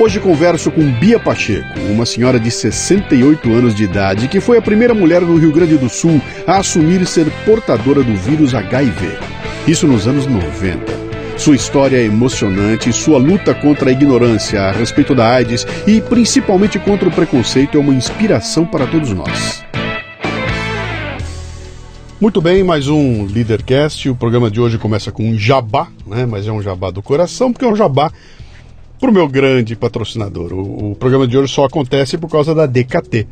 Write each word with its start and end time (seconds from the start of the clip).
Hoje 0.00 0.18
converso 0.18 0.70
com 0.70 0.90
Bia 0.92 1.20
Pacheco, 1.20 1.78
uma 1.90 2.06
senhora 2.06 2.40
de 2.40 2.50
68 2.50 3.52
anos 3.52 3.74
de 3.74 3.84
idade 3.84 4.28
que 4.28 4.40
foi 4.40 4.56
a 4.56 4.62
primeira 4.62 4.94
mulher 4.94 5.20
no 5.20 5.36
Rio 5.36 5.52
Grande 5.52 5.76
do 5.76 5.90
Sul 5.90 6.22
a 6.46 6.56
assumir 6.56 7.06
ser 7.06 7.30
portadora 7.44 8.02
do 8.02 8.16
vírus 8.16 8.54
HIV. 8.54 9.18
Isso 9.68 9.86
nos 9.86 10.08
anos 10.08 10.24
90. 10.24 10.90
Sua 11.36 11.54
história 11.54 11.98
é 11.98 12.06
emocionante 12.06 12.90
sua 12.94 13.18
luta 13.18 13.54
contra 13.54 13.90
a 13.90 13.92
ignorância 13.92 14.62
a 14.62 14.72
respeito 14.72 15.14
da 15.14 15.34
AIDS 15.34 15.66
e 15.86 16.00
principalmente 16.00 16.78
contra 16.78 17.06
o 17.06 17.12
preconceito 17.12 17.76
é 17.76 17.80
uma 17.80 17.92
inspiração 17.92 18.64
para 18.64 18.86
todos 18.86 19.12
nós. 19.12 19.62
Muito 22.18 22.40
bem, 22.40 22.64
mais 22.64 22.88
um 22.88 23.26
Leadercast. 23.26 24.08
O 24.08 24.16
programa 24.16 24.50
de 24.50 24.62
hoje 24.62 24.78
começa 24.78 25.12
com 25.12 25.28
um 25.28 25.38
jabá, 25.38 25.88
né? 26.06 26.24
mas 26.24 26.46
é 26.46 26.52
um 26.52 26.62
jabá 26.62 26.90
do 26.90 27.02
coração, 27.02 27.52
porque 27.52 27.66
é 27.66 27.68
um 27.68 27.76
jabá 27.76 28.10
para 29.00 29.10
o 29.10 29.12
meu 29.12 29.26
grande 29.26 29.74
patrocinador. 29.74 30.52
O, 30.52 30.90
o, 30.90 30.94
programa 30.94 31.26
de 31.26 31.36
hoje 31.36 31.52
só 31.52 31.64
acontece 31.64 32.18
por 32.18 32.30
causa 32.30 32.54
da 32.54 32.66
DKT. 32.66 33.26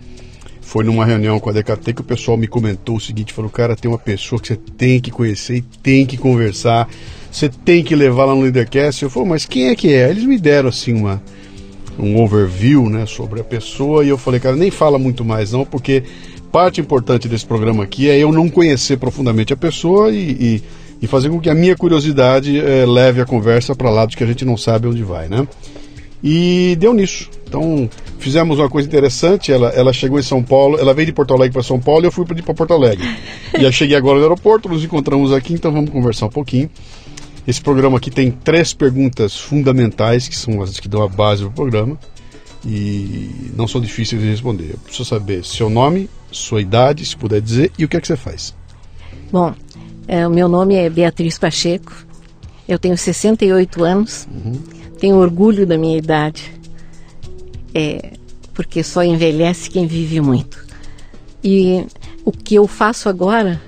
Foi 0.62 0.83
numa 0.83 1.05
reunião 1.05 1.38
com 1.38 1.50
a 1.50 1.52
DKT 1.52 1.92
que 1.92 2.00
o 2.00 2.05
pessoal 2.05 2.36
me 2.36 2.48
comentou 2.48 2.97
o 2.97 3.00
seguinte: 3.00 3.33
falou, 3.33 3.50
cara, 3.50 3.77
tem 3.77 3.91
uma 3.91 3.98
pessoa 3.98 4.41
que 4.41 4.48
você 4.48 4.56
tem 4.56 5.00
que 5.00 5.10
conhecer 5.10 5.56
e 5.56 5.62
tem 5.62 6.06
que 6.06 6.16
conversar, 6.16 6.88
você 7.30 7.48
tem 7.48 7.84
que 7.84 7.94
levar 7.94 8.25
lá 8.25 8.34
no 8.34 8.42
Leadercast. 8.42 9.02
Eu 9.02 9.10
falei, 9.10 9.28
mas 9.28 9.44
quem 9.44 9.69
é 9.69 9.77
que 9.77 9.92
é? 9.92 10.08
Eles 10.08 10.25
me 10.25 10.38
deram 10.38 10.70
assim 10.70 10.94
uma, 10.94 11.22
um 11.98 12.19
overview 12.20 12.88
né, 12.88 13.05
sobre 13.06 13.41
a 13.41 13.44
pessoa 13.44 14.05
e 14.05 14.08
eu 14.08 14.16
falei, 14.16 14.41
cara, 14.41 14.56
nem 14.56 14.70
fala 14.70 14.98
muito 14.98 15.25
mais 15.25 15.53
não, 15.53 15.64
porque 15.64 16.03
parte 16.50 16.80
importante 16.80 17.28
desse 17.28 17.44
programa 17.44 17.84
aqui 17.84 18.08
é 18.08 18.19
eu 18.19 18.32
não 18.32 18.48
conhecer 18.48 18.97
profundamente 18.97 19.53
a 19.53 19.56
pessoa 19.56 20.10
e, 20.10 20.30
e 20.30 20.62
e 21.00 21.06
fazer 21.06 21.30
com 21.30 21.41
que 21.41 21.48
a 21.48 21.54
minha 21.54 21.77
curiosidade 21.77 22.58
é, 22.58 22.84
leve 22.84 23.20
a 23.20 23.24
conversa 23.24 23.74
para 23.74 23.91
lados 23.91 24.14
que 24.14 24.24
a 24.24 24.27
gente 24.27 24.44
não 24.44 24.56
sabe 24.56 24.88
onde 24.88 25.02
vai, 25.02 25.28
né? 25.28 25.46
E 26.22 26.77
deu 26.80 26.92
nisso. 26.92 27.30
Então, 27.46 27.88
fizemos 28.18 28.58
uma 28.58 28.68
coisa 28.68 28.88
interessante. 28.88 29.52
Ela, 29.52 29.69
ela 29.70 29.92
chegou 29.92 30.19
em 30.19 30.22
São 30.22 30.42
Paulo, 30.42 30.78
ela 30.78 30.92
veio 30.92 31.06
de 31.06 31.12
Porto 31.12 31.32
Alegre 31.32 31.52
para 31.52 31.62
São 31.62 31.78
Paulo 31.78 32.04
e 32.04 32.06
eu 32.06 32.12
fui 32.12 32.24
para 32.24 32.54
Porto 32.54 32.74
Alegre. 32.74 33.06
e 33.58 33.62
eu 33.62 33.70
cheguei 33.70 33.96
agora 33.96 34.19
no 34.19 34.24
aeroporto, 34.24 34.69
nos 34.69 34.84
encontramos 34.84 35.32
aqui, 35.32 35.54
então 35.54 35.72
vamos 35.72 35.91
conversar 35.91 36.26
um 36.26 36.31
pouquinho. 36.31 36.69
Esse 37.47 37.62
programa 37.62 37.97
aqui 37.97 38.10
tem 38.10 38.30
três 38.30 38.75
perguntas 38.75 39.38
fundamentais, 39.38 40.28
que 40.28 40.36
são 40.36 40.60
as 40.60 40.78
que 40.78 40.88
dão 40.88 41.03
a 41.03 41.09
base 41.09 41.44
do 41.44 41.50
programa. 41.50 41.98
E 42.66 43.53
não 43.56 43.69
são 43.69 43.80
difíceis 43.80 44.20
de 44.20 44.28
responder. 44.28 44.72
Eu 44.72 44.78
preciso 44.78 45.09
saber 45.09 45.44
seu 45.44 45.70
nome, 45.70 46.10
sua 46.30 46.60
idade, 46.60 47.06
se 47.06 47.16
puder 47.16 47.41
dizer, 47.41 47.70
e 47.78 47.84
o 47.84 47.88
que 47.88 47.97
é 47.97 48.00
que 48.00 48.06
você 48.06 48.16
faz. 48.16 48.54
Bom, 49.30 49.54
é, 50.08 50.26
o 50.26 50.30
meu 50.30 50.48
nome 50.48 50.74
é 50.74 50.88
Beatriz 50.88 51.38
Pacheco, 51.38 51.92
eu 52.66 52.78
tenho 52.78 52.96
68 52.96 53.84
anos, 53.84 54.26
uhum. 54.32 54.58
tenho 54.98 55.16
orgulho 55.16 55.66
da 55.66 55.76
minha 55.76 55.98
idade, 55.98 56.50
é, 57.74 58.12
porque 58.54 58.82
só 58.82 59.04
envelhece 59.04 59.68
quem 59.68 59.86
vive 59.86 60.18
muito. 60.20 60.66
E 61.44 61.86
o 62.24 62.32
que 62.32 62.54
eu 62.54 62.66
faço 62.66 63.08
agora, 63.08 63.60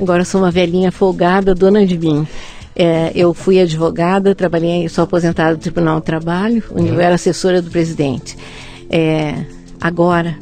agora 0.00 0.24
sou 0.24 0.40
uma 0.40 0.50
velhinha 0.50 0.90
folgada, 0.90 1.54
dona 1.54 1.86
de 1.86 1.96
mim. 1.96 2.26
É, 2.74 3.12
eu 3.14 3.32
fui 3.32 3.60
advogada, 3.60 4.34
trabalhei, 4.34 4.88
sou 4.88 5.04
aposentada 5.04 5.56
do 5.56 5.60
Tribunal 5.60 6.00
do 6.00 6.04
Trabalho, 6.04 6.62
onde 6.72 6.90
uhum. 6.90 6.94
eu 6.96 7.00
era 7.00 7.14
assessora 7.14 7.62
do 7.62 7.70
presidente. 7.70 8.36
É, 8.90 9.44
agora, 9.80 10.36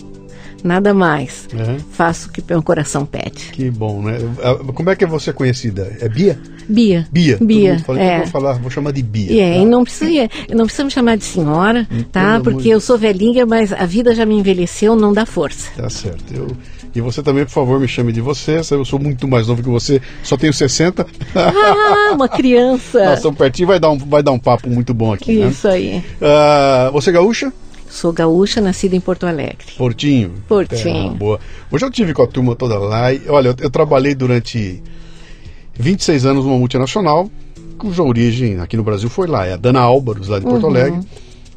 nada 0.65 0.95
mais. 0.95 1.47
Uhum. 1.53 1.79
Faço 1.93 2.29
o 2.29 2.33
que 2.33 2.43
meu 2.49 2.63
coração 2.63 3.05
pede. 3.05 3.51
Que 3.53 3.71
bom, 3.71 4.03
né? 4.03 4.19
Ah, 4.43 4.55
como 4.73 4.89
é 4.89 4.97
que 4.97 5.05
você 5.05 5.31
é 5.31 5.33
conhecida? 5.33 5.97
É 6.01 6.09
Bia? 6.09 6.39
Bia. 6.67 7.07
Bia. 7.13 7.39
Bia. 7.41 7.79
Fala, 7.81 8.01
é. 8.01 8.19
Vou 8.19 8.27
falar, 8.29 8.53
vou 8.55 8.71
chamar 8.71 8.93
de 8.93 9.03
Bia. 9.03 9.43
É, 9.43 9.53
tá? 9.53 9.59
e 9.59 9.67
não 9.67 9.85
precisa, 9.85 10.31
não 10.51 10.65
precisa 10.65 10.85
me 10.85 10.91
chamar 10.91 11.17
de 11.17 11.25
senhora, 11.25 11.87
hum, 11.93 12.03
tá? 12.11 12.41
Porque 12.41 12.69
eu 12.69 12.81
sou 12.81 12.97
velhinha, 12.97 13.45
mas 13.45 13.73
a 13.73 13.85
vida 13.85 14.15
já 14.15 14.25
me 14.25 14.35
envelheceu, 14.35 14.97
não 14.97 15.13
dá 15.13 15.27
força. 15.27 15.71
Tá 15.77 15.91
certo. 15.91 16.35
Eu, 16.35 16.49
e 16.95 17.01
você 17.01 17.23
também, 17.23 17.45
por 17.45 17.51
favor, 17.51 17.81
me 17.81 17.89
chame 17.89 18.13
de 18.13 18.21
você. 18.21 18.61
Eu 18.71 18.85
sou 18.85 19.01
muito 19.01 19.27
mais 19.27 19.49
novo 19.49 19.63
que 19.63 19.69
você, 19.69 20.01
só 20.23 20.37
tenho 20.37 20.53
60. 20.53 21.05
Ah, 21.35 22.13
uma 22.15 22.29
criança. 22.29 23.05
Nós 23.05 23.19
estamos 23.19 23.37
pertinho, 23.37 23.67
vai 23.67 23.81
dar 23.81 23.91
um, 23.91 23.99
vai 23.99 24.23
dar 24.23 24.31
um 24.31 24.39
papo 24.39 24.71
muito 24.71 24.95
bom 24.95 25.13
aqui. 25.13 25.41
Né? 25.41 25.49
Isso 25.49 25.67
né? 25.67 25.75
aí. 25.75 26.05
Uh, 26.21 26.93
você 26.93 27.11
é 27.11 27.13
gaúcha? 27.13 27.53
Sou 27.95 28.13
gaúcha, 28.13 28.61
nascida 28.61 28.97
em 28.97 29.01
Porto 29.01 29.25
Alegre. 29.25 29.67
Portinho? 29.79 30.33
Portinho. 30.49 31.15
boa. 31.15 31.39
Hoje 31.71 31.85
eu 31.85 31.91
tive 31.93 32.13
com 32.13 32.25
a 32.25 32.27
turma 32.27 32.57
toda 32.57 32.77
lá 32.77 33.13
e, 33.13 33.23
olha, 33.29 33.51
eu, 33.51 33.57
eu 33.61 33.71
trabalhei 33.71 34.17
durante 34.17 34.83
26 35.75 36.27
anos 36.27 36.45
numa 36.45 36.59
multinacional, 36.59 37.31
cuja 37.79 38.03
origem 38.03 38.59
aqui 38.59 38.77
no 38.77 38.83
Brasil 38.83 39.09
foi 39.09 39.29
lá, 39.29 39.47
é 39.47 39.53
a 39.53 39.57
Dana 39.57 39.79
Álvaros, 39.79 40.27
lá 40.27 40.41
de 40.41 40.45
Porto 40.45 40.65
uhum. 40.65 40.71
Alegre. 40.71 41.01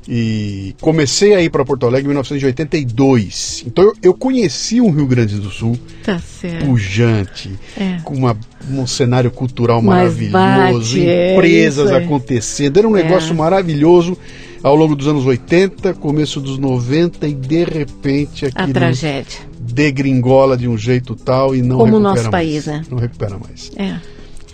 E 0.07 0.75
comecei 0.79 1.33
a 1.33 1.41
ir 1.41 1.49
para 1.49 1.65
Porto 1.65 1.87
Alegre 1.87 2.05
em 2.05 2.09
1982. 2.09 3.63
Então 3.65 3.83
eu, 3.83 3.93
eu, 4.03 4.13
conheci 4.13 4.79
o 4.79 4.91
Rio 4.91 5.07
Grande 5.07 5.37
do 5.37 5.49
Sul. 5.49 5.77
Tá 6.03 6.19
certo. 6.19 6.65
Pujante, 6.65 7.49
é. 7.75 7.97
com 8.03 8.13
uma, 8.13 8.37
um 8.71 8.85
cenário 8.85 9.31
cultural 9.31 9.81
Mas 9.81 10.13
maravilhoso, 10.13 10.97
bate, 10.97 11.33
empresas 11.33 11.89
é 11.89 11.97
acontecendo. 11.97 12.77
Era 12.77 12.87
um 12.87 12.95
é. 12.95 13.01
negócio 13.03 13.33
maravilhoso 13.33 14.15
ao 14.63 14.75
longo 14.75 14.95
dos 14.95 15.07
anos 15.07 15.25
80, 15.25 15.93
começo 15.95 16.39
dos 16.39 16.57
90 16.57 17.27
e 17.27 17.33
de 17.33 17.63
repente 17.63 18.45
aquilo 18.45 18.69
a 18.69 18.73
tragédia 18.73 19.39
degringola 19.59 20.57
de 20.57 20.67
um 20.67 20.77
jeito 20.77 21.15
tal 21.15 21.55
e 21.55 21.61
não 21.61 21.77
como 21.77 21.97
o 21.97 21.99
nosso 21.99 22.23
mais. 22.23 22.31
país, 22.31 22.65
né? 22.65 22.83
Não 22.89 22.97
recupera 22.97 23.37
mais. 23.37 23.71
É. 23.75 23.97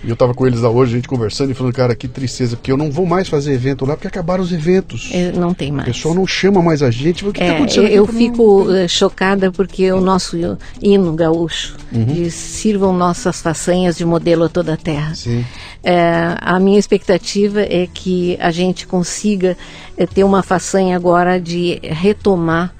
E 0.03 0.09
eu 0.09 0.13
estava 0.13 0.33
com 0.33 0.45
eles 0.45 0.59
lá 0.59 0.69
hoje, 0.69 0.93
a 0.93 0.95
gente 0.97 1.07
conversando 1.07 1.51
e 1.51 1.53
falando, 1.53 1.73
cara, 1.73 1.95
que 1.95 2.07
tristeza, 2.07 2.57
porque 2.57 2.71
eu 2.71 2.77
não 2.77 2.91
vou 2.91 3.05
mais 3.05 3.29
fazer 3.29 3.53
evento 3.53 3.85
lá, 3.85 3.95
porque 3.95 4.07
acabaram 4.07 4.43
os 4.43 4.51
eventos. 4.51 5.09
É, 5.13 5.31
não 5.31 5.53
tem 5.53 5.71
mais. 5.71 5.87
O 5.87 5.91
pessoal 5.91 6.13
não 6.13 6.27
chama 6.27 6.61
mais 6.61 6.83
a 6.83 6.91
gente. 6.91 7.25
O 7.25 7.31
que 7.31 7.41
é, 7.41 7.47
tá 7.47 7.55
acontecendo 7.55 7.87
eu, 7.87 8.05
eu 8.05 8.07
fico 8.07 8.65
não... 8.65 8.75
Eh, 8.75 8.87
chocada 8.87 9.51
porque 9.51 9.91
o 9.91 10.01
nosso 10.01 10.37
hino 10.81 11.13
gaúcho 11.13 11.77
uhum. 11.91 12.05
diz, 12.05 12.33
sirvam 12.33 12.91
nossas 12.91 13.41
façanhas 13.41 13.97
de 13.97 14.03
modelo 14.03 14.43
a 14.43 14.49
toda 14.49 14.73
a 14.73 14.77
terra. 14.77 15.15
Sim. 15.15 15.45
É, 15.83 16.35
a 16.39 16.59
minha 16.59 16.79
expectativa 16.79 17.61
é 17.61 17.87
que 17.91 18.37
a 18.39 18.51
gente 18.51 18.85
consiga 18.85 19.57
é, 19.97 20.05
ter 20.05 20.23
uma 20.23 20.43
façanha 20.43 20.95
agora 20.95 21.39
de 21.39 21.79
retomar 21.81 22.73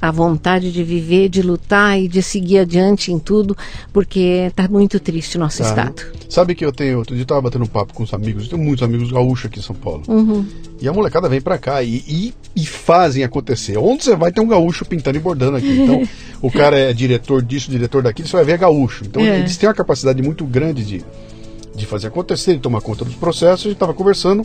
a 0.00 0.10
vontade 0.10 0.72
de 0.72 0.84
viver, 0.84 1.28
de 1.28 1.42
lutar 1.42 1.98
e 1.98 2.08
de 2.08 2.22
seguir 2.22 2.58
adiante 2.58 3.12
em 3.12 3.18
tudo, 3.18 3.56
porque 3.92 4.46
está 4.48 4.68
muito 4.68 5.00
triste 5.00 5.36
o 5.36 5.40
nosso 5.40 5.62
tá. 5.62 5.68
estado. 5.68 6.02
Sabe 6.28 6.54
que 6.54 6.64
eu 6.64 6.72
tenho, 6.72 6.98
outro 6.98 7.14
dia 7.14 7.22
estava 7.22 7.40
batendo 7.40 7.64
um 7.64 7.68
papo 7.68 7.94
com 7.94 8.02
os 8.02 8.12
amigos, 8.12 8.44
eu 8.44 8.50
tenho 8.50 8.62
muitos 8.62 8.82
amigos 8.82 9.10
gaúchos 9.10 9.46
aqui 9.46 9.58
em 9.58 9.62
São 9.62 9.74
Paulo. 9.74 10.02
Uhum. 10.08 10.46
E 10.80 10.88
a 10.88 10.92
molecada 10.92 11.28
vem 11.28 11.40
para 11.40 11.56
cá 11.56 11.82
e, 11.82 12.04
e, 12.06 12.34
e, 12.54 12.66
fazem 12.66 13.24
acontecer. 13.24 13.78
Onde 13.78 14.04
você 14.04 14.14
vai 14.14 14.30
ter 14.30 14.40
um 14.40 14.48
gaúcho 14.48 14.84
pintando 14.84 15.16
e 15.16 15.20
bordando 15.20 15.56
aqui. 15.56 15.80
Então, 15.80 16.06
o 16.42 16.50
cara 16.50 16.78
é 16.78 16.92
diretor 16.92 17.42
disso, 17.42 17.70
diretor 17.70 18.02
daquilo, 18.02 18.28
você 18.28 18.36
vai 18.36 18.44
ver 18.44 18.58
gaúcho. 18.58 19.04
Então, 19.06 19.22
é. 19.22 19.38
eles 19.38 19.56
têm 19.56 19.68
uma 19.68 19.74
capacidade 19.74 20.22
muito 20.22 20.44
grande 20.44 20.84
de, 20.84 21.04
de 21.74 21.86
fazer 21.86 22.08
acontecer, 22.08 22.54
de 22.54 22.60
tomar 22.60 22.82
conta 22.82 23.04
dos 23.04 23.14
processos. 23.14 23.60
A 23.60 23.68
gente 23.68 23.76
estava 23.76 23.94
conversando 23.94 24.44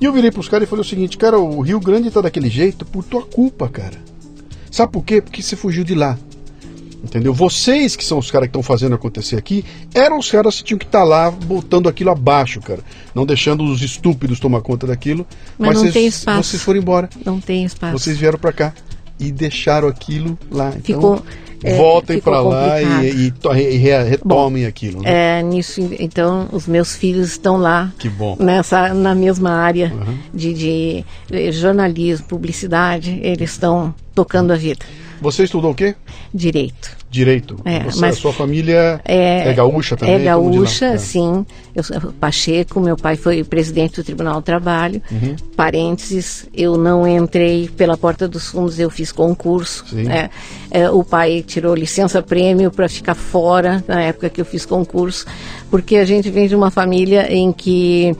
e 0.00 0.04
eu 0.04 0.12
virei 0.12 0.30
para 0.30 0.40
os 0.40 0.48
caras 0.48 0.66
e 0.66 0.70
falei 0.70 0.82
o 0.82 0.88
seguinte, 0.88 1.16
cara, 1.16 1.38
o 1.38 1.60
Rio 1.60 1.78
Grande 1.80 2.08
está 2.08 2.20
daquele 2.20 2.48
jeito 2.48 2.84
por 2.84 3.04
tua 3.04 3.22
culpa, 3.22 3.68
cara. 3.68 3.96
Sabe 4.74 4.90
por 4.90 5.04
quê? 5.04 5.20
Porque 5.20 5.40
você 5.40 5.54
fugiu 5.54 5.84
de 5.84 5.94
lá. 5.94 6.18
Entendeu? 7.04 7.32
Vocês 7.32 7.94
que 7.94 8.04
são 8.04 8.18
os 8.18 8.28
caras 8.28 8.46
que 8.48 8.50
estão 8.50 8.62
fazendo 8.62 8.92
acontecer 8.96 9.36
aqui, 9.36 9.64
eram 9.94 10.18
os 10.18 10.28
caras 10.28 10.56
que 10.56 10.64
tinham 10.64 10.78
que 10.78 10.84
estar 10.84 11.00
tá 11.00 11.04
lá 11.04 11.30
botando 11.30 11.88
aquilo 11.88 12.10
abaixo, 12.10 12.60
cara. 12.60 12.80
Não 13.14 13.24
deixando 13.24 13.62
os 13.62 13.82
estúpidos 13.82 14.40
tomar 14.40 14.62
conta 14.62 14.84
daquilo. 14.84 15.24
Mas, 15.56 15.68
mas 15.68 15.74
não 15.76 15.82
vocês, 15.82 15.94
tem 15.94 16.06
espaço. 16.08 16.42
Vocês 16.50 16.62
foram 16.62 16.80
embora. 16.80 17.08
Não 17.24 17.40
tem 17.40 17.64
espaço. 17.64 17.92
Vocês 17.96 18.18
vieram 18.18 18.36
para 18.36 18.52
cá 18.52 18.74
e 19.20 19.30
deixaram 19.30 19.86
aquilo 19.86 20.36
lá. 20.50 20.70
Então... 20.70 20.82
Ficou 20.82 21.22
é, 21.62 21.76
voltem 21.76 22.20
para 22.20 22.40
lá 22.40 22.82
e, 22.82 23.28
e 23.28 23.32
e 23.32 23.76
re- 23.78 24.02
retomem 24.02 24.66
aquilo. 24.66 25.00
Né? 25.00 25.38
É, 25.38 25.42
nisso, 25.42 25.80
então, 25.98 26.46
os 26.52 26.66
meus 26.66 26.94
filhos 26.94 27.30
estão 27.30 27.56
lá 27.56 27.90
Que 27.98 28.08
bom. 28.08 28.36
nessa 28.38 28.92
na 28.92 29.14
mesma 29.14 29.50
área 29.50 29.90
Uhum. 29.94 30.18
de, 30.34 30.52
de, 30.52 31.04
eh, 31.30 31.50
jornalismo, 31.52 32.26
publicidade, 32.26 33.18
eles 33.22 33.52
estão 33.52 33.94
tocando 34.14 34.52
a 34.52 34.56
vida. 34.56 34.84
Você 35.20 35.44
estudou 35.44 35.70
o 35.70 35.74
quê? 35.74 35.94
Direito. 36.34 36.90
Direito. 37.10 37.56
É, 37.64 37.84
Você, 37.84 38.00
mas- 38.00 38.16
a 38.16 38.20
sua 38.20 38.32
família 38.32 39.00
é, 39.04 39.52
gaúcha 39.54 39.96
também? 39.96 40.16
É 40.16 40.18
gaúcha, 40.18 40.86
É. 40.86 40.98
sim. 40.98 41.46
Eu 41.74 41.82
sou 41.84 41.96
Pacheco, 42.20 42.80
meu 42.80 42.96
pai 42.96 43.14
foi 43.16 43.44
presidente 43.44 43.94
do 44.00 44.04
Tribunal 44.04 44.34
do 44.40 44.42
Trabalho. 44.42 45.00
Uhum. 45.10 45.36
Parênteses, 45.56 46.46
eu 46.52 46.76
não 46.76 47.06
entrei 47.06 47.68
pela 47.68 47.96
porta 47.96 48.26
dos 48.26 48.48
fundos, 48.48 48.78
eu 48.80 48.90
fiz 48.90 49.12
concurso. 49.12 49.84
Sim. 49.88 50.08
É, 50.10 50.28
é, 50.70 50.90
o 50.90 51.04
pai 51.04 51.42
tirou 51.46 51.74
licença 51.74 52.20
prêmio 52.20 52.70
para 52.70 52.88
ficar 52.88 53.14
fora 53.14 53.82
na 53.86 54.02
época 54.02 54.28
que 54.28 54.40
eu 54.40 54.44
fiz 54.44 54.66
concurso, 54.66 55.24
porque 55.70 55.96
a 55.96 56.04
gente 56.04 56.28
vem 56.30 56.48
de 56.48 56.54
uma 56.56 56.70
família 56.70 57.32
em 57.32 57.52
que 57.52 58.14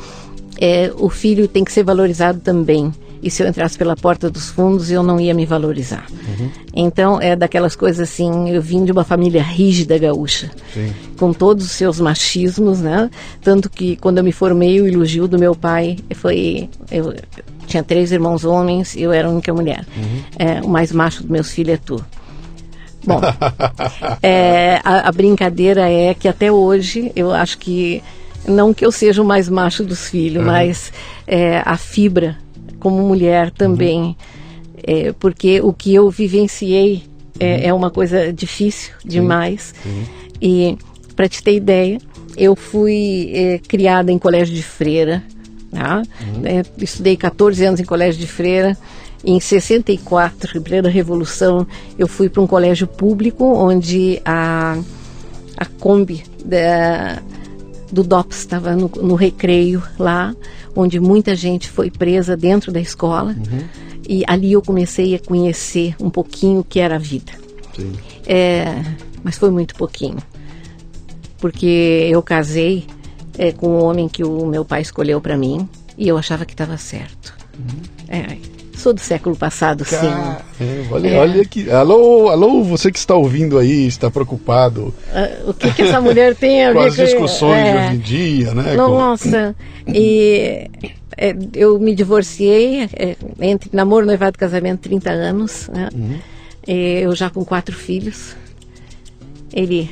é, 0.61 0.93
o 0.97 1.11
filho 1.11 1.49
tem 1.49 1.65
que 1.65 1.73
ser 1.73 1.83
valorizado 1.83 2.39
também. 2.41 2.93
E 3.25 3.31
se 3.31 3.43
eu 3.43 3.49
entrasse 3.49 3.79
pela 3.79 3.97
porta 3.97 4.29
dos 4.29 4.51
fundos, 4.51 4.91
eu 4.91 5.03
não 5.03 5.19
ia 5.19 5.33
me 5.33 5.47
valorizar. 5.47 6.05
Uhum. 6.11 6.51
Então, 6.75 7.19
é 7.19 7.35
daquelas 7.35 7.75
coisas 7.75 8.07
assim, 8.07 8.51
eu 8.51 8.61
vim 8.61 8.85
de 8.85 8.93
uma 8.93 9.03
família 9.03 9.43
rígida 9.43 9.97
gaúcha 9.97 10.51
Sim. 10.75 10.93
com 11.19 11.33
todos 11.33 11.65
os 11.65 11.71
seus 11.71 11.99
machismos, 11.99 12.83
né? 12.83 13.11
Tanto 13.41 13.71
que 13.71 13.97
quando 13.97 14.19
eu 14.19 14.25
me 14.25 14.31
formei, 14.31 14.79
o 14.79 14.87
elogio 14.87 15.27
do 15.27 15.39
meu 15.39 15.55
pai 15.55 15.97
foi. 16.15 16.69
Eu 16.91 17.15
tinha 17.67 17.83
três 17.83 18.13
irmãos 18.13 18.45
homens 18.45 18.95
e 18.95 19.01
eu 19.01 19.11
era 19.11 19.27
a 19.27 19.31
única 19.31 19.55
mulher. 19.55 19.87
É, 20.39 20.61
o 20.61 20.69
mais 20.69 20.93
macho 20.93 21.23
dos 21.23 21.31
meus 21.31 21.51
filhos 21.51 21.77
é 21.77 21.79
tu. 21.79 22.05
Bom, 23.07 23.23
é, 24.23 24.81
a, 24.85 25.09
a 25.09 25.13
brincadeira 25.13 25.89
é 25.89 26.13
que 26.13 26.29
até 26.29 26.53
hoje 26.53 27.11
eu 27.17 27.33
acho 27.33 27.57
que. 27.57 28.03
Não 28.47 28.75
que 28.75 28.85
eu 28.85 28.93
seja 28.93 29.23
o 29.23 29.25
mais 29.25 29.49
macho 29.49 29.83
dos 29.83 30.11
filhos, 30.11 30.45
mas 30.45 30.93
é, 31.27 31.63
a 31.65 31.79
fibra 31.79 32.44
como 32.85 33.03
mulher 33.03 33.51
também. 33.51 34.15
É, 34.87 35.15
porque 35.19 35.63
o 35.63 35.73
que 35.73 35.95
eu 35.95 36.11
vivenciei 36.11 37.05
é, 37.41 37.69
é 37.69 37.73
uma 37.73 37.91
coisa 37.91 38.31
difícil 38.31 38.93
demais. 39.03 39.75
E 40.41 40.77
para 41.17 41.27
te 41.27 41.43
ter 41.43 41.55
ideia, 41.55 41.99
eu 42.37 42.55
fui 42.55 43.31
eh, 43.33 43.61
criada 43.67 44.13
em 44.13 44.19
colégio 44.19 44.55
de 44.55 44.63
freira. 44.63 45.25
Tá? 45.71 46.03
Eh, 46.45 46.63
estudei 46.77 47.17
14 47.17 47.65
anos 47.65 47.81
em 47.81 47.85
colégio 47.85 48.21
de 48.21 48.27
freira. 48.27 48.77
Em 49.25 49.41
64, 49.41 50.59
em 50.59 50.61
plena 50.61 50.91
Revolução, 50.91 51.67
eu 51.99 52.07
fui 52.07 52.29
para 52.29 52.43
um 52.43 52.47
colégio 52.47 52.87
público 52.87 53.45
onde 53.45 54.21
a, 54.27 54.77
a 55.57 55.65
Kombi 55.65 56.23
da, 56.45 57.23
do 57.95 58.03
DOPS 58.03 58.39
estava 58.39 58.75
no, 58.75 58.89
no 58.89 59.15
recreio 59.15 59.83
lá, 59.99 60.35
onde 60.77 61.01
muita 61.01 61.35
gente 61.35 61.71
foi 61.71 61.91
presa 61.91 62.37
dentro 62.37 62.73
da 62.73 62.81
escola. 62.81 63.35
E 64.07 64.23
ali 64.27 64.53
eu 64.53 64.61
comecei 64.61 65.15
a 65.15 65.19
conhecer 65.19 65.95
um 65.99 66.11
pouquinho 66.11 66.61
o 66.61 66.65
que 66.65 66.81
era 66.81 66.97
a 66.97 66.99
vida. 66.99 67.33
Sim. 67.75 67.93
É, 68.27 68.83
mas 69.23 69.39
foi 69.39 69.51
muito 69.51 69.75
pouquinho. 69.75 70.19
Porque 71.39 72.09
eu 72.11 72.23
casei 72.23 72.87
é, 73.39 73.53
com 73.53 73.69
um 73.69 73.83
homem 73.83 74.09
que 74.09 74.25
o 74.25 74.47
meu 74.47 74.65
pai 74.65 74.83
escolheu 74.83 75.21
para 75.21 75.37
mim 75.37 75.69
e 75.97 76.09
eu 76.09 76.19
achava 76.19 76.45
que 76.45 76.53
estava 76.53 76.77
certo. 76.77 77.35
É, 78.09 78.37
sou 78.85 78.93
do 78.93 79.01
século 79.01 79.35
passado, 79.35 79.85
sim. 79.85 79.97
Caramba, 79.97 80.45
olha, 80.93 81.09
É. 81.09 81.19
olha 81.19 81.43
aqui. 81.43 81.71
Alô, 81.71 82.29
alô, 82.29 82.63
você 82.63 82.93
que 82.93 82.99
está 82.99 83.15
ouvindo 83.15 83.59
aí, 83.59 83.87
está 83.87 84.11
preocupado 84.11 84.93
Ah, 85.13 85.31
o 85.47 85.55
que, 85.55 85.73
que 85.73 85.83
essa 85.83 86.01
mulher 86.01 86.37
tem 86.37 86.67
a 86.67 86.73
com 86.75 86.81
ver 86.81 86.89
as 86.89 86.97
discussões 86.97 87.63
de 87.65 87.69
é, 87.71 87.75
hoje 87.87 87.95
em 87.95 87.99
dia, 87.99 88.55
né? 88.55 88.77
Com- 88.77 88.77
Nossa, 88.77 89.57
e 89.89 90.69
é, 91.17 91.35
eu 91.55 91.79
me 91.79 91.95
divorciei 91.95 92.83
é, 92.93 93.17
entre 93.41 93.71
namoro, 93.73 94.05
noivado 94.05 94.37
e 94.37 94.39
casamento 94.39 94.81
30 94.83 95.11
anos. 95.11 95.69
Né? 95.73 95.89
E 96.69 97.01
eu 97.03 97.15
já 97.15 97.31
com 97.31 97.45
quatro 97.45 97.75
filhos. 97.75 98.37
Ele 99.53 99.89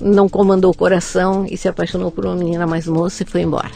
não 0.00 0.28
comandou 0.28 0.70
o 0.72 0.76
coração 0.76 1.46
e 1.48 1.56
se 1.56 1.68
apaixonou 1.68 2.10
por 2.10 2.26
uma 2.26 2.34
menina 2.34 2.66
mais 2.66 2.86
moça 2.88 3.22
e 3.22 3.26
foi 3.26 3.42
embora. 3.42 3.70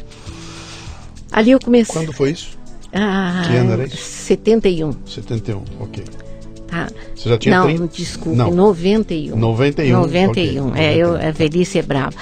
Ali 1.30 1.52
eu 1.52 1.60
comecei. 1.60 1.94
Quando 1.94 2.12
foi 2.12 2.30
isso? 2.32 2.58
Ah, 2.92 3.44
Que 3.46 3.56
ano 3.56 3.72
era 3.72 3.84
isso? 3.84 3.96
71. 3.96 4.92
71, 5.06 5.62
ok. 5.80 6.04
Tá. 6.66 6.88
Você 7.14 7.28
já 7.28 7.36
tinha 7.38 7.58
não, 7.58 7.66
30? 7.66 7.88
desculpe, 7.88 8.38
Não. 8.38 8.50
91. 8.52 9.36
91, 9.36 10.00
91. 10.00 10.68
ok. 10.68 10.80
É, 10.80 10.96
eu, 10.96 11.16
a 11.16 11.30
velhice 11.32 11.78
é 11.78 11.82
brava. 11.82 12.14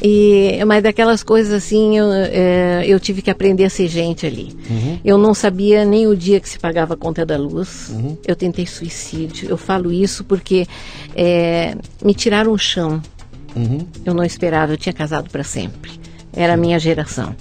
E, 0.00 0.62
mas 0.64 0.82
daquelas 0.82 1.24
coisas 1.24 1.52
assim, 1.52 1.98
eu, 1.98 2.06
é, 2.12 2.84
eu 2.86 3.00
tive 3.00 3.20
que 3.20 3.30
aprender 3.30 3.64
a 3.64 3.70
ser 3.70 3.88
gente 3.88 4.24
ali. 4.24 4.56
Uhum. 4.70 4.98
Eu 5.04 5.18
não 5.18 5.34
sabia 5.34 5.84
nem 5.84 6.06
o 6.06 6.16
dia 6.16 6.38
que 6.38 6.48
se 6.48 6.58
pagava 6.58 6.94
a 6.94 6.96
conta 6.96 7.26
da 7.26 7.36
luz. 7.36 7.90
Uhum. 7.90 8.16
Eu 8.26 8.36
tentei 8.36 8.64
suicídio. 8.66 9.48
Eu 9.50 9.56
falo 9.56 9.92
isso 9.92 10.22
porque 10.22 10.66
é, 11.16 11.74
me 12.04 12.14
tiraram 12.14 12.52
o 12.52 12.58
chão. 12.58 13.02
Uhum. 13.56 13.78
Eu 14.04 14.14
não 14.14 14.22
esperava, 14.22 14.72
eu 14.72 14.76
tinha 14.76 14.92
casado 14.92 15.28
para 15.30 15.42
sempre. 15.42 15.90
Era 16.32 16.54
a 16.54 16.56
minha 16.56 16.78
geração. 16.78 17.34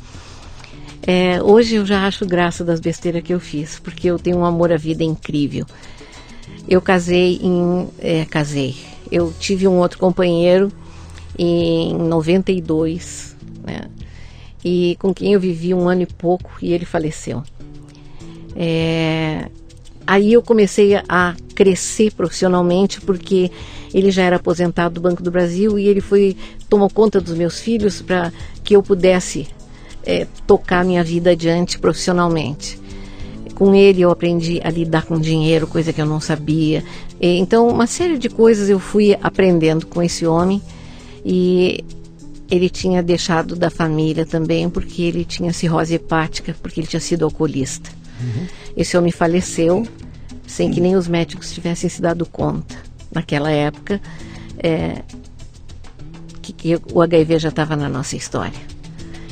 É, 1.09 1.41
hoje 1.41 1.75
eu 1.75 1.85
já 1.85 2.05
acho 2.05 2.25
graça 2.25 2.65
das 2.65 2.81
besteiras 2.81 3.23
que 3.23 3.33
eu 3.33 3.39
fiz, 3.39 3.79
porque 3.79 4.09
eu 4.09 4.19
tenho 4.19 4.39
um 4.39 4.45
amor 4.45 4.73
à 4.73 4.75
vida 4.75 5.05
incrível. 5.05 5.65
Eu 6.67 6.81
casei 6.81 7.39
em. 7.41 7.87
é, 7.97 8.25
casei. 8.25 8.75
Eu 9.09 9.33
tive 9.39 9.69
um 9.69 9.77
outro 9.77 9.97
companheiro 9.97 10.69
em 11.39 11.95
92, 11.95 13.37
né? 13.63 13.89
E 14.65 14.97
com 14.99 15.13
quem 15.13 15.31
eu 15.31 15.39
vivi 15.39 15.73
um 15.73 15.87
ano 15.87 16.01
e 16.01 16.05
pouco 16.05 16.51
e 16.61 16.73
ele 16.73 16.83
faleceu. 16.83 17.41
É, 18.53 19.47
aí 20.05 20.33
eu 20.33 20.41
comecei 20.41 20.95
a 21.07 21.35
crescer 21.55 22.11
profissionalmente 22.11 22.99
porque 22.99 23.49
ele 23.93 24.11
já 24.11 24.23
era 24.23 24.35
aposentado 24.35 24.95
do 24.95 25.01
Banco 25.01 25.23
do 25.23 25.31
Brasil 25.31 25.79
e 25.79 25.87
ele 25.87 26.01
foi 26.01 26.35
tomou 26.67 26.89
conta 26.89 27.21
dos 27.21 27.33
meus 27.33 27.61
filhos 27.61 28.01
para 28.01 28.33
que 28.61 28.75
eu 28.75 28.83
pudesse 28.83 29.47
é, 30.07 30.25
tocar 30.47 30.85
minha 30.85 31.03
vida 31.03 31.31
adiante 31.31 31.77
profissionalmente. 31.77 32.79
Com 33.53 33.75
ele 33.75 34.01
eu 34.01 34.09
aprendi 34.09 34.61
a 34.63 34.69
lidar 34.69 35.05
com 35.05 35.19
dinheiro, 35.19 35.67
coisa 35.67 35.91
que 35.91 36.01
eu 36.01 36.05
não 36.05 36.21
sabia. 36.21 36.81
E, 37.19 37.37
então, 37.37 37.67
uma 37.67 37.85
série 37.85 38.17
de 38.17 38.29
coisas 38.29 38.69
eu 38.69 38.79
fui 38.79 39.17
aprendendo 39.21 39.85
com 39.85 40.01
esse 40.01 40.25
homem 40.25 40.61
e 41.25 41.83
ele 42.49 42.69
tinha 42.69 43.03
deixado 43.03 43.53
da 43.53 43.69
família 43.69 44.25
também 44.25 44.69
porque 44.69 45.01
ele 45.01 45.25
tinha 45.25 45.51
cirrose 45.51 45.95
hepática, 45.95 46.55
porque 46.61 46.79
ele 46.79 46.87
tinha 46.87 47.01
sido 47.01 47.25
alcoolista. 47.25 47.89
Esse 48.75 48.97
homem 48.97 49.11
faleceu 49.11 49.85
sem 50.47 50.71
que 50.71 50.79
nem 50.79 50.95
os 50.95 51.07
médicos 51.07 51.51
tivessem 51.51 51.89
se 51.89 52.01
dado 52.01 52.25
conta. 52.25 52.75
Naquela 53.13 53.51
época, 53.51 53.99
é, 54.57 55.01
que, 56.41 56.53
que 56.53 56.81
o 56.93 57.01
HIV 57.01 57.39
já 57.39 57.49
estava 57.49 57.75
na 57.75 57.89
nossa 57.89 58.15
história. 58.15 58.76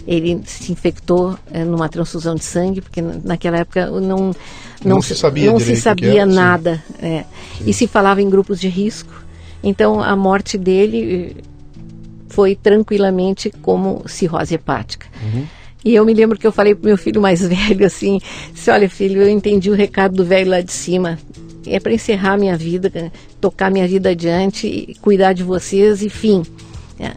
Ele 0.08 0.42
se 0.46 0.72
infectou 0.72 1.38
é, 1.52 1.64
numa 1.64 1.90
transfusão 1.90 2.36
de 2.36 2.44
sangue, 2.44 2.80
porque 2.82 3.02
na- 3.02 3.16
naquela 3.24 3.58
época 3.58 3.88
não, 3.90 4.02
não, 4.02 4.34
Não 4.84 5.02
se 5.02 5.16
sabia 5.16 5.52
não 5.52 5.60
se 5.60 5.76
sabia 5.76 6.22
era, 6.22 6.26
nada. 6.28 6.84
é. 7.02 7.24
E 7.66 7.74
se 7.74 7.88
falava 7.88 8.22
em 8.22 8.30
grupos 8.30 8.60
de 8.60 8.68
risco. 8.68 9.12
Então 9.64 10.00
a 10.02 10.16
morte 10.16 10.58
dele 10.60 11.36
eh, 11.40 11.42
foi 12.30 12.56
tranquilamente 12.56 13.50
como 13.62 14.04
cirrose 14.08 14.54
hepática. 14.54 15.08
E 15.84 15.94
eu 15.96 16.06
me 16.06 16.14
lembro 16.14 16.38
que 16.38 16.46
eu 16.46 16.52
falei 16.52 16.76
pro 16.76 16.86
meu 16.88 16.98
filho 16.98 17.20
mais 17.22 17.42
velho 17.46 17.86
assim, 17.86 18.20
disse, 18.54 18.70
olha 18.70 18.90
filho, 18.90 19.22
eu 19.22 19.30
entendi 19.30 19.70
o 19.72 19.76
recado 19.76 20.16
do 20.16 20.26
velho 20.26 20.52
lá 20.52 20.62
de 20.62 20.72
cima. 20.72 21.18
É 21.66 21.80
para 21.80 21.94
encerrar 21.94 22.38
minha 22.38 22.56
vida, 22.56 23.12
tocar 23.42 23.72
minha 23.72 23.88
vida 23.88 24.10
adiante, 24.12 24.96
cuidar 25.02 25.34
de 25.34 25.42
vocês 25.44 26.04
e 26.04 26.10
fim. 26.10 26.44
É. 27.00 27.12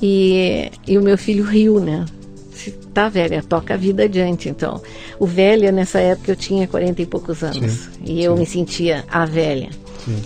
E, 0.00 0.70
e 0.86 0.96
o 0.96 1.02
meu 1.02 1.18
filho 1.18 1.44
riu, 1.44 1.80
né? 1.80 2.04
Disse, 2.50 2.70
Tá, 2.92 3.08
velha, 3.08 3.42
toca 3.42 3.74
a 3.74 3.76
vida 3.76 4.04
adiante. 4.04 4.48
Então, 4.48 4.82
o 5.18 5.26
velha, 5.26 5.70
nessa 5.70 6.00
época, 6.00 6.32
eu 6.32 6.36
tinha 6.36 6.66
40 6.66 7.02
e 7.02 7.06
poucos 7.06 7.42
anos. 7.42 7.72
Sim, 7.72 7.90
e 8.04 8.24
eu 8.24 8.34
sim. 8.34 8.40
me 8.40 8.46
sentia 8.46 9.04
a 9.10 9.24
velha. 9.24 9.70
Sim. 10.04 10.24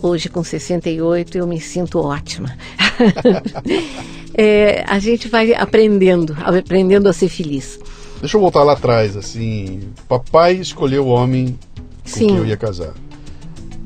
Hoje, 0.00 0.28
com 0.28 0.44
68, 0.44 1.38
eu 1.38 1.46
me 1.46 1.60
sinto 1.60 1.98
ótima. 1.98 2.56
É, 4.40 4.84
a 4.86 5.00
gente 5.00 5.26
vai 5.26 5.52
aprendendo, 5.52 6.36
aprendendo 6.44 7.08
a 7.08 7.12
ser 7.12 7.28
feliz. 7.28 7.80
Deixa 8.20 8.36
eu 8.36 8.40
voltar 8.40 8.62
lá 8.62 8.74
atrás, 8.74 9.16
assim. 9.16 9.80
Papai 10.06 10.54
escolheu 10.54 11.06
o 11.06 11.08
homem 11.08 11.58
com 12.04 12.08
Sim. 12.08 12.26
quem 12.28 12.36
eu 12.36 12.46
ia 12.46 12.56
casar. 12.56 12.94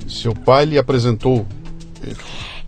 Seu 0.06 0.34
pai 0.34 0.66
lhe 0.66 0.76
apresentou. 0.76 1.46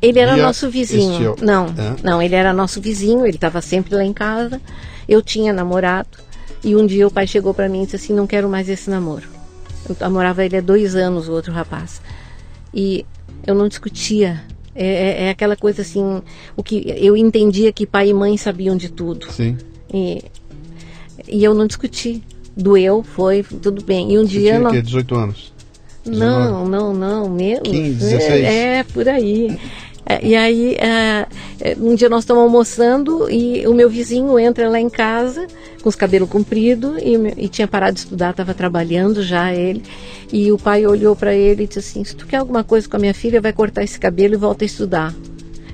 Ele 0.09 0.19
era 0.19 0.37
nosso 0.37 0.69
vizinho. 0.71 1.33
este- 1.33 1.45
Não, 1.45 1.67
É? 1.67 1.97
não, 2.03 2.21
ele 2.23 2.35
era 2.35 2.53
nosso 2.53 2.81
vizinho, 2.81 3.27
ele 3.27 3.37
estava 3.37 3.61
sempre 3.61 3.95
lá 3.95 4.05
em 4.05 4.13
casa. 4.13 4.61
Eu 5.09 5.23
tinha 5.23 5.53
namorado. 5.53 6.19
E 6.63 6.75
um 6.75 6.87
dia 6.87 7.07
o 7.07 7.11
pai 7.11 7.27
chegou 7.27 7.53
para 7.53 7.69
mim 7.69 7.83
e 7.83 7.85
disse 7.85 7.97
assim: 7.97 8.13
Não 8.15 8.27
quero 8.27 8.49
mais 8.49 8.69
esse 8.69 8.89
namoro. 8.89 9.29
Eu 9.89 9.97
namorava 10.01 10.45
ele 10.45 10.57
há 10.57 10.61
dois 10.61 10.95
anos, 10.97 11.29
o 11.29 11.33
outro 11.33 11.53
rapaz. 11.53 12.01
E 12.73 13.05
eu 13.47 13.55
não 13.55 13.69
discutia. 13.69 14.41
É, 14.75 14.87
é, 14.87 15.23
é 15.27 15.31
aquela 15.31 15.55
coisa 15.57 15.83
assim, 15.83 16.21
o 16.57 16.63
que 16.63 16.83
eu 16.97 17.17
entendia 17.17 17.73
que 17.73 17.87
pai 17.87 18.09
e 18.09 18.15
mãe 18.15 18.37
sabiam 18.37 18.77
de 18.77 18.89
tudo. 18.89 19.31
Sim. 19.31 19.57
E, 19.93 20.25
e 21.29 21.45
eu 21.45 21.55
não 21.55 21.67
discuti. 21.67 22.23
Doeu, 22.57 23.03
foi, 23.03 23.43
tudo 23.43 23.85
bem. 23.85 24.13
E 24.13 24.19
um 24.19 24.23
Você 24.23 24.29
dia. 24.29 24.41
tinha 24.53 24.61
não- 24.61 24.71
que 24.71 24.81
18 24.83 25.15
anos. 25.17 25.53
não, 26.07 26.67
não, 26.67 26.93
não, 26.95 27.29
meu. 27.29 27.61
15, 27.63 27.95
16? 27.99 28.45
É, 28.45 28.77
é, 28.79 28.85
por 28.85 29.09
aí. 29.09 29.59
É, 30.07 30.27
E 30.27 30.37
aí, 30.37 30.75
é, 30.75 31.27
é, 31.61 31.77
um 31.79 31.95
dia 31.95 32.09
nós 32.09 32.25
estamos 32.25 32.43
almoçando 32.43 33.31
e 33.31 33.67
o 33.67 33.75
meu 33.75 33.89
vizinho 33.89 34.39
entra 34.39 34.69
lá 34.69 34.79
em 34.79 34.91
casa 34.91 35.47
com 35.83 35.89
os 35.89 35.95
cabelos 35.95 36.29
compridos 36.29 36.97
e, 37.03 37.45
e 37.45 37.49
tinha 37.49 37.67
parado 37.67 37.95
de 37.95 38.01
estudar, 38.01 38.31
estava 38.31 38.55
trabalhando 38.55 39.23
já 39.23 39.53
ele. 39.53 39.83
E 40.33 40.51
o 40.53 40.59
pai 40.59 40.87
olhou 40.87 41.15
para 41.15 41.35
ele 41.35 41.65
e 41.65 41.67
disse 41.67 41.79
assim: 41.79 42.05
Se 42.05 42.17
tu 42.17 42.27
quer 42.27 42.39
alguma 42.39 42.65
coisa 42.65 42.89
com 42.89 42.97
a 42.97 42.99
minha 43.01 43.15
filha, 43.15 43.41
vai 43.41 43.53
cortar 43.53 43.83
esse 43.83 43.99
cabelo 43.99 44.35
e 44.35 44.37
volta 44.37 44.65
a 44.65 44.67
estudar. 44.67 45.15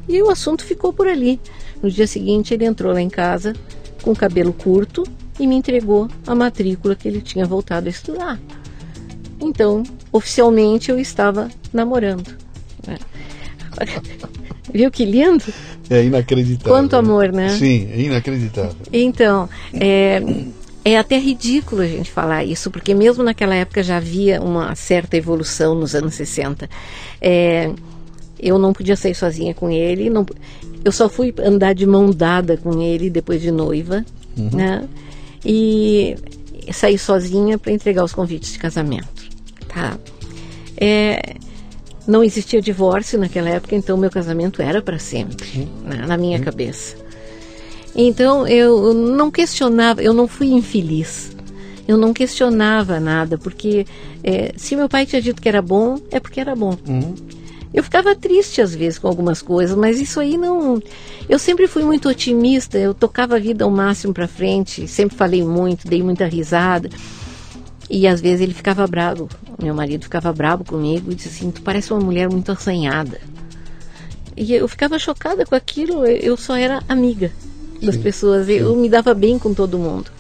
E 0.09 0.23
o 0.23 0.31
assunto 0.31 0.65
ficou 0.65 0.93
por 0.93 1.07
ali. 1.07 1.41
No 1.83 1.91
dia 1.91 2.07
seguinte, 2.07 2.53
ele 2.53 2.65
entrou 2.65 2.93
lá 2.93 3.01
em 3.01 3.09
casa 3.09 3.55
com 4.03 4.11
o 4.11 4.17
cabelo 4.17 4.53
curto 4.53 5.05
e 5.39 5.47
me 5.47 5.55
entregou 5.55 6.09
a 6.27 6.35
matrícula 6.35 6.95
que 6.95 7.09
ele 7.09 7.21
tinha 7.21 7.47
voltado 7.47 7.87
a 7.87 7.91
estudar. 7.91 8.39
Então, 9.41 9.83
oficialmente 10.13 10.91
eu 10.91 10.99
estava 10.99 11.49
namorando. 11.73 12.37
Viu 14.73 14.91
que 14.91 15.05
lindo? 15.05 15.45
É 15.89 16.05
inacreditável. 16.05 16.73
Quanto 16.73 16.95
amor, 16.95 17.33
né? 17.33 17.51
Sim, 17.51 17.89
é 17.93 18.01
inacreditável. 18.01 18.77
Então, 18.93 19.49
é, 19.73 20.23
é 20.85 20.97
até 20.97 21.19
ridículo 21.19 21.83
a 21.83 21.87
gente 21.87 22.11
falar 22.11 22.45
isso, 22.45 22.71
porque 22.71 22.95
mesmo 22.95 23.25
naquela 23.25 23.55
época 23.55 23.83
já 23.83 23.97
havia 23.97 24.41
uma 24.41 24.75
certa 24.75 25.17
evolução 25.17 25.75
nos 25.75 25.95
anos 25.95 26.15
60. 26.15 26.69
É, 27.21 27.71
eu 28.39 28.59
não 28.59 28.73
podia 28.73 28.97
sair 28.97 29.15
sozinha 29.15 29.53
com 29.53 29.71
ele, 29.71 30.09
não, 30.09 30.25
eu 30.85 30.93
só 30.93 31.09
fui 31.09 31.35
andar 31.43 31.75
de 31.75 31.85
mão 31.85 32.11
dada 32.11 32.57
com 32.57 32.81
ele 32.81 33.11
depois 33.11 33.43
de 33.43 33.51
noiva, 33.51 34.05
né? 34.37 34.89
E 35.45 36.17
sair 36.73 36.99
sozinha 36.99 37.59
para 37.59 37.73
entregar 37.73 38.05
os 38.05 38.13
convites 38.13 38.53
de 38.53 38.59
casamento, 38.59 39.29
tá? 39.69 39.99
É, 40.77 41.35
não 42.11 42.25
existia 42.25 42.61
divórcio 42.61 43.19
naquela 43.19 43.49
época, 43.49 43.77
então 43.77 43.97
meu 43.97 44.11
casamento 44.11 44.61
era 44.61 44.83
para 44.83 44.99
sempre, 44.99 45.69
né, 45.85 46.05
na 46.07 46.17
minha 46.17 46.41
cabeça. 46.41 46.97
Então 47.95 48.47
eu 48.47 48.93
não 48.93 49.31
questionava, 49.31 50.03
eu 50.03 50.13
não 50.13 50.27
fui 50.27 50.49
infeliz. 50.49 51.31
Eu 51.87 51.97
não 51.97 52.13
questionava 52.13 53.01
nada, 53.01 53.39
porque 53.39 53.85
eh, 54.23 54.53
se 54.57 54.77
meu 54.77 54.89
pai 54.89 55.07
tinha 55.07 55.21
dito 55.21 55.41
que 55.43 55.49
era 55.49 55.63
bom, 55.63 55.99
é 56.11 56.21
porque 56.21 56.41
era 56.41 56.55
bom. 56.55 56.77
Uhum. 56.87 57.15
Eu 57.73 57.83
ficava 57.85 58.15
triste 58.15 58.61
às 58.61 58.75
vezes 58.75 58.99
com 58.99 59.07
algumas 59.07 59.41
coisas, 59.41 59.77
mas 59.77 60.01
isso 60.01 60.19
aí 60.19 60.37
não. 60.37 60.83
Eu 61.29 61.39
sempre 61.39 61.69
fui 61.69 61.85
muito 61.85 62.09
otimista, 62.09 62.77
eu 62.77 62.93
tocava 62.93 63.37
a 63.37 63.39
vida 63.39 63.65
ao 63.65 63.71
máximo 63.71 64.13
para 64.13 64.27
frente, 64.27 64.87
sempre 64.89 65.17
falei 65.17 65.45
muito, 65.45 65.87
dei 65.87 66.03
muita 66.03 66.27
risada. 66.27 66.91
E 67.91 68.07
às 68.07 68.21
vezes 68.21 68.41
ele 68.41 68.55
ficava 68.55 68.87
bravo, 68.87 69.29
meu 69.61 69.75
marido 69.75 70.05
ficava 70.05 70.33
bravo 70.33 70.65
comigo 70.65 71.11
e 71.11 71.15
disse 71.17 71.29
assim: 71.29 71.51
Tu 71.51 71.61
parece 71.63 71.93
uma 71.93 72.01
mulher 72.01 72.29
muito 72.29 72.53
assanhada. 72.53 73.21
E 74.37 74.55
eu 74.55 74.69
ficava 74.69 74.97
chocada 74.99 75.45
com 75.45 75.57
aquilo, 75.57 76.07
eu- 76.07 76.37
só 76.37 76.57
era 76.57 76.81
amiga 76.89 77.33
das 77.83 77.97
Sim, 77.97 78.03
pessoas, 78.03 78.49
eu 78.49 78.77
me 78.77 78.89
dava 78.89 79.13
bem 79.13 79.39
com 79.39 79.53
todo 79.53 79.77
mundo. 79.79 80.11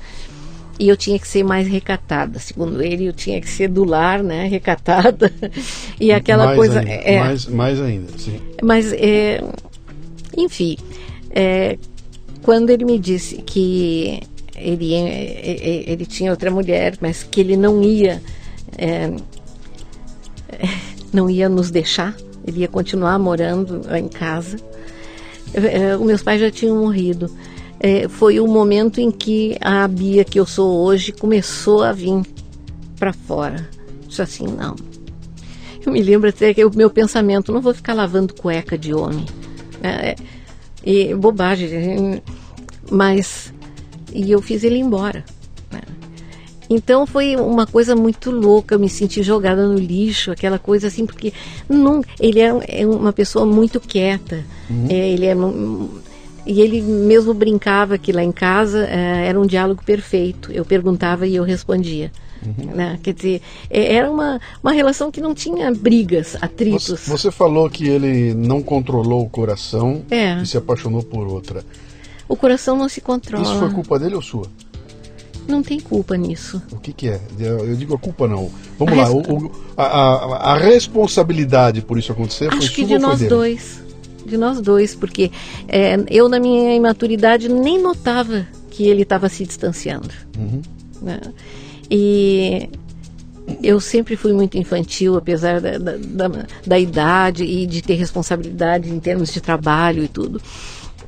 E 0.78 0.88
eu 0.88 0.96
tinha 0.96 1.18
que 1.18 1.28
ser 1.28 1.44
mais 1.44 1.68
recatada, 1.68 2.38
segundo 2.38 2.82
ele, 2.82 3.04
eu 3.04 3.12
tinha 3.12 3.38
que 3.40 3.48
ser 3.48 3.68
do 3.68 3.84
lar, 3.84 4.22
né, 4.22 4.48
recatada. 4.50 5.32
E 6.00 6.10
aquela 6.10 6.46
mais 6.46 6.56
coisa. 6.56 6.80
Ainda, 6.80 6.90
é, 6.90 7.18
mais, 7.20 7.46
mais 7.46 7.80
ainda, 7.80 8.12
sim. 8.18 8.40
mas, 8.62 8.92
é, 8.94 9.44
enfim, 10.36 10.76
é, 11.30 11.78
quando 12.42 12.70
ele 12.70 12.84
me 12.84 12.98
disse 12.98 13.36
que 13.42 14.20
ele, 14.60 14.94
é, 14.94 15.50
é, 15.50 15.92
ele 15.92 16.06
tinha 16.06 16.30
outra 16.30 16.50
mulher, 16.50 16.96
mas 17.00 17.22
que 17.22 17.40
ele 17.40 17.56
não 17.56 17.82
ia, 17.82 18.22
é, 18.76 19.10
é, 20.48 20.68
não 21.12 21.28
ia 21.28 21.48
nos 21.48 21.70
deixar, 21.70 22.16
ele 22.46 22.60
ia 22.60 22.68
continuar 22.68 23.18
morando 23.18 23.82
em 23.96 24.08
casa. 24.08 24.56
É, 25.52 25.96
os 25.96 26.02
meus 26.02 26.22
pais 26.22 26.40
já 26.40 26.50
tinham 26.50 26.76
morrido. 26.76 27.30
É, 27.78 28.08
foi 28.08 28.38
o 28.38 28.46
momento 28.46 29.00
em 29.00 29.10
que 29.10 29.56
a 29.60 29.88
Bia 29.88 30.22
que 30.22 30.38
eu 30.38 30.46
sou 30.46 30.84
hoje 30.84 31.12
começou 31.12 31.82
a 31.82 31.92
vir 31.92 32.22
para 32.98 33.12
fora. 33.12 33.68
Disse 34.06 34.22
assim, 34.22 34.46
não, 34.46 34.76
eu 35.84 35.92
me 35.92 36.02
lembro 36.02 36.28
até 36.28 36.52
que 36.52 36.64
o 36.64 36.70
meu 36.74 36.90
pensamento, 36.90 37.52
não 37.52 37.60
vou 37.60 37.72
ficar 37.72 37.94
lavando 37.94 38.34
cueca 38.34 38.76
de 38.76 38.92
homem. 38.92 39.24
né? 39.82 40.14
e 40.84 41.14
bobagem. 41.14 42.22
Mas. 42.90 43.52
E 44.12 44.30
eu 44.30 44.40
fiz 44.42 44.62
ele 44.64 44.78
embora. 44.78 45.24
né? 45.70 45.80
Então 46.68 47.04
foi 47.06 47.34
uma 47.36 47.66
coisa 47.66 47.96
muito 47.96 48.30
louca, 48.30 48.74
eu 48.74 48.78
me 48.78 48.88
senti 48.88 49.22
jogada 49.22 49.66
no 49.66 49.76
lixo, 49.78 50.30
aquela 50.30 50.58
coisa 50.58 50.86
assim, 50.86 51.04
porque 51.04 51.32
não, 51.68 52.00
ele 52.20 52.38
é, 52.40 52.52
é 52.82 52.86
uma 52.86 53.12
pessoa 53.12 53.44
muito 53.44 53.80
quieta. 53.80 54.44
É, 54.88 55.10
ele 55.10 55.26
é. 55.26 55.34
E 56.46 56.60
ele 56.62 56.80
mesmo 56.80 57.34
brincava 57.34 57.98
que 57.98 58.12
lá 58.12 58.22
em 58.22 58.32
casa 58.32 58.86
eh, 58.88 59.26
era 59.26 59.38
um 59.38 59.44
diálogo 59.46 59.82
perfeito. 59.84 60.50
Eu 60.50 60.64
perguntava 60.64 61.26
e 61.26 61.36
eu 61.36 61.44
respondia. 61.44 62.10
né? 62.56 62.98
Quer 63.02 63.12
dizer, 63.12 63.42
é- 63.68 63.94
era 63.96 64.10
uma, 64.10 64.40
uma 64.62 64.72
relação 64.72 65.10
que 65.10 65.20
não 65.20 65.34
tinha 65.34 65.70
brigas, 65.72 66.36
atritos. 66.40 66.86
Você, 66.88 67.10
você 67.10 67.30
falou 67.30 67.68
que 67.68 67.86
ele 67.86 68.32
não 68.32 68.62
controlou 68.62 69.22
o 69.24 69.28
coração 69.28 70.02
É. 70.10 70.40
e 70.40 70.46
se 70.46 70.56
apaixonou 70.56 71.02
por 71.02 71.26
outra. 71.26 71.62
O 72.30 72.36
coração 72.36 72.76
não 72.76 72.88
se 72.88 73.00
controla. 73.00 73.42
Isso 73.42 73.58
foi 73.58 73.70
culpa 73.70 73.98
dele 73.98 74.14
ou 74.14 74.22
sua? 74.22 74.46
Não 75.48 75.62
tem 75.64 75.80
culpa 75.80 76.16
nisso. 76.16 76.62
O 76.70 76.76
que, 76.76 76.92
que 76.92 77.08
é? 77.08 77.20
Eu 77.38 77.74
digo 77.74 77.94
a 77.94 77.98
culpa 77.98 78.28
não. 78.28 78.48
Vamos 78.78 78.94
A 78.94 78.96
lá, 78.96 79.04
res- 79.08 79.28
o- 79.28 79.50
a, 79.76 79.82
a- 79.84 80.52
a 80.52 80.56
responsabilidade 80.58 81.82
por 81.82 81.98
isso 81.98 82.12
acontecer 82.12 82.48
foi 82.50 82.58
Acho 82.58 82.68
que 82.72 82.82
sua 82.82 82.86
de 82.86 82.94
ou 82.94 83.00
foi 83.00 83.08
nós 83.08 83.28
dois. 83.28 83.82
De 84.24 84.36
nós 84.36 84.60
dois, 84.60 84.94
porque 84.94 85.32
é, 85.66 85.96
eu, 86.08 86.28
na 86.28 86.38
minha 86.38 86.74
imaturidade, 86.76 87.48
nem 87.48 87.82
notava 87.82 88.46
que 88.70 88.84
ele 88.84 89.02
estava 89.02 89.28
se 89.28 89.44
distanciando. 89.44 90.10
Uhum. 90.38 90.62
né? 91.02 91.20
E 91.90 92.68
eu 93.62 93.80
sempre 93.80 94.14
fui 94.14 94.32
muito 94.32 94.56
infantil, 94.56 95.16
apesar 95.16 95.60
da, 95.60 95.78
da, 95.78 95.96
da- 95.96 96.46
da 96.64 96.78
idade 96.78 97.42
e 97.42 97.66
de 97.66 97.82
ter 97.82 97.94
responsabilidade 97.94 98.88
em 98.88 99.00
termos 99.00 99.32
de 99.32 99.40
trabalho 99.40 100.04
e 100.04 100.08
tudo. 100.08 100.40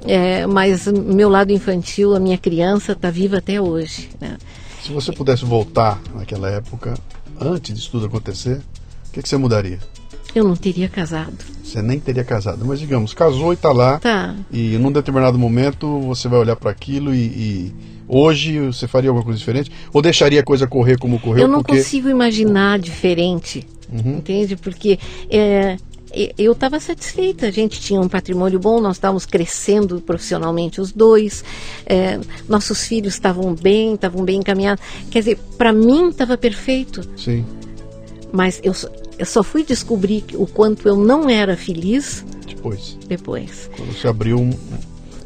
É, 0.04 0.46
mas 0.46 0.86
meu 0.88 1.28
lado 1.28 1.52
infantil, 1.52 2.14
a 2.14 2.20
minha 2.20 2.38
criança, 2.38 2.92
está 2.92 3.10
viva 3.10 3.38
até 3.38 3.60
hoje. 3.60 4.08
né? 4.20 4.36
Se 4.82 4.90
você 4.92 5.12
pudesse 5.12 5.44
voltar 5.44 6.00
naquela 6.14 6.50
época, 6.50 6.94
antes 7.40 7.74
disso 7.74 7.90
tudo 7.92 8.06
acontecer, 8.06 8.60
o 9.08 9.12
que, 9.12 9.22
que 9.22 9.28
você 9.28 9.36
mudaria? 9.36 9.78
Eu 10.34 10.44
não 10.44 10.56
teria 10.56 10.88
casado. 10.88 11.36
Você 11.62 11.80
nem 11.82 12.00
teria 12.00 12.24
casado, 12.24 12.64
mas 12.64 12.80
digamos, 12.80 13.12
casou 13.14 13.52
e 13.52 13.54
está 13.54 13.70
lá, 13.70 13.98
Tá. 14.00 14.34
e 14.50 14.76
num 14.78 14.90
determinado 14.90 15.38
momento 15.38 16.00
você 16.00 16.26
vai 16.28 16.40
olhar 16.40 16.56
para 16.56 16.70
aquilo 16.70 17.14
e, 17.14 17.18
e 17.18 17.74
hoje 18.08 18.58
você 18.66 18.88
faria 18.88 19.10
alguma 19.10 19.24
coisa 19.24 19.38
diferente? 19.38 19.70
Ou 19.92 20.02
deixaria 20.02 20.40
a 20.40 20.44
coisa 20.44 20.66
correr 20.66 20.98
como 20.98 21.20
correu? 21.20 21.42
Eu 21.42 21.48
não 21.48 21.62
porque... 21.62 21.76
consigo 21.78 22.08
imaginar 22.08 22.78
diferente, 22.78 23.66
Uhum. 23.92 24.16
entende? 24.18 24.56
Porque 24.56 24.98
é, 25.30 25.76
eu 26.38 26.52
estava 26.52 26.78
satisfeita. 26.80 27.46
A 27.46 27.50
gente 27.50 27.80
tinha 27.80 28.00
um 28.00 28.08
patrimônio 28.08 28.58
bom, 28.58 28.80
nós 28.80 28.96
estávamos 28.96 29.26
crescendo 29.26 30.00
profissionalmente 30.00 30.80
os 30.80 30.92
dois, 30.92 31.44
é, 31.86 32.18
nossos 32.48 32.86
filhos 32.86 33.14
estavam 33.14 33.54
bem, 33.54 33.94
estavam 33.94 34.24
bem 34.24 34.38
encaminhados. 34.40 34.84
Quer 35.10 35.18
dizer, 35.20 35.38
para 35.56 35.72
mim 35.72 36.08
estava 36.08 36.36
perfeito, 36.36 37.02
Sim, 37.16 37.44
mas 38.32 38.60
eu, 38.62 38.74
só- 38.74 38.90
eu 39.18 39.26
só 39.26 39.42
fui 39.42 39.64
descobrir 39.64 40.24
o 40.34 40.46
quanto 40.46 40.88
eu 40.88 40.96
não 40.96 41.28
era 41.28 41.56
feliz 41.56 42.24
depois. 42.46 42.96
depois. 43.08 43.70
Quando 43.76 43.92
você 43.92 44.08
abriu 44.08 44.38
um, 44.38 44.50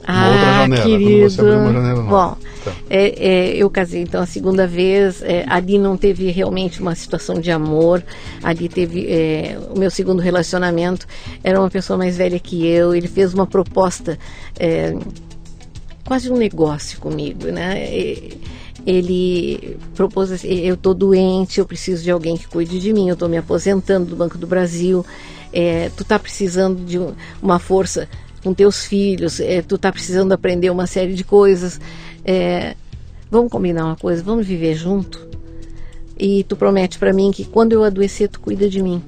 Ah, 0.07 0.29
outra 0.31 0.53
janela, 0.63 0.83
querido. 0.85 1.31
você 1.31 1.41
abriu 1.41 1.59
uma 1.59 1.73
janela 1.73 2.03
nova. 2.03 2.37
Bom, 2.37 2.47
Tá. 2.65 2.73
é, 2.91 3.29
é, 3.29 3.57
eu 3.57 3.69
casei 3.71 4.03
então 4.03 4.23
a 4.23 4.27
segunda 4.27 4.67
vez. 4.67 5.23
é, 5.23 5.45
ali 5.49 5.79
não 5.79 5.97
teve 5.97 6.31
realmente 6.31 6.81
uma 6.81 6.95
situação 6.95 7.41
de 7.41 7.51
amor. 7.51 8.03
Ali 8.43 8.69
teve 8.69 9.07
é, 9.09 9.59
o 9.75 9.79
meu 9.79 9.91
segundo 9.91 10.21
relacionamento. 10.21 11.07
Era 11.45 11.61
uma 11.61 11.71
pessoa 11.71 11.97
mais 11.97 12.17
velha 12.17 12.39
que 12.39 12.67
eu. 12.67 12.95
Ele 12.95 13.09
fez 13.09 13.35
uma 13.35 13.47
proposta, 13.47 14.19
é, 14.59 14.95
quase 16.05 16.31
um 16.31 16.37
negócio 16.37 16.99
comigo, 17.01 17.47
né? 17.47 17.85
Ele 18.87 19.77
propôs 19.95 20.31
assim, 20.31 20.49
eu 20.61 20.75
estou 20.75 20.95
doente, 20.95 21.59
eu 21.59 21.67
preciso 21.67 22.03
de 22.05 22.11
alguém 22.11 22.37
que 22.37 22.47
cuide 22.47 22.79
de 22.79 22.93
mim, 22.93 23.09
eu 23.09 23.15
estou 23.15 23.29
me 23.29 23.37
aposentando 23.37 24.07
do 24.07 24.17
Banco 24.17 24.39
do 24.39 24.47
Brasil, 24.47 25.05
é, 25.53 25.91
tu 25.97 26.03
está 26.05 26.19
precisando 26.19 26.85
de 26.85 26.97
um- 26.99 27.13
uma 27.43 27.59
força 27.59 28.09
com 28.47 28.55
teus 28.55 28.85
filhos, 28.85 29.41
é, 29.41 29.61
tu 29.61 29.75
está 29.75 29.91
precisando 29.91 30.31
aprender 30.31 30.71
uma 30.71 30.87
série 30.87 31.15
de 31.15 31.25
coisas. 31.25 31.81
é, 32.25 32.77
vamos 33.29 33.51
combinar 33.51 33.85
uma 33.87 33.97
coisa, 33.97 34.23
vamos 34.23 34.47
viver 34.47 34.77
junto? 34.77 35.27
E 36.17 36.45
tu 36.45 36.55
promete 36.55 36.97
para 36.97 37.13
mim 37.13 37.33
que 37.33 37.45
quando 37.45 37.73
eu 37.73 37.83
adoecer, 37.83 38.29
tu 38.29 38.39
cuida 38.39 38.69
de 38.69 38.81
mim. 38.81 39.03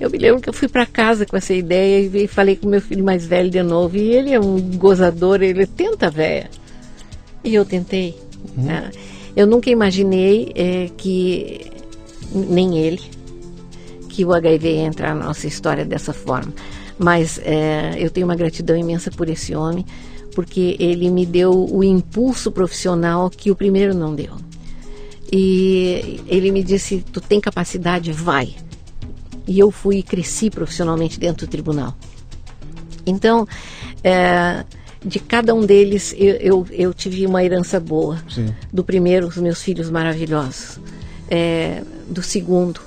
Eu 0.00 0.08
me 0.08 0.16
lembro 0.16 0.40
que 0.40 0.48
eu 0.48 0.54
fui 0.54 0.68
para 0.68 0.86
casa 0.86 1.26
com 1.26 1.36
essa 1.36 1.52
ideia 1.52 2.10
e 2.14 2.26
falei 2.26 2.56
com 2.56 2.66
meu 2.66 2.80
filho 2.80 3.04
mais 3.04 3.26
velho 3.26 3.50
de 3.50 3.62
novo. 3.62 3.94
E 3.94 4.14
ele 4.14 4.32
é 4.32 4.40
um 4.40 4.58
gozador, 4.78 5.42
ele 5.42 5.66
tenta, 5.66 6.10
véia. 6.10 6.48
E 7.44 7.54
eu 7.54 7.64
tentei. 7.66 8.18
Uhum. 8.56 8.64
Né? 8.64 8.90
Eu 9.36 9.46
nunca 9.46 9.68
imaginei 9.68 10.50
é, 10.54 10.88
que, 10.96 11.60
nem 12.32 12.78
ele, 12.78 13.02
que 14.08 14.24
o 14.24 14.32
HIV 14.32 14.66
ia 14.66 14.86
entrar 14.86 15.14
na 15.14 15.26
nossa 15.26 15.46
história 15.46 15.84
dessa 15.84 16.14
forma. 16.14 16.54
Mas 16.98 17.38
é, 17.42 17.94
eu 17.98 18.10
tenho 18.10 18.26
uma 18.26 18.36
gratidão 18.36 18.76
imensa 18.76 19.10
por 19.10 19.28
esse 19.28 19.54
homem, 19.54 19.84
porque 20.34 20.76
ele 20.78 21.10
me 21.10 21.26
deu 21.26 21.52
o 21.70 21.84
impulso 21.84 22.50
profissional 22.50 23.28
que 23.30 23.50
o 23.50 23.56
primeiro 23.56 23.94
não 23.94 24.14
deu. 24.14 24.34
E 25.30 26.20
ele 26.26 26.50
me 26.50 26.62
disse: 26.62 27.04
Tu 27.12 27.20
tem 27.20 27.40
capacidade, 27.40 28.12
vai. 28.12 28.54
E 29.46 29.58
eu 29.58 29.70
fui 29.70 29.98
e 29.98 30.02
cresci 30.02 30.50
profissionalmente 30.50 31.18
dentro 31.20 31.46
do 31.46 31.50
tribunal. 31.50 31.94
Então, 33.06 33.46
é, 34.02 34.64
de 35.04 35.20
cada 35.20 35.54
um 35.54 35.64
deles, 35.64 36.14
eu, 36.18 36.34
eu, 36.34 36.66
eu, 36.70 36.94
tive 36.94 37.26
uma 37.26 37.44
herança 37.44 37.78
boa. 37.78 38.18
Sim. 38.28 38.52
Do 38.72 38.82
primeiro, 38.82 39.26
os 39.28 39.36
meus 39.36 39.62
filhos 39.62 39.88
maravilhosos. 39.88 40.80
É, 41.28 41.82
do 42.08 42.22
segundo, 42.22 42.80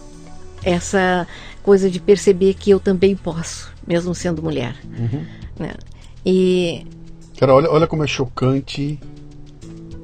essa 0.63 1.25
coisa 1.63 1.89
de 1.89 1.99
perceber 1.99 2.53
que 2.55 2.69
eu 2.69 2.79
também 2.79 3.15
posso, 3.15 3.71
mesmo 3.89 4.15
sendo 4.15 4.41
mulher. 4.41 4.75
Uhum. 4.98 5.25
Né? 5.60 5.74
E. 6.25 6.86
Cara, 7.38 7.53
olha, 7.53 7.69
olha 7.69 7.88
como 7.88 8.03
é 8.03 8.08
chocante 8.08 9.00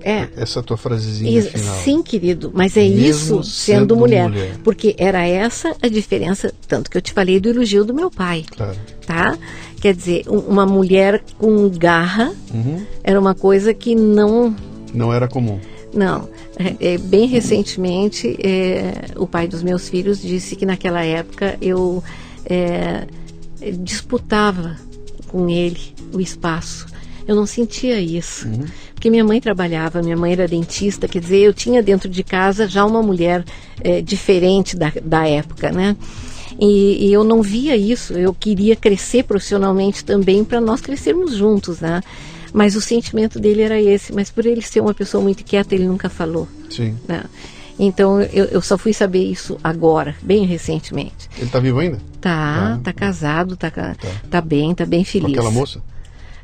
é. 0.06 0.30
Essa 0.38 0.62
tua 0.62 0.78
frasezinha 0.78 1.42
final. 1.42 1.76
Sim, 1.78 2.04
querido, 2.04 2.52
mas 2.54 2.78
é 2.78 2.82
Mesmo 2.82 3.10
isso 3.10 3.44
sendo, 3.44 3.44
sendo 3.44 3.96
mulher, 3.98 4.30
mulher, 4.30 4.56
Porque 4.64 4.96
era 5.00 5.26
essa 5.26 5.76
a 5.82 5.88
diferença, 5.88 6.54
tanto 6.68 6.92
que 6.92 6.98
eu 6.98 7.02
te 7.02 7.12
falei 7.12 7.40
do 7.40 7.50
elogio 7.50 7.84
do 7.84 7.92
meu 7.92 8.12
pai. 8.12 8.46
Claro. 8.56 8.78
Tá? 9.04 9.36
Quer 9.82 9.96
dizer, 9.96 10.24
uma 10.28 10.64
mulher 10.64 11.24
com 11.40 11.68
garra 11.70 12.32
uhum. 12.54 12.86
era 13.04 13.20
uma 13.20 13.34
coisa 13.34 13.74
que 13.74 13.96
não. 13.96 14.56
Não 14.94 15.12
era 15.12 15.28
comum. 15.28 15.60
Não. 15.92 16.30
É, 16.56 16.94
é, 16.94 16.98
bem 17.00 17.26
recentemente, 17.26 18.38
é, 18.40 19.08
o 19.16 19.26
pai 19.26 19.48
dos 19.48 19.64
meus 19.64 19.90
filhos 19.90 20.22
disse 20.22 20.56
que 20.56 20.68
naquela 20.68 21.04
época 21.04 21.58
eu 21.60 22.04
é, 22.46 23.08
disputava 23.72 24.78
com 25.28 25.50
ele 25.50 25.94
o 26.14 26.20
espaço. 26.20 26.86
Eu 27.28 27.36
não 27.36 27.46
sentia 27.46 28.00
isso. 28.00 28.48
Uhum 28.48 28.66
porque 29.06 29.12
minha 29.12 29.24
mãe 29.24 29.40
trabalhava, 29.40 30.02
minha 30.02 30.18
mãe 30.18 30.32
era 30.32 30.48
dentista, 30.48 31.08
quer 31.08 31.20
dizer, 31.20 31.38
eu 31.38 31.54
tinha 31.54 31.84
dentro 31.84 32.10
de 32.10 32.24
casa 32.24 32.68
já 32.68 32.84
uma 32.84 33.04
mulher 33.04 33.46
é, 33.80 34.02
diferente 34.02 34.76
da, 34.76 34.92
da 35.04 35.28
época, 35.28 35.72
né? 35.72 35.96
E, 36.60 37.06
e, 37.06 37.14
eu 37.14 37.24
não 37.24 37.40
via 37.40 37.78
isso, 37.78 38.14
eu 38.14 38.34
queria 38.34 38.76
crescer 38.76 39.24
profissionalmente 39.24 40.04
também 40.04 40.44
para 40.44 40.60
nós 40.60 40.82
crescermos 40.82 41.36
juntos, 41.36 41.82
né? 41.82 42.02
Mas 42.52 42.76
o 42.76 42.82
sentimento 42.82 43.40
dele 43.40 43.62
era 43.62 43.80
esse, 43.80 44.12
mas 44.12 44.32
por 44.32 44.44
ele 44.44 44.64
ser 44.64 44.80
uma 44.80 44.94
pessoa 44.94 45.22
muito 45.22 45.44
quieta, 45.44 45.76
ele 45.76 45.86
nunca 45.86 46.10
falou. 46.10 46.48
Sim. 46.72 46.98
Né? 47.08 47.26
Então 47.78 48.22
eu, 48.22 48.46
eu, 48.46 48.62
só 48.62 48.78
fui 48.78 48.94
saber 48.94 49.24
isso 49.24 49.58
agora, 49.64 50.16
bem 50.22 50.46
recentemente. 50.46 51.30
Ele 51.36 51.46
está 51.46 51.60
vivo 51.60 51.80
ainda? 51.80 52.00
Tá, 52.22 52.76
ah, 52.76 52.80
tá 52.82 52.94
casado, 52.94 53.58
tá, 53.58 53.70
tá, 53.70 53.96
tá 54.30 54.42
bem, 54.42 54.74
tá 54.74 54.86
bem 54.86 55.04
feliz. 55.04 55.28
Com 55.28 55.34
aquela 55.34 55.52
moça? 55.52 55.82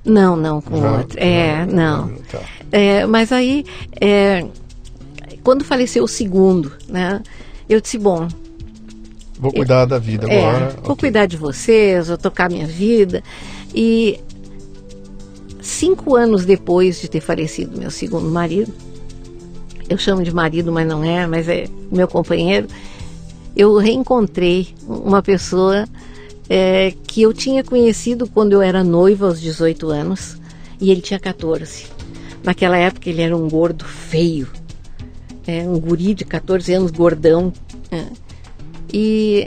Não, 0.04 0.36
não, 0.36 0.62
com 0.62 0.82
já, 0.82 0.98
outra. 0.98 1.20
É, 1.20 1.66
não. 1.66 2.10
Tá. 2.30 2.42
É, 2.72 3.06
mas 3.06 3.32
aí, 3.32 3.64
é, 4.00 4.46
quando 5.44 5.64
faleceu 5.64 6.04
o 6.04 6.08
segundo, 6.08 6.74
né? 6.88 7.22
Eu 7.70 7.80
disse, 7.80 7.98
bom. 7.98 8.28
Vou 9.40 9.52
cuidar 9.52 9.86
da 9.86 9.98
vida 9.98 10.28
é, 10.28 10.40
agora. 10.40 10.70
Vou 10.70 10.92
okay. 10.92 10.96
cuidar 10.98 11.26
de 11.26 11.38
vocês, 11.38 12.08
vou 12.10 12.18
tocar 12.18 12.50
minha 12.50 12.68
vida. 12.68 13.24
E 13.74 14.20
cinco 15.62 16.16
anos 16.16 16.46
depois 16.46 17.00
de 17.00 17.08
ter 17.08 17.22
falecido 17.22 17.78
meu 17.78 17.90
segundo 17.90 18.30
marido, 18.30 18.74
eu 19.92 19.98
chamo 19.98 20.24
de 20.24 20.34
marido, 20.34 20.72
mas 20.72 20.88
não 20.88 21.04
é, 21.04 21.28
mas 21.28 21.50
é 21.50 21.68
meu 21.92 22.08
companheiro, 22.08 22.66
eu 23.54 23.76
reencontrei 23.78 24.70
uma 24.88 25.22
pessoa 25.22 25.86
é, 26.50 26.94
que 27.06 27.22
eu 27.22 27.34
tinha 27.34 27.62
conhecido 27.62 28.26
quando 28.26 28.54
eu 28.54 28.62
era 28.62 28.86
noiva 28.86 29.28
aos 29.28 29.42
18 29.42 29.90
anos 29.90 30.38
e 30.80 30.92
ele 30.92 31.02
tinha 31.02 31.20
14. 31.20 31.88
Naquela 32.42 32.78
época 32.78 33.10
ele 33.10 33.22
era 33.22 33.36
um 33.36 33.50
gordo 33.50 33.84
feio, 33.84 34.48
é, 35.46 35.68
um 35.68 35.78
guri 35.78 36.14
de 36.14 36.24
14 36.24 36.74
anos, 36.74 36.92
gordão, 36.92 37.52
é, 37.92 38.06
e 38.94 39.46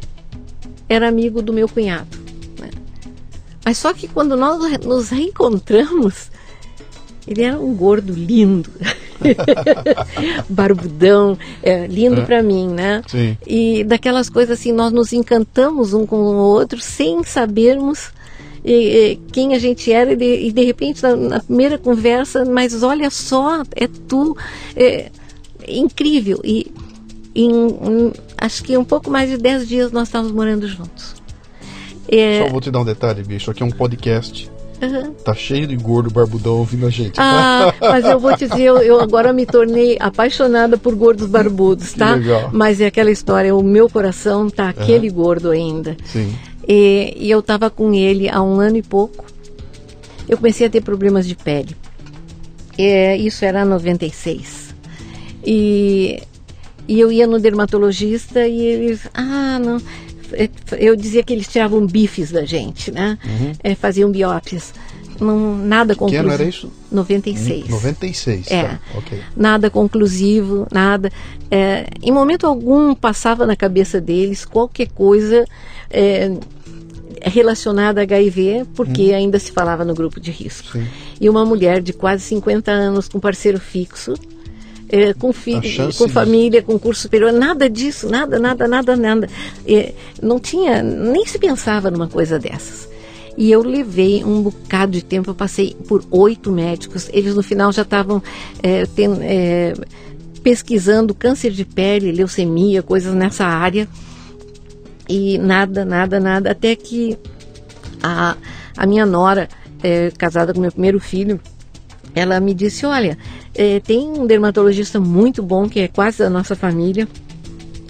era 0.86 1.08
amigo 1.08 1.40
do 1.40 1.54
meu 1.54 1.70
cunhado. 1.70 2.18
Né? 2.60 2.70
Mas 3.64 3.78
só 3.78 3.94
que 3.94 4.06
quando 4.06 4.36
nós 4.36 4.60
nos 4.80 5.08
reencontramos, 5.08 6.30
ele 7.26 7.42
era 7.42 7.58
um 7.58 7.74
gordo 7.74 8.12
lindo. 8.12 8.70
barbudão, 10.48 11.38
é, 11.62 11.86
lindo 11.86 12.20
é. 12.20 12.24
para 12.24 12.42
mim, 12.42 12.68
né? 12.68 13.02
Sim. 13.06 13.36
E 13.46 13.84
daquelas 13.84 14.28
coisas 14.28 14.58
assim, 14.58 14.72
nós 14.72 14.92
nos 14.92 15.12
encantamos 15.12 15.94
um 15.94 16.06
com 16.06 16.16
o 16.16 16.36
outro 16.36 16.80
sem 16.80 17.22
sabermos 17.24 18.12
e, 18.64 18.72
e, 18.72 19.16
quem 19.30 19.54
a 19.54 19.58
gente 19.58 19.92
era 19.92 20.12
e 20.12 20.16
de, 20.16 20.46
e 20.46 20.52
de 20.52 20.64
repente 20.64 21.02
na, 21.02 21.14
na, 21.14 21.40
primeira 21.40 21.76
conversa, 21.76 22.44
mas 22.44 22.82
olha 22.82 23.10
só, 23.10 23.62
é 23.76 23.86
tu, 24.08 24.36
é, 24.74 25.10
é 25.62 25.76
incrível. 25.76 26.40
E 26.42 26.72
em, 27.34 27.50
em, 27.50 28.12
acho 28.38 28.64
que 28.64 28.76
um 28.78 28.84
pouco 28.84 29.10
mais 29.10 29.28
de 29.28 29.36
10 29.36 29.68
dias 29.68 29.92
nós 29.92 30.08
estávamos 30.08 30.32
morando 30.32 30.66
juntos. 30.66 31.14
É... 32.08 32.44
Só 32.44 32.48
vou 32.48 32.60
te 32.60 32.70
dar 32.70 32.80
um 32.80 32.84
detalhe, 32.84 33.22
bicho. 33.22 33.50
Aqui 33.50 33.62
é 33.62 33.66
um 33.66 33.70
podcast. 33.70 34.50
Uhum. 34.86 35.14
Tá 35.24 35.34
cheio 35.34 35.66
de 35.66 35.76
gordo 35.76 36.10
barbudão 36.10 36.58
ouvindo 36.58 36.86
a 36.86 36.90
gente. 36.90 37.14
Ah, 37.18 37.72
mas 37.80 38.04
eu 38.04 38.18
vou 38.18 38.36
te 38.36 38.46
dizer, 38.46 38.62
eu, 38.62 38.78
eu, 38.78 39.00
agora 39.00 39.32
me 39.32 39.46
tornei 39.46 39.96
apaixonada 40.00 40.76
por 40.76 40.94
gordos 40.94 41.26
barbudos, 41.26 41.92
tá? 41.92 42.14
Legal. 42.14 42.50
Mas 42.52 42.80
é 42.80 42.86
aquela 42.86 43.10
história, 43.10 43.54
o 43.54 43.62
meu 43.62 43.88
coração 43.88 44.50
tá 44.50 44.68
aquele 44.68 45.08
uhum. 45.08 45.14
gordo 45.14 45.50
ainda. 45.50 45.96
Sim. 46.04 46.34
E, 46.66 47.14
e 47.16 47.30
eu 47.30 47.42
tava 47.42 47.70
com 47.70 47.92
ele 47.92 48.28
há 48.28 48.42
um 48.42 48.60
ano 48.60 48.76
e 48.76 48.82
pouco. 48.82 49.24
Eu 50.28 50.36
comecei 50.36 50.66
a 50.66 50.70
ter 50.70 50.80
problemas 50.80 51.26
de 51.26 51.34
pele. 51.34 51.76
É, 52.78 53.16
isso 53.16 53.44
era 53.44 53.64
96. 53.64 54.74
E, 55.44 56.22
e 56.88 56.98
eu 56.98 57.12
ia 57.12 57.26
no 57.26 57.38
dermatologista 57.38 58.46
e 58.46 58.60
eles, 58.60 59.06
ah, 59.14 59.58
não, 59.58 59.80
eu 60.78 60.96
dizia 60.96 61.22
que 61.22 61.32
eles 61.32 61.48
tiravam 61.48 61.86
bifes 61.86 62.30
da 62.30 62.44
gente, 62.44 62.90
né? 62.90 63.18
Uhum. 63.24 63.52
É, 63.62 63.74
faziam 63.74 64.10
biópsias. 64.10 64.72
Não, 65.20 65.56
nada 65.56 65.94
conclusivo. 65.94 66.22
Que 66.22 66.28
ano 66.28 66.34
era 66.34 66.44
isso? 66.44 66.72
96. 66.90 67.68
96, 67.68 68.50
é. 68.50 68.62
Tá. 68.62 68.80
Okay. 68.96 69.20
Nada 69.36 69.70
conclusivo, 69.70 70.66
nada. 70.72 71.10
É, 71.50 71.86
em 72.02 72.10
momento 72.10 72.46
algum 72.46 72.94
passava 72.94 73.46
na 73.46 73.54
cabeça 73.54 74.00
deles 74.00 74.44
qualquer 74.44 74.88
coisa 74.88 75.44
é, 75.90 76.32
relacionada 77.22 78.00
a 78.00 78.04
HIV, 78.04 78.66
porque 78.74 79.12
hum. 79.12 79.16
ainda 79.16 79.38
se 79.38 79.52
falava 79.52 79.84
no 79.84 79.94
grupo 79.94 80.20
de 80.20 80.30
risco. 80.30 80.72
Sim. 80.72 80.86
E 81.20 81.30
uma 81.30 81.44
mulher 81.44 81.80
de 81.80 81.92
quase 81.92 82.22
50 82.24 82.70
anos 82.70 83.08
com 83.08 83.20
parceiro 83.20 83.60
fixo, 83.60 84.14
é, 84.88 85.14
com 85.14 85.32
filho, 85.32 85.92
com 85.96 86.08
família, 86.08 86.62
com 86.62 86.78
curso 86.78 87.02
superior, 87.02 87.32
nada 87.32 87.68
disso, 87.68 88.08
nada, 88.08 88.38
nada, 88.38 88.68
nada, 88.68 88.96
nada. 88.96 89.28
É, 89.66 89.92
não 90.22 90.38
tinha, 90.38 90.82
nem 90.82 91.26
se 91.26 91.38
pensava 91.38 91.90
numa 91.90 92.08
coisa 92.08 92.38
dessas. 92.38 92.88
E 93.36 93.50
eu 93.50 93.62
levei 93.62 94.24
um 94.24 94.42
bocado 94.42 94.92
de 94.92 95.04
tempo, 95.04 95.30
eu 95.30 95.34
passei 95.34 95.76
por 95.88 96.04
oito 96.10 96.52
médicos, 96.52 97.10
eles 97.12 97.34
no 97.34 97.42
final 97.42 97.72
já 97.72 97.82
estavam 97.82 98.22
é, 98.62 98.84
é, 99.22 99.74
pesquisando 100.42 101.14
câncer 101.14 101.50
de 101.50 101.64
pele, 101.64 102.12
leucemia, 102.12 102.82
coisas 102.82 103.14
nessa 103.14 103.44
área. 103.44 103.88
E 105.08 105.36
nada, 105.38 105.84
nada, 105.84 106.20
nada, 106.20 106.50
até 106.52 106.76
que 106.76 107.18
a, 108.02 108.36
a 108.76 108.86
minha 108.86 109.04
nora, 109.04 109.48
é, 109.82 110.10
casada 110.16 110.54
com 110.54 110.60
meu 110.60 110.70
primeiro 110.70 111.00
filho, 111.00 111.40
ela 112.14 112.40
me 112.40 112.54
disse: 112.54 112.86
Olha, 112.86 113.18
é, 113.54 113.80
tem 113.80 114.08
um 114.08 114.26
dermatologista 114.26 115.00
muito 115.00 115.42
bom 115.42 115.68
que 115.68 115.80
é 115.80 115.88
quase 115.88 116.18
da 116.18 116.30
nossa 116.30 116.54
família. 116.54 117.08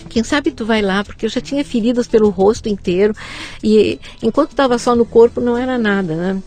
Quem 0.09 0.23
sabe 0.23 0.53
tu 0.53 0.65
vai 0.65 0.81
lá, 0.81 1.03
porque 1.03 1.27
eu 1.27 1.31
já 1.31 1.41
tinha 1.41 1.65
feridas 1.65 2.07
pelo 2.07 2.31
rosto 2.31 2.69
inteiro 2.69 3.15
e 3.63 3.99
enquanto 4.23 4.51
estava 4.51 4.79
só 4.79 4.95
no 4.95 5.05
corpo 5.05 5.41
não 5.41 5.59
era 5.59 5.77
nada, 5.77 6.15
né? 6.15 6.43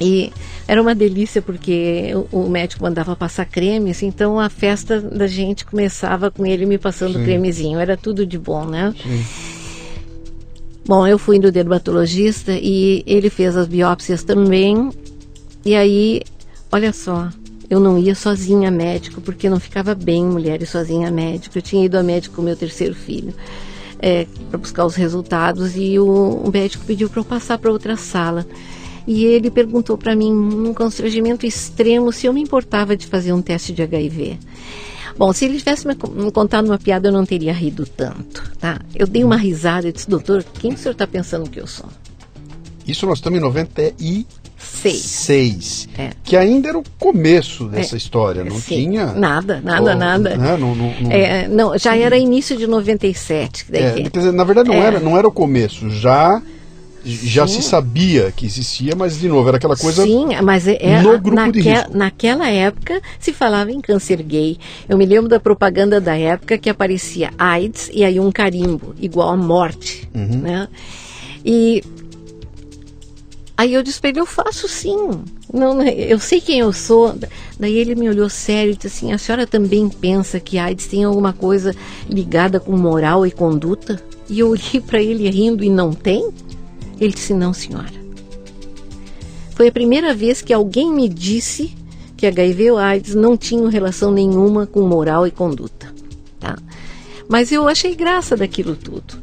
E 0.00 0.30
era 0.66 0.80
uma 0.80 0.94
delícia 0.94 1.40
porque 1.40 2.12
o, 2.30 2.44
o 2.44 2.50
médico 2.50 2.84
mandava 2.84 3.16
passar 3.16 3.46
cremes, 3.46 4.02
então 4.02 4.38
a 4.38 4.50
festa 4.50 5.00
da 5.00 5.26
gente 5.26 5.64
começava 5.64 6.30
com 6.30 6.44
ele 6.44 6.66
me 6.66 6.76
passando 6.76 7.14
Sim. 7.14 7.24
cremezinho, 7.24 7.78
era 7.78 7.96
tudo 7.96 8.26
de 8.26 8.38
bom, 8.38 8.66
né? 8.66 8.94
Sim. 9.02 9.24
Bom, 10.86 11.06
eu 11.06 11.18
fui 11.18 11.38
no 11.38 11.50
dermatologista 11.50 12.52
e 12.52 13.02
ele 13.06 13.28
fez 13.28 13.56
as 13.56 13.66
biópsias 13.66 14.22
também. 14.22 14.90
E 15.64 15.74
aí 15.74 16.22
Olha 16.70 16.92
só, 16.92 17.30
eu 17.70 17.80
não 17.80 17.98
ia 17.98 18.14
sozinha 18.14 18.68
a 18.68 18.70
médico, 18.70 19.20
porque 19.20 19.48
não 19.48 19.58
ficava 19.58 19.94
bem 19.94 20.24
mulher 20.24 20.60
ir 20.62 20.66
sozinha 20.66 21.08
a 21.08 21.10
médico. 21.10 21.56
Eu 21.56 21.62
tinha 21.62 21.84
ido 21.84 21.96
a 21.98 22.02
médico 22.02 22.36
com 22.36 22.42
meu 22.42 22.56
terceiro 22.56 22.94
filho. 22.94 23.34
é, 24.00 24.26
para 24.48 24.58
buscar 24.58 24.84
os 24.86 24.94
resultados 24.94 25.76
e 25.76 25.98
o, 25.98 26.06
o 26.06 26.50
médico 26.50 26.84
pediu 26.84 27.08
para 27.10 27.20
eu 27.20 27.24
passar 27.24 27.58
para 27.58 27.70
outra 27.70 27.96
sala. 27.96 28.46
E 29.06 29.24
ele 29.24 29.50
perguntou 29.50 29.96
para 29.96 30.14
mim, 30.14 30.32
num 30.32 30.74
constrangimento 30.74 31.46
extremo, 31.46 32.12
se 32.12 32.26
eu 32.26 32.32
me 32.32 32.42
importava 32.42 32.96
de 32.96 33.06
fazer 33.06 33.32
um 33.32 33.40
teste 33.40 33.72
de 33.72 33.82
HIV. 33.82 34.38
Bom, 35.16 35.32
se 35.32 35.46
ele 35.46 35.58
tivesse 35.58 35.86
me 35.86 35.96
contado 36.30 36.66
uma 36.66 36.78
piada, 36.78 37.08
eu 37.08 37.12
não 37.12 37.24
teria 37.24 37.52
rido 37.52 37.84
tanto, 37.86 38.52
tá? 38.60 38.80
Eu 38.94 39.06
dei 39.06 39.24
uma 39.24 39.36
risada 39.36 39.88
e 39.88 39.92
disse, 39.92 40.08
doutor, 40.08 40.44
quem 40.44 40.74
o 40.74 40.78
senhor 40.78 40.92
está 40.92 41.06
pensando 41.06 41.50
que 41.50 41.58
eu 41.58 41.66
sou? 41.66 41.88
Isso 42.86 43.04
nós 43.06 43.18
estamos 43.18 43.38
em 43.38 43.42
96. 43.42 44.26
Seis. 44.72 45.88
É. 45.98 46.10
Que 46.22 46.36
ainda 46.36 46.68
era 46.68 46.78
o 46.78 46.84
começo 46.98 47.64
dessa 47.66 47.96
é. 47.96 47.98
história, 47.98 48.44
não 48.44 48.56
Sim. 48.56 48.74
tinha. 48.90 49.06
Nada, 49.06 49.60
nada, 49.62 49.94
nada. 49.94 50.36
Né? 50.36 50.56
Não, 50.56 50.74
não, 50.74 50.94
não... 51.00 51.10
É, 51.12 51.48
não, 51.48 51.76
já 51.78 51.96
era 51.96 52.16
início 52.16 52.56
de 52.56 52.66
97. 52.66 53.66
Daí 53.70 53.82
É, 53.82 53.90
que- 53.92 54.10
quer 54.10 54.18
dizer, 54.18 54.32
na 54.32 54.44
verdade 54.44 54.68
não, 54.68 54.76
É. 54.76 54.80
era, 54.80 55.00
não 55.00 55.16
era 55.16 55.26
o 55.26 55.32
começo, 55.32 55.90
já, 55.90 56.40
já 57.04 57.46
Sim. 57.46 57.60
se 57.60 57.68
sabia 57.68 58.32
que 58.34 58.46
existia, 58.46 58.94
mas 58.96 59.18
de 59.18 59.28
novo, 59.28 59.48
era 59.48 59.56
aquela 59.56 59.76
coisa. 59.76 60.02
Sim, 60.04 60.26
mas 60.42 60.66
é, 60.68 60.76
é- 60.80 61.02
no 61.02 61.18
grupo 61.18 61.30
de 61.30 61.34
naque- 61.34 61.60
risco. 61.60 61.96
naquela 61.96 62.48
época 62.48 63.00
se 63.18 63.32
falava 63.32 63.70
em 63.72 63.80
câncer 63.80 64.22
gay. 64.22 64.58
Eu 64.88 64.96
me 64.96 65.06
lembro 65.06 65.28
da 65.28 65.40
propaganda 65.40 66.00
da 66.00 66.16
época 66.16 66.56
que 66.58 66.70
aparecia 66.70 67.30
AIDS 67.38 67.90
e 67.92 68.04
aí 68.04 68.20
um 68.20 68.30
carimbo, 68.30 68.94
igual 69.00 69.30
a 69.30 69.36
morte. 69.36 70.08
Uhum. 70.14 70.40
Né? 70.42 70.68
E 71.44 71.82
aí 73.58 73.74
eu 73.74 73.82
disse 73.82 74.00
pra 74.00 74.10
ele, 74.10 74.20
eu 74.20 74.26
faço 74.26 74.68
sim. 74.68 75.10
Não, 75.52 75.82
eu 75.82 76.20
sei 76.20 76.40
quem 76.40 76.60
eu 76.60 76.72
sou. 76.72 77.18
Daí 77.58 77.76
ele 77.76 77.96
me 77.96 78.08
olhou 78.08 78.28
sério 78.28 78.72
e 78.72 78.76
disse 78.76 78.86
assim, 78.86 79.12
a 79.12 79.18
senhora 79.18 79.48
também 79.48 79.88
pensa 79.88 80.38
que 80.38 80.58
AIDS 80.58 80.86
tem 80.86 81.02
alguma 81.02 81.32
coisa 81.32 81.74
ligada 82.08 82.60
com 82.60 82.76
moral 82.76 83.26
e 83.26 83.32
conduta? 83.32 84.00
E 84.30 84.38
eu 84.38 84.50
olhei 84.50 84.80
para 84.80 85.02
ele 85.02 85.28
rindo 85.28 85.64
e 85.64 85.68
não 85.68 85.92
tem? 85.92 86.30
Ele 87.00 87.12
disse, 87.12 87.34
não, 87.34 87.52
senhora. 87.52 87.98
Foi 89.56 89.66
a 89.66 89.72
primeira 89.72 90.14
vez 90.14 90.40
que 90.40 90.52
alguém 90.52 90.92
me 90.92 91.08
disse 91.08 91.74
que 92.16 92.26
HIV 92.26 92.70
ou 92.70 92.78
AIDS 92.78 93.16
não 93.16 93.36
tinham 93.36 93.66
relação 93.66 94.12
nenhuma 94.12 94.68
com 94.68 94.82
moral 94.82 95.26
e 95.26 95.32
conduta. 95.32 95.92
Tá? 96.38 96.56
Mas 97.28 97.50
eu 97.50 97.66
achei 97.66 97.96
graça 97.96 98.36
daquilo 98.36 98.76
tudo. 98.76 99.20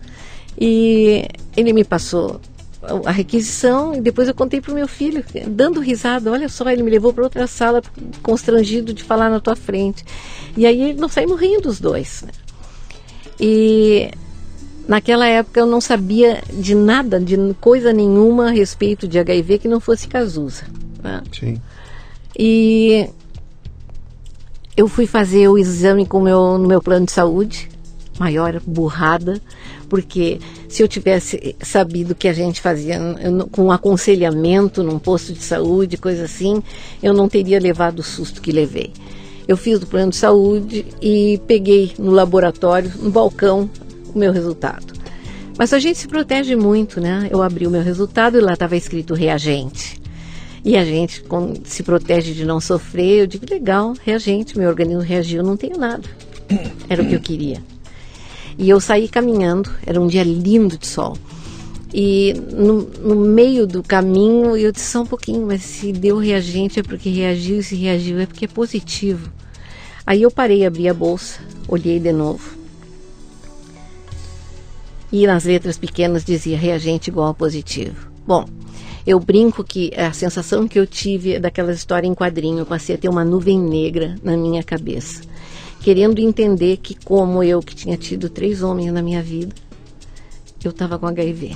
E 0.59 1.25
ele 1.55 1.71
me 1.71 1.85
passou 1.85 2.41
a 3.05 3.11
requisição 3.11 3.93
e 3.95 4.01
depois 4.01 4.27
eu 4.27 4.33
contei 4.33 4.61
para 4.61 4.71
o 4.71 4.75
meu 4.75 4.87
filho, 4.87 5.23
dando 5.47 5.79
risada. 5.79 6.31
Olha 6.31 6.49
só, 6.49 6.69
ele 6.69 6.83
me 6.83 6.91
levou 6.91 7.13
para 7.13 7.23
outra 7.23 7.47
sala, 7.47 7.81
constrangido 8.21 8.93
de 8.93 9.03
falar 9.03 9.29
na 9.29 9.39
tua 9.39 9.55
frente. 9.55 10.03
E 10.55 10.65
aí 10.65 10.93
nós 10.93 11.11
saímos 11.11 11.39
rindo 11.39 11.69
os 11.69 11.79
dois. 11.79 12.23
né? 12.23 12.31
E 13.39 14.09
naquela 14.87 15.27
época 15.27 15.59
eu 15.59 15.65
não 15.65 15.81
sabia 15.81 16.41
de 16.53 16.75
nada, 16.75 17.19
de 17.19 17.37
coisa 17.59 17.91
nenhuma 17.91 18.47
a 18.47 18.51
respeito 18.51 19.07
de 19.07 19.19
HIV 19.19 19.59
que 19.59 19.67
não 19.67 19.79
fosse 19.79 20.07
Cazuza. 20.07 20.63
né? 21.03 21.21
Sim. 21.37 21.61
E 22.37 23.09
eu 24.75 24.87
fui 24.87 25.07
fazer 25.07 25.47
o 25.47 25.57
exame 25.57 26.05
com 26.05 26.21
meu, 26.21 26.57
no 26.57 26.67
meu 26.67 26.81
plano 26.81 27.05
de 27.05 27.11
saúde, 27.11 27.69
maior 28.19 28.61
burrada, 28.65 29.41
porque 29.89 30.39
se 30.67 30.81
eu 30.81 30.87
tivesse 30.87 31.55
sabido 31.61 32.15
que 32.15 32.27
a 32.27 32.33
gente 32.33 32.61
fazia 32.61 32.95
eu 32.95 33.47
com 33.47 33.71
aconselhamento 33.71 34.83
num 34.83 34.99
posto 34.99 35.33
de 35.33 35.43
saúde, 35.43 35.97
coisa 35.97 36.25
assim, 36.25 36.61
eu 37.01 37.13
não 37.13 37.27
teria 37.27 37.59
levado 37.59 37.99
o 37.99 38.03
susto 38.03 38.41
que 38.41 38.51
levei. 38.51 38.91
Eu 39.47 39.55
fiz 39.55 39.79
do 39.79 39.85
plano 39.85 40.09
de 40.09 40.17
saúde 40.17 40.85
e 41.01 41.39
peguei 41.45 41.93
no 41.99 42.11
laboratório, 42.11 42.91
no 42.99 43.11
balcão, 43.11 43.69
o 44.13 44.17
meu 44.17 44.31
resultado. 44.31 44.93
Mas 45.57 45.71
a 45.71 45.79
gente 45.79 45.99
se 45.99 46.07
protege 46.07 46.55
muito, 46.55 46.99
né? 46.99 47.29
Eu 47.31 47.41
abri 47.41 47.65
o 47.67 47.71
meu 47.71 47.81
resultado 47.81 48.37
e 48.37 48.41
lá 48.41 48.53
estava 48.53 48.75
escrito 48.75 49.13
reagente. 49.13 50.01
E 50.63 50.75
a 50.75 50.83
gente 50.83 51.23
se 51.63 51.83
protege 51.83 52.33
de 52.33 52.43
não 52.43 52.59
sofrer. 52.59 53.21
Eu 53.21 53.27
digo, 53.27 53.45
legal, 53.47 53.93
reagente, 54.03 54.57
meu 54.57 54.67
organismo 54.67 55.01
reagiu, 55.01 55.43
não 55.43 55.55
tenho 55.55 55.77
nada. 55.77 56.03
Era 56.89 57.03
o 57.03 57.07
que 57.07 57.13
eu 57.13 57.19
queria. 57.19 57.61
E 58.57 58.69
eu 58.69 58.79
saí 58.79 59.07
caminhando, 59.07 59.69
era 59.85 59.99
um 59.99 60.07
dia 60.07 60.23
lindo 60.23 60.77
de 60.77 60.87
sol. 60.87 61.17
E 61.93 62.33
no, 62.51 62.81
no 62.81 63.15
meio 63.15 63.65
do 63.65 63.81
caminho 63.81 64.57
eu 64.57 64.71
disse 64.71 64.91
só 64.91 65.01
um 65.01 65.05
pouquinho, 65.05 65.45
mas 65.47 65.61
se 65.61 65.91
deu 65.91 66.17
reagente 66.17 66.79
é 66.79 66.83
porque 66.83 67.09
reagiu, 67.09 67.59
e 67.59 67.63
se 67.63 67.75
reagiu 67.75 68.19
é 68.19 68.25
porque 68.25 68.45
é 68.45 68.47
positivo. 68.47 69.31
Aí 70.05 70.21
eu 70.21 70.29
parei, 70.29 70.65
abri 70.65 70.87
a 70.87 70.93
bolsa, 70.93 71.39
olhei 71.67 71.99
de 71.99 72.11
novo. 72.11 72.57
E 75.11 75.25
nas 75.25 75.45
letras 75.45 75.77
pequenas 75.77 76.25
dizia 76.25 76.57
reagente 76.57 77.09
igual 77.09 77.29
a 77.29 77.33
positivo. 77.33 78.09
Bom, 78.27 78.45
eu 79.07 79.19
brinco 79.19 79.63
que 79.63 79.93
a 79.95 80.11
sensação 80.11 80.67
que 80.67 80.79
eu 80.79 80.87
tive 80.87 81.35
é 81.35 81.39
daquela 81.39 81.71
história 81.71 82.07
em 82.07 82.13
quadrinho. 82.13 82.59
Eu 82.59 82.65
passei 82.65 82.95
a 82.95 82.97
ter 82.97 83.07
uma 83.07 83.23
nuvem 83.23 83.59
negra 83.59 84.15
na 84.23 84.35
minha 84.35 84.63
cabeça, 84.63 85.21
querendo 85.85 86.17
entender 86.17 86.77
que, 86.77 86.95
como 86.95 87.43
eu, 87.43 87.61
que 87.61 87.75
tinha 87.75 87.95
tido 87.95 88.27
três 88.27 88.63
homens 88.63 88.91
na 88.91 89.03
minha 89.03 89.21
vida, 89.21 89.53
eu 90.63 90.71
estava 90.71 90.97
com 90.97 91.05
HIV. 91.05 91.55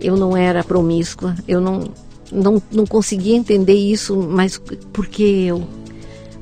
Eu 0.00 0.16
não 0.16 0.36
era 0.36 0.64
promíscua, 0.64 1.36
eu 1.46 1.60
não, 1.60 1.92
não, 2.32 2.60
não 2.72 2.84
conseguia 2.84 3.36
entender 3.36 3.74
isso, 3.74 4.16
mas 4.16 4.60
por 4.92 5.06
que 5.06 5.44
eu? 5.44 5.62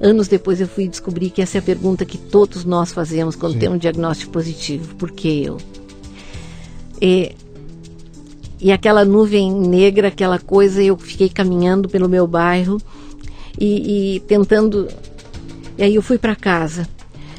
Anos 0.00 0.28
depois 0.28 0.62
eu 0.62 0.66
fui 0.66 0.88
descobrir 0.88 1.28
que 1.28 1.42
essa 1.42 1.58
é 1.58 1.60
a 1.60 1.62
pergunta 1.62 2.06
que 2.06 2.16
todos 2.16 2.64
nós 2.64 2.90
fazemos 2.90 3.36
quando 3.36 3.52
Sim. 3.52 3.58
temos 3.58 3.76
um 3.76 3.80
diagnóstico 3.80 4.32
positivo: 4.32 4.94
por 4.94 5.10
que 5.10 5.44
eu? 5.44 5.58
E, 7.02 7.36
e 8.58 8.72
aquela 8.72 9.04
nuvem 9.04 9.52
negra, 9.52 10.08
aquela 10.08 10.38
coisa, 10.38 10.82
eu 10.82 10.96
fiquei 10.96 11.28
caminhando 11.28 11.86
pelo 11.86 12.08
meu 12.08 12.26
bairro 12.26 12.80
e, 13.60 14.16
e 14.16 14.20
tentando. 14.20 14.88
E 15.78 15.82
aí 15.84 15.94
eu 15.94 16.02
fui 16.02 16.18
para 16.18 16.34
casa. 16.34 16.88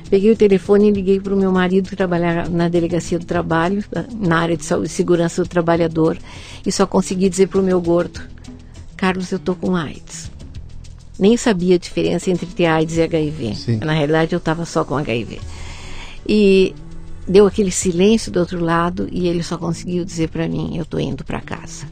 Peguei 0.10 0.32
o 0.32 0.36
telefone 0.36 0.88
e 0.88 0.92
liguei 0.92 1.20
para 1.20 1.34
o 1.34 1.38
meu 1.38 1.52
marido 1.52 1.90
que 1.90 1.96
trabalhava 1.96 2.50
na 2.50 2.68
delegacia 2.68 3.20
do 3.20 3.26
trabalho, 3.26 3.84
na 4.18 4.40
área 4.40 4.58
de 4.58 4.66
saúde 4.66 4.88
e 4.88 4.90
segurança 4.90 5.44
do 5.44 5.48
trabalhador, 5.48 6.18
e 6.66 6.72
só 6.72 6.88
consegui 6.88 7.30
dizer 7.30 7.48
para 7.48 7.60
o 7.60 7.64
meu 7.64 7.80
gordo: 7.80 8.22
Carlos, 8.98 9.32
eu 9.32 9.38
tô 9.38 9.54
com 9.54 9.76
AIDS. 9.76 10.32
Nem 11.20 11.36
sabia 11.36 11.76
a 11.76 11.78
diferença 11.78 12.32
entre 12.32 12.48
ter 12.48 12.66
AIDS 12.66 12.96
e 12.96 13.02
HIV. 13.04 13.56
Sim. 13.56 13.78
Na 13.78 13.92
realidade, 13.92 14.34
eu 14.34 14.38
estava 14.38 14.66
só 14.66 14.84
com 14.84 14.96
HIV. 14.96 15.40
E 16.28 16.74
deu 17.28 17.46
aquele 17.46 17.70
silêncio 17.70 18.32
do 18.32 18.40
outro 18.40 18.60
lado 18.64 19.08
e 19.12 19.28
ele 19.28 19.44
só 19.44 19.58
conseguiu 19.58 20.04
dizer 20.04 20.30
para 20.30 20.48
mim: 20.48 20.78
eu 20.78 20.86
tô 20.86 20.98
indo 20.98 21.24
para 21.24 21.42
casa. 21.42 21.86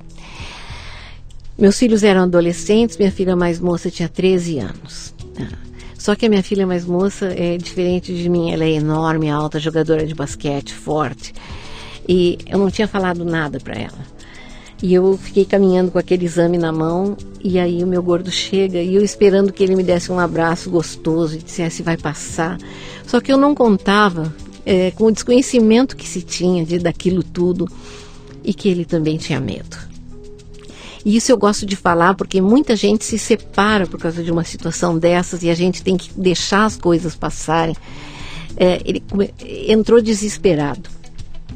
Meus 1.57 1.77
filhos 1.77 2.03
eram 2.03 2.21
adolescentes, 2.23 2.97
minha 2.97 3.11
filha 3.11 3.35
mais 3.35 3.59
moça 3.59 3.91
tinha 3.91 4.07
13 4.07 4.59
anos. 4.59 5.13
Só 6.07 6.15
que 6.15 6.25
a 6.25 6.29
minha 6.29 6.41
filha 6.41 6.65
mais 6.65 6.85
moça 6.85 7.25
é 7.37 7.57
diferente 7.57 8.15
de 8.15 8.29
mim, 8.29 8.49
ela 8.53 8.63
é 8.63 8.71
enorme, 8.71 9.29
alta, 9.29 9.59
jogadora 9.59 10.07
de 10.07 10.15
basquete, 10.15 10.73
forte. 10.73 11.33
E 12.07 12.37
eu 12.47 12.57
não 12.57 12.71
tinha 12.71 12.87
falado 12.87 13.25
nada 13.25 13.59
para 13.59 13.75
ela. 13.75 13.99
E 14.81 14.93
eu 14.93 15.17
fiquei 15.17 15.43
caminhando 15.43 15.91
com 15.91 15.99
aquele 15.99 16.23
exame 16.23 16.57
na 16.57 16.71
mão, 16.71 17.17
e 17.43 17.59
aí 17.59 17.83
o 17.83 17.87
meu 17.87 18.01
gordo 18.01 18.31
chega, 18.31 18.81
e 18.81 18.95
eu 18.95 19.03
esperando 19.03 19.51
que 19.51 19.61
ele 19.61 19.75
me 19.75 19.83
desse 19.83 20.09
um 20.09 20.17
abraço 20.17 20.69
gostoso 20.69 21.35
e 21.35 21.39
dissesse 21.39 21.83
vai 21.83 21.97
passar. 21.97 22.57
Só 23.05 23.19
que 23.19 23.29
eu 23.29 23.37
não 23.37 23.53
contava 23.53 24.33
eh, 24.65 24.91
com 24.91 25.07
o 25.07 25.11
desconhecimento 25.11 25.97
que 25.97 26.07
se 26.07 26.21
tinha 26.21 26.65
de 26.65 26.79
daquilo 26.79 27.21
tudo, 27.21 27.67
e 28.45 28.53
que 28.53 28.69
ele 28.69 28.85
também 28.85 29.17
tinha 29.17 29.41
medo. 29.41 29.86
E 31.07 31.15
isso 31.15 31.31
eu 31.31 31.37
gosto 31.37 31.65
de 31.65 31.77
falar 31.77 32.15
porque 32.15 32.41
muita 32.41 32.75
gente 32.75 33.05
se 33.05 33.17
separa 33.17 33.87
por 33.87 33.97
causa 33.97 34.21
de 34.21 34.29
uma 34.29 34.43
situação 34.43 34.99
dessas 34.99 35.41
e 35.41 35.49
a 35.49 35.55
gente 35.55 35.81
tem 35.81 35.95
que 35.95 36.11
deixar 36.19 36.65
as 36.65 36.75
coisas 36.75 37.15
passarem. 37.15 37.77
É, 38.57 38.81
ele 38.83 39.01
entrou 39.69 40.01
desesperado. 40.01 40.89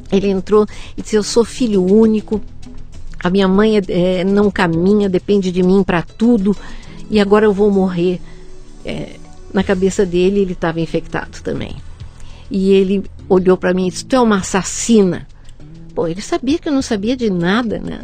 Ele 0.10 0.30
entrou 0.30 0.66
e 0.96 1.02
disse: 1.02 1.18
Eu 1.18 1.24
sou 1.24 1.44
filho 1.44 1.84
único, 1.84 2.40
a 3.22 3.30
minha 3.30 3.46
mãe 3.46 3.78
é, 3.78 3.82
é, 3.90 4.24
não 4.24 4.50
caminha, 4.50 5.10
depende 5.10 5.52
de 5.52 5.62
mim 5.62 5.84
para 5.84 6.02
tudo 6.02 6.56
e 7.10 7.20
agora 7.20 7.46
eu 7.46 7.52
vou 7.52 7.70
morrer. 7.70 8.22
É, 8.86 9.18
na 9.54 9.66
cabeça 9.66 10.06
dele, 10.06 10.40
ele 10.40 10.54
estava 10.54 10.80
infectado 10.80 11.42
também. 11.44 11.76
E 12.50 12.72
ele 12.72 13.04
olhou 13.28 13.58
para 13.58 13.74
mim 13.74 13.88
e 13.88 13.92
disse: 13.92 14.06
Tu 14.06 14.16
é 14.16 14.22
uma 14.22 14.38
assassina. 14.38 15.28
Pô, 15.94 16.08
ele 16.08 16.22
sabia 16.22 16.58
que 16.58 16.68
eu 16.70 16.74
não 16.74 16.82
sabia 16.82 17.16
de 17.16 17.30
nada, 17.30 17.78
né? 17.80 18.02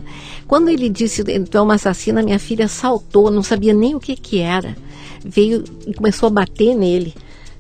Quando 0.47 0.69
ele 0.69 0.89
disse, 0.89 1.23
é 1.52 1.62
uma 1.62 1.76
assassina, 1.76 2.21
minha 2.21 2.39
filha 2.39 2.67
saltou, 2.67 3.32
não 3.32 3.41
sabia 3.43 3.73
nem 3.73 3.95
o 3.95 4.00
que 4.00 4.15
que 4.15 4.39
era. 4.39 4.76
Veio 5.23 5.63
e 5.86 5.93
começou 5.93 6.28
a 6.28 6.30
bater 6.30 6.76
nele. 6.76 7.13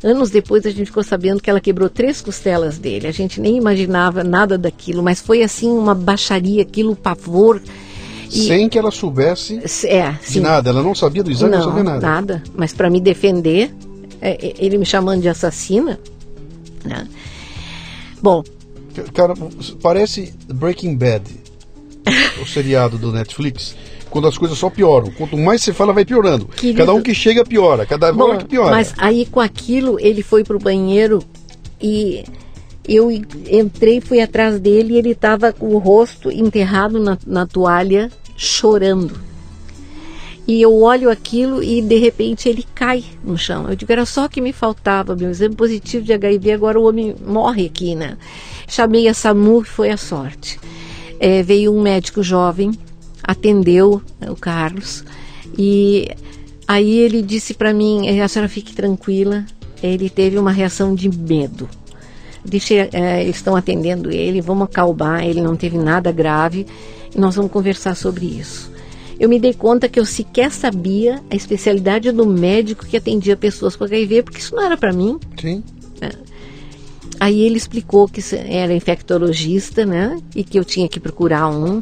Anos 0.03 0.29
depois 0.29 0.65
a 0.65 0.69
gente 0.69 0.85
ficou 0.85 1.03
sabendo 1.03 1.41
que 1.41 1.49
ela 1.49 1.59
quebrou 1.59 1.89
três 1.89 2.21
costelas 2.21 2.77
dele. 2.77 3.07
A 3.07 3.11
gente 3.11 3.41
nem 3.41 3.57
imaginava 3.57 4.23
nada 4.23 4.57
daquilo, 4.57 5.01
mas 5.01 5.19
foi 5.19 5.41
assim 5.41 5.69
uma 5.69 5.95
baixaria, 5.95 6.61
aquilo, 6.61 6.95
pavor. 6.95 7.61
E- 8.31 8.45
Sem 8.47 8.69
que 8.69 8.77
ela 8.77 8.91
soubesse 8.91 9.57
É, 9.87 10.11
de 10.11 10.17
sim. 10.21 10.39
nada. 10.41 10.69
Ela 10.69 10.83
não 10.83 10.93
sabia 10.93 11.23
do 11.23 11.31
exame, 11.31 11.51
não, 11.53 11.59
Não, 11.59 11.65
sabia 11.65 11.83
nada. 11.99 12.43
Mas 12.55 12.73
para 12.73 12.89
me 12.89 12.99
defender, 13.01 13.73
é, 14.21 14.47
é, 14.49 14.53
ele 14.59 14.77
me 14.77 14.85
chamando 14.85 15.21
de 15.21 15.29
assassina. 15.29 15.99
né? 16.85 17.07
Bom, 18.21 18.43
Cara, 19.13 19.33
parece 19.81 20.33
Breaking 20.47 20.95
Bad, 20.95 21.23
o 22.41 22.45
seriado 22.45 22.97
do 22.97 23.11
Netflix. 23.11 23.75
Quando 24.09 24.27
as 24.27 24.37
coisas 24.37 24.57
só 24.57 24.69
pioram. 24.69 25.11
Quanto 25.11 25.37
mais 25.37 25.61
você 25.61 25.73
fala, 25.73 25.91
vai 25.93 26.05
piorando. 26.05 26.45
Querido- 26.47 26.77
Cada 26.79 26.93
um 26.93 27.01
que 27.01 27.13
chega 27.13 27.43
piora. 27.43 27.85
Cada 27.85 28.11
Bom, 28.13 28.29
hora 28.29 28.37
que 28.37 28.45
piora. 28.45 28.71
mas 28.71 28.93
aí 28.97 29.25
com 29.25 29.39
aquilo 29.41 29.97
ele 29.99 30.23
foi 30.23 30.43
pro 30.45 30.57
banheiro 30.57 31.21
e 31.81 32.23
eu 32.87 33.11
en- 33.11 33.25
entrei, 33.51 33.99
fui 33.99 34.21
atrás 34.21 34.59
dele 34.61 34.93
e 34.93 34.97
ele 34.97 35.11
estava 35.11 35.51
com 35.51 35.67
o 35.75 35.77
rosto 35.77 36.31
enterrado 36.31 36.99
na, 36.99 37.17
na 37.27 37.45
toalha, 37.45 38.09
chorando. 38.37 39.19
E 40.47 40.61
eu 40.61 40.73
olho 40.73 41.09
aquilo 41.11 41.61
e 41.61 41.81
de 41.81 41.97
repente 41.97 42.47
ele 42.47 42.65
cai 42.73 43.03
no 43.21 43.37
chão. 43.37 43.67
Eu 43.67 43.75
digo, 43.75 43.91
era 43.91 44.05
só 44.05 44.23
o 44.25 44.29
que 44.29 44.39
me 44.39 44.53
faltava, 44.53 45.13
meu 45.17 45.29
exame 45.29 45.53
positivo 45.53 46.05
de 46.05 46.13
HIV, 46.13 46.53
agora 46.53 46.79
o 46.79 46.87
homem 46.87 47.13
morre 47.25 47.65
aqui, 47.65 47.93
né? 47.93 48.17
Chamei 48.67 49.07
a 49.07 49.13
SAMU, 49.13 49.63
foi 49.63 49.89
a 49.89 49.97
sorte. 49.97 50.59
É, 51.19 51.41
veio 51.41 51.73
um 51.73 51.81
médico 51.81 52.21
jovem, 52.21 52.71
atendeu 53.23 54.01
né, 54.19 54.29
o 54.29 54.35
Carlos, 54.35 55.03
e 55.57 56.07
aí 56.67 56.99
ele 56.99 57.21
disse 57.21 57.53
para 57.53 57.73
mim, 57.73 58.07
"Eh, 58.07 58.21
a 58.21 58.27
senhora 58.27 58.49
fique 58.49 58.73
tranquila, 58.73 59.45
ele 59.81 60.09
teve 60.09 60.37
uma 60.37 60.51
reação 60.51 60.93
de 60.93 61.09
medo. 61.09 61.67
Eh, 62.51 63.23
eles 63.23 63.35
estão 63.35 63.55
atendendo 63.55 64.11
ele, 64.11 64.41
vamos 64.41 64.65
acalmar, 64.65 65.25
ele 65.25 65.41
não 65.41 65.55
teve 65.55 65.77
nada 65.77 66.11
grave, 66.11 66.65
e 67.15 67.19
nós 67.19 67.35
vamos 67.35 67.51
conversar 67.51 67.95
sobre 67.95 68.25
isso. 68.25 68.71
Eu 69.19 69.27
me 69.27 69.39
dei 69.39 69.53
conta 69.53 69.89
que 69.89 69.99
eu 69.99 70.05
sequer 70.05 70.51
sabia 70.51 71.21
a 71.29 71.35
especialidade 71.35 72.11
do 72.11 72.25
médico 72.25 72.85
que 72.85 72.95
atendia 72.95 73.35
pessoas 73.35 73.75
com 73.75 73.83
HIV, 73.83 74.23
porque 74.23 74.39
isso 74.39 74.55
não 74.55 74.63
era 74.63 74.77
para 74.77 74.93
mim. 74.93 75.19
Sim. 75.39 75.63
Aí 77.19 77.41
ele 77.41 77.57
explicou 77.57 78.07
que 78.07 78.21
era 78.35 78.73
infectologista, 78.73 79.85
né? 79.85 80.19
E 80.35 80.43
que 80.43 80.59
eu 80.59 80.63
tinha 80.63 80.87
que 80.87 80.99
procurar 80.99 81.49
um, 81.49 81.79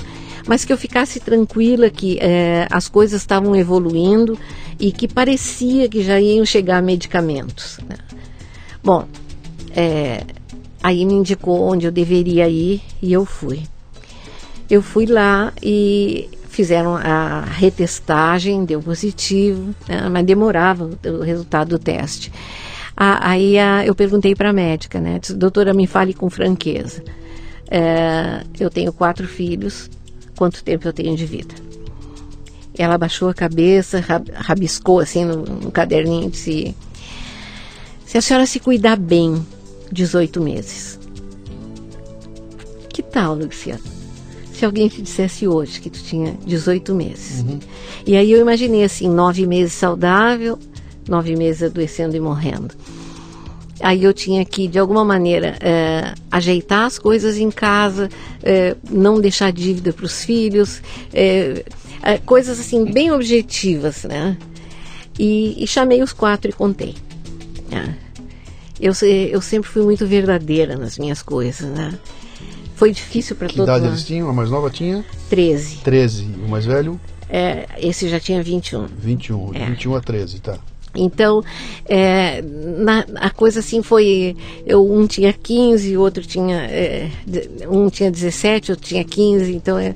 mas 0.48 0.64
que 0.64 0.72
eu 0.72 0.78
ficasse 0.78 1.20
tranquila 1.20 1.90
que 1.90 2.18
eh, 2.22 2.68
as 2.72 2.88
coisas 2.88 3.22
estavam 3.22 3.56
evoluindo 3.56 4.38
e 4.80 4.92
que 4.92 5.08
parecia 5.08 5.90
que 5.90 6.04
já 6.04 6.20
iam 6.20 6.46
chegar 6.46 6.82
medicamentos. 6.82 7.80
né? 7.88 7.98
Bom, 8.84 9.08
eh, 9.76 10.24
aí 10.82 11.04
me 11.06 11.14
indicou 11.14 11.62
onde 11.62 11.86
eu 11.86 11.92
deveria 11.92 12.48
ir 12.48 12.82
e 13.02 13.12
eu 13.12 13.26
fui. 13.26 13.64
Eu 14.70 14.82
fui 14.82 15.06
lá 15.06 15.52
e 15.62 16.30
fizeram 16.50 16.96
a 16.96 17.42
retestagem, 17.42 18.64
deu 18.64 18.82
positivo, 18.82 19.76
né, 19.88 20.08
mas 20.10 20.26
demorava 20.26 20.90
o 21.06 21.22
resultado 21.22 21.70
do 21.70 21.80
teste. 21.80 22.32
A- 22.98 23.30
aí 23.32 23.58
a- 23.60 23.86
eu 23.86 23.94
perguntei 23.94 24.34
para 24.36 24.50
a 24.50 24.54
médica, 24.54 25.00
né? 25.02 25.20
Disse, 25.20 25.34
doutora, 25.34 25.74
me 25.74 25.86
fale 25.88 26.14
com 26.14 26.30
franqueza. 26.30 27.04
É, 27.70 28.44
eu 28.60 28.70
tenho 28.70 28.94
quatro 28.94 29.28
filhos, 29.28 29.90
quanto 30.38 30.64
tempo 30.64 30.88
eu 30.88 30.94
tenho 30.94 31.16
de 31.16 31.26
vida? 31.26 31.54
Ela 32.78 32.98
baixou 32.98 33.30
a 33.30 33.34
cabeça, 33.34 34.00
rab- 34.00 34.30
rabiscou 34.34 35.00
assim 35.00 35.26
no, 35.26 35.38
no 35.44 35.72
caderninho 35.72 36.28
e 36.28 36.32
disse: 36.32 36.76
Se 38.06 38.18
a 38.18 38.22
senhora 38.22 38.46
se 38.46 38.60
cuidar 38.60 38.98
bem, 38.98 39.46
18 39.92 40.42
meses. 40.42 41.00
Que 42.90 43.02
tal, 43.02 43.36
Luciano? 43.36 43.82
Se 44.54 44.64
alguém 44.66 44.88
te 44.88 45.02
dissesse 45.02 45.48
hoje 45.48 45.82
que 45.82 45.90
tu 45.90 46.02
tinha 46.02 46.34
18 46.46 46.94
meses. 46.96 47.44
E 48.06 48.16
aí 48.16 48.32
eu 48.32 48.40
imaginei 48.40 48.84
assim, 48.86 49.10
nove 49.10 49.46
meses 49.46 49.74
saudável, 49.74 50.58
nove 51.08 51.36
meses 51.36 51.64
adoecendo 51.64 52.16
e 52.16 52.20
morrendo. 52.20 52.74
Aí 53.82 54.04
eu 54.04 54.14
tinha 54.14 54.44
que, 54.46 54.68
de 54.68 54.80
alguma 54.80 55.04
maneira, 55.04 55.58
eh, 55.60 56.14
ajeitar 56.32 56.86
as 56.86 56.98
coisas 56.98 57.38
em 57.38 57.52
casa, 57.52 58.10
eh, 58.42 58.76
não 58.90 59.20
deixar 59.20 59.52
dívida 59.52 59.92
para 59.92 60.06
os 60.06 60.24
filhos, 60.24 60.82
eh, 61.14 61.66
eh, 62.02 62.18
coisas 62.20 62.58
assim 62.60 62.86
bem 62.92 63.12
objetivas, 63.12 64.04
né? 64.06 64.38
E, 65.20 65.62
e 65.62 65.68
chamei 65.68 66.02
os 66.02 66.14
quatro 66.14 66.50
e 66.50 66.54
contei. 66.54 66.96
né? 67.70 67.96
Eu, 68.80 68.94
eu 69.32 69.42
sempre 69.42 69.70
fui 69.70 69.84
muito 69.84 70.06
verdadeira 70.08 70.76
nas 70.78 70.98
minhas 70.98 71.22
coisas, 71.22 71.70
né? 71.70 71.98
Foi 72.76 72.92
difícil 72.92 73.36
para 73.36 73.48
Que 73.48 73.56
todos 73.56 73.70
idade 73.70 73.86
nós. 73.86 73.94
eles 73.94 74.06
tinham? 74.06 74.30
A 74.30 74.34
mais 74.34 74.50
nova 74.50 74.70
tinha 74.70 75.04
13. 75.30 75.78
13. 75.78 76.24
O 76.46 76.50
mais 76.50 76.66
velho, 76.66 77.00
É, 77.30 77.66
esse 77.80 78.08
já 78.10 78.20
tinha 78.20 78.42
21. 78.44 78.86
21. 78.88 79.52
De 79.52 79.58
É. 79.62 79.66
21 79.70 79.96
a 79.96 80.02
13, 80.02 80.40
tá. 80.42 80.58
Então, 80.98 81.44
é, 81.88 82.42
na- 82.42 83.06
a 83.16 83.30
coisa 83.30 83.60
assim 83.60 83.82
foi. 83.82 84.36
Eu, 84.66 84.90
um 84.90 85.06
tinha 85.08 85.32
15, 85.34 85.96
o 85.98 86.02
outro 86.02 86.24
tinha. 86.26 86.58
é, 86.70 87.10
um 87.70 87.90
tinha 87.90 88.10
17, 88.12 88.72
outro 88.72 88.86
tinha 88.88 89.04
15. 89.04 89.54
Então 89.54 89.78
é 89.78 89.94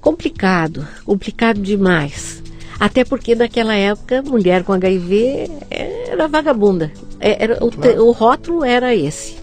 complicado, 0.00 0.86
complicado 1.04 1.60
demais. 1.60 2.42
Até 2.78 3.04
porque 3.04 3.34
naquela 3.34 3.74
época, 3.74 4.22
mulher 4.22 4.62
com 4.62 4.72
HIV 4.72 5.50
era 5.70 6.28
vagabunda. 6.28 6.92
É, 7.18 7.42
Era, 7.42 7.64
o, 7.64 7.70
te- 7.70 7.98
o 7.98 8.12
rótulo 8.12 8.64
era 8.64 8.94
esse. 8.94 9.36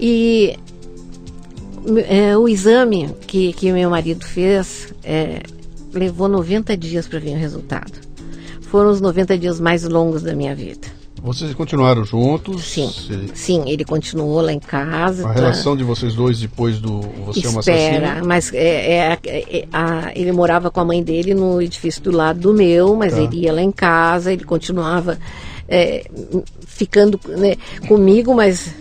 E 0.00 0.56
é, 2.08 2.34
o 2.38 2.48
exame 2.48 3.10
que, 3.26 3.52
que 3.52 3.70
meu 3.70 3.90
marido 3.90 4.24
fez 4.24 4.94
é, 5.04 5.42
levou 5.92 6.26
90 6.26 6.74
dias 6.74 7.06
para 7.06 7.18
vir 7.18 7.34
o 7.34 7.38
resultado. 7.38 7.92
Foram 8.70 8.90
os 8.90 9.00
90 9.00 9.36
dias 9.36 9.60
mais 9.60 9.82
longos 9.84 10.22
da 10.22 10.32
minha 10.34 10.54
vida. 10.54 10.86
Vocês 11.22 11.52
continuaram 11.52 12.02
juntos? 12.04 12.64
Sim, 12.64 12.90
sim, 13.34 13.64
ele 13.68 13.84
continuou 13.84 14.40
lá 14.40 14.52
em 14.52 14.58
casa. 14.60 15.24
A 15.24 15.28
tá? 15.28 15.40
relação 15.40 15.76
de 15.76 15.84
vocês 15.84 16.14
dois 16.14 16.38
depois 16.38 16.78
do 16.78 17.00
Você 17.26 17.46
é 17.46 17.50
uma 17.50 17.60
Espera, 17.60 18.06
assassina? 18.06 18.24
mas 18.26 18.54
é, 18.54 18.58
é- 19.12 19.18
é- 19.26 19.68
a- 19.70 20.12
ele 20.14 20.32
morava 20.32 20.70
com 20.70 20.80
a 20.80 20.84
mãe 20.84 21.02
dele 21.02 21.34
no 21.34 21.60
edifício 21.60 22.00
do 22.00 22.10
lado 22.10 22.40
do 22.40 22.54
meu, 22.54 22.96
mas 22.96 23.12
Tá. 23.14 23.20
ele 23.20 23.40
ia 23.40 23.52
lá 23.52 23.60
em 23.60 23.72
casa, 23.72 24.32
ele 24.32 24.44
continuava 24.44 25.18
é, 25.68 26.04
ficando 26.66 27.20
né, 27.28 27.54
comigo, 27.86 28.34
mas 28.34 28.74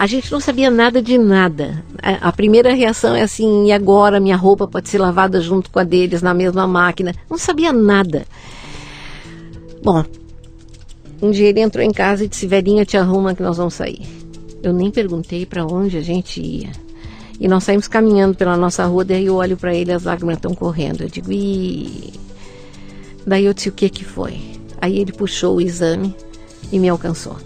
a 0.00 0.06
gente 0.06 0.32
não 0.32 0.40
sabia 0.40 0.70
nada 0.70 1.02
de 1.02 1.18
nada. 1.18 1.84
A, 2.02 2.28
a 2.28 2.32
primeira 2.32 2.72
reação 2.72 3.14
é 3.14 3.20
assim, 3.20 3.66
e 3.66 3.72
agora 3.72 4.18
minha 4.18 4.34
roupa 4.34 4.66
pode 4.66 4.88
ser 4.88 4.96
lavada 4.96 5.42
junto 5.42 5.70
com 5.70 5.78
a 5.78 5.84
deles 5.84 6.22
na 6.22 6.32
mesma 6.32 6.66
máquina? 6.66 7.14
Não 7.28 7.36
sabia 7.36 7.70
nada. 7.70 8.26
Bom, 9.84 10.02
um 11.20 11.30
dia 11.30 11.48
ele 11.48 11.60
entrou 11.60 11.84
em 11.84 11.92
casa 11.92 12.24
e 12.24 12.28
disse: 12.28 12.46
Velhinha, 12.46 12.86
te 12.86 12.96
arruma 12.96 13.34
que 13.34 13.42
nós 13.42 13.58
vamos 13.58 13.74
sair. 13.74 14.00
Eu 14.62 14.72
nem 14.72 14.90
perguntei 14.90 15.44
para 15.44 15.66
onde 15.66 15.98
a 15.98 16.02
gente 16.02 16.40
ia. 16.40 16.70
E 17.38 17.46
nós 17.46 17.64
saímos 17.64 17.86
caminhando 17.86 18.34
pela 18.34 18.56
nossa 18.56 18.86
rua, 18.86 19.04
daí 19.04 19.26
eu 19.26 19.34
olho 19.34 19.58
para 19.58 19.74
ele, 19.74 19.92
as 19.92 20.04
lágrimas 20.04 20.36
estão 20.36 20.54
correndo. 20.54 21.02
Eu 21.02 21.10
digo, 21.10 21.30
Ih. 21.30 22.14
Daí 23.26 23.44
eu 23.44 23.52
disse: 23.52 23.68
O 23.68 23.72
que 23.72 23.90
que 23.90 24.06
foi? 24.06 24.40
Aí 24.80 24.98
ele 24.98 25.12
puxou 25.12 25.56
o 25.56 25.60
exame 25.60 26.16
e 26.72 26.78
me 26.78 26.88
alcançou. 26.88 27.36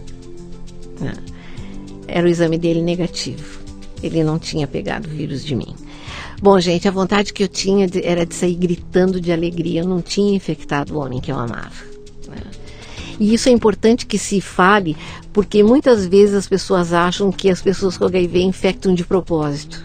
Ah, 1.03 1.34
Era 2.07 2.27
o 2.27 2.29
exame 2.29 2.59
dele 2.59 2.83
negativo. 2.83 3.61
Ele 4.03 4.23
não 4.23 4.39
tinha 4.39 4.67
pegado 4.67 5.09
o 5.09 5.11
vírus 5.11 5.45
de 5.45 5.55
mim. 5.57 5.75
Bom, 6.43 6.59
gente, 6.61 6.87
a 6.87 6.91
vontade 6.91 7.33
que 7.33 7.43
eu 7.43 7.49
tinha 7.49 7.87
de- 7.87 8.05
era 8.05 8.27
de 8.27 8.35
sair 8.35 8.55
gritando 8.55 9.21
de 9.21 9.33
alegria. 9.33 9.81
Eu 9.81 9.89
não 9.89 10.03
tinha 10.03 10.35
infectado 10.37 10.95
o 10.95 10.99
homem 10.99 11.21
que 11.21 11.33
eu 11.33 11.39
amava. 11.39 11.71
né? 12.29 12.37
E 13.19 13.33
isso 13.33 13.49
é 13.49 13.53
importante 13.53 14.05
que 14.07 14.19
se 14.19 14.41
fale, 14.41 14.97
porque 15.33 15.63
muitas 15.63 16.05
vezes 16.07 16.35
as 16.35 16.49
pessoas 16.49 16.93
acham 16.93 17.31
que 17.31 17.49
as 17.49 17.63
pessoas 17.63 17.97
com 17.97 18.05
HIV 18.07 18.43
infectam 18.43 18.93
de 18.95 19.05
propósito. 19.05 19.83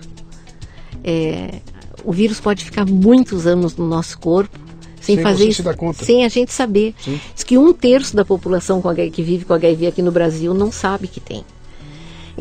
É, 1.04 1.60
o 2.04 2.12
vírus 2.12 2.40
pode 2.40 2.66
ficar 2.66 2.86
muitos 2.86 3.46
anos 3.48 3.76
no 3.76 3.88
nosso 3.88 4.18
corpo 4.20 4.58
sem, 5.00 5.16
Sem 5.16 5.24
fazer 5.24 5.44
isso, 5.48 5.64
sem 6.06 6.26
a 6.26 6.28
gente 6.30 6.52
saber. 6.52 6.94
Sim. 7.04 7.20
Diz 7.34 7.44
que 7.44 7.58
um 7.58 7.72
terço 7.72 8.16
da 8.16 8.26
população 8.26 8.82
com 8.82 8.90
HIV, 8.90 9.12
que 9.12 9.24
vive 9.24 9.46
com 9.46 9.54
HIV 9.54 9.88
aqui 9.88 10.02
no 10.02 10.12
Brasil 10.12 10.54
não 10.54 10.72
sabe 10.72 11.08
que 11.08 11.20
tem. 11.22 11.46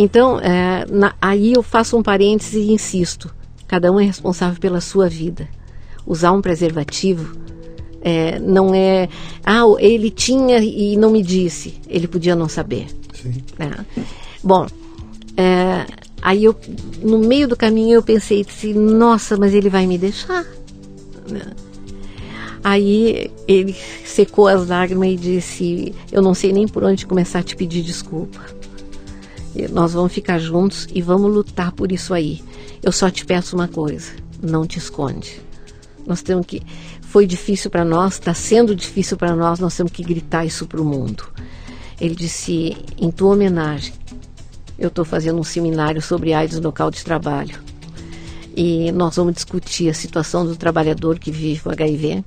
Então, 0.01 0.39
é, 0.39 0.87
na- 0.89 1.15
aí 1.21 1.53
eu 1.55 1.63
faço 1.63 1.97
um 1.99 2.03
parêntese 2.03 2.61
e 2.61 2.73
insisto: 2.73 3.35
cada 3.67 3.91
um 3.91 3.99
é 3.99 4.05
responsável 4.05 4.59
pela 4.61 4.81
sua 4.81 5.09
vida. 5.09 5.49
Usar 6.07 6.31
um 6.33 6.41
preservativo 6.41 7.37
é, 8.01 8.39
não 8.39 8.73
é. 8.75 9.09
Ah, 9.45 9.65
ele 9.81 10.09
tinha 10.11 10.59
e 10.61 10.97
não 10.97 11.11
me 11.11 11.23
disse. 11.23 11.75
Ele 11.89 12.07
podia 12.07 12.37
não 12.37 12.49
saber. 12.49 12.87
Sim. 13.13 13.43
né? 13.59 13.85
Bom, 14.43 14.67
é, 15.37 15.85
aí 16.23 16.45
eu, 16.45 16.55
no 17.03 17.19
meio 17.19 17.49
do 17.49 17.57
caminho 17.57 17.95
eu 17.97 18.03
pensei 18.03 18.47
assim, 18.49 18.73
nossa, 18.73 19.37
mas 19.37 19.53
ele 19.53 19.69
vai 19.69 19.85
me 19.87 19.99
deixar. 19.99 20.45
né? 21.29 21.43
Aí 22.63 23.31
ele 23.47 23.75
secou 24.05 24.47
as 24.49 24.69
lágrimas 24.69 25.09
e 25.09 25.17
disse, 25.17 25.95
eu 26.13 26.23
não 26.23 26.35
sei 26.35 26.53
nem 26.53 26.67
por 26.69 26.85
onde 26.85 27.07
começar 27.07 27.41
a 27.41 27.43
te 27.43 27.57
pedir 27.57 27.83
desculpa. 27.83 28.41
Nós 29.67 29.93
vamos 29.93 30.13
ficar 30.13 30.39
juntos 30.39 30.87
e 30.95 31.03
vamos 31.03 31.33
lutar 31.33 31.73
por 31.73 31.91
isso 31.91 32.15
aí. 32.15 32.43
Eu 32.83 32.93
só 32.93 33.11
te 33.11 33.25
peço 33.25 33.57
uma 33.57 33.67
coisa, 33.67 34.13
não 34.41 34.67
te 34.67 34.79
esconde. 34.79 35.41
Nós 36.07 36.23
temos 36.23 36.47
que. 36.47 36.63
Foi 37.03 37.27
difícil 37.27 37.71
para 37.71 37.85
nós, 37.87 38.15
está 38.15 38.35
sendo 38.35 38.77
difícil 38.77 39.17
para 39.17 39.35
nós, 39.35 39.59
nós 39.59 39.75
temos 39.75 39.91
que 39.91 40.03
gritar 40.03 40.45
isso 40.45 40.67
para 40.67 40.81
o 40.81 40.85
mundo. 40.85 41.25
Ele 42.01 42.15
disse: 42.15 42.77
em 42.99 43.11
tua 43.11 43.33
homenagem, 43.33 43.95
eu 44.79 44.89
estou 44.89 45.05
fazendo 45.05 45.41
um 45.41 45.45
seminário 45.45 46.01
sobre 46.01 46.33
AIDS 46.33 46.59
no 46.59 46.65
local 46.65 46.91
de 46.91 47.03
trabalho. 47.03 47.59
E 48.57 48.93
nós 48.93 49.17
vamos 49.17 49.35
discutir 49.35 49.89
a 49.89 49.95
situação 49.95 50.45
do 50.45 50.57
trabalhador 50.57 51.19
que 51.19 51.31
vive 51.31 51.61
com 51.61 51.71
HIV 51.71 52.25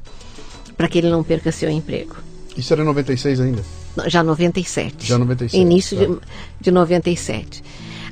para 0.75 0.87
que 0.87 0.97
ele 0.97 1.09
não 1.09 1.23
perca 1.23 1.51
seu 1.51 1.69
emprego. 1.69 2.15
Isso 2.57 2.73
era 2.73 2.81
em 2.81 2.85
96 2.85 3.39
ainda? 3.39 3.80
Já 4.07 4.23
97. 4.23 5.07
Já 5.07 5.17
97. 5.17 5.61
Início 5.61 5.97
tá. 5.97 6.05
de, 6.05 6.19
de 6.61 6.71
97. 6.71 7.63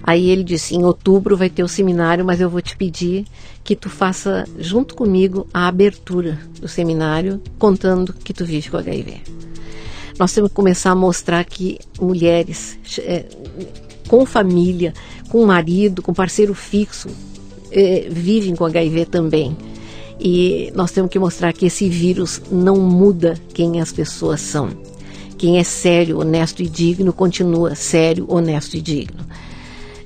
Aí 0.03 0.29
ele 0.29 0.43
disse: 0.43 0.75
em 0.75 0.83
outubro 0.83 1.37
vai 1.37 1.49
ter 1.49 1.63
o 1.63 1.67
seminário, 1.67 2.25
mas 2.25 2.41
eu 2.41 2.49
vou 2.49 2.61
te 2.61 2.75
pedir 2.75 3.25
que 3.63 3.75
tu 3.75 3.89
faça 3.89 4.45
junto 4.57 4.95
comigo 4.95 5.47
a 5.53 5.67
abertura 5.67 6.39
do 6.59 6.67
seminário, 6.67 7.41
contando 7.57 8.13
que 8.13 8.33
tu 8.33 8.45
vive 8.45 8.69
com 8.69 8.77
HIV. 8.77 9.21
Nós 10.17 10.33
temos 10.33 10.49
que 10.49 10.55
começar 10.55 10.91
a 10.91 10.95
mostrar 10.95 11.45
que 11.45 11.79
mulheres 11.99 12.77
é, 12.99 13.25
com 14.07 14.25
família, 14.25 14.93
com 15.29 15.45
marido, 15.45 16.01
com 16.01 16.13
parceiro 16.13 16.53
fixo, 16.53 17.07
é, 17.71 18.07
vivem 18.09 18.55
com 18.55 18.65
HIV 18.65 19.05
também. 19.05 19.55
E 20.19 20.73
nós 20.75 20.91
temos 20.91 21.09
que 21.09 21.17
mostrar 21.17 21.53
que 21.53 21.65
esse 21.65 21.87
vírus 21.87 22.41
não 22.51 22.75
muda 22.77 23.37
quem 23.53 23.79
as 23.79 23.93
pessoas 23.93 24.41
são. 24.41 24.69
Quem 25.39 25.57
é 25.57 25.63
sério, 25.63 26.19
honesto 26.19 26.61
e 26.61 26.67
digno 26.67 27.13
continua 27.13 27.73
sério, 27.73 28.25
honesto 28.27 28.75
e 28.75 28.81
digno. 28.81 29.25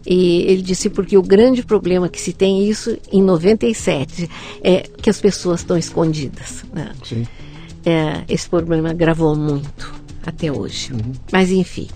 E 0.05 0.43
ele 0.43 0.61
disse 0.61 0.91
porque 0.91 1.17
o 1.17 1.23
grande 1.23 1.63
problema 1.63 2.07
que 2.07 2.21
se 2.21 2.31
tem 2.31 2.69
isso 2.69 2.95
em 3.11 3.19
97 3.19 4.29
é 4.63 4.81
que 4.81 5.09
as 5.09 5.19
pessoas 5.19 5.61
estão 5.61 5.75
escondidas. 5.75 6.63
Né? 6.71 6.91
Sim. 7.03 7.25
É, 7.83 8.21
esse 8.29 8.47
problema 8.47 8.93
gravou 8.93 9.35
muito 9.35 9.91
até 10.23 10.51
hoje. 10.51 10.93
Uhum. 10.93 11.13
Mas 11.31 11.49
enfim. 11.49 11.87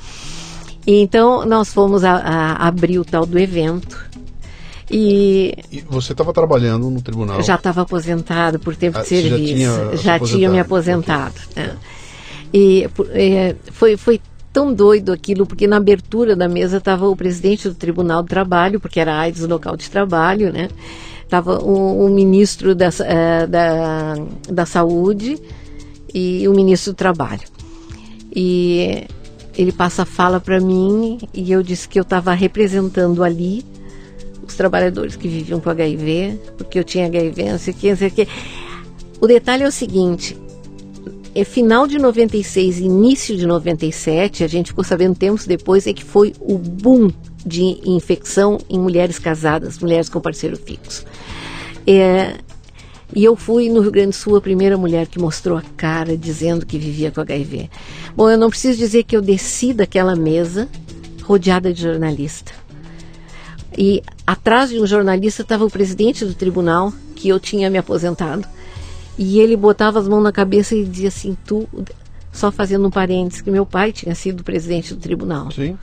Então 0.87 1.45
nós 1.45 1.71
fomos 1.71 2.03
a, 2.03 2.15
a 2.15 2.67
abrir 2.67 2.97
o 2.97 3.05
tal 3.05 3.23
do 3.23 3.37
evento. 3.37 4.03
E, 4.89 5.53
e 5.71 5.81
você 5.81 6.13
estava 6.13 6.33
trabalhando 6.33 6.89
no 6.89 7.03
tribunal? 7.03 7.43
Já 7.43 7.53
estava 7.53 7.81
aposentado 7.81 8.57
por 8.57 8.75
tempo 8.75 8.97
ah, 8.97 9.01
de 9.03 9.09
serviço. 9.09 9.37
Já 9.37 9.37
tinha, 9.37 9.97
já 9.97 10.19
tinha 10.19 10.49
me 10.49 10.59
aposentado. 10.59 11.35
Né? 11.55 11.75
E 12.53 12.87
é, 13.11 13.55
foi, 13.71 13.97
foi 13.97 14.21
tão 14.51 14.73
doido 14.73 15.11
aquilo, 15.11 15.45
porque 15.45 15.67
na 15.67 15.77
abertura 15.77 16.35
da 16.35 16.47
mesa 16.47 16.77
estava 16.77 17.07
o 17.07 17.15
presidente 17.15 17.69
do 17.69 17.75
Tribunal 17.75 18.23
do 18.23 18.29
Trabalho, 18.29 18.79
porque 18.79 18.99
era 18.99 19.19
AIDS 19.19 19.41
local 19.47 19.77
de 19.77 19.89
trabalho, 19.89 20.51
né? 20.51 20.69
Estava 21.23 21.59
o, 21.59 22.05
o, 22.05 22.09
ministro 22.09 22.73
da, 22.73 22.87
uh, 22.89 23.47
da, 23.47 24.15
da 24.49 24.65
Saúde 24.65 25.37
e 26.13 26.47
o 26.47 26.53
ministro 26.53 26.93
do 26.93 26.95
Trabalho. 26.95 27.43
E 28.33 29.05
ele 29.57 29.71
passa 29.71 30.03
a 30.03 30.05
fala 30.05 30.39
para 30.39 30.59
mim 30.59 31.17
e 31.33 31.51
eu 31.51 31.61
disse 31.61 31.89
que 31.89 31.99
eu 31.99 32.03
estava 32.03 32.33
representando 32.33 33.23
ali 33.23 33.65
os 34.47 34.55
trabalhadores 34.55 35.15
que 35.15 35.27
viviam 35.27 35.59
com 35.59 35.69
HIV, 35.69 36.39
porque 36.57 36.79
eu 36.79 36.83
tinha 36.83 37.07
HIV, 37.07 37.51
não 37.51 37.59
sei 37.59 37.73
o 37.73 37.77
que, 37.77 37.89
não 37.89 37.97
sei 37.97 38.07
o 38.07 38.11
que. 38.11 38.27
O 39.19 39.27
detalhe 39.27 39.63
é 39.63 39.67
o 39.67 39.71
seguinte, 39.71 40.37
é 41.39 41.43
final 41.43 41.85
de 41.85 41.99
96, 41.99 42.79
início 42.79 43.37
de 43.37 43.45
97, 43.45 44.43
a 44.43 44.47
gente 44.47 44.71
ficou 44.71 44.83
sabendo 44.83 45.15
tempos 45.15 45.45
depois, 45.45 45.85
é 45.85 45.93
que 45.93 46.03
foi 46.03 46.33
o 46.39 46.57
boom 46.57 47.11
de 47.45 47.79
infecção 47.85 48.57
em 48.67 48.79
mulheres 48.79 49.19
casadas, 49.19 49.77
mulheres 49.77 50.09
com 50.09 50.19
parceiro 50.19 50.57
fixo. 50.57 51.05
É, 51.85 52.37
e 53.15 53.23
eu 53.23 53.35
fui 53.35 53.69
no 53.69 53.81
Rio 53.81 53.91
Grande 53.91 54.09
do 54.09 54.15
Sul 54.15 54.35
a 54.35 54.41
primeira 54.41 54.79
mulher 54.79 55.05
que 55.05 55.19
mostrou 55.19 55.55
a 55.55 55.61
cara 55.61 56.17
dizendo 56.17 56.65
que 56.65 56.79
vivia 56.79 57.11
com 57.11 57.21
HIV. 57.21 57.69
Bom, 58.15 58.31
eu 58.31 58.37
não 58.37 58.49
preciso 58.49 58.79
dizer 58.79 59.03
que 59.03 59.15
eu 59.15 59.21
desci 59.21 59.73
daquela 59.73 60.15
mesa 60.15 60.67
rodeada 61.21 61.71
de 61.71 61.83
jornalista. 61.83 62.51
E 63.77 64.01
atrás 64.25 64.71
de 64.71 64.79
um 64.79 64.87
jornalista 64.87 65.43
estava 65.43 65.63
o 65.63 65.69
presidente 65.69 66.25
do 66.25 66.33
tribunal, 66.33 66.91
que 67.15 67.29
eu 67.29 67.39
tinha 67.39 67.69
me 67.69 67.77
aposentado. 67.77 68.56
E 69.17 69.39
ele 69.39 69.55
botava 69.55 69.99
as 69.99 70.07
mãos 70.07 70.21
na 70.21 70.31
cabeça 70.31 70.75
e 70.75 70.85
dizia 70.85 71.07
assim: 71.07 71.35
Tu, 71.45 71.67
só 72.31 72.51
fazendo 72.51 72.87
um 72.87 72.91
parênteses, 72.91 73.41
que 73.41 73.49
meu 73.49 73.65
pai 73.65 73.91
tinha 73.91 74.13
sido 74.13 74.43
presidente 74.43 74.93
do 74.93 74.99
tribunal. 74.99 75.51
Sim. 75.51 75.77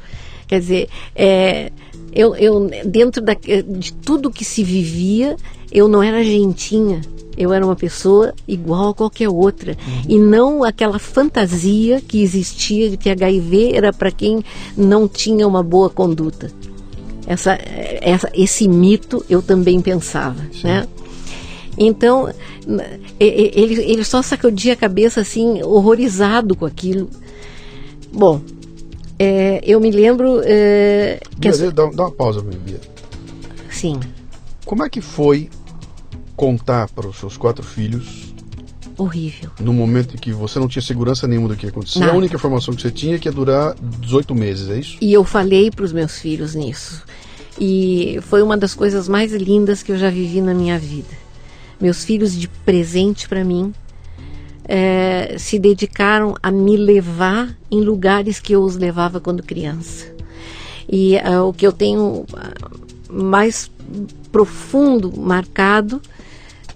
Quer 0.47 0.61
dizer, 0.61 0.88
é, 1.16 1.73
eu, 2.12 2.37
eu, 2.37 2.70
dentro 2.85 3.23
da, 3.23 3.35
de 3.35 3.92
tudo 3.92 4.31
que 4.31 4.44
se 4.44 4.62
vivia, 4.62 5.37
eu 5.73 5.88
não 5.88 6.03
era 6.03 6.23
gentinha. 6.23 7.01
Eu 7.37 7.53
era 7.53 7.64
uma 7.66 7.75
pessoa 7.75 8.33
igual 8.47 8.90
a 8.90 8.94
qualquer 8.94 9.29
outra. 9.29 9.73
Uhum. 9.73 10.03
E 10.09 10.18
não 10.18 10.62
aquela 10.62 11.01
fantasia 11.01 12.01
que 12.01 12.23
existia 12.23 12.88
de 12.90 12.97
que 12.97 13.11
HIV 13.11 13.73
era 13.75 13.92
para 13.92 14.12
quem 14.12 14.44
não 14.77 15.09
tinha 15.09 15.49
uma 15.49 15.62
boa 15.62 15.90
conduta. 15.90 16.53
Essa, 17.27 17.59
essa, 18.01 18.31
esse 18.35 18.68
mito 18.68 19.25
eu 19.29 19.42
também 19.42 19.81
pensava. 19.81 20.40
Né? 20.62 20.87
Então, 21.77 22.33
ele, 23.20 23.83
ele 23.83 24.05
só 24.05 24.22
sacudia 24.22 24.72
a 24.72 24.77
cabeça 24.77 25.20
assim, 25.20 25.62
horrorizado 25.62 26.57
com 26.57 26.64
aquilo. 26.64 27.11
Bom, 28.12 28.40
é, 29.18 29.61
eu 29.64 29.81
me 29.81 29.90
lembro. 29.90 30.40
É, 30.44 31.20
que 31.40 31.50
Bia, 31.50 31.70
dá, 31.70 31.87
dá, 31.87 32.03
uma 32.05 32.11
pausa, 32.11 32.42
Bia. 32.42 32.81
Sim. 33.70 34.00
Como 34.64 34.85
é 34.85 34.88
que 34.88 35.00
foi 35.00 35.50
contar 36.37 36.88
para 36.88 37.07
os 37.07 37.18
seus 37.18 37.37
quatro 37.37 37.64
filhos? 37.64 38.33
Horrível. 38.96 39.50
No 39.59 39.72
momento 39.72 40.14
em 40.14 40.18
que 40.18 40.33
você 40.33 40.59
não 40.59 40.68
tinha 40.68 40.83
segurança 40.83 41.27
nenhuma 41.27 41.48
do 41.48 41.57
que 41.57 41.66
ia 41.66 41.70
acontecer, 41.70 41.98
Nada. 41.98 42.12
a 42.12 42.14
única 42.14 42.37
informação 42.37 42.74
que 42.74 42.81
você 42.81 42.92
tinha 42.92 43.16
é 43.16 43.18
que 43.18 43.29
ia 43.29 43.33
durar 43.33 43.74
18 44.00 44.35
meses, 44.35 44.70
é 44.70 44.79
isso? 44.79 44.96
E 45.00 45.12
eu 45.12 45.24
falei 45.24 45.70
para 45.70 45.85
os 45.85 45.92
meus 45.92 46.18
filhos 46.18 46.55
nisso. 46.55 47.03
E 47.59 48.18
foi 48.22 48.42
uma 48.42 48.57
das 48.57 48.74
coisas 48.74 49.09
mais 49.09 49.33
lindas 49.33 49.83
que 49.83 49.92
eu 49.92 49.98
já 49.98 50.11
vivi 50.11 50.40
na 50.40 50.55
minha 50.55 50.79
vida. 50.79 51.24
Meus 51.81 52.05
filhos 52.05 52.35
de 52.35 52.49
presente 52.49 53.29
para 53.29 53.45
mim 53.45 53.73
é, 54.67 55.37
se 55.39 55.59
dedicaram 55.59 56.35
a 56.43 56.51
me 56.51 56.77
levar 56.77 57.57
em 57.71 57.81
lugares 57.81 58.41
que 58.41 58.55
eu 58.55 58.63
os 58.63 58.77
levava 58.77 59.21
quando 59.21 59.43
criança. 59.43 60.07
E 60.89 61.17
uh, 61.17 61.49
o 61.49 61.53
que 61.53 61.67
eu 61.67 61.73
tenho 61.73 62.25
mais 63.11 63.71
profundo 64.31 65.13
marcado 65.17 66.01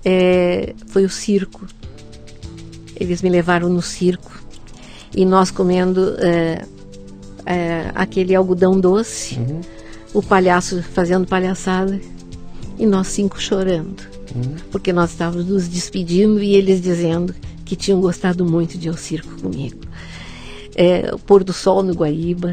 é, 0.04 0.74
foi 0.86 1.04
o 1.04 1.10
circo. 1.10 1.66
Eles 2.96 3.22
me 3.22 3.28
levaram 3.28 3.68
no 3.68 3.82
circo 3.82 4.38
e 5.14 5.24
nós 5.24 5.50
comendo 5.50 6.16
é, 6.18 6.64
é, 7.46 7.90
aquele 7.94 8.34
algodão 8.34 8.78
doce, 8.78 9.36
uhum. 9.36 9.60
o 10.14 10.22
palhaço 10.22 10.82
fazendo 10.82 11.26
palhaçada 11.26 12.00
e 12.78 12.86
nós 12.86 13.08
cinco 13.08 13.40
chorando, 13.40 14.02
uhum. 14.34 14.56
porque 14.70 14.92
nós 14.92 15.10
estávamos 15.10 15.46
nos 15.46 15.68
despedindo 15.68 16.42
e 16.42 16.54
eles 16.54 16.80
dizendo 16.80 17.34
que 17.64 17.76
tinham 17.76 18.00
gostado 18.00 18.44
muito 18.44 18.78
de 18.78 18.88
ir 18.88 18.90
ao 18.90 18.96
circo 18.96 19.40
comigo. 19.40 19.80
É, 20.74 21.10
o 21.12 21.18
pôr 21.18 21.42
do 21.42 21.52
sol 21.52 21.82
no 21.82 21.92
Guaíba, 21.92 22.52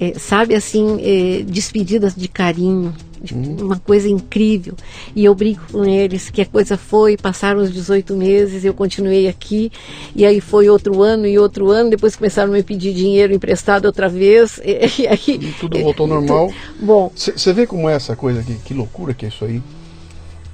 é, 0.00 0.14
sabe 0.18 0.54
assim, 0.54 0.98
é, 1.00 1.42
despedidas 1.42 2.14
de 2.14 2.28
carinho, 2.28 2.94
de 3.24 3.34
hum. 3.34 3.56
uma 3.60 3.78
coisa 3.78 4.08
incrível. 4.08 4.74
E 5.14 5.24
eu 5.24 5.34
brinco 5.34 5.62
com 5.72 5.84
eles 5.84 6.30
que 6.30 6.42
a 6.42 6.46
coisa 6.46 6.76
foi, 6.76 7.16
passaram 7.16 7.60
os 7.60 7.72
18 7.72 8.14
meses, 8.14 8.64
eu 8.64 8.74
continuei 8.74 9.26
aqui, 9.26 9.72
e 10.14 10.26
aí 10.26 10.40
foi 10.40 10.68
outro 10.68 11.02
ano 11.02 11.26
e 11.26 11.38
outro 11.38 11.70
ano, 11.70 11.90
depois 11.90 12.16
começaram 12.16 12.52
a 12.52 12.56
me 12.56 12.62
pedir 12.62 12.92
dinheiro 12.92 13.32
emprestado 13.32 13.86
outra 13.86 14.08
vez. 14.08 14.60
E, 14.64 15.02
e 15.02 15.06
aí, 15.06 15.18
e 15.26 15.52
tudo 15.58 15.80
voltou 15.80 16.06
normal. 16.06 16.52
Bom. 16.78 17.10
Você 17.14 17.52
vê 17.52 17.66
como 17.66 17.88
é 17.88 17.94
essa 17.94 18.14
coisa 18.14 18.40
aqui, 18.40 18.56
que 18.64 18.74
loucura 18.74 19.14
que 19.14 19.24
é 19.24 19.28
isso 19.28 19.44
aí. 19.44 19.62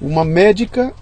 Uma 0.01 0.25
médica 0.25 0.93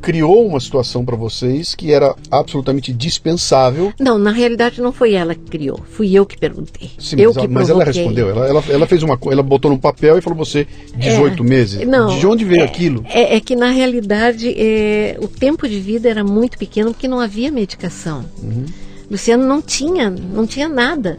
criou 0.00 0.46
uma 0.46 0.60
situação 0.60 1.04
para 1.04 1.16
vocês 1.16 1.74
que 1.74 1.92
era 1.92 2.14
absolutamente 2.30 2.92
dispensável. 2.92 3.92
Não, 3.98 4.18
na 4.18 4.30
realidade 4.30 4.80
não 4.80 4.92
foi 4.92 5.14
ela 5.14 5.34
que 5.34 5.42
criou, 5.42 5.80
fui 5.90 6.12
eu 6.12 6.24
que 6.24 6.38
perguntei. 6.38 6.90
Sim, 6.98 7.16
eu 7.18 7.32
mas, 7.34 7.42
que 7.42 7.48
mas 7.48 7.70
ela 7.70 7.82
respondeu, 7.82 8.30
ela, 8.30 8.46
ela, 8.46 8.64
ela, 8.68 8.86
fez 8.86 9.02
uma 9.02 9.18
ela 9.30 9.42
botou 9.42 9.68
no 9.68 9.78
papel 9.78 10.16
e 10.16 10.20
falou 10.20 10.38
você 10.38 10.66
18 10.96 11.42
é, 11.42 11.46
meses. 11.46 11.88
Não, 11.88 12.18
de 12.18 12.26
onde 12.26 12.44
veio 12.44 12.60
é, 12.60 12.64
aquilo? 12.64 13.04
É, 13.08 13.36
é, 13.36 13.40
que 13.40 13.56
na 13.56 13.70
realidade 13.70 14.54
é, 14.56 15.16
o 15.20 15.26
tempo 15.26 15.68
de 15.68 15.80
vida 15.80 16.08
era 16.08 16.22
muito 16.22 16.56
pequeno 16.56 16.92
porque 16.92 17.08
não 17.08 17.18
havia 17.18 17.50
medicação. 17.50 18.24
Uhum. 18.40 18.66
Luciano 19.10 19.44
não 19.44 19.60
tinha, 19.62 20.10
não 20.10 20.46
tinha 20.46 20.68
nada. 20.68 21.18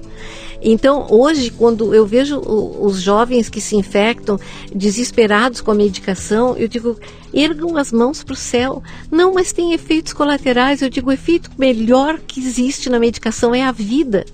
Então, 0.70 1.07
hoje, 1.09 1.49
quando 1.49 1.95
eu 1.95 2.05
vejo 2.05 2.41
os 2.41 3.01
jovens 3.01 3.47
que 3.47 3.61
se 3.61 3.78
infectam 3.78 4.38
desesperados 4.76 5.61
com 5.61 5.72
a 5.72 5.74
medicação, 5.74 6.57
eu 6.57 6.68
digo, 6.68 6.99
ergam 7.34 7.78
as 7.78 7.89
mãos 7.89 8.22
para 8.22 8.34
o 8.34 8.36
céu. 8.36 8.84
Não, 9.09 9.34
mas 9.34 9.53
tem 9.53 9.72
efeitos 9.72 10.11
colaterais. 10.11 10.82
Eu 10.82 10.89
digo, 10.89 11.09
o 11.09 11.13
efeito 11.13 11.49
melhor 11.57 12.20
que 12.20 12.41
existe 12.41 12.89
na 12.89 12.99
medicação 12.99 13.55
é 13.55 13.63
a 13.63 13.72
vida. 13.72 14.26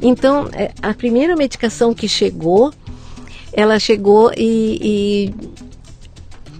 Então, 0.00 0.48
é, 0.54 0.72
a 0.80 0.94
primeira 0.94 1.36
medicação 1.36 1.92
que 1.92 2.08
chegou, 2.08 2.72
ela 3.52 3.78
chegou 3.78 4.32
e, 4.34 4.78
e 4.80 5.34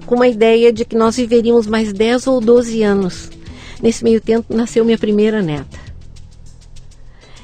com 0.05 0.16
uma 0.16 0.29
ideia 0.29 0.70
de 0.70 0.85
que 0.85 0.95
nós 0.95 1.16
viveríamos 1.16 1.66
mais 1.66 1.95
10 1.95 2.27
ou 2.27 2.43
12 2.43 2.83
anos. 2.83 3.31
Nesse 3.83 4.05
meio 4.05 4.20
tempo, 4.20 4.55
nasceu 4.55 4.85
minha 4.85 4.99
primeira 4.99 5.41
neta. 5.41 5.86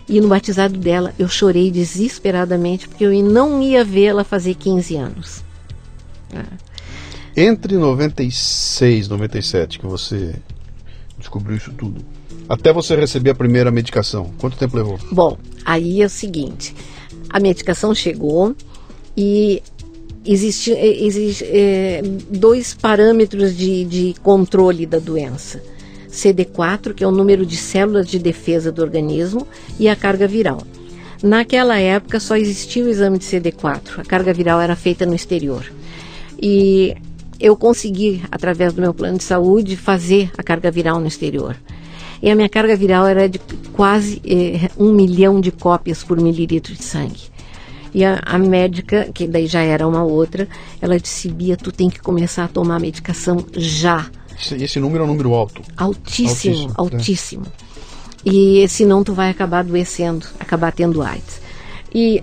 E 0.08 0.20
no 0.20 0.28
batizado 0.28 0.78
dela, 0.78 1.14
eu 1.18 1.28
chorei 1.28 1.70
desesperadamente 1.70 2.88
porque 2.88 3.04
eu 3.04 3.12
não 3.22 3.62
ia 3.62 3.84
vê-la 3.84 4.24
fazer 4.24 4.54
15 4.54 4.96
anos. 4.96 5.44
Entre 7.36 7.76
96 7.76 9.06
e 9.06 9.10
97, 9.10 9.78
que 9.78 9.86
você 9.86 10.34
descobriu 11.18 11.56
isso 11.56 11.72
tudo, 11.72 12.04
até 12.48 12.72
você 12.72 12.96
receber 12.96 13.30
a 13.30 13.34
primeira 13.34 13.70
medicação, 13.70 14.32
quanto 14.38 14.56
tempo 14.56 14.76
levou? 14.76 14.98
Bom, 15.10 15.38
aí 15.64 16.02
é 16.02 16.06
o 16.06 16.10
seguinte: 16.10 16.74
a 17.30 17.40
medicação 17.40 17.94
chegou 17.94 18.54
e 19.16 19.62
existe, 20.24 20.72
existe 20.72 21.44
é, 21.44 22.02
dois 22.30 22.74
parâmetros 22.74 23.56
de, 23.56 23.84
de 23.84 24.14
controle 24.22 24.84
da 24.84 24.98
doença. 24.98 25.62
CD4, 26.12 26.94
que 26.94 27.02
é 27.02 27.06
o 27.06 27.10
número 27.10 27.44
de 27.46 27.56
células 27.56 28.06
de 28.06 28.18
defesa 28.18 28.70
do 28.70 28.82
organismo, 28.82 29.46
e 29.78 29.88
a 29.88 29.96
carga 29.96 30.28
viral. 30.28 30.62
Naquela 31.22 31.78
época 31.78 32.20
só 32.20 32.36
existia 32.36 32.84
o 32.84 32.88
exame 32.88 33.18
de 33.18 33.24
CD4, 33.24 33.98
a 33.98 34.04
carga 34.04 34.32
viral 34.32 34.60
era 34.60 34.76
feita 34.76 35.06
no 35.06 35.14
exterior. 35.14 35.64
E 36.40 36.96
eu 37.40 37.56
consegui, 37.56 38.22
através 38.30 38.72
do 38.72 38.80
meu 38.80 38.92
plano 38.92 39.18
de 39.18 39.24
saúde, 39.24 39.76
fazer 39.76 40.30
a 40.36 40.42
carga 40.42 40.70
viral 40.70 41.00
no 41.00 41.06
exterior. 41.06 41.56
E 42.22 42.30
a 42.30 42.36
minha 42.36 42.48
carga 42.48 42.76
viral 42.76 43.06
era 43.06 43.28
de 43.28 43.40
quase 43.72 44.22
eh, 44.24 44.70
um 44.78 44.92
milhão 44.92 45.40
de 45.40 45.50
cópias 45.50 46.04
por 46.04 46.20
mililitro 46.20 46.72
de 46.72 46.84
sangue. 46.84 47.32
E 47.92 48.04
a, 48.04 48.20
a, 48.24 48.38
médica, 48.38 49.10
que 49.12 49.26
daí 49.26 49.46
já 49.46 49.60
era 49.60 49.86
uma 49.86 50.04
outra, 50.04 50.48
ela 50.80 50.98
disse: 50.98 51.28
Bia, 51.28 51.56
tu 51.56 51.72
tem 51.72 51.90
que 51.90 52.00
começar 52.00 52.44
a 52.44 52.48
tomar 52.48 52.80
medicação 52.80 53.44
já. 53.56 54.06
Esse, 54.50 54.80
número 54.80 55.02
é 55.02 55.06
um 55.06 55.10
número 55.10 55.34
alto. 55.34 55.62
Altíssimo, 55.76 56.72
altíssimo. 56.74 56.74
altíssimo. 56.76 57.46
É. 57.46 57.72
E 58.24 58.68
senão 58.68 59.04
tu 59.04 59.14
vai 59.14 59.30
acabar 59.30 59.60
adoecendo, 59.60 60.26
acabar 60.38 60.72
tendo 60.72 61.02
AIDS. 61.02 61.40
E 61.94 62.22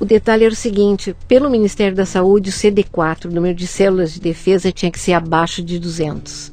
o 0.00 0.04
detalhe 0.04 0.44
era 0.44 0.52
o 0.52 0.56
seguinte: 0.56 1.14
pelo 1.28 1.48
Ministério 1.48 1.96
da 1.96 2.04
Saúde, 2.04 2.50
o 2.50 2.52
CD4, 2.52 3.26
o 3.26 3.30
número 3.30 3.54
de 3.54 3.66
células 3.66 4.12
de 4.14 4.20
defesa, 4.20 4.72
tinha 4.72 4.90
que 4.90 4.98
ser 4.98 5.12
abaixo 5.12 5.62
de 5.62 5.78
200. 5.78 6.52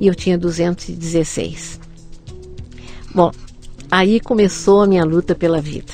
E 0.00 0.06
eu 0.06 0.14
tinha 0.14 0.36
216. 0.36 1.80
Bom, 3.14 3.30
aí 3.90 4.20
começou 4.20 4.82
a 4.82 4.86
minha 4.86 5.04
luta 5.04 5.34
pela 5.34 5.60
vida. 5.60 5.92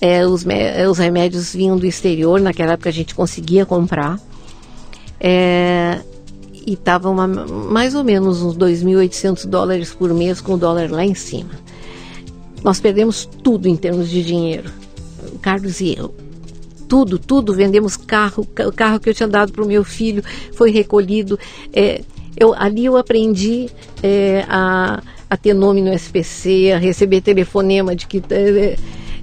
É, 0.00 0.26
os, 0.26 0.44
é, 0.46 0.86
os, 0.88 0.98
remédios 0.98 1.54
vinham 1.54 1.78
do 1.78 1.86
exterior, 1.86 2.40
naquela 2.40 2.72
época 2.72 2.90
a 2.90 2.92
gente 2.92 3.14
conseguia 3.14 3.64
comprar. 3.64 4.20
É, 5.18 6.00
e 6.66 6.74
estava 6.74 7.12
mais 7.12 7.94
ou 7.94 8.04
menos 8.04 8.42
uns 8.42 8.56
2.800 8.56 9.46
dólares 9.46 9.92
por 9.92 10.12
mês, 10.14 10.40
com 10.40 10.54
o 10.54 10.58
dólar 10.58 10.90
lá 10.90 11.04
em 11.04 11.14
cima. 11.14 11.50
Nós 12.62 12.80
perdemos 12.80 13.28
tudo 13.42 13.68
em 13.68 13.76
termos 13.76 14.08
de 14.08 14.22
dinheiro 14.24 14.70
Carlos 15.40 15.80
e 15.80 15.94
eu. 15.96 16.14
Tudo, 16.88 17.18
tudo, 17.18 17.54
vendemos 17.54 17.96
carro, 17.96 18.46
o 18.66 18.72
carro 18.72 19.00
que 19.00 19.08
eu 19.08 19.14
tinha 19.14 19.28
dado 19.28 19.52
para 19.52 19.64
o 19.64 19.66
meu 19.66 19.84
filho 19.84 20.22
foi 20.52 20.70
recolhido. 20.70 21.38
É, 21.72 22.02
eu, 22.36 22.54
ali 22.54 22.84
eu 22.84 22.96
aprendi 22.96 23.68
é, 24.02 24.44
a, 24.48 25.02
a 25.28 25.36
ter 25.36 25.54
nome 25.54 25.82
no 25.82 25.92
SPC, 25.92 26.72
a 26.72 26.78
receber 26.78 27.20
telefonema 27.20 27.96
de 27.96 28.06
que. 28.06 28.22
É, 28.30 28.76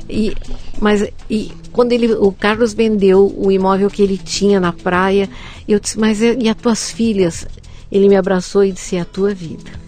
e, 0.09 0.35
mas 0.81 1.07
e 1.29 1.51
quando 1.71 1.91
ele, 1.91 2.11
o 2.11 2.31
Carlos 2.31 2.73
vendeu 2.73 3.31
o 3.37 3.51
imóvel 3.51 3.87
que 3.87 4.01
ele 4.01 4.17
tinha 4.17 4.59
na 4.59 4.73
praia, 4.73 5.29
eu 5.67 5.79
disse, 5.79 5.97
mas 5.97 6.21
e 6.21 6.49
as 6.49 6.55
tuas 6.57 6.89
filhas? 6.89 7.47
Ele 7.91 8.09
me 8.09 8.15
abraçou 8.15 8.65
e 8.65 8.71
disse, 8.71 8.95
é 8.95 9.01
a 9.01 9.05
tua 9.05 9.31
vida. 9.31 9.79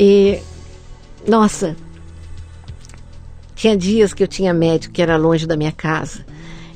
E, 0.00 0.38
nossa, 1.26 1.76
tinha 3.54 3.76
dias 3.76 4.14
que 4.14 4.22
eu 4.22 4.28
tinha 4.28 4.54
médico 4.54 4.94
que 4.94 5.02
era 5.02 5.16
longe 5.18 5.46
da 5.46 5.56
minha 5.56 5.72
casa. 5.72 6.24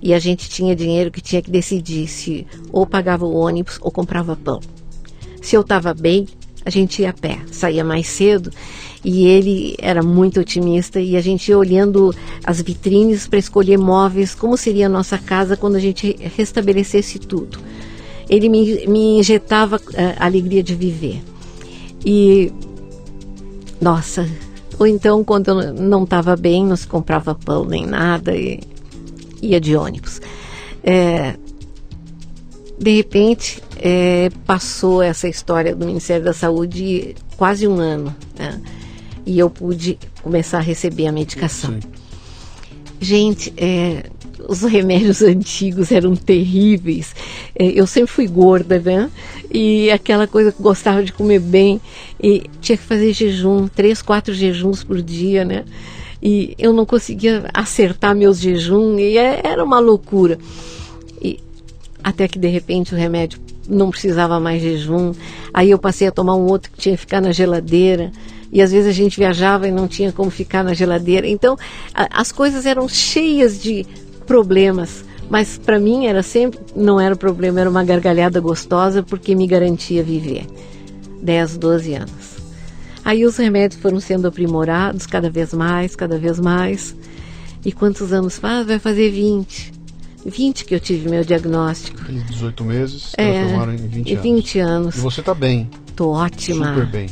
E 0.03 0.13
a 0.13 0.19
gente 0.19 0.51
tinha 0.51 0.77
dinheiro 0.77 1.11
que 1.11 1.21
tinha 1.21 1.41
que 1.41 1.51
decidir 1.51 2.09
se 2.09 2.47
ou 2.71 2.85
pagava 2.85 3.25
o 3.25 3.35
ônibus 3.35 3.79
ou 3.81 3.91
comprava 3.91 4.37
pão. 4.37 4.61
Se 5.41 5.57
eu 5.57 5.63
estava 5.63 5.95
bem, 5.95 6.27
a 6.65 6.69
gente 6.69 7.03
ia 7.03 7.11
a 7.11 7.13
pé, 7.13 7.39
saía 7.51 7.85
mais 7.85 8.09
cedo 8.09 8.51
e 9.05 9.27
ele 9.27 9.75
era 9.79 10.03
muito 10.03 10.41
otimista 10.41 11.01
e 11.01 11.17
a 11.17 11.21
gente 11.21 11.49
ia 11.49 11.59
olhando 11.59 12.15
as 12.45 12.61
vitrines 12.61 13.27
para 13.27 13.39
escolher 13.39 13.77
móveis, 13.77 14.35
como 14.35 14.57
seria 14.57 14.87
a 14.87 14.89
nossa 14.89 15.19
casa 15.19 15.57
quando 15.57 15.77
a 15.77 15.81
gente 15.81 16.17
restabelecesse 16.37 17.19
tudo. 17.19 17.59
Ele 18.29 18.49
me, 18.49 18.87
me 18.87 19.19
injetava 19.19 19.81
eh, 19.95 20.15
a 20.19 20.25
alegria 20.25 20.63
de 20.63 20.75
viver. 20.75 21.21
E, 22.05 22.53
nossa, 23.81 24.27
ou 24.79 24.87
então, 24.87 25.23
quando 25.25 25.49
eu 25.49 25.75
não 25.75 26.05
estava 26.05 26.37
bem, 26.37 26.65
não 26.65 26.77
se 26.77 26.87
comprava 26.87 27.35
pão 27.35 27.65
nem 27.65 27.87
nada 27.87 28.35
e 28.35 28.61
ia 29.41 29.61
de 29.61 29.77
ônibus. 29.77 30.21
É, 30.83 31.37
de 32.79 32.97
repente, 32.97 33.63
é, 33.77 34.31
passou 34.47 35.03
essa 35.03 35.29
história 35.29 35.75
do 35.75 35.87
Ministério 35.87 36.25
da 36.25 36.33
Saúde 36.33 37.15
quase 37.37 37.67
um 37.67 37.79
ano. 37.79 38.15
Né? 38.39 38.61
E 39.25 39.39
eu 39.39 39.49
pude 39.49 39.99
começar 40.23 40.59
a 40.59 40.63
receber 40.63 41.07
a 41.07 41.13
medicação. 41.13 41.75
Sim. 41.75 41.89
Gente, 43.01 43.53
é, 43.57 44.05
os 44.49 44.63
remédios 44.63 45.23
antigos 45.23 45.91
eram 45.93 46.15
terríveis. 46.15 47.15
É, 47.55 47.67
eu 47.67 47.87
sempre 47.87 48.11
fui 48.11 48.27
gorda, 48.27 48.79
né? 48.79 49.11
E 49.53 49.91
aquela 49.91 50.27
coisa 50.27 50.53
que 50.53 50.63
gostava 50.63 51.03
de 51.03 51.13
comer 51.13 51.41
bem. 51.41 51.81
E 52.23 52.45
tinha 52.61 52.77
que 52.77 52.85
fazer 52.85 53.13
jejum, 53.13 53.69
três, 53.69 54.03
quatro 54.03 54.33
jejuns 54.33 54.85
por 54.85 55.01
dia, 55.01 55.45
né? 55.45 55.65
E 56.23 56.55
eu 56.59 56.73
não 56.73 56.87
conseguia 56.87 57.45
acertar 57.53 58.15
meus 58.15 58.41
jejuns. 58.41 59.01
E 59.01 59.19
é, 59.19 59.41
era 59.45 59.65
uma 59.65 59.79
loucura. 59.79 60.39
E 61.21 61.41
até 62.03 62.29
que 62.29 62.39
de 62.39 62.49
repente 62.49 62.95
o 62.95 62.97
remédio 62.97 63.41
não 63.69 63.91
precisava 63.91 64.39
mais 64.41 64.63
jejum. 64.63 65.13
Aí 65.53 65.71
eu 65.71 65.79
passei 65.79 66.07
a 66.07 66.13
tomar 66.13 66.37
um 66.37 66.47
outro 66.47 66.71
que 66.71 66.79
tinha 66.79 66.95
que 66.95 67.01
ficar 67.01 67.21
na 67.21 67.33
geladeira. 67.33 68.13
E 68.53 68.61
às 68.61 68.71
vezes 68.71 68.89
a 68.89 68.93
gente 68.93 69.19
viajava 69.19 69.67
e 69.67 69.73
não 69.73 69.89
tinha 69.89 70.13
como 70.13 70.31
ficar 70.31 70.63
na 70.63 70.75
geladeira. 70.75 71.27
Então 71.27 71.57
a, 71.95 72.21
as 72.21 72.31
coisas 72.31 72.67
eram 72.67 72.87
cheias 72.87 73.61
de 73.61 73.87
problemas. 74.27 75.05
Mas 75.31 75.57
para 75.57 75.79
mim 75.79 76.07
era 76.07 76.23
sempre, 76.23 76.61
não 76.77 77.01
era 77.01 77.17
problema, 77.17 77.61
era 77.61 77.71
uma 77.71 77.83
gargalhada 77.83 78.39
gostosa 78.39 79.03
porque 79.03 79.35
me 79.35 79.47
garantia 79.47 80.03
viver. 80.03 80.47
10, 81.23 81.57
12 81.57 81.95
anos. 81.95 82.33
Aí 83.05 83.25
os 83.25 83.37
remédios 83.37 83.81
foram 83.81 83.99
sendo 83.99 84.29
aprimorados 84.29 85.07
cada 85.07 85.31
vez 85.31 85.55
mais, 85.55 85.97
cada 85.97 86.19
vez 86.19 86.39
mais. 86.39 86.95
E 87.65 87.73
quantos 87.73 88.13
anos 88.13 88.39
faz? 88.39 88.67
Vai 88.67 88.79
fazer 88.79 89.11
20. 89.11 89.73
20 90.27 90.65
que 90.65 90.75
eu 90.75 90.81
tive 90.81 91.09
meu 91.09 91.25
diagnóstico. 91.25 92.01
18 92.05 92.65
meses, 92.65 93.13
é, 93.17 93.41
transformaram 93.41 93.75
em 93.75 93.77
20 93.77 94.13
anos. 94.13 94.23
20 94.23 94.59
anos. 94.59 94.97
E 94.97 95.01
você 95.01 95.21
está 95.21 95.35
bem. 95.35 95.69
Tô 95.97 96.11
ótima. 96.11 96.75
Super 96.75 96.87
bem. 96.87 97.09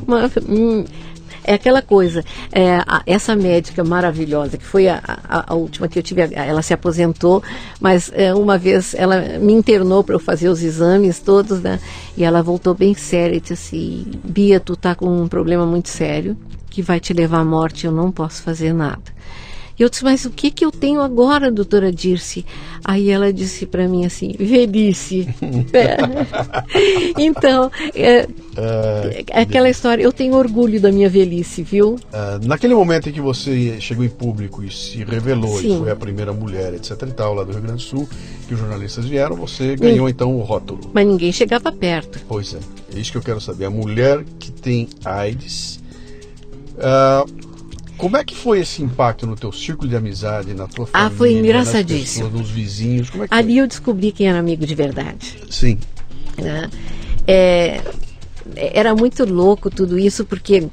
É 1.45 1.55
aquela 1.55 1.83
coisa, 1.83 2.25
é, 2.53 2.77
a, 2.87 3.03
essa 3.07 3.35
médica 3.35 3.83
maravilhosa, 3.83 4.57
que 4.57 4.65
foi 4.65 4.89
a, 4.89 5.01
a, 5.05 5.53
a, 5.53 5.55
última 5.55 5.89
que 5.89 5.99
eu 5.99 6.03
tive, 6.03 6.29
ela 6.33 6.63
se 6.63 6.75
aposentou, 6.75 7.43
mas 7.81 8.11
é, 8.15 8.35
uma 8.35 8.59
vez 8.59 8.95
ela 8.95 9.21
me 9.39 9.53
internou 9.53 10.05
para 10.05 10.15
eu 10.15 10.21
fazer 10.21 10.49
os 10.49 10.63
exames 10.63 11.19
todos, 11.21 11.61
né? 11.61 11.81
E 12.17 12.25
ela 12.25 12.43
voltou 12.43 12.75
bem 12.75 12.95
séria 12.95 13.37
e 13.37 13.41
disse 13.41 13.53
assim, 13.53 14.07
Bia, 14.25 14.61
tu 14.61 14.77
tá 14.77 14.95
com 14.95 15.07
um 15.07 15.29
problema 15.29 15.65
muito 15.65 15.89
sério, 15.89 16.37
que 16.69 16.83
vai 16.83 17.01
te 17.01 17.13
levar 17.13 17.41
à 17.41 17.45
morte, 17.45 17.87
eu 17.87 17.93
não 17.93 18.13
posso 18.13 18.43
fazer 18.43 18.73
nada. 18.73 19.03
Eu 19.81 19.89
disse, 19.89 20.05
mas 20.05 20.27
o 20.27 20.31
que 20.31 20.51
que 20.51 20.63
eu 20.63 20.71
tenho 20.71 21.01
agora, 21.01 21.51
doutora 21.51 21.91
Dirce? 21.91 22.45
Aí 22.85 23.09
ela 23.09 23.33
disse 23.33 23.65
para 23.65 23.89
mim 23.89 24.05
assim, 24.05 24.35
velhice. 24.39 25.27
é. 25.73 25.97
Então, 27.17 27.71
é, 27.95 28.29
é, 28.59 29.25
aquela 29.33 29.71
história, 29.71 30.03
eu 30.03 30.13
tenho 30.13 30.35
orgulho 30.35 30.79
da 30.79 30.93
minha 30.93 31.09
velhice, 31.09 31.63
viu? 31.63 31.95
Uh, 31.95 32.47
naquele 32.47 32.75
momento 32.75 33.09
em 33.09 33.13
que 33.13 33.23
você 33.23 33.81
chegou 33.81 34.05
em 34.05 34.11
público 34.11 34.63
e 34.63 34.71
se 34.71 35.03
revelou 35.03 35.59
Sim. 35.59 35.77
e 35.77 35.79
foi 35.79 35.91
a 35.91 35.97
primeira 35.97 36.35
mulher, 36.35 36.75
etc 36.75 37.01
e 37.01 37.13
tal, 37.13 37.33
lá 37.33 37.43
do 37.43 37.53
Rio 37.53 37.63
Grande 37.63 37.83
do 37.83 37.89
Sul, 37.89 38.07
que 38.47 38.53
os 38.53 38.61
jornalistas 38.61 39.07
vieram, 39.07 39.35
você 39.35 39.77
ganhou 39.77 40.07
Sim. 40.07 40.13
então 40.13 40.37
o 40.37 40.43
rótulo. 40.43 40.91
Mas 40.93 41.07
ninguém 41.07 41.33
chegava 41.33 41.73
perto. 41.73 42.21
Pois 42.29 42.53
é, 42.53 42.59
é 42.95 43.01
isso 43.01 43.11
que 43.11 43.17
eu 43.17 43.23
quero 43.23 43.41
saber. 43.41 43.65
A 43.65 43.71
mulher 43.71 44.23
que 44.39 44.53
tem 44.53 44.91
AIDS... 45.07 45.81
Uh, 46.77 47.50
como 48.01 48.17
é 48.17 48.25
que 48.25 48.35
foi 48.35 48.61
esse 48.61 48.83
impacto 48.83 49.27
no 49.27 49.37
teu 49.37 49.53
círculo 49.53 49.87
de 49.87 49.95
amizade, 49.95 50.55
na 50.55 50.67
tua 50.67 50.87
família? 50.87 51.07
Ah, 51.07 51.11
foi 51.11 51.35
engraçadíssimo. 51.35 52.25
Pessoas, 52.25 52.41
nos 52.41 52.51
vizinhos, 52.51 53.11
como 53.11 53.25
é 53.25 53.29
que 53.29 53.35
Ali 53.35 53.53
foi? 53.53 53.63
eu 53.63 53.67
descobri 53.67 54.11
quem 54.11 54.27
era 54.27 54.39
amigo 54.39 54.65
de 54.67 54.75
verdade. 54.75 55.39
Sim. 55.51 55.79
Né? 56.39 56.71
É, 57.27 57.83
era 58.57 58.95
muito 58.95 59.27
louco 59.27 59.69
tudo 59.69 59.99
isso, 59.99 60.25
porque 60.25 60.67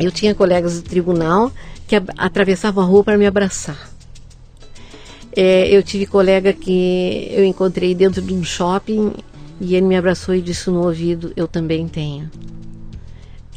eu 0.00 0.10
tinha 0.10 0.34
colegas 0.34 0.82
do 0.82 0.88
tribunal 0.88 1.52
que 1.86 1.94
atravessavam 2.18 2.82
a 2.82 2.86
rua 2.86 3.04
para 3.04 3.16
me 3.16 3.26
abraçar. 3.26 3.90
É, 5.36 5.68
eu 5.68 5.80
tive 5.80 6.06
colega 6.06 6.52
que 6.52 7.28
eu 7.30 7.44
encontrei 7.44 7.94
dentro 7.94 8.20
de 8.20 8.34
um 8.34 8.42
shopping 8.42 9.12
e 9.60 9.76
ele 9.76 9.86
me 9.86 9.96
abraçou 9.96 10.34
e 10.34 10.40
disse 10.40 10.68
no 10.70 10.84
ouvido: 10.84 11.32
Eu 11.36 11.46
também 11.46 11.86
tenho. 11.86 12.28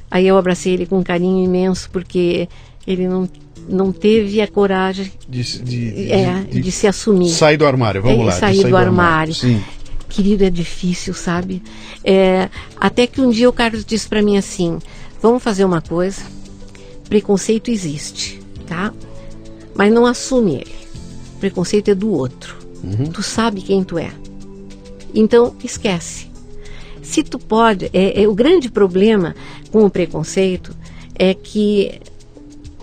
Aí 0.09 0.28
eu 0.28 0.38
abracei 0.38 0.74
ele 0.74 0.86
com 0.86 0.99
um 0.99 1.03
carinho 1.03 1.43
imenso, 1.43 1.89
porque 1.89 2.47
Ele 2.88 3.07
não, 3.07 3.29
não 3.67 3.91
teve 3.91 4.39
a 4.41 4.47
coragem 4.47 5.11
De, 5.27 5.43
de, 5.61 6.11
é, 6.11 6.43
de, 6.49 6.61
de 6.61 6.71
se 6.71 6.88
assumir. 6.88 7.29
Sair 7.29 7.57
do 7.57 7.65
armário, 7.67 8.01
vamos 8.01 8.19
É, 8.19 8.23
lá. 8.23 8.31
de 8.33 8.39
sair 8.39 8.63
do 8.69 8.77
armário. 8.77 9.33
Sim. 9.35 9.61
Querido, 10.09 10.45
é 10.45 10.49
difícil, 10.49 11.13
sabe? 11.13 11.61
É, 12.03 12.49
até 12.79 13.05
que 13.05 13.19
um 13.19 13.29
dia 13.29 13.49
o 13.49 13.53
Carlos 13.53 13.83
disse 13.83 14.07
para 14.07 14.21
mim 14.21 14.38
assim: 14.38 14.79
vamos 15.21 15.43
fazer 15.43 15.65
uma 15.65 15.81
coisa. 15.81 16.21
Preconceito 17.09 17.69
existe, 17.69 18.39
tá? 18.65 18.93
Mas 19.75 19.91
não 19.93 20.05
assume 20.05 20.55
ele. 20.55 20.75
Preconceito 21.39 21.89
é 21.89 21.95
do 21.95 22.09
outro. 22.09 22.55
Tu 23.13 23.21
sabe 23.21 23.61
quem 23.61 23.83
tu 23.83 23.97
é. 23.97 24.11
Então, 25.13 25.55
esquece. 25.63 26.27
Se 27.01 27.23
tu 27.23 27.38
pode, 27.39 27.89
é, 27.93 28.23
é 28.23 28.27
o 28.27 28.33
grande 28.35 28.69
problema 28.69 29.35
com 29.71 29.85
o 29.85 29.89
preconceito 29.89 30.75
é 31.17 31.33
que 31.33 31.99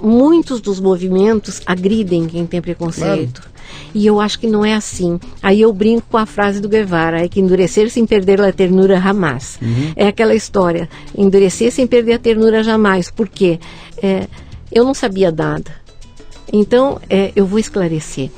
muitos 0.00 0.60
dos 0.60 0.80
movimentos 0.80 1.62
agridem 1.66 2.26
quem 2.26 2.46
tem 2.46 2.60
preconceito. 2.60 3.42
E 3.94 4.06
eu 4.06 4.20
acho 4.20 4.38
que 4.38 4.46
não 4.46 4.64
é 4.64 4.74
assim. 4.74 5.18
Aí 5.42 5.60
eu 5.60 5.72
brinco 5.72 6.06
com 6.10 6.18
a 6.18 6.26
frase 6.26 6.60
do 6.60 6.68
Guevara, 6.68 7.24
é 7.24 7.28
que 7.28 7.40
endurecer 7.40 7.90
sem 7.90 8.04
perder 8.06 8.40
a 8.40 8.52
ternura 8.52 9.00
jamais. 9.00 9.58
É 9.96 10.06
aquela 10.06 10.34
história, 10.34 10.88
endurecer 11.16 11.72
sem 11.72 11.86
perder 11.86 12.14
a 12.14 12.18
ternura 12.18 12.62
jamais. 12.62 13.10
Por 13.10 13.28
quê? 13.28 13.58
É, 14.02 14.26
eu 14.70 14.84
não 14.84 14.94
sabia 14.94 15.30
nada. 15.30 15.70
Então, 16.52 17.00
é, 17.08 17.32
eu 17.34 17.46
vou 17.46 17.58
esclarecer. 17.58 18.30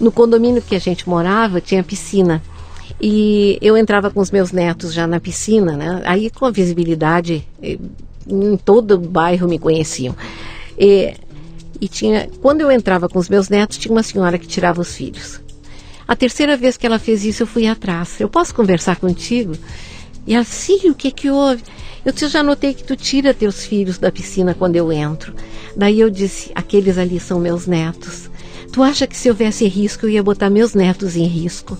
No 0.00 0.10
condomínio 0.10 0.60
que 0.62 0.74
a 0.74 0.78
gente 0.78 1.08
morava, 1.08 1.60
tinha 1.60 1.82
piscina. 1.82 2.42
E 3.00 3.58
eu 3.60 3.76
entrava 3.76 4.10
com 4.10 4.20
os 4.20 4.30
meus 4.30 4.52
netos 4.52 4.92
já 4.92 5.06
na 5.06 5.20
piscina, 5.20 5.76
né? 5.76 6.02
Aí 6.04 6.30
com 6.30 6.46
a 6.46 6.50
visibilidade, 6.50 7.46
eh, 7.62 7.78
em 8.26 8.56
todo 8.56 8.92
o 8.92 8.98
bairro 8.98 9.48
me 9.48 9.58
conheciam. 9.58 10.14
E, 10.78 11.14
e 11.80 11.88
tinha, 11.88 12.28
quando 12.40 12.60
eu 12.60 12.70
entrava 12.70 13.08
com 13.08 13.18
os 13.18 13.28
meus 13.28 13.48
netos, 13.48 13.78
tinha 13.78 13.92
uma 13.92 14.02
senhora 14.02 14.38
que 14.38 14.46
tirava 14.46 14.80
os 14.80 14.94
filhos. 14.94 15.40
A 16.06 16.14
terceira 16.14 16.56
vez 16.56 16.76
que 16.76 16.86
ela 16.86 16.98
fez 16.98 17.24
isso, 17.24 17.42
eu 17.42 17.46
fui 17.46 17.66
atrás. 17.66 18.20
Eu 18.20 18.28
posso 18.28 18.54
conversar 18.54 18.96
contigo? 18.96 19.54
E 20.26 20.34
ela, 20.34 20.44
sim, 20.44 20.90
o 20.90 20.94
que 20.94 21.10
que 21.10 21.30
houve? 21.30 21.62
Eu 22.04 22.12
disse, 22.12 22.28
já 22.28 22.42
notei 22.42 22.74
que 22.74 22.84
tu 22.84 22.94
tira 22.94 23.32
teus 23.32 23.64
filhos 23.64 23.96
da 23.96 24.12
piscina 24.12 24.54
quando 24.54 24.76
eu 24.76 24.92
entro. 24.92 25.34
Daí 25.74 26.00
eu 26.00 26.10
disse, 26.10 26.52
aqueles 26.54 26.98
ali 26.98 27.18
são 27.18 27.40
meus 27.40 27.66
netos. 27.66 28.30
Tu 28.70 28.82
acha 28.82 29.06
que 29.06 29.16
se 29.16 29.30
houvesse 29.30 29.66
risco, 29.66 30.04
eu 30.04 30.10
ia 30.10 30.22
botar 30.22 30.50
meus 30.50 30.74
netos 30.74 31.16
em 31.16 31.26
risco? 31.26 31.78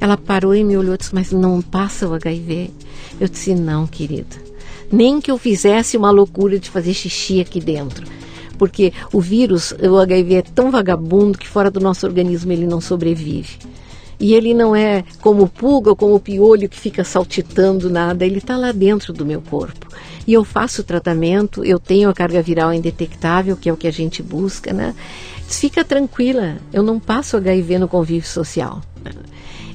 Ela 0.00 0.16
parou 0.16 0.54
e 0.54 0.62
me 0.62 0.76
olhou 0.76 0.94
e 0.94 0.98
disse, 0.98 1.14
mas 1.14 1.32
não 1.32 1.60
passa 1.60 2.06
o 2.06 2.14
HIV? 2.14 2.70
Eu 3.18 3.28
disse, 3.28 3.54
não, 3.54 3.86
querida. 3.86 4.45
Nem 4.90 5.20
que 5.20 5.30
eu 5.30 5.38
fizesse 5.38 5.96
uma 5.96 6.10
loucura 6.10 6.58
de 6.58 6.70
fazer 6.70 6.94
xixi 6.94 7.40
aqui 7.40 7.60
dentro. 7.60 8.06
Porque 8.58 8.92
o 9.12 9.20
vírus, 9.20 9.72
o 9.72 9.98
HIV 9.98 10.34
é 10.34 10.42
tão 10.42 10.70
vagabundo 10.70 11.38
que 11.38 11.48
fora 11.48 11.70
do 11.70 11.80
nosso 11.80 12.06
organismo 12.06 12.52
ele 12.52 12.66
não 12.66 12.80
sobrevive. 12.80 13.58
E 14.18 14.32
ele 14.32 14.54
não 14.54 14.74
é 14.74 15.04
como 15.20 15.46
pulga 15.46 15.90
ou 15.90 15.96
como 15.96 16.18
piolho 16.18 16.68
que 16.68 16.78
fica 16.78 17.04
saltitando 17.04 17.90
nada, 17.90 18.24
ele 18.24 18.38
está 18.38 18.56
lá 18.56 18.72
dentro 18.72 19.12
do 19.12 19.26
meu 19.26 19.42
corpo. 19.42 19.86
E 20.26 20.32
eu 20.32 20.42
faço 20.42 20.80
o 20.80 20.84
tratamento, 20.84 21.62
eu 21.64 21.78
tenho 21.78 22.08
a 22.08 22.14
carga 22.14 22.40
viral 22.40 22.72
indetectável, 22.72 23.56
que 23.56 23.68
é 23.68 23.72
o 23.72 23.76
que 23.76 23.86
a 23.86 23.92
gente 23.92 24.22
busca, 24.22 24.72
né? 24.72 24.94
Fica 25.46 25.84
tranquila, 25.84 26.56
eu 26.72 26.82
não 26.82 26.98
passo 26.98 27.36
HIV 27.36 27.78
no 27.78 27.88
convívio 27.88 28.28
social. 28.28 28.80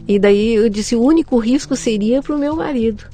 E 0.08 0.18
daí 0.18 0.56
eu 0.56 0.68
disse, 0.70 0.96
o 0.96 1.02
único 1.02 1.38
risco 1.38 1.76
seria 1.76 2.22
para 2.22 2.36
o 2.36 2.40
meu 2.40 2.56
marido. 2.56 3.06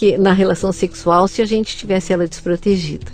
Que 0.00 0.16
na 0.16 0.32
relação 0.32 0.72
sexual, 0.72 1.28
se 1.28 1.42
a 1.42 1.44
gente 1.44 1.76
tivesse 1.76 2.10
ela 2.10 2.26
desprotegida. 2.26 3.12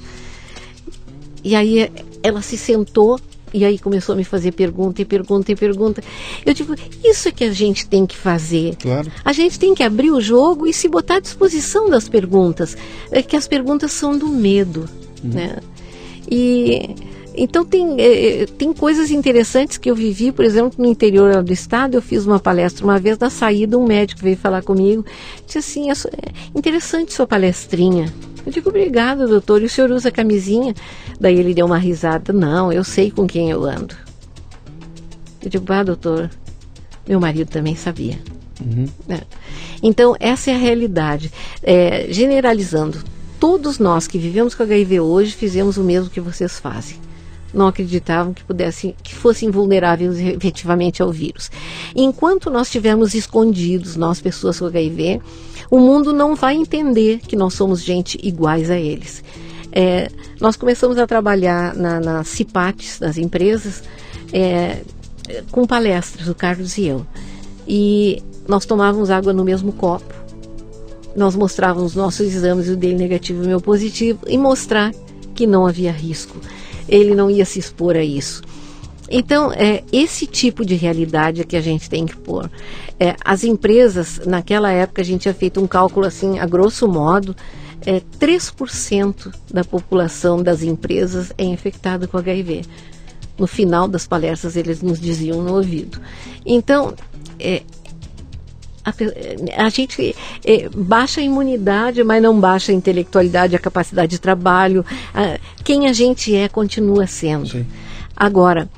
E 1.43 1.57
aí 1.57 1.91
ela 2.23 2.41
se 2.41 2.57
sentou 2.57 3.19
e 3.53 3.65
aí 3.65 3.77
começou 3.77 4.13
a 4.13 4.17
me 4.17 4.23
fazer 4.23 4.53
pergunta 4.53 5.03
e 5.03 5.05
pergunta 5.05 5.51
e 5.51 5.57
pergunta. 5.57 6.01
Eu 6.45 6.55
digo, 6.55 6.77
isso 7.03 7.27
é 7.27 7.33
que 7.33 7.43
a 7.43 7.53
gente 7.53 7.89
tem 7.89 8.07
que 8.07 8.17
fazer. 8.17 8.77
Claro. 8.77 9.11
A 9.25 9.33
gente 9.33 9.59
tem 9.59 9.75
que 9.75 9.83
abrir 9.83 10.13
o 10.13 10.21
jogo 10.21 10.65
e 10.65 10.73
se 10.73 10.87
botar 10.87 11.17
à 11.17 11.21
disposição 11.21 11.91
das 11.91 12.09
perguntas. 12.09 12.77
É 13.11 13.21
que 13.21 13.35
as 13.35 13.49
perguntas 13.49 13.91
são 13.91 14.17
do 14.17 14.29
medo, 14.29 14.89
né? 15.25 15.59
E 16.31 16.95
então 17.37 17.65
tem, 17.65 17.97
eh, 18.01 18.47
tem 18.59 18.73
coisas 18.73 19.11
interessantes 19.11 19.77
que 19.79 19.91
eu 19.91 19.95
vivi, 19.95 20.33
por 20.33 20.45
exemplo, 20.45 20.73
no 20.79 20.87
interior 20.87 21.43
do 21.43 21.53
estado, 21.53 21.95
eu 21.95 22.03
fiz 22.03 22.27
uma 22.27 22.39
palestra 22.39 22.85
uma 22.85 22.99
vez, 22.99 23.19
na 23.19 23.31
saída 23.31 23.79
um 23.79 23.87
médico 23.87 24.23
veio 24.23 24.37
falar 24.37 24.63
comigo, 24.63 25.05
disse 25.45 25.59
assim, 25.59 25.91
"É 25.91 25.95
interessante 26.55 27.13
sua 27.13 27.27
palestrinha. 27.27 28.13
Eu 28.45 28.53
digo, 28.53 28.69
obrigada, 28.69 29.27
doutor, 29.27 29.61
e 29.61 29.67
o 29.67 29.69
senhor 29.69 29.91
usa 29.91 30.11
camisinha? 30.11 30.73
Daí 31.21 31.37
ele 31.37 31.53
deu 31.53 31.67
uma 31.67 31.79
risada, 31.79 32.33
não, 32.33 32.73
eu 32.73 32.85
sei 32.85 33.11
com 33.11 33.27
quem 33.27 33.51
eu 33.51 33.65
ando. 33.65 33.95
Eu 35.43 35.51
digo, 35.51 35.73
ah, 35.73 35.83
doutor, 35.83 36.31
meu 37.09 37.19
marido 37.19 37.51
também 37.51 37.75
sabia. 37.75 38.19
É. 39.09 39.23
Então, 39.83 40.15
essa 40.19 40.51
é 40.51 40.55
a 40.55 40.59
realidade. 40.59 41.33
É, 41.63 42.07
generalizando, 42.09 43.03
todos 43.39 43.79
nós 43.79 44.07
que 44.07 44.19
vivemos 44.19 44.55
com 44.55 44.63
HIV 44.63 45.01
hoje 45.01 45.33
fizemos 45.33 45.77
o 45.77 45.85
mesmo 45.85 46.11
que 46.11 46.21
vocês 46.21 46.59
fazem. 46.59 46.97
Não 47.55 47.69
acreditavam 47.69 48.35
que 48.35 48.45
pudessem, 48.45 48.95
que 49.03 49.15
fossem 49.15 49.51
vulneráveis 49.51 50.19
efetivamente 50.19 51.03
ao 51.03 51.11
vírus. 51.11 51.51
Enquanto 51.95 52.51
nós 52.51 52.67
estivermos 52.67 53.15
escondidos, 53.15 53.97
nós 53.97 54.21
pessoas 54.21 54.59
com 54.59 54.67
HIV, 54.67 55.21
o 55.71 55.79
mundo 55.79 56.13
não 56.13 56.35
vai 56.35 56.57
entender 56.57 57.21
que 57.21 57.37
nós 57.37 57.55
somos 57.55 57.83
gente 57.83 58.19
iguais 58.23 58.71
a 58.71 58.77
eles. 58.77 59.23
É, 59.73 60.11
nós 60.41 60.57
começamos 60.57 60.99
a 60.99 61.07
trabalhar 61.07 61.75
na, 61.75 62.01
nas 62.01 62.29
CIPATs 62.29 62.99
das 62.99 63.19
empresas 63.19 63.83
é, 64.33 64.83
com 65.51 65.67
palestras, 65.67 66.29
o 66.29 66.35
Carlos 66.35 66.79
e 66.79 66.87
eu. 66.87 67.07
E 67.67 68.23
nós 68.47 68.65
tomávamos 68.65 69.11
água 69.11 69.33
no 69.33 69.45
mesmo 69.45 69.73
copo. 69.73 70.15
Nós 71.15 71.35
mostrávamos 71.35 71.95
nossos 71.95 72.35
exames, 72.35 72.69
o 72.69 72.77
dele 72.77 72.95
negativo 72.95 73.43
e 73.43 73.47
o 73.47 73.49
meu 73.49 73.61
positivo, 73.61 74.21
e 74.27 74.37
mostrar 74.37 74.93
que 75.35 75.47
não 75.47 75.67
havia 75.67 75.91
risco. 75.91 76.39
Ele 76.89 77.15
não 77.15 77.31
ia 77.31 77.45
se 77.45 77.59
expor 77.59 77.97
a 77.97 78.03
isso. 78.03 78.43
Então, 79.09 79.53
é, 79.53 79.85
esse 79.93 80.27
tipo 80.27 80.65
de 80.65 80.75
realidade 80.75 81.41
é 81.41 81.45
que 81.45 81.57
a 81.57 81.61
gente 81.61 81.89
tem 81.89 82.07
que 82.07 82.17
pôr. 82.17 82.51
É, 82.99 83.15
as 83.25 83.45
empresas, 83.45 84.21
naquela 84.27 84.71
época, 84.71 85.03
a 85.03 85.05
gente 85.05 85.23
tinha 85.23 85.35
feito 85.35 85.61
um 85.61 85.67
cálculo 85.67 86.07
assim, 86.07 86.39
a 86.39 86.47
grosso 86.47 86.89
modo, 86.89 87.37
é, 87.85 88.01
3% 88.19 89.33
da 89.53 89.63
população 89.63 90.43
das 90.43 90.63
empresas 90.63 91.33
é 91.39 91.45
infectada 91.45 92.09
com 92.09 92.17
HIV. 92.17 92.63
No 93.39 93.47
final 93.47 93.87
das 93.87 94.07
palestras, 94.07 94.57
eles 94.57 94.83
nos 94.83 94.99
diziam 94.99 95.43
no 95.43 95.55
ouvido. 95.55 96.01
Então, 96.45 96.95
é, 97.39 97.63
a, 98.87 99.65
a, 99.65 99.69
gente 99.69 100.15
é, 100.45 100.69
baixa 100.69 101.21
a 101.21 101.25
imunidade, 101.25 102.05
mas 102.05 102.23
não 102.23 102.39
baixa 102.39 102.71
a 102.71 102.75
intelectualidade, 102.75 103.57
a 103.57 103.59
capacidade 103.59 104.13
de 104.13 104.21
trabalho. 104.21 104.87
A, 105.13 105.41
quem 105.65 105.89
a 105.89 105.93
gente 105.93 106.35
é 106.35 106.49
continua 106.49 107.07
sendo. 107.09 107.49
Sim. 107.49 107.67
Agora, 108.17 108.69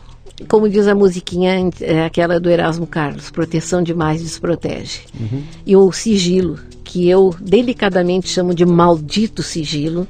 como 0.48 0.68
diz 0.68 0.88
a 0.88 0.94
musiquinha, 0.94 1.70
é 1.80 2.04
aquela 2.04 2.40
do 2.40 2.48
Erasmo 2.48 2.86
Carlos, 2.86 3.30
proteção 3.30 3.82
demais 3.82 4.22
desprotege. 4.22 5.02
Uhum. 5.18 5.42
E 5.66 5.76
o 5.76 5.92
sigilo, 5.92 6.59
que 6.82 7.09
eu 7.09 7.34
delicadamente 7.38 8.30
chamo 8.30 8.54
de 8.54 8.64
maldito 8.64 9.42
sigilo, 9.42 10.06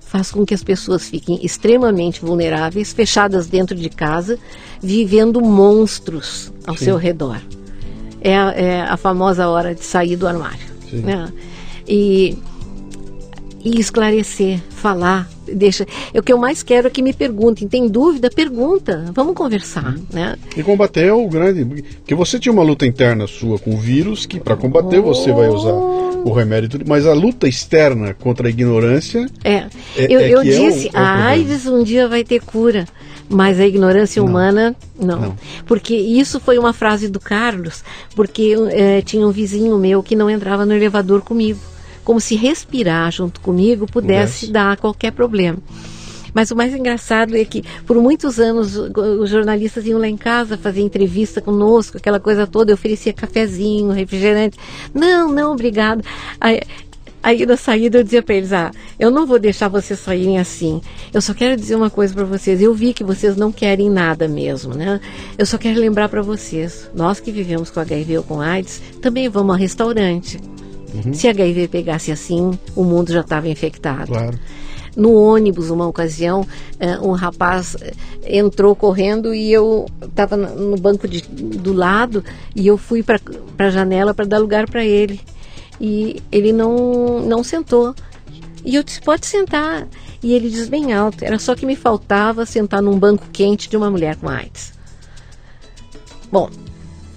faz 0.00 0.30
com 0.30 0.44
que 0.44 0.54
as 0.54 0.62
pessoas 0.62 1.08
fiquem 1.08 1.44
extremamente 1.44 2.20
vulneráveis, 2.20 2.92
fechadas 2.92 3.46
dentro 3.46 3.74
de 3.76 3.88
casa, 3.88 4.38
vivendo 4.82 5.40
monstros 5.40 6.52
ao 6.66 6.76
Sim. 6.76 6.86
seu 6.86 6.96
redor. 6.96 7.40
É, 8.20 8.36
a- 8.36 8.52
é 8.56 8.80
a 8.82 8.96
famosa 8.96 9.48
hora 9.48 9.74
de 9.74 9.84
sair 9.84 10.16
do 10.16 10.26
armário. 10.26 10.66
Né? 10.92 11.28
E, 11.86 12.36
e 13.64 13.78
esclarecer, 13.80 14.60
falar, 14.70 15.28
deixa. 15.52 15.86
O 16.14 16.22
que 16.22 16.32
eu 16.32 16.38
mais 16.38 16.62
quero 16.62 16.86
é 16.86 16.90
que 16.90 17.02
me 17.02 17.12
perguntem. 17.12 17.66
Tem 17.68 17.88
dúvida? 17.88 18.30
Pergunta. 18.30 19.10
Vamos 19.14 19.34
conversar, 19.34 19.94
né? 20.12 20.36
E 20.56 20.62
combater 20.62 21.06
é 21.06 21.12
o 21.12 21.28
grande. 21.28 21.64
Porque 21.96 22.14
você 22.14 22.38
tinha 22.38 22.52
uma 22.52 22.62
luta 22.62 22.86
interna 22.86 23.26
sua 23.26 23.58
com 23.58 23.74
o 23.74 23.76
vírus, 23.76 24.26
que 24.26 24.38
para 24.40 24.56
combater 24.56 25.00
você 25.00 25.32
vai 25.32 25.48
usar 25.48 25.72
o 25.72 26.32
remédio 26.32 26.70
tudo, 26.70 26.84
mas 26.86 27.06
a 27.06 27.12
luta 27.12 27.46
externa 27.48 28.14
contra 28.14 28.46
a 28.48 28.50
ignorância. 28.50 29.26
É. 29.44 29.54
É- 29.96 30.06
eu 30.08 30.20
é 30.20 30.28
eu 30.30 30.40
é 30.40 30.44
disse, 30.44 30.88
é 30.88 30.98
o 30.98 31.02
a. 31.02 31.24
AIDS 31.26 31.66
um 31.66 31.82
dia 31.82 32.08
vai 32.08 32.24
ter 32.24 32.40
cura. 32.40 32.86
Mas 33.28 33.60
a 33.60 33.66
ignorância 33.66 34.22
humana, 34.22 34.74
não. 34.98 35.20
Não. 35.20 35.36
Porque 35.66 35.94
isso 35.94 36.40
foi 36.40 36.58
uma 36.58 36.72
frase 36.72 37.08
do 37.08 37.20
Carlos, 37.20 37.84
porque 38.14 38.54
eh, 38.70 39.02
tinha 39.02 39.26
um 39.26 39.30
vizinho 39.30 39.76
meu 39.78 40.02
que 40.02 40.16
não 40.16 40.30
entrava 40.30 40.64
no 40.64 40.72
elevador 40.72 41.20
comigo. 41.20 41.60
Como 42.04 42.20
se 42.20 42.36
respirar 42.36 43.12
junto 43.12 43.38
comigo 43.40 43.86
pudesse 43.86 44.46
Pudesse. 44.46 44.52
dar 44.52 44.76
qualquer 44.78 45.12
problema. 45.12 45.58
Mas 46.32 46.50
o 46.50 46.56
mais 46.56 46.74
engraçado 46.74 47.36
é 47.36 47.44
que, 47.44 47.64
por 47.86 47.96
muitos 47.96 48.38
anos, 48.38 48.76
os 48.76 49.30
jornalistas 49.30 49.86
iam 49.86 49.98
lá 49.98 50.08
em 50.08 50.16
casa 50.16 50.56
fazer 50.56 50.80
entrevista 50.80 51.40
conosco, 51.40 51.96
aquela 51.96 52.20
coisa 52.20 52.46
toda, 52.46 52.70
eu 52.70 52.74
oferecia 52.74 53.12
cafezinho, 53.12 53.90
refrigerante. 53.92 54.58
Não, 54.94 55.32
não, 55.32 55.52
obrigado. 55.52 56.02
Aí, 57.22 57.44
na 57.44 57.56
saída 57.56 57.98
eu 57.98 58.04
dizia 58.04 58.22
para 58.22 58.34
eles: 58.34 58.52
Ah, 58.52 58.70
eu 58.98 59.10
não 59.10 59.26
vou 59.26 59.38
deixar 59.38 59.68
vocês 59.68 59.98
saírem 59.98 60.38
assim. 60.38 60.80
Eu 61.12 61.20
só 61.20 61.34
quero 61.34 61.56
dizer 61.56 61.74
uma 61.74 61.90
coisa 61.90 62.14
para 62.14 62.24
vocês. 62.24 62.60
Eu 62.62 62.72
vi 62.74 62.92
que 62.92 63.02
vocês 63.04 63.36
não 63.36 63.50
querem 63.50 63.90
nada 63.90 64.28
mesmo, 64.28 64.74
né? 64.74 65.00
Eu 65.36 65.44
só 65.44 65.58
quero 65.58 65.80
lembrar 65.80 66.08
para 66.08 66.22
vocês: 66.22 66.90
nós 66.94 67.20
que 67.20 67.32
vivemos 67.32 67.70
com 67.70 67.80
HIV 67.80 68.18
ou 68.18 68.24
com 68.24 68.40
AIDS 68.40 68.80
também 69.00 69.28
vamos 69.28 69.54
a 69.54 69.58
restaurante. 69.58 70.40
Uhum. 70.94 71.12
Se 71.12 71.28
HIV 71.28 71.68
pegasse 71.68 72.10
assim, 72.10 72.58
o 72.74 72.84
mundo 72.84 73.12
já 73.12 73.20
estava 73.20 73.48
infectado. 73.48 74.12
Claro. 74.12 74.38
No 74.96 75.14
ônibus, 75.14 75.70
uma 75.70 75.86
ocasião, 75.86 76.40
uh, 76.40 77.08
um 77.08 77.12
rapaz 77.12 77.76
eh, 77.80 77.92
entrou 78.24 78.74
correndo 78.74 79.32
e 79.32 79.52
eu 79.52 79.86
estava 80.02 80.36
no 80.36 80.76
banco 80.76 81.06
de, 81.06 81.22
do 81.22 81.72
lado 81.72 82.24
e 82.56 82.66
eu 82.66 82.76
fui 82.76 83.02
para 83.02 83.20
a 83.58 83.70
janela 83.70 84.12
para 84.12 84.24
dar 84.24 84.38
lugar 84.38 84.68
para 84.68 84.84
ele. 84.84 85.20
E 85.80 86.22
ele 86.30 86.52
não, 86.52 87.20
não 87.20 87.42
sentou. 87.44 87.94
E 88.64 88.74
eu 88.74 88.82
disse: 88.82 89.00
pode 89.00 89.26
sentar. 89.26 89.86
E 90.22 90.32
ele 90.32 90.50
diz 90.50 90.68
bem 90.68 90.92
alto: 90.92 91.24
era 91.24 91.38
só 91.38 91.54
que 91.54 91.66
me 91.66 91.76
faltava 91.76 92.44
sentar 92.44 92.82
num 92.82 92.98
banco 92.98 93.26
quente 93.32 93.68
de 93.68 93.76
uma 93.76 93.90
mulher 93.90 94.16
com 94.16 94.28
AIDS. 94.28 94.72
Bom, 96.30 96.50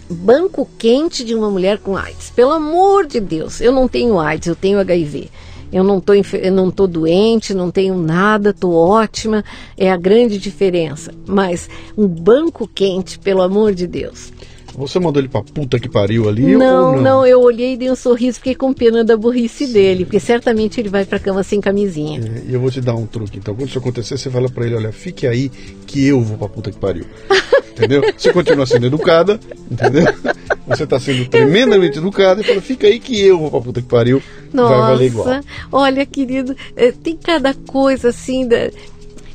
banco 0.10 0.68
quente 0.78 1.24
de 1.24 1.36
uma 1.36 1.50
mulher 1.50 1.80
com 1.80 1.98
AIDS. 1.98 2.30
Pelo 2.30 2.52
amor 2.52 3.06
de 3.06 3.20
Deus, 3.20 3.60
eu 3.60 3.72
não 3.72 3.88
tenho 3.88 4.20
AIDS, 4.20 4.48
eu 4.48 4.56
tenho 4.56 4.80
HIV. 4.80 5.30
Eu 5.72 5.86
não 5.86 6.02
tô, 6.02 6.14
não 6.52 6.70
tô 6.70 6.86
doente, 6.86 7.54
não 7.54 7.72
tenho 7.72 7.96
nada, 7.96 8.54
tô 8.54 8.72
ótima. 8.72 9.44
É 9.78 9.90
a 9.90 9.96
grande 9.96 10.38
diferença. 10.38 11.14
Mas 11.26 11.70
um 11.98 12.08
banco 12.08 12.68
quente, 12.68 13.18
pelo 13.18 13.42
amor 13.42 13.74
de 13.74 13.88
Deus. 13.88 14.34
Você 14.76 15.00
mandou 15.00 15.22
ele 15.22 15.30
pra 15.30 15.42
puta 15.42 15.80
que 15.80 15.90
pariu 15.90 16.30
ali? 16.30 16.56
Não, 16.56 16.96
não, 16.96 17.02
não, 17.02 17.26
eu 17.26 17.42
olhei 17.42 17.74
e 17.74 17.78
dei 17.78 17.92
um 17.92 17.96
sorriso, 17.96 18.38
fiquei 18.38 18.56
com 18.56 18.74
pena 18.74 19.04
da 19.04 19.18
burrice 19.18 19.68
Sim. 19.68 19.74
dele, 19.74 20.06
porque 20.06 20.20
certamente 20.20 20.80
ele 20.80 20.90
vai 20.90 21.06
pra 21.06 21.20
cama 21.20 21.44
sem 21.44 21.60
camisinha. 21.60 22.20
É, 22.20 22.50
e 22.50 22.54
eu 22.54 22.60
vou 22.60 22.72
te 22.72 22.80
dar 22.80 22.96
um 22.96 23.06
truque, 23.06 23.38
então. 23.38 23.54
Quando 23.54 23.68
isso 23.68 23.78
acontecer, 23.78 24.18
você 24.18 24.30
fala 24.30 24.50
pra 24.50 24.66
ele: 24.66 24.76
olha, 24.76 24.92
fique 24.92 25.28
aí 25.28 25.50
que 25.86 26.08
eu 26.08 26.22
vou 26.22 26.38
pra 26.38 26.48
puta 26.48 26.72
que 26.72 26.78
pariu. 26.78 27.06
entendeu? 27.72 28.02
Você 28.18 28.32
continua 28.32 28.66
sendo 28.66 28.86
educada, 28.86 29.40
entendeu? 29.70 30.06
Você 30.68 30.88
tá 30.88 31.00
sendo 31.00 31.28
tremendamente 31.28 31.98
educada 31.98 32.42
e 32.42 32.44
fala: 32.44 32.62
fica 32.62 32.88
aí 32.88 33.00
que 33.00 33.20
eu 33.20 33.40
vou 33.40 33.52
pra 33.52 33.62
puta 33.62 33.82
que 33.82 33.88
pariu. 33.88 34.22
Nossa, 34.54 34.74
vai 34.74 34.92
valer 34.92 35.06
igual. 35.08 35.42
Olha, 35.72 36.06
querido, 36.06 36.56
eh, 36.76 36.92
tem 36.92 37.18
cada 37.18 37.54
coisa 37.54 38.10
assim 38.10 38.48
da. 38.48 38.70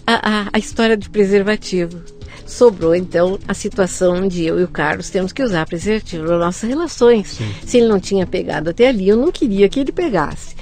A, 0.07 0.45
a, 0.45 0.49
a 0.53 0.59
história 0.59 0.97
de 0.97 1.11
preservativo 1.11 1.99
sobrou 2.47 2.95
então 2.95 3.39
a 3.47 3.55
situação 3.55 4.27
de 4.27 4.45
eu 4.45 4.61
e 4.61 4.65
o 4.65 4.69
Carlos 4.69 5.11
temos 5.11 5.33
que 5.33 5.43
usar 5.43 5.67
preservativo 5.67 6.25
nas 6.25 6.41
nossas 6.41 6.69
relações. 6.69 7.29
Sim. 7.29 7.55
Se 7.65 7.79
ele 7.79 7.89
não 7.89 8.01
tinha 8.01 8.27
pegado 8.27 8.71
até 8.71 8.89
ali, 8.89 9.09
eu 9.09 9.17
não 9.17 9.33
queria 9.33 9.69
que 9.69 9.81
ele 9.81 9.93
pegasse. 9.93 10.55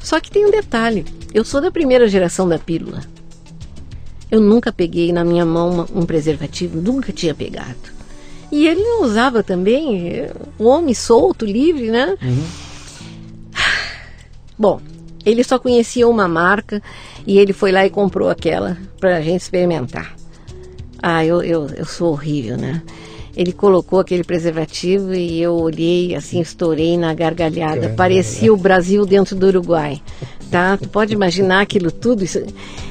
Só 0.00 0.18
que 0.20 0.30
tem 0.30 0.46
um 0.46 0.50
detalhe: 0.50 1.04
eu 1.34 1.44
sou 1.44 1.60
da 1.60 1.70
primeira 1.70 2.08
geração 2.08 2.48
da 2.48 2.58
pílula. 2.58 3.02
Eu 4.30 4.40
nunca 4.40 4.72
peguei 4.72 5.12
na 5.12 5.24
minha 5.24 5.44
mão 5.44 5.86
um 5.94 6.04
preservativo, 6.04 6.80
nunca 6.80 7.12
tinha 7.12 7.34
pegado. 7.34 7.94
E 8.50 8.66
ele 8.66 8.80
não 8.80 9.02
usava 9.02 9.42
também, 9.42 10.28
um 10.58 10.66
homem 10.66 10.94
solto, 10.94 11.44
livre, 11.44 11.90
né? 11.90 12.16
Uhum. 12.22 12.44
Bom, 14.58 14.80
ele 15.24 15.42
só 15.42 15.58
conhecia 15.58 16.08
uma 16.08 16.28
marca 16.28 16.82
e 17.26 17.38
ele 17.38 17.52
foi 17.52 17.72
lá 17.72 17.84
e 17.84 17.90
comprou 17.90 18.30
aquela 18.30 18.76
para 19.00 19.16
a 19.16 19.20
gente 19.20 19.40
experimentar. 19.40 20.14
Ah, 21.02 21.24
eu, 21.24 21.42
eu, 21.42 21.66
eu 21.76 21.84
sou 21.84 22.12
horrível, 22.12 22.56
né? 22.56 22.82
Ele 23.36 23.52
colocou 23.52 24.00
aquele 24.00 24.24
preservativo 24.24 25.12
e 25.14 25.42
eu 25.42 25.54
olhei, 25.54 26.14
assim, 26.14 26.40
estourei 26.40 26.96
na 26.96 27.12
gargalhada. 27.12 27.90
Parecia 27.90 28.52
o 28.52 28.56
Brasil 28.56 29.04
dentro 29.04 29.36
do 29.36 29.46
Uruguai, 29.46 30.00
tá? 30.50 30.78
Tu 30.78 30.88
pode 30.88 31.12
imaginar 31.12 31.60
aquilo 31.60 31.90
tudo? 31.90 32.24
Isso... 32.24 32.42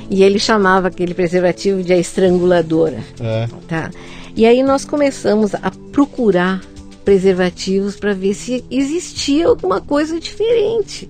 E 0.07 0.21
ele 0.21 0.37
chamava 0.37 0.87
aquele 0.87 1.15
preservativo 1.15 1.81
de 1.81 1.91
a 1.91 1.97
estranguladora, 1.97 2.99
é. 3.19 3.47
tá? 3.67 3.89
E 4.35 4.45
aí 4.45 4.61
nós 4.61 4.85
começamos 4.85 5.55
a 5.55 5.71
procurar 5.91 6.61
preservativos 7.03 7.95
para 7.95 8.13
ver 8.13 8.35
se 8.35 8.63
existia 8.69 9.47
alguma 9.47 9.81
coisa 9.81 10.19
diferente. 10.19 11.09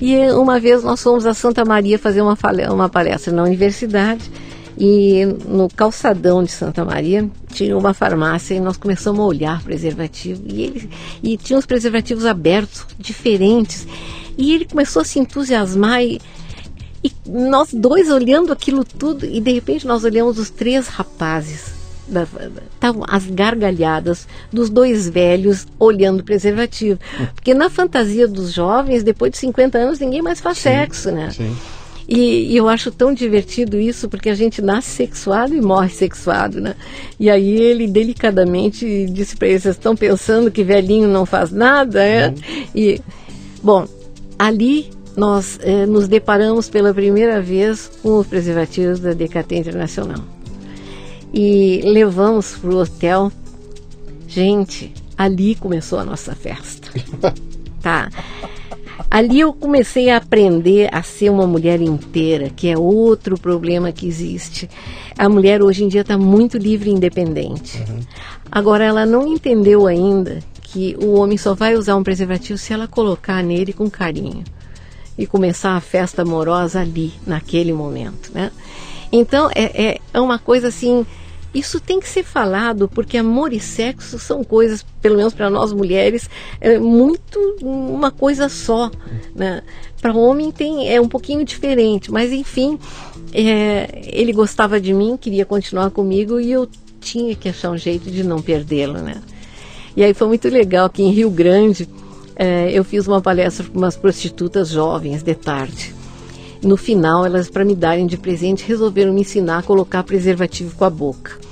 E 0.00 0.16
uma 0.32 0.58
vez 0.58 0.82
nós 0.82 1.00
fomos 1.00 1.26
a 1.26 1.34
Santa 1.34 1.64
Maria 1.64 1.98
fazer 1.98 2.22
uma, 2.22 2.36
uma 2.72 2.88
palestra 2.88 3.32
na 3.32 3.42
universidade 3.44 4.30
e 4.78 5.26
no 5.26 5.68
calçadão 5.68 6.42
de 6.44 6.52
Santa 6.52 6.84
Maria 6.84 7.28
tinha 7.52 7.76
uma 7.76 7.92
farmácia 7.92 8.54
e 8.54 8.60
nós 8.60 8.76
começamos 8.76 9.20
a 9.20 9.24
olhar 9.24 9.62
preservativo 9.62 10.42
e 10.46 10.62
ele 10.62 10.90
e 11.22 11.36
tinha 11.36 11.58
os 11.58 11.66
preservativos 11.66 12.24
abertos, 12.24 12.86
diferentes. 12.96 13.86
E 14.36 14.54
ele 14.54 14.64
começou 14.64 15.02
a 15.02 15.04
se 15.04 15.18
entusiasmar 15.18 16.02
e, 16.02 16.20
e 17.02 17.12
nós 17.26 17.74
dois 17.74 18.08
olhando 18.08 18.52
aquilo 18.52 18.84
tudo 18.84 19.26
e 19.26 19.40
de 19.40 19.52
repente 19.52 19.84
nós 19.86 20.04
olhamos 20.04 20.38
os 20.38 20.48
três 20.48 20.86
rapazes 20.86 21.78
estavam 22.74 23.04
as 23.06 23.26
gargalhadas 23.26 24.26
dos 24.52 24.70
dois 24.70 25.08
velhos 25.08 25.66
olhando 25.78 26.24
preservativo. 26.24 26.98
Porque 27.34 27.52
na 27.52 27.68
fantasia 27.68 28.26
dos 28.26 28.52
jovens, 28.52 29.02
depois 29.02 29.32
de 29.32 29.38
50 29.38 29.76
anos, 29.76 29.98
ninguém 29.98 30.22
mais 30.22 30.40
faz 30.40 30.56
sim, 30.56 30.70
sexo, 30.70 31.10
né? 31.10 31.30
Sim. 31.30 31.54
E, 32.08 32.52
e, 32.52 32.56
eu 32.56 32.66
acho 32.66 32.90
tão 32.90 33.12
divertido 33.12 33.78
isso, 33.78 34.08
porque 34.08 34.30
a 34.30 34.34
gente 34.34 34.62
nasce 34.62 34.88
sexuado 34.88 35.54
e 35.54 35.60
morre 35.60 35.90
sexuado, 35.90 36.58
né? 36.58 36.74
E 37.20 37.28
aí 37.28 37.60
ele 37.60 37.86
delicadamente 37.86 39.04
disse 39.06 39.36
para 39.36 39.48
eles, 39.48 39.64
vocês 39.64 39.76
estão 39.76 39.94
pensando 39.94 40.50
que 40.50 40.64
velhinho 40.64 41.06
não 41.06 41.26
faz 41.26 41.50
nada, 41.50 42.02
é? 42.02 42.32
E, 42.74 42.98
bom, 43.62 43.86
ali 44.38 44.90
nós 45.14 45.58
eh, 45.62 45.84
nos 45.84 46.08
deparamos 46.08 46.70
pela 46.70 46.94
primeira 46.94 47.42
vez 47.42 47.90
com 48.02 48.20
os 48.20 48.26
preservativos 48.26 49.00
da 49.00 49.12
DKT 49.12 49.56
Internacional. 49.56 50.24
E 51.34 51.82
levamos 51.84 52.56
para 52.56 52.70
o 52.70 52.76
hotel. 52.78 53.30
Gente, 54.26 54.94
ali 55.16 55.54
começou 55.56 55.98
a 55.98 56.04
nossa 56.04 56.34
festa. 56.34 56.88
tá? 57.82 58.08
Ali 59.10 59.40
eu 59.40 59.52
comecei 59.52 60.10
a 60.10 60.16
aprender 60.16 60.88
a 60.92 61.02
ser 61.02 61.30
uma 61.30 61.46
mulher 61.46 61.80
inteira, 61.80 62.50
que 62.50 62.68
é 62.68 62.76
outro 62.76 63.38
problema 63.38 63.92
que 63.92 64.06
existe. 64.06 64.68
A 65.16 65.28
mulher 65.28 65.62
hoje 65.62 65.84
em 65.84 65.88
dia 65.88 66.02
está 66.02 66.18
muito 66.18 66.58
livre 66.58 66.90
e 66.90 66.92
independente. 66.92 67.78
Uhum. 67.88 68.00
Agora, 68.50 68.84
ela 68.84 69.06
não 69.06 69.26
entendeu 69.26 69.86
ainda 69.86 70.40
que 70.62 70.96
o 71.00 71.14
homem 71.14 71.38
só 71.38 71.54
vai 71.54 71.74
usar 71.74 71.96
um 71.96 72.02
preservativo 72.02 72.58
se 72.58 72.72
ela 72.72 72.86
colocar 72.86 73.42
nele 73.42 73.72
com 73.72 73.88
carinho 73.88 74.44
e 75.16 75.26
começar 75.26 75.76
a 75.76 75.80
festa 75.80 76.22
amorosa 76.22 76.80
ali, 76.80 77.12
naquele 77.26 77.72
momento, 77.72 78.30
né? 78.34 78.50
Então, 79.10 79.50
é, 79.54 79.90
é, 79.92 79.98
é 80.12 80.20
uma 80.20 80.38
coisa 80.38 80.68
assim 80.68 81.06
isso 81.58 81.80
tem 81.80 81.98
que 81.98 82.08
ser 82.08 82.22
falado, 82.22 82.88
porque 82.88 83.16
amor 83.16 83.52
e 83.52 83.60
sexo 83.60 84.18
são 84.18 84.44
coisas, 84.44 84.84
pelo 85.02 85.16
menos 85.16 85.34
para 85.34 85.50
nós 85.50 85.72
mulheres, 85.72 86.28
é 86.60 86.78
muito 86.78 87.38
uma 87.60 88.10
coisa 88.10 88.48
só. 88.48 88.90
Né? 89.34 89.62
Para 90.00 90.14
homem 90.14 90.50
tem, 90.50 90.92
é 90.92 91.00
um 91.00 91.08
pouquinho 91.08 91.44
diferente, 91.44 92.10
mas 92.10 92.32
enfim, 92.32 92.78
é, 93.32 94.02
ele 94.06 94.32
gostava 94.32 94.80
de 94.80 94.92
mim, 94.92 95.16
queria 95.16 95.44
continuar 95.44 95.90
comigo 95.90 96.38
e 96.38 96.50
eu 96.50 96.68
tinha 97.00 97.34
que 97.34 97.48
achar 97.48 97.70
um 97.70 97.78
jeito 97.78 98.10
de 98.10 98.22
não 98.22 98.40
perdê-lo. 98.40 98.98
Né? 98.98 99.20
E 99.96 100.04
aí 100.04 100.14
foi 100.14 100.28
muito 100.28 100.48
legal 100.48 100.88
que 100.88 101.02
em 101.02 101.10
Rio 101.10 101.30
Grande 101.30 101.88
é, 102.36 102.70
eu 102.70 102.84
fiz 102.84 103.06
uma 103.08 103.20
palestra 103.20 103.64
para 103.64 103.76
umas 103.76 103.96
prostitutas 103.96 104.68
jovens 104.68 105.22
de 105.22 105.34
tarde. 105.34 105.94
No 106.62 106.76
final, 106.76 107.24
elas, 107.24 107.48
para 107.48 107.64
me 107.64 107.74
darem 107.74 108.06
de 108.06 108.16
presente, 108.16 108.64
resolveram 108.66 109.12
me 109.12 109.20
ensinar 109.20 109.58
a 109.58 109.62
colocar 109.62 110.02
preservativo 110.02 110.74
com 110.76 110.84
a 110.84 110.90
boca. 110.90 111.47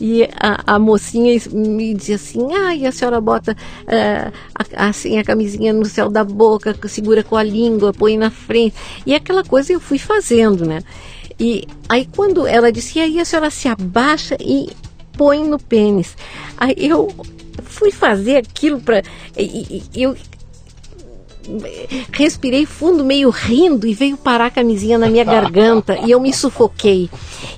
E 0.00 0.24
a, 0.40 0.74
a 0.74 0.78
mocinha 0.78 1.38
me 1.52 1.92
dizia 1.94 2.16
assim: 2.16 2.54
ah, 2.54 2.74
e 2.74 2.86
a 2.86 2.92
senhora 2.92 3.20
bota 3.20 3.52
uh, 3.52 4.32
a, 4.74 4.88
assim 4.88 5.18
a 5.18 5.24
camisinha 5.24 5.72
no 5.72 5.84
céu 5.84 6.08
da 6.08 6.24
boca, 6.24 6.74
segura 6.88 7.22
com 7.22 7.36
a 7.36 7.42
língua, 7.42 7.92
põe 7.92 8.16
na 8.16 8.30
frente. 8.30 8.74
E 9.04 9.14
aquela 9.14 9.44
coisa 9.44 9.72
eu 9.72 9.80
fui 9.80 9.98
fazendo, 9.98 10.64
né? 10.64 10.80
E 11.38 11.66
aí 11.88 12.08
quando 12.16 12.46
ela 12.46 12.72
disse, 12.72 12.98
e 12.98 13.02
aí 13.02 13.20
a 13.20 13.24
senhora 13.24 13.50
se 13.50 13.68
abaixa 13.68 14.36
e 14.40 14.70
põe 15.12 15.46
no 15.46 15.58
pênis. 15.58 16.16
Aí 16.56 16.74
eu 16.78 17.14
fui 17.62 17.90
fazer 17.90 18.38
aquilo 18.38 18.80
para 18.80 19.02
eu 19.94 20.16
respirei 22.12 22.66
fundo, 22.66 23.04
meio 23.04 23.30
rindo, 23.30 23.86
e 23.86 23.94
veio 23.94 24.16
parar 24.16 24.46
a 24.46 24.50
camisinha 24.50 24.98
na 24.98 25.08
minha 25.08 25.24
garganta 25.24 25.98
e 26.04 26.10
eu 26.10 26.20
me 26.20 26.32
sufoquei. 26.32 27.08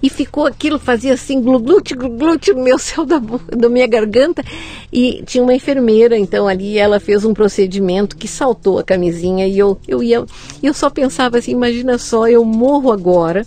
E 0.02 0.08
ficou 0.08 0.46
aquilo, 0.46 0.78
fazia 0.78 1.14
assim, 1.14 1.40
glute, 1.40 1.94
glute 1.94 2.52
no 2.52 2.62
meu 2.62 2.78
céu 2.80 3.04
da, 3.04 3.18
da 3.18 3.68
minha 3.68 3.86
garganta. 3.86 4.44
E 4.92 5.22
tinha 5.24 5.42
uma 5.42 5.54
enfermeira, 5.54 6.18
então 6.18 6.46
ali 6.46 6.78
ela 6.78 7.00
fez 7.00 7.24
um 7.24 7.32
procedimento 7.32 8.16
que 8.16 8.28
saltou 8.28 8.78
a 8.78 8.84
camisinha 8.84 9.46
e 9.46 9.58
eu, 9.58 9.78
eu 9.88 10.02
ia. 10.02 10.24
Eu 10.62 10.74
só 10.74 10.90
pensava 10.90 11.38
assim: 11.38 11.52
imagina 11.52 11.98
só, 11.98 12.28
eu 12.28 12.44
morro 12.44 12.92
agora 12.92 13.46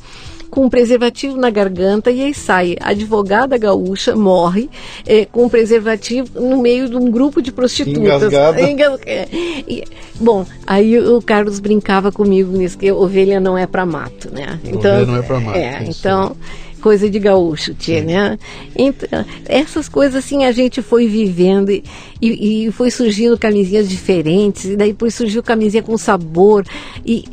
com 0.49 0.65
um 0.65 0.69
preservativo 0.69 1.35
na 1.37 1.49
garganta 1.49 2.11
e 2.11 2.21
aí 2.21 2.33
sai 2.33 2.75
advogada 2.79 3.57
gaúcha, 3.57 4.15
morre 4.15 4.69
é, 5.05 5.25
com 5.25 5.45
um 5.45 5.49
preservativo 5.49 6.39
no 6.39 6.57
meio 6.61 6.87
de 6.89 6.95
um 6.95 7.09
grupo 7.11 7.41
de 7.41 7.51
prostitutas. 7.51 8.01
Engasgada. 8.01 8.61
Engas- 8.69 8.99
é, 9.05 9.27
e- 9.31 9.83
bom, 10.19 10.45
aí 10.65 10.97
o 10.99 11.21
Carlos 11.21 11.59
brincava 11.59 12.11
comigo 12.11 12.55
nisso, 12.57 12.77
que 12.77 12.91
ovelha 12.91 13.39
não 13.39 13.57
é 13.57 13.65
para 13.67 13.85
mato, 13.85 14.29
né? 14.33 14.59
Ovelha 14.73 15.05
não 15.05 15.17
é 15.17 15.21
pra 15.21 15.39
mato, 15.39 15.57
É, 15.57 15.83
então 15.87 16.35
coisa 16.81 17.09
de 17.09 17.17
gaúcho 17.17 17.73
tinha, 17.73 18.03
né? 18.03 18.39
Então, 18.75 19.25
essas 19.47 19.89
coisas 19.89 20.23
assim 20.23 20.45
a 20.45 20.51
gente 20.51 20.83
foi 20.83 21.07
vivendo 21.07 21.71
e, 21.71 21.83
e, 22.21 22.67
e 22.67 22.71
foi 22.71 22.91
surgindo 22.91 23.37
camisinhas 23.39 23.89
diferentes, 23.89 24.65
e 24.65 24.75
daí 24.77 24.89
depois 24.89 25.15
surgiu 25.15 25.41
camisinha 25.41 25.81
com 25.81 25.97
sabor 25.97 26.63
e 27.03 27.25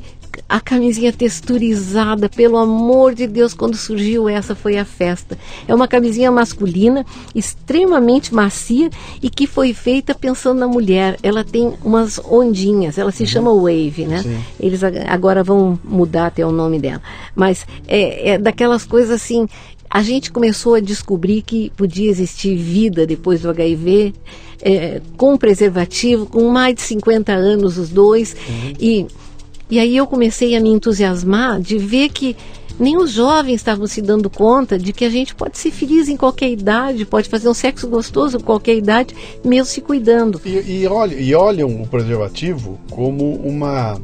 a 0.48 0.60
camisinha 0.60 1.12
texturizada, 1.12 2.28
pelo 2.28 2.56
amor 2.56 3.14
de 3.14 3.26
Deus, 3.26 3.54
quando 3.54 3.76
surgiu 3.76 4.28
essa 4.28 4.54
foi 4.54 4.78
a 4.78 4.84
festa. 4.84 5.38
É 5.68 5.74
uma 5.74 5.86
camisinha 5.88 6.30
masculina, 6.30 7.04
extremamente 7.34 8.34
macia 8.34 8.90
e 9.22 9.28
que 9.28 9.46
foi 9.46 9.72
feita 9.74 10.14
pensando 10.14 10.58
na 10.58 10.66
mulher. 10.68 11.18
Ela 11.22 11.44
tem 11.44 11.72
umas 11.84 12.18
ondinhas, 12.18 12.98
ela 12.98 13.12
se 13.12 13.26
chama 13.26 13.52
Wave, 13.54 14.06
né? 14.06 14.22
Sim. 14.22 14.38
Eles 14.58 14.82
ag- 14.82 15.04
agora 15.06 15.42
vão 15.44 15.78
mudar 15.84 16.26
até 16.26 16.44
o 16.46 16.52
nome 16.52 16.78
dela. 16.78 17.02
Mas 17.34 17.66
é, 17.86 18.30
é 18.30 18.38
daquelas 18.38 18.84
coisas 18.84 19.10
assim. 19.10 19.46
A 19.88 20.02
gente 20.02 20.32
começou 20.32 20.74
a 20.74 20.80
descobrir 20.80 21.42
que 21.42 21.70
podia 21.76 22.08
existir 22.10 22.56
vida 22.56 23.06
depois 23.06 23.42
do 23.42 23.50
HIV, 23.50 24.14
é, 24.62 25.02
com 25.18 25.36
preservativo, 25.36 26.24
com 26.24 26.48
mais 26.50 26.74
de 26.76 26.80
50 26.82 27.30
anos 27.32 27.76
os 27.76 27.90
dois. 27.90 28.34
E, 28.80 29.06
e 29.72 29.78
aí 29.78 29.96
eu 29.96 30.06
comecei 30.06 30.54
a 30.54 30.60
me 30.60 30.68
entusiasmar 30.70 31.58
de 31.60 31.78
ver 31.78 32.10
que 32.10 32.36
nem 32.78 32.96
os 32.98 33.10
jovens 33.10 33.54
estavam 33.54 33.86
se 33.86 34.02
dando 34.02 34.28
conta 34.28 34.78
de 34.78 34.92
que 34.92 35.04
a 35.04 35.08
gente 35.10 35.34
pode 35.34 35.56
ser 35.58 35.70
feliz 35.70 36.08
em 36.08 36.16
qualquer 36.16 36.50
idade, 36.50 37.04
pode 37.06 37.28
fazer 37.28 37.48
um 37.48 37.54
sexo 37.54 37.88
gostoso 37.88 38.36
em 38.36 38.40
qualquer 38.40 38.76
idade, 38.76 39.14
mesmo 39.44 39.64
se 39.66 39.80
cuidando. 39.80 40.40
E, 40.44 40.82
e, 40.82 40.86
olha, 40.86 41.14
e 41.14 41.34
olham 41.34 41.68
o 41.82 41.86
preservativo 41.86 42.78
como 42.90 43.34
uma. 43.36 43.98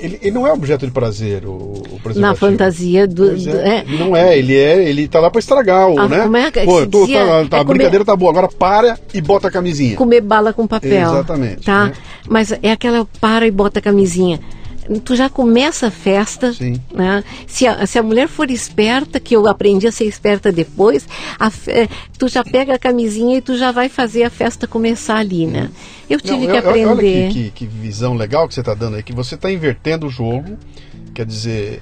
Ele, 0.00 0.16
ele 0.22 0.30
não 0.30 0.46
é 0.46 0.52
objeto 0.52 0.86
de 0.86 0.92
prazer, 0.92 1.44
o, 1.44 1.50
o 1.50 1.82
preservativo. 1.82 2.20
Na 2.20 2.34
fantasia 2.34 3.06
do. 3.06 3.26
Pois 3.26 3.44
do- 3.44 3.56
é, 3.58 3.78
é. 3.78 3.84
Não 3.98 4.14
é, 4.16 4.38
ele 4.38 4.54
é, 4.56 4.88
ele 4.88 5.08
tá 5.08 5.18
lá 5.18 5.28
pra 5.30 5.40
estragar, 5.40 5.88
o, 5.90 5.98
Ah, 5.98 6.08
né? 6.08 6.20
como 6.22 6.36
é 6.36 6.50
que 6.52 6.60
Pô, 6.64 6.86
tô- 6.86 7.00
dizia? 7.00 7.18
tá- 7.26 7.26
tá- 7.26 7.56
É 7.56 7.60
a 7.60 7.64
comer- 7.64 7.78
brincadeira 7.78 8.04
tá 8.04 8.14
boa, 8.14 8.30
agora 8.30 8.48
para 8.48 8.98
e 9.12 9.20
bota 9.20 9.48
a 9.48 9.50
camisinha. 9.50 9.96
comer 9.96 10.20
bala 10.20 10.52
com 10.52 10.66
papel. 10.68 11.10
Exatamente, 11.10 11.64
Tá? 11.64 11.86
né? 11.86 11.92
Mas 12.28 12.52
é 12.62 12.70
aquela 12.70 13.06
para 13.20 13.46
e 13.46 13.50
bota 13.50 13.78
a 13.80 13.82
camisinha. 13.82 14.38
Tu 15.04 15.14
já 15.16 15.28
começa 15.28 15.88
a 15.88 15.90
festa, 15.90 16.52
Sim. 16.52 16.80
né? 16.94 17.22
Se 17.46 17.66
a, 17.66 17.86
se 17.86 17.98
a 17.98 18.02
mulher 18.02 18.26
for 18.28 18.50
esperta, 18.50 19.20
que 19.20 19.36
eu 19.36 19.46
aprendi 19.46 19.86
a 19.86 19.92
ser 19.92 20.04
esperta 20.04 20.50
depois, 20.50 21.06
a 21.38 21.50
eh, 21.66 21.88
tu 22.18 22.26
já 22.28 22.42
pega 22.42 22.74
a 22.74 22.78
camisinha 22.78 23.36
e 23.38 23.40
tu 23.42 23.56
já 23.58 23.70
vai 23.70 23.88
fazer 23.88 24.22
a 24.24 24.30
festa 24.30 24.66
começar 24.66 25.16
ali, 25.16 25.46
né? 25.46 25.68
Eu 26.08 26.18
tive 26.20 26.46
Não, 26.46 26.46
que 26.46 26.46
eu- 26.46 26.54
eu- 26.76 26.90
aprender. 26.90 27.24
Olha 27.24 27.28
que, 27.32 27.50
que- 27.50 27.50
que 27.50 27.66
visão 27.66 28.14
legal 28.14 28.48
que 28.48 28.54
você 28.54 28.60
está 28.60 28.72
dando 28.74 28.96
aí, 28.96 29.02
que 29.02 29.12
você 29.12 29.34
está 29.34 29.50
invertendo 29.52 30.06
o 30.06 30.10
jogo. 30.10 30.56
Quer 31.14 31.26
dizer, 31.26 31.80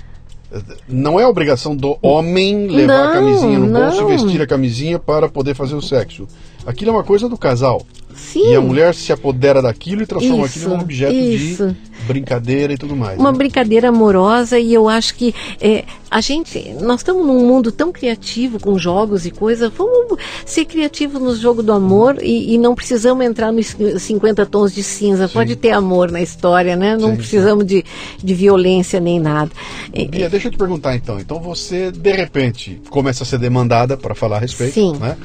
não 0.88 1.20
é 1.20 1.26
obrigação 1.26 1.76
do 1.76 1.98
homem 2.02 2.66
levar 2.68 2.94
a 2.94 3.06
Não, 3.06 3.12
camisinha 3.12 3.58
no 3.58 3.66
bolso 3.68 4.00
não. 4.02 4.08
e 4.08 4.16
vestir 4.16 4.40
a 4.42 4.46
camisinha 4.46 4.98
para 4.98 5.28
poder 5.28 5.54
fazer 5.54 5.74
o 5.74 5.82
sexo. 5.82 6.26
Aquilo 6.66 6.90
é 6.90 6.94
uma 6.94 7.04
coisa 7.04 7.28
do 7.28 7.38
casal. 7.38 7.86
Sim. 8.16 8.50
E 8.50 8.54
a 8.54 8.60
mulher 8.60 8.94
se 8.94 9.12
apodera 9.12 9.60
daquilo 9.60 10.02
e 10.02 10.06
transforma 10.06 10.46
Isso, 10.46 10.58
aquilo 10.58 10.74
num 10.74 10.82
objeto 10.82 11.14
isso. 11.14 11.68
de 11.68 11.76
brincadeira 12.06 12.72
e 12.72 12.78
tudo 12.78 12.96
mais. 12.96 13.18
uma 13.18 13.32
né? 13.32 13.38
brincadeira 13.38 13.88
amorosa 13.88 14.58
e 14.58 14.72
eu 14.72 14.88
acho 14.88 15.14
que 15.16 15.34
é, 15.60 15.84
a 16.10 16.20
gente 16.20 16.74
nós 16.80 17.00
estamos 17.00 17.26
num 17.26 17.46
mundo 17.46 17.72
tão 17.72 17.90
criativo 17.90 18.60
com 18.60 18.78
jogos 18.78 19.26
e 19.26 19.30
coisas 19.30 19.72
vamos 19.76 20.18
ser 20.44 20.66
criativos 20.66 21.20
no 21.20 21.34
jogo 21.34 21.62
do 21.62 21.72
amor 21.72 22.18
e, 22.22 22.54
e 22.54 22.58
não 22.58 22.74
precisamos 22.74 23.24
entrar 23.24 23.50
nos 23.52 23.76
50 23.98 24.46
tons 24.46 24.72
de 24.72 24.82
cinza 24.82 25.28
pode 25.28 25.56
ter 25.56 25.72
amor 25.72 26.10
na 26.10 26.22
história 26.22 26.76
né 26.76 26.96
não 26.96 27.10
Sim, 27.10 27.16
precisamos 27.16 27.66
de, 27.66 27.84
de 28.22 28.34
violência 28.34 29.00
nem 29.00 29.18
nada 29.18 29.50
É, 29.92 30.04
Bia, 30.04 30.30
deixa 30.30 30.48
eu 30.48 30.52
te 30.52 30.58
perguntar 30.58 30.94
então. 30.94 31.18
Então 31.18 31.40
você, 31.40 31.90
de 31.90 32.12
repente, 32.12 32.80
começa 32.88 33.24
a 33.24 33.26
ser 33.26 33.38
demandada 33.38 33.96
para 33.96 34.14
falar 34.14 34.36
a 34.36 34.40
respeito, 34.40 34.74
Sim. 34.74 34.96
né? 34.98 35.16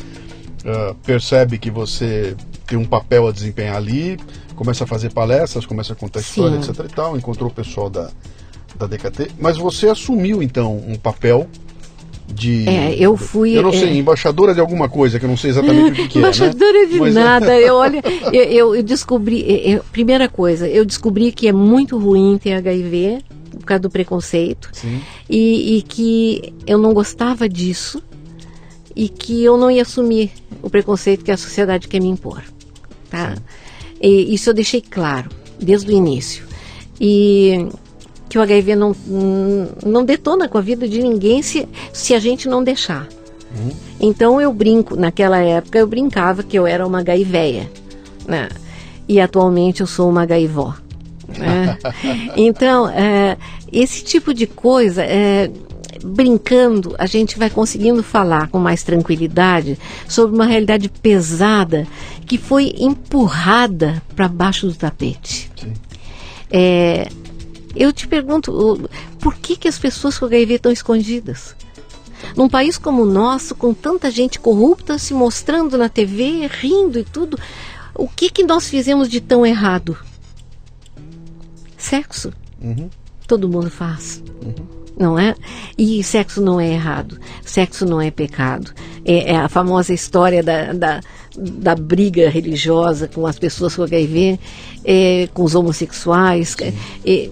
Ah, 0.66 0.93
percebe 1.05 1.57
que 1.57 1.72
você 1.72 2.36
tem 2.68 2.78
um 2.78 2.86
papel 2.86 3.28
a 3.28 3.32
desempenhar 3.32 3.76
ali, 3.76 4.18
começa 4.55 4.84
a 4.84 4.88
fazer 4.88 5.12
palestras, 5.12 5.66
começa 5.66 5.93
a 5.93 5.95
contar 5.95 6.20
história, 6.20 6.62
Sim. 6.62 6.70
etc 6.72 6.86
e 6.86 6.93
tal, 6.95 7.18
encontrou 7.18 7.49
o 7.49 7.53
pessoal 7.53 7.89
da, 7.89 8.09
da 8.78 8.86
DKT, 8.86 9.32
mas 9.39 9.57
você 9.57 9.89
assumiu 9.89 10.41
então 10.43 10.78
um 10.88 10.95
papel 10.95 11.47
de... 12.34 12.68
É, 12.70 12.95
eu 12.95 13.18
fui, 13.18 13.57
Eu 13.57 13.64
não 13.64 13.72
é. 13.72 13.74
sei, 13.74 13.97
embaixadora 13.97 14.53
de 14.53 14.59
alguma 14.59 14.88
coisa, 14.88 15.20
que 15.20 15.26
eu 15.26 15.30
não 15.30 15.36
sei 15.36 15.49
exatamente 15.49 15.91
o 15.91 15.95
que, 15.95 16.07
que 16.07 16.18
é, 16.20 16.22
né? 16.22 16.28
Embaixadora 16.28 16.88
de 16.88 16.99
Mas- 16.99 17.14
nada. 17.14 17.59
Eu, 17.59 17.76
olha, 17.76 18.01
eu, 18.32 18.76
eu- 18.76 18.84
descobri. 18.84 19.41
eu- 19.41 19.78
eu- 19.78 19.84
primeira 19.91 20.30
coisa, 20.30 20.68
eu 20.68 20.86
descobri 20.86 21.32
que 21.32 21.47
é 21.47 21.51
muito 21.51 21.97
ruim 21.97 22.38
ter 22.38 22.53
HIV 22.53 23.20
por 23.51 23.66
causa 23.66 23.82
do 23.82 23.89
preconceito. 23.89 24.72
E, 25.30 25.78
e 25.78 25.82
que 25.82 26.53
eu 26.66 26.78
não 26.78 26.93
gostava 26.93 27.49
disso 27.49 28.01
e 29.01 29.09
que 29.09 29.43
eu 29.43 29.57
não 29.57 29.71
ia 29.71 29.81
assumir 29.81 30.31
o 30.61 30.69
preconceito 30.69 31.25
que 31.25 31.31
a 31.31 31.37
sociedade 31.37 31.87
quer 31.87 31.99
me 31.99 32.07
impor. 32.07 32.43
Tá? 33.09 33.33
E 33.99 34.31
isso 34.31 34.51
eu 34.51 34.53
deixei 34.53 34.79
claro 34.79 35.27
desde 35.59 35.91
o 35.91 35.95
início. 35.95 36.45
E 36.99 37.67
que 38.29 38.37
o 38.37 38.41
HIV 38.43 38.75
não, 38.75 38.95
não 39.83 40.05
detona 40.05 40.47
com 40.47 40.59
a 40.59 40.61
vida 40.61 40.87
de 40.87 41.01
ninguém 41.01 41.41
se, 41.41 41.67
se 41.91 42.13
a 42.13 42.19
gente 42.19 42.47
não 42.47 42.63
deixar. 42.63 43.07
Então 43.99 44.39
eu 44.39 44.53
brinco, 44.53 44.95
naquela 44.95 45.39
época 45.39 45.79
eu 45.79 45.87
brincava 45.87 46.43
que 46.43 46.55
eu 46.55 46.67
era 46.67 46.85
uma 46.85 47.01
gaivéia, 47.01 47.71
né? 48.27 48.49
E 49.09 49.19
atualmente 49.19 49.81
eu 49.81 49.87
sou 49.87 50.07
uma 50.07 50.27
gaivó. 50.27 50.75
né? 51.27 51.75
Então, 52.37 52.87
é, 52.87 53.35
esse 53.73 54.03
tipo 54.03 54.31
de 54.31 54.45
coisa, 54.45 55.03
é, 55.03 55.49
brincando, 56.03 56.95
a 56.97 57.05
gente 57.05 57.37
vai 57.37 57.49
conseguindo 57.49 58.03
falar 58.03 58.47
com 58.49 58.59
mais 58.59 58.83
tranquilidade 58.83 59.77
sobre 60.07 60.35
uma 60.35 60.45
realidade 60.45 60.89
pesada 60.89 61.87
que 62.25 62.37
foi 62.37 62.73
empurrada 62.77 64.01
para 64.15 64.27
baixo 64.27 64.67
do 64.67 64.73
tapete. 64.73 65.51
É, 66.49 67.07
eu 67.75 67.93
te 67.93 68.07
pergunto, 68.07 68.89
por 69.19 69.35
que, 69.35 69.55
que 69.55 69.67
as 69.67 69.79
pessoas 69.79 70.17
com 70.17 70.25
HIV 70.25 70.55
estão 70.55 70.71
escondidas? 70.71 71.55
Num 72.35 72.49
país 72.49 72.77
como 72.77 73.03
o 73.03 73.05
nosso, 73.05 73.55
com 73.55 73.73
tanta 73.73 74.11
gente 74.11 74.39
corrupta 74.39 74.97
se 74.97 75.13
mostrando 75.13 75.77
na 75.77 75.89
TV, 75.89 76.47
rindo 76.47 76.99
e 76.99 77.03
tudo, 77.03 77.37
o 77.95 78.07
que, 78.07 78.29
que 78.29 78.43
nós 78.43 78.69
fizemos 78.69 79.09
de 79.09 79.19
tão 79.19 79.45
errado? 79.45 79.97
Sexo. 81.77 82.31
Uhum. 82.61 82.89
Todo 83.27 83.49
mundo 83.49 83.69
faz. 83.69 84.21
Não 85.01 85.17
é? 85.17 85.33
E 85.77 86.03
sexo 86.03 86.39
não 86.41 86.59
é 86.59 86.69
errado. 86.73 87.17
Sexo 87.43 87.85
não 87.85 87.99
é 87.99 88.11
pecado. 88.11 88.71
É, 89.03 89.31
é 89.31 89.35
a 89.35 89.49
famosa 89.49 89.93
história 89.93 90.43
da, 90.43 90.73
da, 90.73 91.01
da 91.35 91.73
briga 91.75 92.29
religiosa 92.29 93.07
com 93.07 93.25
as 93.25 93.39
pessoas 93.39 93.75
com 93.75 93.81
HIV, 93.83 94.39
é, 94.85 95.27
com 95.33 95.43
os 95.43 95.55
homossexuais. 95.55 96.55
É, 97.03 97.29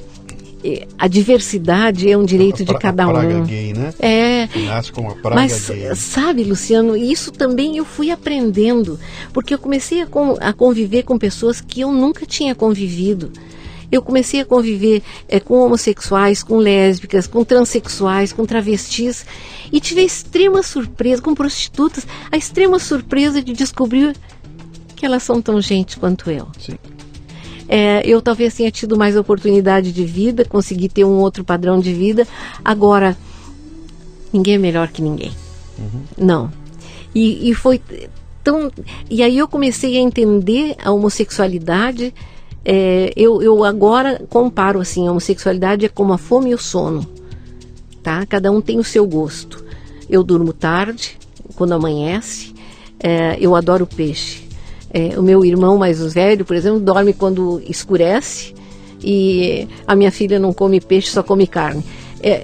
é, 0.63 0.87
a 0.97 1.07
diversidade 1.07 2.11
é 2.11 2.17
um 2.17 2.25
direito 2.25 2.63
A 2.63 2.65
de 2.65 2.71
pra- 2.71 2.79
cada 2.79 3.05
a 3.05 3.09
praga 3.09 3.35
um. 3.37 3.45
gay, 3.45 3.71
né? 3.73 3.93
É. 3.99 4.47
Que 4.47 4.65
nasce 4.65 4.91
com 4.91 5.01
uma 5.01 5.15
praga 5.15 5.35
Mas 5.35 5.69
gay. 5.69 5.95
sabe, 5.95 6.43
Luciano, 6.43 6.97
isso 6.97 7.31
também 7.31 7.77
eu 7.77 7.85
fui 7.85 8.11
aprendendo, 8.11 8.99
porque 9.31 9.53
eu 9.53 9.59
comecei 9.59 10.01
a, 10.01 10.05
con- 10.07 10.37
a 10.41 10.51
conviver 10.51 11.03
com 11.03 11.17
pessoas 11.17 11.61
que 11.61 11.79
eu 11.81 11.91
nunca 11.93 12.25
tinha 12.25 12.53
convivido. 12.55 13.31
Eu 13.91 14.01
comecei 14.01 14.41
a 14.41 14.45
conviver 14.45 15.01
eh, 15.27 15.39
com 15.39 15.55
homossexuais, 15.65 16.43
com 16.43 16.57
lésbicas, 16.57 17.27
com 17.27 17.43
transexuais, 17.43 18.31
com 18.31 18.45
travestis 18.45 19.25
e 19.71 19.79
tive 19.79 20.01
a 20.01 20.03
extrema 20.03 20.61
surpresa, 20.61 21.21
com 21.21 21.33
prostitutas, 21.33 22.05
a 22.31 22.37
extrema 22.37 22.79
surpresa 22.79 23.41
de 23.41 23.53
descobrir 23.53 24.15
que 24.95 25.05
elas 25.05 25.23
são 25.23 25.41
tão 25.41 25.59
gente 25.61 25.97
quanto 25.97 26.29
eu. 26.29 26.47
Sim. 26.59 26.77
É, 27.67 28.01
eu 28.03 28.21
talvez 28.21 28.55
tenha 28.55 28.71
tido 28.71 28.97
mais 28.97 29.15
oportunidade 29.15 29.91
de 29.91 30.03
vida, 30.03 30.43
consegui 30.43 30.89
ter 30.89 31.05
um 31.05 31.19
outro 31.19 31.43
padrão 31.43 31.79
de 31.79 31.93
vida. 31.93 32.27
Agora, 32.65 33.15
ninguém 34.33 34.55
é 34.55 34.57
melhor 34.57 34.87
que 34.87 35.01
ninguém. 35.01 35.31
Não. 36.17 36.51
E, 37.13 37.49
e 37.49 37.53
foi 37.53 37.81
tão. 38.43 38.71
E 39.09 39.23
aí 39.23 39.37
eu 39.37 39.47
comecei 39.47 39.97
a 39.97 40.01
entender 40.01 40.75
a 40.83 40.91
homossexualidade. 40.91 42.13
É, 42.71 43.11
eu, 43.15 43.41
eu 43.41 43.63
agora 43.63 44.21
comparo 44.29 44.79
assim: 44.79 45.07
a 45.07 45.11
homossexualidade 45.11 45.85
é 45.85 45.89
como 45.89 46.13
a 46.13 46.19
fome 46.19 46.51
e 46.51 46.53
o 46.53 46.57
sono. 46.59 47.03
Tá? 48.03 48.23
Cada 48.27 48.51
um 48.51 48.61
tem 48.61 48.77
o 48.77 48.83
seu 48.83 49.07
gosto. 49.07 49.65
Eu 50.07 50.23
durmo 50.23 50.53
tarde, 50.53 51.17
quando 51.55 51.73
amanhece. 51.73 52.53
é, 52.99 53.37
eu 53.39 53.55
adoro 53.55 53.87
peixe. 53.87 54.47
É, 54.91 55.17
o 55.17 55.23
meu 55.23 55.43
irmão 55.43 55.77
mais 55.77 56.13
velho, 56.13 56.45
por 56.45 56.55
exemplo, 56.55 56.79
dorme 56.79 57.13
quando 57.13 57.61
escurece 57.67 58.53
e 59.01 59.67
a 59.87 59.95
minha 59.95 60.11
filha 60.11 60.37
não 60.39 60.53
come 60.53 60.79
peixe, 60.79 61.09
só 61.09 61.23
come 61.23 61.47
carne. 61.47 61.83
É, 62.21 62.43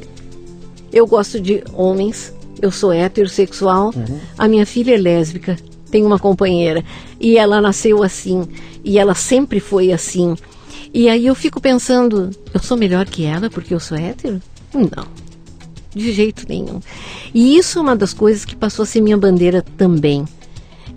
Eu 0.91 1.05
gosto 1.05 1.39
de 1.39 1.63
homens, 1.73 2.33
eu 2.61 2.71
sou 2.71 2.93
heterossexual, 2.93 3.91
uhum. 3.95 4.19
a 4.37 4.47
minha 4.47 4.65
filha 4.65 4.95
é 4.95 4.97
lésbica, 4.97 5.57
tem 5.95 6.03
uma 6.03 6.19
companheira 6.19 6.83
e 7.21 7.37
ela 7.37 7.61
nasceu 7.61 8.03
assim 8.03 8.45
e 8.83 8.99
ela 8.99 9.15
sempre 9.15 9.61
foi 9.61 9.93
assim. 9.93 10.35
E 10.93 11.07
aí 11.07 11.25
eu 11.25 11.33
fico 11.33 11.61
pensando, 11.61 12.31
eu 12.53 12.59
sou 12.59 12.75
melhor 12.75 13.05
que 13.05 13.23
ela 13.23 13.49
porque 13.49 13.73
eu 13.73 13.79
sou 13.79 13.97
hétero? 13.97 14.41
Não, 14.73 15.07
de 15.95 16.11
jeito 16.11 16.45
nenhum. 16.49 16.81
E 17.33 17.57
isso 17.57 17.79
é 17.79 17.81
uma 17.81 17.95
das 17.95 18.13
coisas 18.13 18.43
que 18.43 18.57
passou 18.57 18.83
a 18.83 18.85
ser 18.85 18.99
minha 18.99 19.17
bandeira 19.17 19.63
também. 19.77 20.25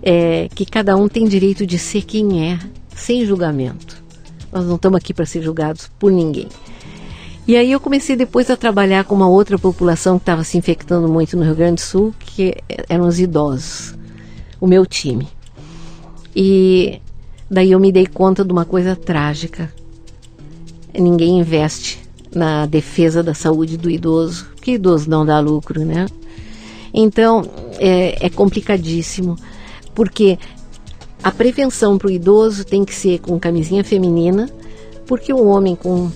É 0.03 0.49
que 0.53 0.65
cada 0.65 0.97
um 0.97 1.07
tem 1.07 1.25
direito 1.25 1.65
de 1.65 1.79
ser 1.79 2.01
quem 2.01 2.51
é, 2.51 2.59
sem 2.93 3.25
julgamento. 3.25 4.03
Nós 4.51 4.65
não 4.65 4.75
estamos 4.75 4.97
aqui 4.97 5.13
para 5.13 5.25
ser 5.25 5.41
julgados 5.41 5.89
por 5.97 6.11
ninguém. 6.11 6.49
E 7.47 7.55
aí 7.55 7.71
eu 7.71 7.79
comecei 7.79 8.17
depois 8.17 8.49
a 8.49 8.57
trabalhar 8.57 9.05
com 9.05 9.15
uma 9.15 9.29
outra 9.29 9.57
população 9.57 10.19
que 10.19 10.23
estava 10.23 10.43
se 10.43 10.57
infectando 10.57 11.07
muito 11.07 11.37
no 11.37 11.45
Rio 11.45 11.55
Grande 11.55 11.75
do 11.75 11.81
Sul, 11.81 12.13
que 12.19 12.53
eram 12.89 13.07
os 13.07 13.17
idosos, 13.17 13.97
o 14.59 14.67
meu 14.67 14.85
time. 14.85 15.27
E 16.35 17.01
daí 17.49 17.71
eu 17.71 17.79
me 17.79 17.91
dei 17.91 18.05
conta 18.05 18.43
de 18.43 18.51
uma 18.51 18.65
coisa 18.65 18.95
trágica. 18.95 19.71
Ninguém 20.93 21.39
investe 21.39 21.99
na 22.33 22.65
defesa 22.65 23.23
da 23.23 23.33
saúde 23.33 23.77
do 23.77 23.89
idoso, 23.89 24.47
que 24.61 24.71
idoso 24.71 25.09
não 25.09 25.25
dá 25.25 25.39
lucro, 25.39 25.83
né? 25.83 26.05
Então 26.93 27.43
é, 27.79 28.25
é 28.25 28.29
complicadíssimo, 28.29 29.35
porque 29.93 30.37
a 31.23 31.31
prevenção 31.31 31.97
para 31.97 32.07
o 32.07 32.11
idoso 32.11 32.63
tem 32.63 32.85
que 32.85 32.93
ser 32.93 33.19
com 33.19 33.39
camisinha 33.39 33.83
feminina, 33.83 34.49
porque 35.05 35.33
o 35.33 35.45
homem 35.47 35.75
com 35.75 36.11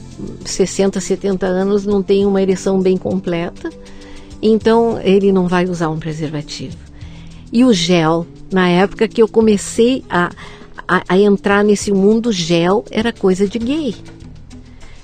60, 0.45 0.99
70 0.99 1.45
anos 1.45 1.85
não 1.85 2.01
tem 2.01 2.25
uma 2.25 2.41
ereção 2.41 2.79
bem 2.79 2.95
completa, 2.95 3.69
então 4.41 4.99
ele 5.01 5.31
não 5.31 5.47
vai 5.47 5.65
usar 5.65 5.89
um 5.89 5.99
preservativo. 5.99 6.77
E 7.51 7.63
o 7.63 7.73
gel, 7.73 8.25
na 8.53 8.69
época 8.69 9.07
que 9.07 9.21
eu 9.21 9.27
comecei 9.27 10.03
a, 10.09 10.31
a, 10.87 11.03
a 11.09 11.17
entrar 11.17 11.63
nesse 11.63 11.91
mundo, 11.91 12.31
gel 12.31 12.85
era 12.91 13.11
coisa 13.11 13.47
de 13.47 13.59
gay. 13.59 13.95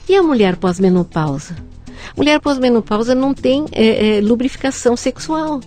E 0.07 0.15
a 0.15 0.23
mulher 0.23 0.55
pós-menopausa? 0.55 1.55
Mulher 2.15 2.39
pós-menopausa 2.39 3.13
não 3.13 3.33
tem 3.33 3.65
é, 3.71 4.17
é, 4.17 4.21
lubrificação 4.21 4.95
sexual. 4.95 5.59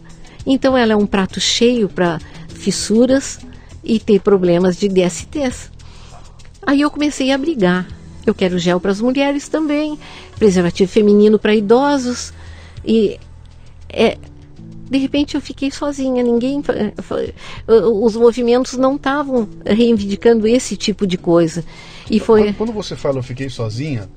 Então 0.46 0.76
ela 0.76 0.92
é 0.92 0.96
um 0.96 1.06
prato 1.06 1.40
cheio 1.40 1.88
para 1.88 2.18
fissuras, 2.48 3.38
e 3.84 3.98
ter 3.98 4.20
problemas 4.20 4.76
de 4.76 4.88
DSTs. 4.88 5.70
Aí 6.64 6.80
eu 6.80 6.90
comecei 6.90 7.32
a 7.32 7.38
brigar. 7.38 7.86
Eu 8.24 8.34
quero 8.34 8.58
gel 8.58 8.78
para 8.78 8.92
as 8.92 9.00
mulheres 9.00 9.48
também, 9.48 9.98
preservativo 10.38 10.90
feminino 10.90 11.38
para 11.38 11.54
idosos. 11.54 12.32
E 12.84 13.18
é, 13.88 14.16
de 14.92 14.98
repente 14.98 15.34
eu 15.34 15.40
fiquei 15.40 15.70
sozinha, 15.70 16.22
ninguém. 16.22 16.62
Os 17.66 18.14
movimentos 18.14 18.76
não 18.76 18.96
estavam 18.96 19.48
reivindicando 19.64 20.46
esse 20.46 20.76
tipo 20.76 21.06
de 21.06 21.16
coisa. 21.16 21.64
E 22.10 22.20
foi. 22.20 22.52
Quando, 22.52 22.72
você 22.72 22.94
fala 22.94 23.18
eu 23.18 23.22
fiquei 23.22 23.48
sozinha, 23.48 24.08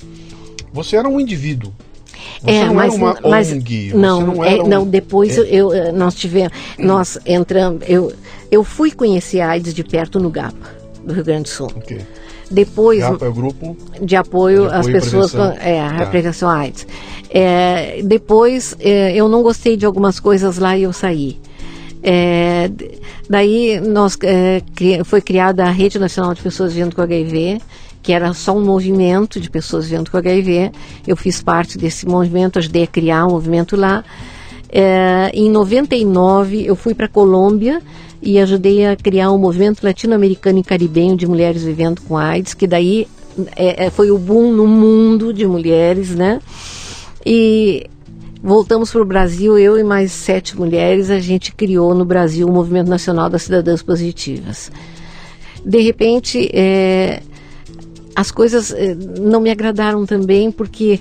você 0.73 0.97
era 0.97 1.07
um 1.07 1.17
indivíduo. 1.17 1.73
Você 2.41 2.51
é, 2.51 2.65
não 2.65 2.73
mas, 2.73 2.93
era 2.93 3.03
uma 3.03 3.19
mas, 3.23 3.51
ONG. 3.53 3.93
Não, 3.93 4.21
não, 4.21 4.43
é, 4.43 4.61
um, 4.61 4.67
não, 4.67 4.85
depois 4.85 5.37
é, 5.37 5.43
eu, 5.43 5.93
nós 5.93 6.13
tivemos, 6.15 6.51
nós 6.77 7.17
entramos, 7.25 7.81
eu, 7.87 8.11
eu 8.51 8.63
fui 8.63 8.91
conhecer 8.91 9.39
a 9.39 9.51
AIDS 9.51 9.73
de 9.73 9.83
perto 9.83 10.19
no 10.19 10.29
GAPA, 10.29 10.75
do 11.05 11.13
Rio 11.13 11.23
Grande 11.23 11.43
do 11.43 11.49
Sul. 11.49 11.67
Okay. 11.77 12.01
Depois 12.49 13.01
é 13.01 13.09
o 13.09 13.33
grupo 13.33 13.75
de 14.01 14.15
apoio, 14.15 14.71
às 14.71 14.85
pessoas 14.85 15.31
com 15.31 15.43
é, 15.43 15.81
a 15.81 15.93
tá. 15.97 16.05
prevenção 16.05 16.49
AIDS. 16.49 16.87
É, 17.29 18.01
depois 18.03 18.75
é, 18.79 19.15
eu 19.15 19.27
não 19.27 19.41
gostei 19.41 19.75
de 19.75 19.85
algumas 19.85 20.19
coisas 20.19 20.57
lá 20.57 20.77
e 20.77 20.83
eu 20.83 20.93
saí. 20.93 21.39
É, 22.03 22.69
daí 23.27 23.81
nós, 23.81 24.15
é, 24.21 24.61
cri, 24.75 25.03
foi 25.03 25.21
criada 25.21 25.63
a 25.63 25.71
Rede 25.71 25.97
Nacional 25.97 26.35
de 26.35 26.41
Pessoas 26.41 26.73
Vivendo 26.73 26.95
com 26.95 27.01
HIV, 27.01 27.59
que 28.03 28.13
era 28.13 28.31
só 28.33 28.55
um 28.55 28.63
movimento 28.63 29.39
de 29.39 29.49
pessoas 29.49 29.87
vivendo 29.89 30.11
com 30.11 30.17
HIV. 30.17 30.71
Eu 31.07 31.17
fiz 31.17 31.41
parte 31.41 31.75
desse 31.75 32.05
movimento, 32.05 32.59
ajudei 32.59 32.83
a 32.83 32.87
criar 32.87 33.25
um 33.25 33.31
movimento 33.31 33.75
lá. 33.75 34.03
É, 34.69 35.31
em 35.33 35.49
99 35.49 36.63
eu 36.63 36.75
fui 36.75 36.93
para 36.93 37.07
a 37.07 37.09
Colômbia 37.09 37.81
e 38.25 38.39
ajudei 38.39 38.87
a 38.87 38.95
criar 38.95 39.31
um 39.31 39.37
movimento 39.37 39.83
latino-americano 39.83 40.59
e 40.59 40.63
caribenho 40.63 41.15
de 41.15 41.27
mulheres 41.27 41.63
vivendo 41.63 42.01
com 42.01 42.17
AIDS, 42.17 42.55
que 42.55 42.65
daí 42.65 43.07
é, 43.55 43.85
é 43.85 43.89
foi 43.91 44.09
o 44.09 44.17
boom 44.17 44.51
no 44.51 44.65
mundo 44.65 45.31
de 45.31 45.45
mulheres, 45.45 46.15
né? 46.15 46.41
E 47.23 47.87
voltamos 48.41 48.91
para 48.91 49.01
o 49.01 49.05
Brasil, 49.05 49.59
eu 49.59 49.77
e 49.77 49.83
mais 49.83 50.11
sete 50.11 50.57
mulheres, 50.57 51.11
a 51.11 51.19
gente 51.19 51.53
criou 51.53 51.93
no 51.93 52.03
Brasil 52.03 52.47
o 52.47 52.51
Movimento 52.51 52.89
Nacional 52.89 53.29
das 53.29 53.43
Cidadãs 53.43 53.83
Positivas. 53.83 54.71
De 55.63 55.79
repente, 55.81 56.49
é, 56.51 57.21
as 58.15 58.31
coisas 58.31 58.71
eh, 58.71 58.95
não 59.19 59.41
me 59.41 59.51
agradaram 59.51 60.05
também 60.05 60.49
porque 60.49 60.99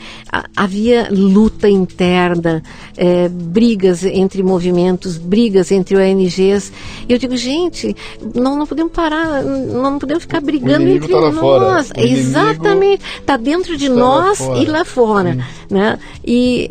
havia 0.57 1.09
luta 1.11 1.69
interna, 1.69 2.63
eh, 2.97 3.29
brigas 3.29 4.05
entre 4.05 4.43
movimentos, 4.43 5.17
brigas 5.17 5.71
entre 5.71 5.97
ONGs. 5.97 6.73
Eu 7.09 7.17
digo, 7.17 7.37
gente, 7.37 7.95
não, 8.35 8.59
não 8.59 8.67
podemos 8.67 8.93
parar, 8.93 9.43
não 9.43 9.99
podemos 9.99 10.25
ficar 10.25 10.41
brigando 10.41 10.89
entre 10.89 11.13
tá 11.13 11.31
nós. 11.31 11.93
Exatamente, 11.97 13.03
está 13.21 13.37
dentro 13.37 13.77
de 13.77 13.89
nós 13.89 14.41
lá 14.41 14.59
e 14.59 14.65
lá 14.65 14.85
fora. 14.85 15.39
Né? 15.71 15.99
E 16.25 16.71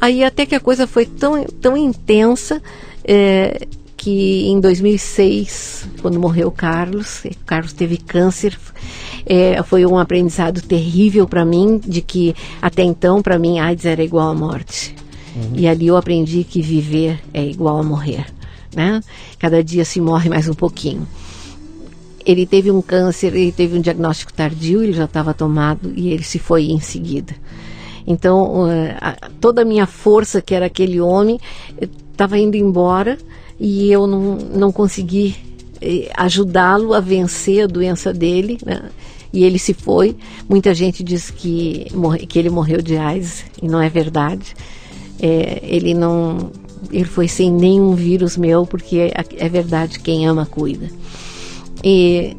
aí 0.00 0.24
até 0.24 0.46
que 0.46 0.54
a 0.54 0.60
coisa 0.60 0.86
foi 0.86 1.04
tão, 1.04 1.44
tão 1.60 1.76
intensa. 1.76 2.62
Eh, 3.04 3.66
que 4.02 4.48
em 4.48 4.58
2006, 4.58 5.88
quando 6.00 6.18
morreu 6.18 6.48
o 6.48 6.50
Carlos, 6.50 7.24
o 7.24 7.44
Carlos 7.46 7.72
teve 7.72 7.96
câncer, 7.96 8.58
é, 9.24 9.62
foi 9.62 9.86
um 9.86 9.96
aprendizado 9.96 10.60
terrível 10.60 11.28
para 11.28 11.44
mim, 11.44 11.78
de 11.78 12.02
que 12.02 12.34
até 12.60 12.82
então, 12.82 13.22
para 13.22 13.38
mim, 13.38 13.60
AIDS 13.60 13.84
era 13.84 14.02
igual 14.02 14.30
à 14.30 14.34
morte. 14.34 14.96
Uhum. 15.36 15.52
E 15.54 15.68
ali 15.68 15.86
eu 15.86 15.96
aprendi 15.96 16.42
que 16.42 16.60
viver 16.60 17.20
é 17.32 17.46
igual 17.46 17.78
a 17.78 17.82
morrer. 17.84 18.26
Né? 18.74 19.00
Cada 19.38 19.62
dia 19.62 19.84
se 19.84 20.00
morre 20.00 20.28
mais 20.28 20.48
um 20.48 20.54
pouquinho. 20.54 21.06
Ele 22.26 22.44
teve 22.44 22.72
um 22.72 22.82
câncer, 22.82 23.28
ele 23.28 23.52
teve 23.52 23.78
um 23.78 23.80
diagnóstico 23.80 24.32
tardio, 24.32 24.82
ele 24.82 24.92
já 24.92 25.04
estava 25.04 25.32
tomado 25.32 25.92
e 25.94 26.08
ele 26.08 26.24
se 26.24 26.40
foi 26.40 26.72
em 26.72 26.80
seguida. 26.80 27.36
Então, 28.04 28.64
uh, 28.64 29.30
toda 29.40 29.62
a 29.62 29.64
minha 29.64 29.86
força, 29.86 30.42
que 30.42 30.56
era 30.56 30.66
aquele 30.66 31.00
homem, 31.00 31.38
estava 32.10 32.36
indo 32.36 32.56
embora 32.56 33.16
e 33.64 33.92
eu 33.92 34.08
não, 34.08 34.34
não 34.34 34.72
consegui 34.72 35.36
eh, 35.80 36.10
ajudá-lo 36.16 36.94
a 36.94 36.98
vencer 36.98 37.62
a 37.62 37.66
doença 37.68 38.12
dele, 38.12 38.58
né? 38.66 38.90
E 39.32 39.44
ele 39.44 39.56
se 39.56 39.72
foi. 39.72 40.16
Muita 40.48 40.74
gente 40.74 41.04
diz 41.04 41.30
que, 41.30 41.86
morre, 41.94 42.26
que 42.26 42.40
ele 42.40 42.50
morreu 42.50 42.82
de 42.82 42.96
AIDS 42.96 43.44
e 43.62 43.68
não 43.68 43.80
é 43.80 43.88
verdade. 43.88 44.56
É, 45.20 45.60
ele 45.62 45.94
não, 45.94 46.50
ele 46.90 47.04
foi 47.04 47.28
sem 47.28 47.52
nenhum 47.52 47.94
vírus 47.94 48.36
meu 48.36 48.66
porque 48.66 48.96
é, 48.98 49.24
é 49.36 49.48
verdade 49.48 50.00
quem 50.00 50.26
ama 50.26 50.44
cuida. 50.44 50.90
E 51.84 52.36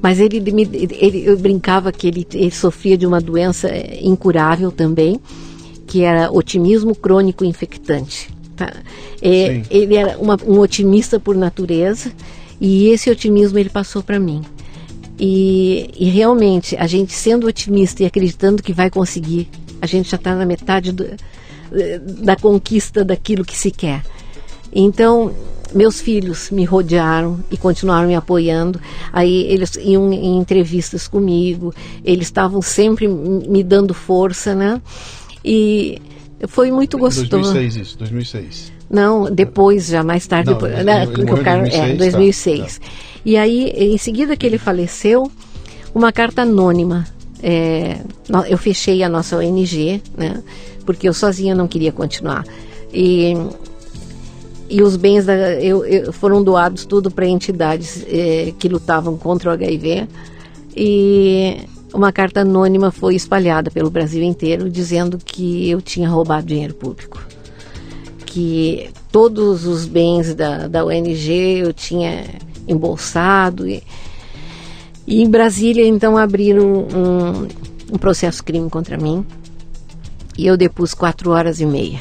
mas 0.00 0.20
ele, 0.20 0.36
ele, 0.36 1.24
eu 1.24 1.36
brincava 1.36 1.90
que 1.90 2.06
ele, 2.06 2.26
ele 2.32 2.50
sofria 2.52 2.96
de 2.96 3.06
uma 3.06 3.20
doença 3.20 3.68
incurável 4.00 4.70
também, 4.70 5.20
que 5.86 6.02
era 6.02 6.30
otimismo 6.30 6.94
crônico 6.94 7.44
infectante. 7.44 8.31
Tá? 8.56 8.72
É, 9.20 9.62
ele 9.70 9.96
era 9.96 10.18
uma, 10.18 10.36
um 10.46 10.58
otimista 10.58 11.18
por 11.18 11.34
natureza 11.34 12.12
e 12.60 12.88
esse 12.88 13.10
otimismo 13.10 13.58
ele 13.58 13.70
passou 13.70 14.02
para 14.02 14.18
mim. 14.18 14.42
E, 15.18 15.90
e, 15.96 16.08
realmente, 16.08 16.76
a 16.76 16.86
gente 16.86 17.12
sendo 17.12 17.46
otimista 17.46 18.02
e 18.02 18.06
acreditando 18.06 18.62
que 18.62 18.72
vai 18.72 18.90
conseguir, 18.90 19.48
a 19.80 19.86
gente 19.86 20.10
já 20.10 20.16
está 20.16 20.34
na 20.34 20.44
metade 20.44 20.90
do, 20.90 21.06
da 22.22 22.36
conquista 22.36 23.04
daquilo 23.04 23.44
que 23.44 23.56
se 23.56 23.70
quer. 23.70 24.02
Então, 24.72 25.32
meus 25.74 26.00
filhos 26.00 26.50
me 26.50 26.64
rodearam 26.64 27.38
e 27.50 27.56
continuaram 27.56 28.08
me 28.08 28.14
apoiando. 28.14 28.80
Aí 29.12 29.46
eles 29.46 29.76
iam 29.76 30.12
em 30.12 30.36
entrevistas 30.36 31.08
comigo, 31.08 31.74
eles 32.04 32.26
estavam 32.26 32.62
sempre 32.62 33.08
me 33.08 33.62
dando 33.62 33.94
força, 33.94 34.54
né? 34.54 34.80
E 35.44 36.00
foi 36.48 36.70
muito 36.70 36.98
gostoso. 36.98 37.28
2006 37.28 37.76
isso, 37.76 37.98
2006. 37.98 38.72
Não, 38.90 39.24
depois, 39.24 39.86
já 39.86 40.02
mais 40.02 40.26
tarde, 40.26 40.50
Não, 40.50 40.54
depois, 40.54 40.72
ele, 40.74 40.84
né, 40.84 41.04
ele 41.04 41.24
morreu 41.24 41.44
cara, 41.44 41.60
2006, 41.62 41.90
é, 41.90 41.96
2006. 41.96 42.78
Tá, 42.78 42.84
tá. 42.84 42.92
E 43.24 43.36
aí, 43.36 43.70
em 43.70 43.98
seguida 43.98 44.36
que 44.36 44.46
ele 44.46 44.58
faleceu, 44.58 45.30
uma 45.94 46.12
carta 46.12 46.42
anônima. 46.42 47.06
É, 47.44 47.98
eu 48.48 48.56
fechei 48.56 49.02
a 49.02 49.08
nossa 49.08 49.36
ONG, 49.36 50.00
né, 50.16 50.42
porque 50.86 51.08
eu 51.08 51.14
sozinha 51.14 51.54
não 51.54 51.66
queria 51.66 51.90
continuar. 51.90 52.44
E, 52.92 53.34
e 54.68 54.82
os 54.82 54.96
bens 54.96 55.26
da, 55.26 55.34
eu, 55.60 55.84
eu, 55.84 56.12
foram 56.12 56.42
doados 56.42 56.84
tudo 56.84 57.10
para 57.10 57.26
entidades 57.26 58.04
é, 58.08 58.52
que 58.58 58.68
lutavam 58.68 59.16
contra 59.16 59.50
o 59.50 59.52
HIV. 59.52 60.06
E 60.76 61.58
uma 61.94 62.12
carta 62.12 62.40
anônima 62.40 62.90
foi 62.90 63.14
espalhada 63.14 63.70
pelo 63.70 63.90
Brasil 63.90 64.22
inteiro 64.22 64.70
dizendo 64.70 65.18
que 65.18 65.68
eu 65.68 65.80
tinha 65.80 66.08
roubado 66.08 66.46
dinheiro 66.46 66.74
público. 66.74 67.22
Que 68.24 68.90
todos 69.10 69.66
os 69.66 69.84
bens 69.84 70.34
da, 70.34 70.66
da 70.66 70.84
ONG 70.84 71.58
eu 71.58 71.72
tinha 71.72 72.24
embolsado. 72.66 73.68
E, 73.68 73.82
e 75.06 75.22
em 75.22 75.28
Brasília, 75.28 75.86
então, 75.86 76.16
abriram 76.16 76.64
um, 76.64 77.48
um 77.92 77.98
processo 77.98 78.42
crime 78.42 78.70
contra 78.70 78.96
mim. 78.96 79.24
E 80.36 80.46
eu 80.46 80.56
depus 80.56 80.94
quatro 80.94 81.30
horas 81.30 81.60
e 81.60 81.66
meia. 81.66 82.00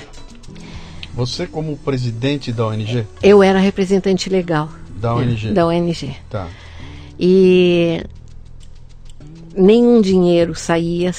Você, 1.13 1.45
como 1.45 1.75
presidente 1.77 2.53
da 2.53 2.67
ONG? 2.67 3.05
Eu 3.21 3.43
era 3.43 3.59
representante 3.59 4.29
legal. 4.29 4.69
Da 4.95 5.13
ONG? 5.13 5.51
Da 5.51 5.67
ONG. 5.67 6.15
Tá. 6.29 6.47
E 7.19 8.03
nenhum 9.55 10.01
dinheiro 10.01 10.55
saía 10.55 11.11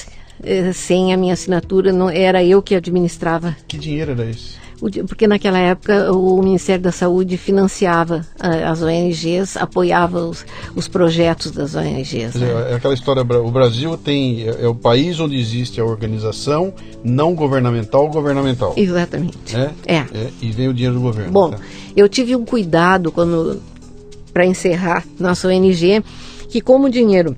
eh, 0.43 0.73
sem 0.73 1.13
a 1.13 1.17
minha 1.17 1.33
assinatura, 1.33 1.91
não 1.91 2.09
era 2.09 2.43
eu 2.43 2.61
que 2.61 2.75
administrava. 2.75 3.55
Que 3.67 3.77
dinheiro 3.77 4.11
era 4.11 4.29
esse? 4.29 4.63
Porque 5.07 5.27
naquela 5.27 5.59
época 5.59 6.11
o 6.11 6.41
Ministério 6.41 6.83
da 6.83 6.91
Saúde 6.91 7.37
financiava 7.37 8.25
as 8.39 8.81
ONGs, 8.81 9.55
apoiava 9.55 10.19
os, 10.25 10.45
os 10.75 10.89
projetos 10.89 11.51
das 11.51 11.73
ONGs. 11.73 12.35
Né? 12.35 12.71
É 12.71 12.75
aquela 12.75 12.93
história, 12.93 13.21
o 13.21 13.51
Brasil 13.51 13.95
tem 13.97 14.41
é, 14.41 14.63
é, 14.63 14.67
o 14.67 14.75
país 14.75 15.21
onde 15.21 15.39
existe 15.39 15.79
a 15.79 15.85
organização 15.85 16.73
não 17.01 17.33
governamental 17.33 18.09
governamental. 18.09 18.73
Exatamente. 18.75 19.55
É? 19.55 19.71
É. 19.85 19.95
é 19.95 20.29
e 20.41 20.51
vem 20.51 20.67
o 20.67 20.73
dinheiro 20.73 20.95
do 20.95 21.01
governo. 21.01 21.31
Bom, 21.31 21.51
tá? 21.51 21.59
eu 21.95 22.09
tive 22.09 22.35
um 22.35 22.43
cuidado 22.43 23.09
quando 23.09 23.61
para 24.33 24.45
encerrar 24.45 25.05
nossa 25.17 25.47
ONG, 25.47 26.03
que 26.49 26.59
como 26.59 26.87
o 26.87 26.89
dinheiro 26.89 27.37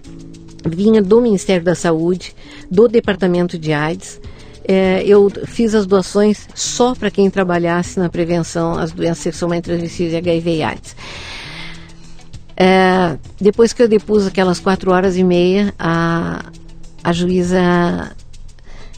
vinha 0.65 1.01
do 1.01 1.21
Ministério 1.21 1.63
da 1.63 1.75
Saúde, 1.75 2.35
do 2.69 2.87
Departamento 2.87 3.57
de 3.57 3.71
AIDS, 3.71 4.19
é, 4.67 5.03
eu 5.05 5.29
fiz 5.45 5.75
as 5.75 5.85
doações 5.85 6.47
só 6.55 6.95
para 6.95 7.11
quem 7.11 7.29
trabalhasse 7.29 7.99
na 7.99 8.09
prevenção 8.09 8.73
às 8.77 8.91
doenças 8.91 9.19
sexualmente 9.19 9.63
transmissíveis 9.63 10.13
e 10.13 10.17
HIV 10.17 10.55
e 10.55 10.63
AIDS. 10.63 10.95
É, 12.57 13.17
depois 13.39 13.73
que 13.73 13.83
eu 13.83 13.87
depus 13.87 14.25
aquelas 14.25 14.59
quatro 14.59 14.91
horas 14.91 15.17
e 15.17 15.23
meia, 15.23 15.73
a, 15.77 16.45
a 17.03 17.13
juíza 17.13 18.15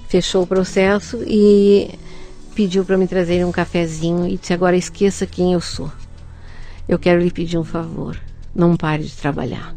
fechou 0.08 0.44
o 0.44 0.48
processo 0.48 1.22
e 1.28 1.90
pediu 2.56 2.86
para 2.86 2.98
me 2.98 3.08
trazer 3.08 3.46
um 3.46 3.52
cafezinho 3.52 4.26
e 4.28 4.38
disse: 4.38 4.54
agora 4.54 4.78
esqueça 4.78 5.26
quem 5.26 5.54
eu 5.54 5.60
sou. 5.60 5.92
Eu 6.88 6.98
quero 6.98 7.22
lhe 7.22 7.32
pedir 7.32 7.58
um 7.58 7.64
favor. 7.66 8.18
Não 8.56 8.78
pare 8.78 9.04
de 9.04 9.16
trabalhar. 9.16 9.76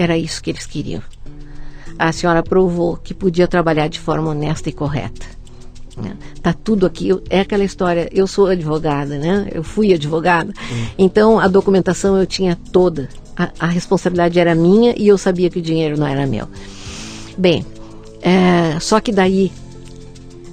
Era 0.00 0.16
isso 0.16 0.42
que 0.42 0.48
eles 0.48 0.64
queriam. 0.64 1.02
A 1.98 2.10
senhora 2.10 2.42
provou 2.42 2.96
que 2.96 3.12
podia 3.12 3.46
trabalhar 3.46 3.86
de 3.86 4.00
forma 4.00 4.30
honesta 4.30 4.70
e 4.70 4.72
correta. 4.72 5.26
Né? 5.94 6.16
Tá 6.42 6.54
tudo 6.54 6.86
aqui. 6.86 7.10
é 7.28 7.40
aquela 7.40 7.64
história. 7.64 8.08
Eu 8.10 8.26
sou 8.26 8.46
advogada, 8.46 9.18
né? 9.18 9.48
Eu 9.52 9.62
fui 9.62 9.92
advogada. 9.92 10.54
Então 10.96 11.38
a 11.38 11.46
documentação 11.46 12.16
eu 12.16 12.24
tinha 12.24 12.58
toda. 12.72 13.10
A, 13.36 13.50
a, 13.60 13.66
responsabilidade 13.66 14.40
era 14.40 14.54
minha 14.54 14.94
e 14.96 15.06
eu 15.06 15.18
sabia 15.18 15.50
que 15.50 15.58
o 15.58 15.62
dinheiro 15.62 15.98
não 15.98 16.06
era 16.06 16.26
meu. 16.26 16.48
Bem, 17.36 17.66
é, 18.22 18.80
só 18.80 19.00
que 19.00 19.12
daí 19.12 19.52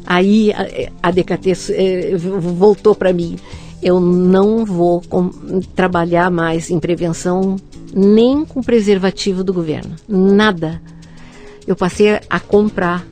aí 0.05 0.51
a, 0.51 1.07
a 1.07 1.11
DKT 1.11 1.53
é, 1.71 2.17
voltou 2.17 2.93
para 2.93 3.13
mim. 3.13 3.37
Eu 3.81 4.01
não 4.01 4.65
vou 4.65 5.01
com, 5.07 5.29
trabalhar 5.73 6.29
mais 6.29 6.69
em 6.69 6.79
prevenção 6.81 7.55
nem 7.93 8.45
com 8.45 8.61
preservativo 8.61 9.43
do 9.43 9.53
governo. 9.53 9.95
Nada. 10.07 10.81
Eu 11.65 11.75
passei 11.75 12.19
a 12.29 12.39
comprar 12.39 13.05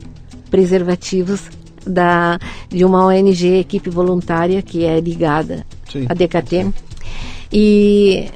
preservativos 0.50 1.42
da, 1.86 2.38
de 2.68 2.84
uma 2.84 3.06
ONG, 3.06 3.58
equipe 3.58 3.90
voluntária, 3.90 4.62
que 4.62 4.84
é 4.84 4.98
ligada 5.00 5.66
Sim. 5.90 6.06
à 6.08 6.14
DKT. 6.14 6.72
E 7.52 8.28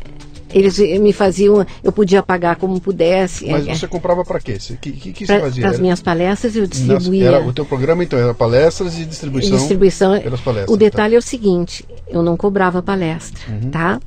eles 0.53 0.79
me 0.79 1.13
faziam, 1.13 1.65
eu 1.83 1.93
podia 1.93 2.23
pagar 2.23 2.57
como 2.57 2.81
pudesse. 2.81 3.47
Mas 3.47 3.67
é, 3.67 3.75
você 3.75 3.87
comprava 3.87 4.25
para 4.25 4.41
quê? 4.41 4.59
O 4.71 4.77
que, 4.77 4.93
que, 4.93 5.13
que 5.13 5.27
pra, 5.27 5.37
você 5.37 5.41
fazia? 5.43 5.63
Para 5.63 5.71
as 5.71 5.81
minhas 5.81 6.01
palestras 6.01 6.57
eu 6.57 6.67
distribuía. 6.67 7.27
Era, 7.27 7.45
o 7.45 7.53
teu 7.53 7.65
programa 7.65 8.03
então 8.03 8.19
era 8.19 8.35
palestras 8.35 8.99
e 8.99 9.05
distribuição. 9.05 9.57
distribuição. 9.57 10.21
Pelas 10.21 10.41
palestras. 10.41 10.75
O 10.75 10.77
detalhe 10.77 11.13
tá. 11.13 11.17
é 11.17 11.19
o 11.19 11.23
seguinte: 11.23 11.85
eu 12.09 12.23
não 12.23 12.37
cobrava 12.37 12.83
palestra, 12.83 13.41
uhum. 13.49 13.71
tá? 13.71 14.01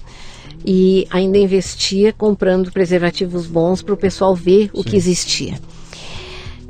E 0.66 1.08
ainda 1.10 1.38
investia 1.38 2.14
comprando 2.14 2.72
preservativos 2.72 3.46
bons 3.46 3.82
para 3.82 3.94
o 3.94 3.98
pessoal 3.98 4.36
ver 4.36 4.70
o 4.74 4.82
Sim. 4.84 4.90
que 4.90 4.96
existia. 4.96 5.60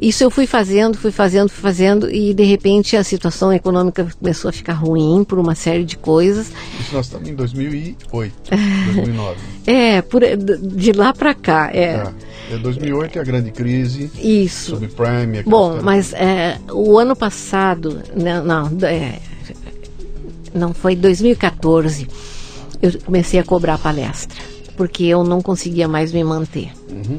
Isso 0.03 0.21
eu 0.21 0.29
fui 0.29 0.45
fazendo, 0.45 0.97
fui 0.97 1.11
fazendo, 1.11 1.47
fui 1.47 1.61
fazendo 1.61 2.13
e 2.13 2.33
de 2.33 2.43
repente 2.43 2.97
a 2.97 3.05
situação 3.05 3.53
econômica 3.53 4.05
começou 4.19 4.49
a 4.49 4.51
ficar 4.51 4.73
ruim 4.73 5.23
por 5.23 5.39
uma 5.39 5.55
série 5.55 5.85
de 5.85 5.95
coisas. 5.95 6.51
Isso 6.77 6.93
nós 6.93 7.05
estamos 7.05 7.29
em 7.29 7.33
2008, 7.33 8.33
2009. 8.95 9.39
é, 9.65 10.01
por, 10.01 10.21
de 10.21 10.91
lá 10.91 11.13
para 11.13 11.33
cá. 11.33 11.69
É. 11.73 12.11
é. 12.51 12.57
2008 12.57 13.17
é 13.17 13.21
a 13.21 13.23
grande 13.23 13.51
crise. 13.51 14.11
Isso. 14.21 14.71
Subprime. 14.71 15.43
Bom, 15.43 15.79
mas 15.81 16.11
é, 16.11 16.57
o 16.69 16.97
ano 16.99 17.15
passado, 17.15 18.01
não, 18.13 18.43
não, 18.43 18.87
é, 18.87 19.19
não 20.53 20.73
foi 20.73 20.97
2014, 20.97 22.09
eu 22.83 22.91
comecei 22.99 23.39
a 23.39 23.43
cobrar 23.45 23.77
palestra 23.77 24.37
porque 24.75 25.05
eu 25.05 25.23
não 25.23 25.41
conseguia 25.41 25.87
mais 25.87 26.11
me 26.11 26.23
manter. 26.23 26.71
Uhum. 26.89 27.17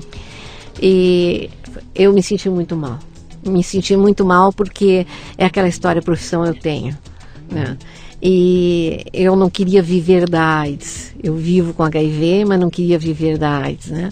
E 0.80 1.48
eu 1.94 2.12
me 2.12 2.22
senti 2.22 2.50
muito 2.50 2.76
mal. 2.76 2.98
Me 3.46 3.62
senti 3.62 3.96
muito 3.96 4.24
mal 4.26 4.52
porque 4.52 5.06
é 5.38 5.46
aquela 5.46 5.68
história, 5.68 6.02
profissão 6.02 6.44
eu 6.44 6.54
tenho. 6.54 6.96
Né? 7.50 7.78
E 8.22 9.06
eu 9.12 9.36
não 9.36 9.48
queria 9.48 9.82
viver 9.82 10.28
da 10.28 10.60
AIDS. 10.60 11.14
Eu 11.22 11.34
vivo 11.34 11.72
com 11.72 11.82
HIV, 11.82 12.44
mas 12.44 12.60
não 12.60 12.68
queria 12.68 12.98
viver 12.98 13.38
da 13.38 13.58
AIDS. 13.58 13.88
Né? 13.88 14.10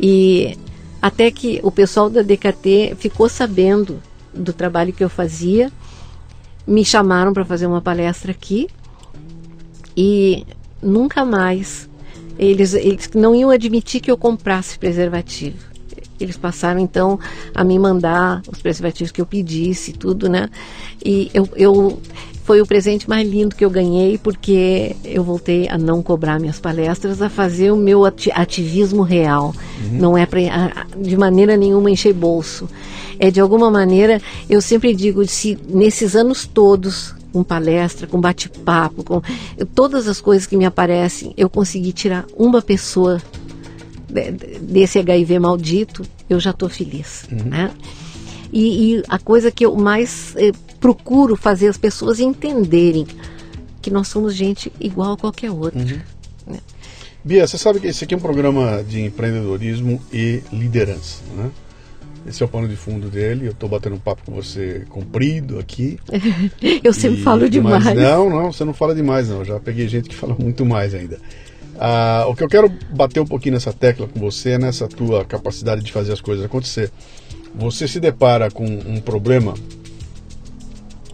E 0.00 0.56
até 1.02 1.30
que 1.30 1.60
o 1.62 1.70
pessoal 1.70 2.08
da 2.08 2.22
DKT 2.22 2.96
ficou 2.98 3.28
sabendo 3.28 4.00
do 4.32 4.52
trabalho 4.52 4.92
que 4.92 5.04
eu 5.04 5.10
fazia, 5.10 5.70
me 6.66 6.84
chamaram 6.84 7.32
para 7.34 7.44
fazer 7.44 7.66
uma 7.66 7.82
palestra 7.82 8.30
aqui 8.30 8.68
e 9.96 10.44
nunca 10.82 11.24
mais 11.24 11.88
eles, 12.38 12.74
eles 12.74 13.10
não 13.14 13.34
iam 13.34 13.50
admitir 13.50 14.00
que 14.00 14.10
eu 14.10 14.16
comprasse 14.16 14.78
preservativo. 14.78 15.56
Eles 16.18 16.36
passaram 16.36 16.80
então 16.80 17.18
a 17.54 17.62
me 17.62 17.78
mandar 17.78 18.42
os 18.50 18.60
preservativos 18.60 19.12
que 19.12 19.20
eu 19.20 19.26
pedisse, 19.26 19.92
tudo, 19.92 20.28
né? 20.28 20.48
E 21.04 21.30
eu, 21.34 21.48
eu 21.56 22.00
foi 22.46 22.60
o 22.60 22.66
presente 22.66 23.08
mais 23.08 23.28
lindo 23.28 23.56
que 23.56 23.64
eu 23.64 23.68
ganhei 23.68 24.16
porque 24.16 24.94
eu 25.04 25.24
voltei 25.24 25.68
a 25.68 25.76
não 25.76 26.00
cobrar 26.00 26.38
minhas 26.38 26.60
palestras, 26.60 27.20
a 27.20 27.28
fazer 27.28 27.72
o 27.72 27.76
meu 27.76 28.04
ativismo 28.04 29.02
real. 29.02 29.52
Uhum. 29.84 29.98
Não 29.98 30.16
é 30.16 30.24
para 30.24 30.86
de 30.96 31.16
maneira 31.16 31.56
nenhuma 31.56 31.90
encher 31.90 32.14
bolso. 32.14 32.68
É 33.18 33.32
de 33.32 33.40
alguma 33.40 33.68
maneira, 33.68 34.22
eu 34.48 34.60
sempre 34.60 34.94
digo, 34.94 35.26
se 35.26 35.58
nesses 35.68 36.14
anos 36.14 36.46
todos 36.46 37.15
com 37.32 37.42
palestra, 37.42 38.06
com 38.06 38.20
bate-papo, 38.20 39.04
com 39.04 39.22
todas 39.74 40.08
as 40.08 40.20
coisas 40.20 40.46
que 40.46 40.56
me 40.56 40.64
aparecem, 40.64 41.32
eu 41.36 41.48
consegui 41.48 41.92
tirar 41.92 42.24
uma 42.36 42.62
pessoa 42.62 43.20
desse 44.60 44.98
HIV 44.98 45.38
maldito, 45.38 46.02
eu 46.28 46.40
já 46.40 46.50
estou 46.50 46.68
feliz. 46.68 47.24
Uhum. 47.30 47.50
Né? 47.50 47.70
E, 48.52 48.94
e, 48.94 49.02
a 49.08 49.18
coisa 49.18 49.50
que 49.50 49.66
eu 49.66 49.74
mais 49.74 50.34
eh, 50.36 50.52
procuro 50.80 51.36
fazer 51.36 51.68
as 51.68 51.76
pessoas 51.76 52.20
entenderem 52.20 53.06
que 53.82 53.90
nós 53.90 54.08
somos 54.08 54.34
gente 54.34 54.72
igual 54.80 55.12
a 55.12 55.16
qualquer 55.16 55.50
outra. 55.50 55.80
Uhum. 55.80 56.00
Né? 56.46 56.58
Bia, 57.24 57.46
você 57.46 57.58
sabe 57.58 57.80
que 57.80 57.88
esse 57.88 58.04
aqui 58.04 58.14
é 58.14 58.16
um 58.16 58.20
programa 58.20 58.82
de 58.82 59.00
empreendedorismo 59.00 60.00
e 60.12 60.42
liderança, 60.52 61.22
né? 61.36 61.50
Esse 62.26 62.42
é 62.42 62.46
o 62.46 62.48
pano 62.48 62.66
de 62.66 62.76
fundo 62.76 63.08
dele. 63.08 63.46
Eu 63.46 63.52
estou 63.52 63.68
batendo 63.68 63.94
um 63.94 64.00
papo 64.00 64.22
com 64.24 64.32
você 64.32 64.84
comprido 64.88 65.58
aqui. 65.58 65.98
eu 66.82 66.92
sempre 66.92 67.20
e, 67.20 67.22
falo 67.22 67.48
demais. 67.48 67.84
não, 67.94 68.28
não, 68.28 68.52
você 68.52 68.64
não 68.64 68.74
fala 68.74 68.94
demais, 68.94 69.28
não. 69.28 69.38
Eu 69.38 69.44
já 69.44 69.60
peguei 69.60 69.86
gente 69.86 70.08
que 70.08 70.14
fala 70.14 70.34
muito 70.38 70.64
mais 70.64 70.94
ainda. 70.94 71.18
Ah, 71.78 72.24
o 72.28 72.34
que 72.34 72.42
eu 72.42 72.48
quero 72.48 72.68
bater 72.90 73.20
um 73.20 73.26
pouquinho 73.26 73.54
nessa 73.54 73.72
tecla 73.72 74.08
com 74.08 74.18
você 74.18 74.50
é 74.50 74.58
nessa 74.58 74.88
tua 74.88 75.24
capacidade 75.24 75.82
de 75.82 75.92
fazer 75.92 76.12
as 76.12 76.20
coisas 76.20 76.44
acontecer. 76.44 76.90
Você 77.54 77.86
se 77.86 78.00
depara 78.00 78.50
com 78.50 78.64
um 78.64 79.00
problema 79.00 79.54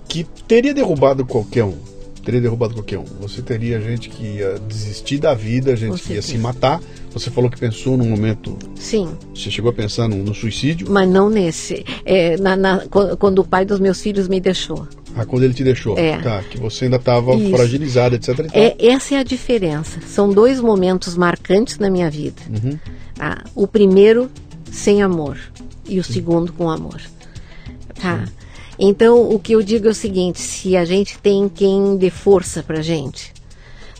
que 0.09 0.25
teria 0.47 0.73
derrubado 0.73 1.25
qualquer 1.25 1.65
um. 1.65 1.92
Teria 2.25 2.41
derrubado 2.41 2.75
qualquer 2.75 2.99
um. 2.99 3.05
Você 3.21 3.43
teria 3.43 3.81
gente 3.81 4.09
que 4.09 4.23
ia 4.23 4.59
desistir 4.69 5.19
da 5.19 5.35
vida, 5.35 5.75
gente 5.77 6.03
que 6.03 6.13
ia 6.15 6.23
se 6.23 6.39
matar. 6.39 6.81
Você 7.13 7.31
falou 7.31 7.51
que 7.51 7.59
pensou 7.59 7.97
num 7.97 8.09
momento. 8.09 8.57
Sim. 8.77 9.09
Você 9.35 9.51
chegou 9.51 9.71
a 9.71 9.75
pensar 9.75 10.09
no, 10.09 10.17
no 10.17 10.33
suicídio? 10.35 10.89
Mas 10.91 11.09
não 11.09 11.29
nesse. 11.29 11.85
É, 12.05 12.37
na, 12.37 12.57
na, 12.57 12.87
quando 13.19 13.41
o 13.41 13.45
pai 13.45 13.65
dos 13.65 13.81
meus 13.81 14.01
filhos 14.01 14.29
me 14.29 14.41
deixou. 14.41 14.87
Ah, 15.17 15.27
quando 15.27 15.43
ele 15.43 15.53
te 15.53 15.65
deixou. 15.65 15.99
É. 15.99 16.19
Tá, 16.19 16.43
que 16.43 16.59
você 16.59 16.85
ainda 16.85 16.97
estava 16.97 17.37
fragilizada, 17.51 18.17
etc. 18.17 18.49
É, 18.53 18.87
essa 18.87 19.15
é 19.17 19.19
a 19.19 19.23
diferença. 19.23 20.01
São 20.07 20.33
dois 20.33 20.61
momentos 20.61 21.17
marcantes 21.17 21.79
na 21.79 21.91
minha 21.91 22.09
vida. 22.09 22.41
Uhum. 22.49 22.79
Ah, 23.19 23.45
o 23.55 23.67
primeiro, 23.67 24.31
sem 24.71 25.03
amor. 25.03 25.39
e 25.87 25.99
o 25.99 26.05
segundo 26.05 26.53
com 26.53 26.71
amor. 26.71 27.01
Tá? 28.01 28.25
Então, 28.85 29.31
o 29.31 29.39
que 29.39 29.53
eu 29.53 29.63
digo 29.63 29.87
é 29.87 29.91
o 29.91 29.95
seguinte: 29.95 30.41
se 30.41 30.77
a 30.77 30.85
gente 30.85 31.17
tem 31.19 31.49
quem 31.49 31.97
dê 31.97 32.11
força 32.11 32.63
pra 32.63 32.83
gente, 32.83 33.33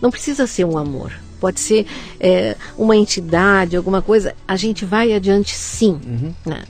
não 0.01 0.11
precisa 0.11 0.47
ser 0.47 0.65
um 0.65 0.77
amor. 0.77 1.13
Pode 1.41 1.61
ser 1.61 1.87
é, 2.21 2.57
uma 2.77 2.97
entidade, 2.97 3.77
alguma 3.77 4.01
coisa. 4.03 4.35
A 4.47 4.57
gente 4.57 4.85
vai 4.85 5.13
adiante 5.13 5.55
sim. 5.55 5.99
Uhum. 6.07 6.33
Né? 6.47 6.63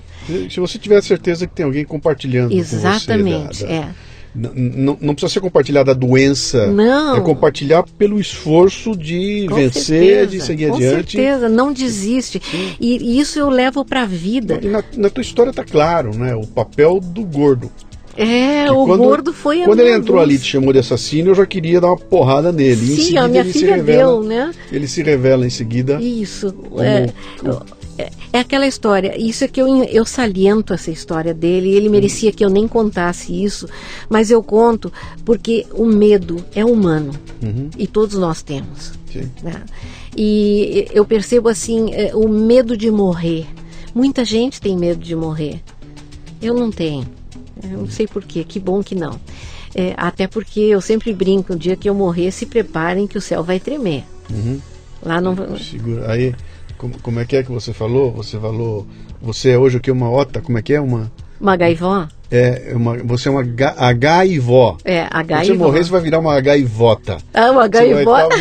Se 0.51 0.61
você 0.61 0.79
tiver 0.79 1.03
certeza 1.03 1.47
que 1.47 1.55
tem 1.55 1.65
alguém 1.67 1.85
compartilhando 1.85 2.53
Exatamente, 2.55 3.49
com 3.49 3.55
você. 3.55 3.67
da- 3.67 3.69
da- 3.69 3.75
é. 3.89 3.89
N- 4.35 4.97
Não 4.99 5.15
precisa 5.15 5.31
ser 5.35 5.41
compartilhar 5.41 5.83
da 5.83 5.93
doença. 5.93 6.67
Não. 6.69 7.17
É 7.17 7.21
compartilhar 7.21 7.83
pelo 7.99 8.19
esforço 8.19 8.97
de 8.97 9.45
Com 9.49 9.57
vencer, 9.57 9.83
certeza, 9.83 10.27
de 10.29 10.41
seguir 10.41 10.69
com 10.71 10.77
adiante. 10.77 11.13
certeza, 11.19 11.49
não 11.51 11.71
desiste. 11.71 12.41
E, 12.81 12.97
e 12.97 13.21
isso 13.21 13.39
eu 13.39 13.51
levo 13.51 13.85
para 13.85 14.03
a 14.05 14.07
vida. 14.07 14.59
E 14.63 14.69
na, 14.69 14.83
na 14.97 15.11
tua 15.11 15.21
história 15.21 15.51
está 15.51 15.65
claro, 15.65 16.17
né? 16.17 16.35
O 16.35 16.47
papel 16.47 16.99
do 16.99 17.23
gordo. 17.25 17.71
É, 18.17 18.65
Que 18.67 18.71
o 18.73 18.85
quando- 18.87 19.03
gordo 19.05 19.33
foi 19.33 19.63
a 19.63 19.65
Quando 19.65 19.81
ele 19.81 19.93
entrou 19.93 20.17
luz. 20.19 20.29
ali 20.29 20.35
e 20.35 20.39
te 20.39 20.45
chamou 20.45 20.73
de 20.73 20.79
assassino, 20.81 21.31
eu 21.31 21.35
já 21.35 21.47
queria 21.47 21.81
dar 21.81 21.89
uma 21.89 21.97
porrada 21.97 22.53
nele. 22.53 22.77
Sim, 22.87 22.97
seguida, 22.97 23.23
a 23.23 23.29
minha 23.29 23.45
filha 23.45 23.77
revela, 23.77 24.13
deu, 24.13 24.23
né? 24.23 24.53
Ele 24.71 24.87
se 24.87 25.03
revela 25.03 25.47
em 25.47 25.51
seguida. 25.51 26.01
Isso. 26.01 26.55
É, 26.79 27.11
é, 27.99 28.11
é 28.35 28.39
aquela 28.41 28.67
história. 28.67 29.15
Isso 29.19 29.45
é 29.45 29.49
que 29.49 29.61
eu, 29.63 29.67
eu 29.85 30.05
saliento 30.05 30.75
essa 30.75 30.91
história 30.91 31.33
dele. 31.33 31.71
Ele 31.75 31.89
merecia 31.89 32.31
que 32.33 32.45
eu 32.45 32.51
nem 32.51 32.69
contasse 32.69 33.33
isso, 33.43 33.67
mas 34.11 34.31
eu 34.31 34.43
conto 34.43 34.93
porque 35.25 35.65
o 35.73 35.87
medo 35.87 36.45
é 36.55 36.65
humano 36.65 37.13
Uhum, 37.43 37.71
e 37.79 37.87
todos 37.87 38.17
nós 38.19 38.43
temos. 38.43 38.93
sim. 39.11 39.29
né? 39.43 39.55
E 40.15 40.87
eu 40.93 41.07
percebo 41.07 41.49
assim 41.49 41.95
é, 41.95 42.11
o 42.15 42.29
medo 42.29 42.77
de 42.77 42.91
morrer. 42.91 43.47
Muita 43.95 44.23
gente 44.23 44.61
tem 44.61 44.77
medo 44.77 45.03
de 45.03 45.17
morrer. 45.17 45.63
Eu 46.43 46.53
não 46.53 46.71
tenho. 46.71 47.07
Eu 47.63 47.79
não 47.79 47.89
sei 47.89 48.07
porquê. 48.07 48.45
Que 48.45 48.61
bom 48.61 48.83
que 48.83 48.95
não. 48.95 49.19
É, 49.75 49.95
até 49.97 50.27
porque 50.27 50.61
eu 50.61 50.81
sempre 50.81 51.13
brinco, 51.13 51.55
o 51.55 51.59
dia 51.59 51.77
que 51.77 51.89
eu 51.89 51.95
morrer, 51.95 52.31
se 52.31 52.47
preparem 52.47 53.07
que 53.07 53.19
o 53.19 53.21
céu 53.21 53.43
vai 53.43 53.59
tremer. 53.59 54.05
Uhum. 54.31 54.61
Lá 55.03 55.21
não 55.21 55.35
Segura. 55.59 56.11
Aí, 56.11 56.35
como, 56.79 56.99
como 57.01 57.21
é 57.21 57.25
que 57.25 57.37
é 57.37 57.43
que 57.43 57.51
você 57.51 57.73
falou? 57.73 58.13
Você 58.13 58.39
falou. 58.39 58.87
Você 59.21 59.51
é 59.51 59.59
hoje 59.59 59.77
o 59.77 59.81
que? 59.81 59.91
Uma 59.91 60.11
ota? 60.11 60.41
Como 60.41 60.59
é 60.59 60.63
que 60.63 60.75
é? 60.75 60.81
Uma. 60.81 61.11
Uma 61.43 61.57
gaivó? 61.57 62.07
É, 62.35 62.73
uma, 62.75 62.97
você 62.97 63.29
é 63.29 63.31
uma 63.31 63.43
ga- 63.43 63.75
agaivó. 63.77 64.79
É, 64.87 65.07
gaivó. 65.27 65.45
você 65.45 65.53
morrer, 65.53 65.85
você 65.85 65.91
vai 65.91 66.01
virar 66.01 66.19
uma 66.19 66.41
gaivota. 66.41 67.19
Ah, 67.35 67.51
uma 67.51 67.65
Você 67.65 67.69
gaivó. 67.69 68.11
vai 68.13 68.25
estar 68.27 68.39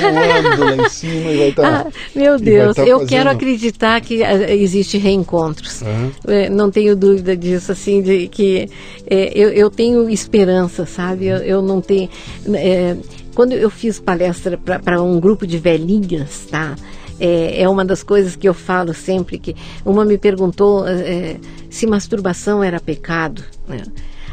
voando 0.48 0.64
lá 0.64 0.86
em 0.86 0.90
cima 0.90 1.30
e 1.32 1.38
vai 1.38 1.50
estar. 1.50 1.62
Ah, 1.88 1.92
meu 2.16 2.40
Deus, 2.40 2.74
tá 2.78 2.84
eu 2.84 3.00
fazendo- 3.00 3.10
quero 3.10 3.30
acreditar 3.30 4.00
que 4.00 4.24
ah, 4.24 4.54
existe 4.54 4.98
reencontros. 4.98 5.82
Aham. 5.82 6.12
É, 6.26 6.50
não 6.50 6.72
tenho 6.72 6.96
dúvida 6.96 7.36
disso, 7.36 7.74
assim, 7.74 8.02
de 8.02 8.30
que 8.30 8.70
é, 9.10 9.32
eu, 9.38 9.50
eu 9.50 9.70
tenho 9.70 10.10
esperança, 10.10 10.86
sabe? 10.86 11.26
Eu, 11.28 11.38
eu 11.40 11.62
não 11.62 11.82
tenho. 11.82 12.08
é, 12.54 12.96
quando 13.36 13.52
eu 13.52 13.70
fiz 13.70 14.00
palestra 14.00 14.58
para 14.58 15.02
um 15.02 15.20
grupo 15.20 15.46
de 15.46 15.58
velhinhas, 15.58 16.48
tá? 16.50 16.76
É, 17.24 17.62
é 17.62 17.70
uma 17.70 17.86
das 17.86 18.02
coisas 18.02 18.36
que 18.36 18.50
eu 18.50 18.54
falo 18.54 18.96
sempre 18.96 19.38
que 19.38 19.56
uma 19.86 20.04
me 20.04 20.18
perguntou 20.18 20.88
é, 20.88 21.38
se 21.70 21.86
masturbação 21.86 22.64
era 22.64 22.80
pecado. 22.80 23.44
Né? 23.68 23.84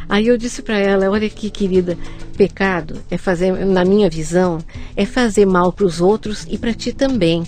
Aí 0.08 0.26
eu 0.26 0.38
disse 0.38 0.62
para 0.62 0.78
ela, 0.78 1.10
olha 1.10 1.28
que 1.28 1.50
querida, 1.50 1.98
pecado 2.34 2.96
é 3.10 3.18
fazer, 3.18 3.52
na 3.66 3.84
minha 3.84 4.08
visão, 4.08 4.56
é 4.96 5.04
fazer 5.04 5.44
mal 5.44 5.70
para 5.70 5.84
os 5.84 6.00
outros 6.00 6.46
e 6.48 6.56
para 6.56 6.72
ti 6.72 6.94
também. 6.94 7.42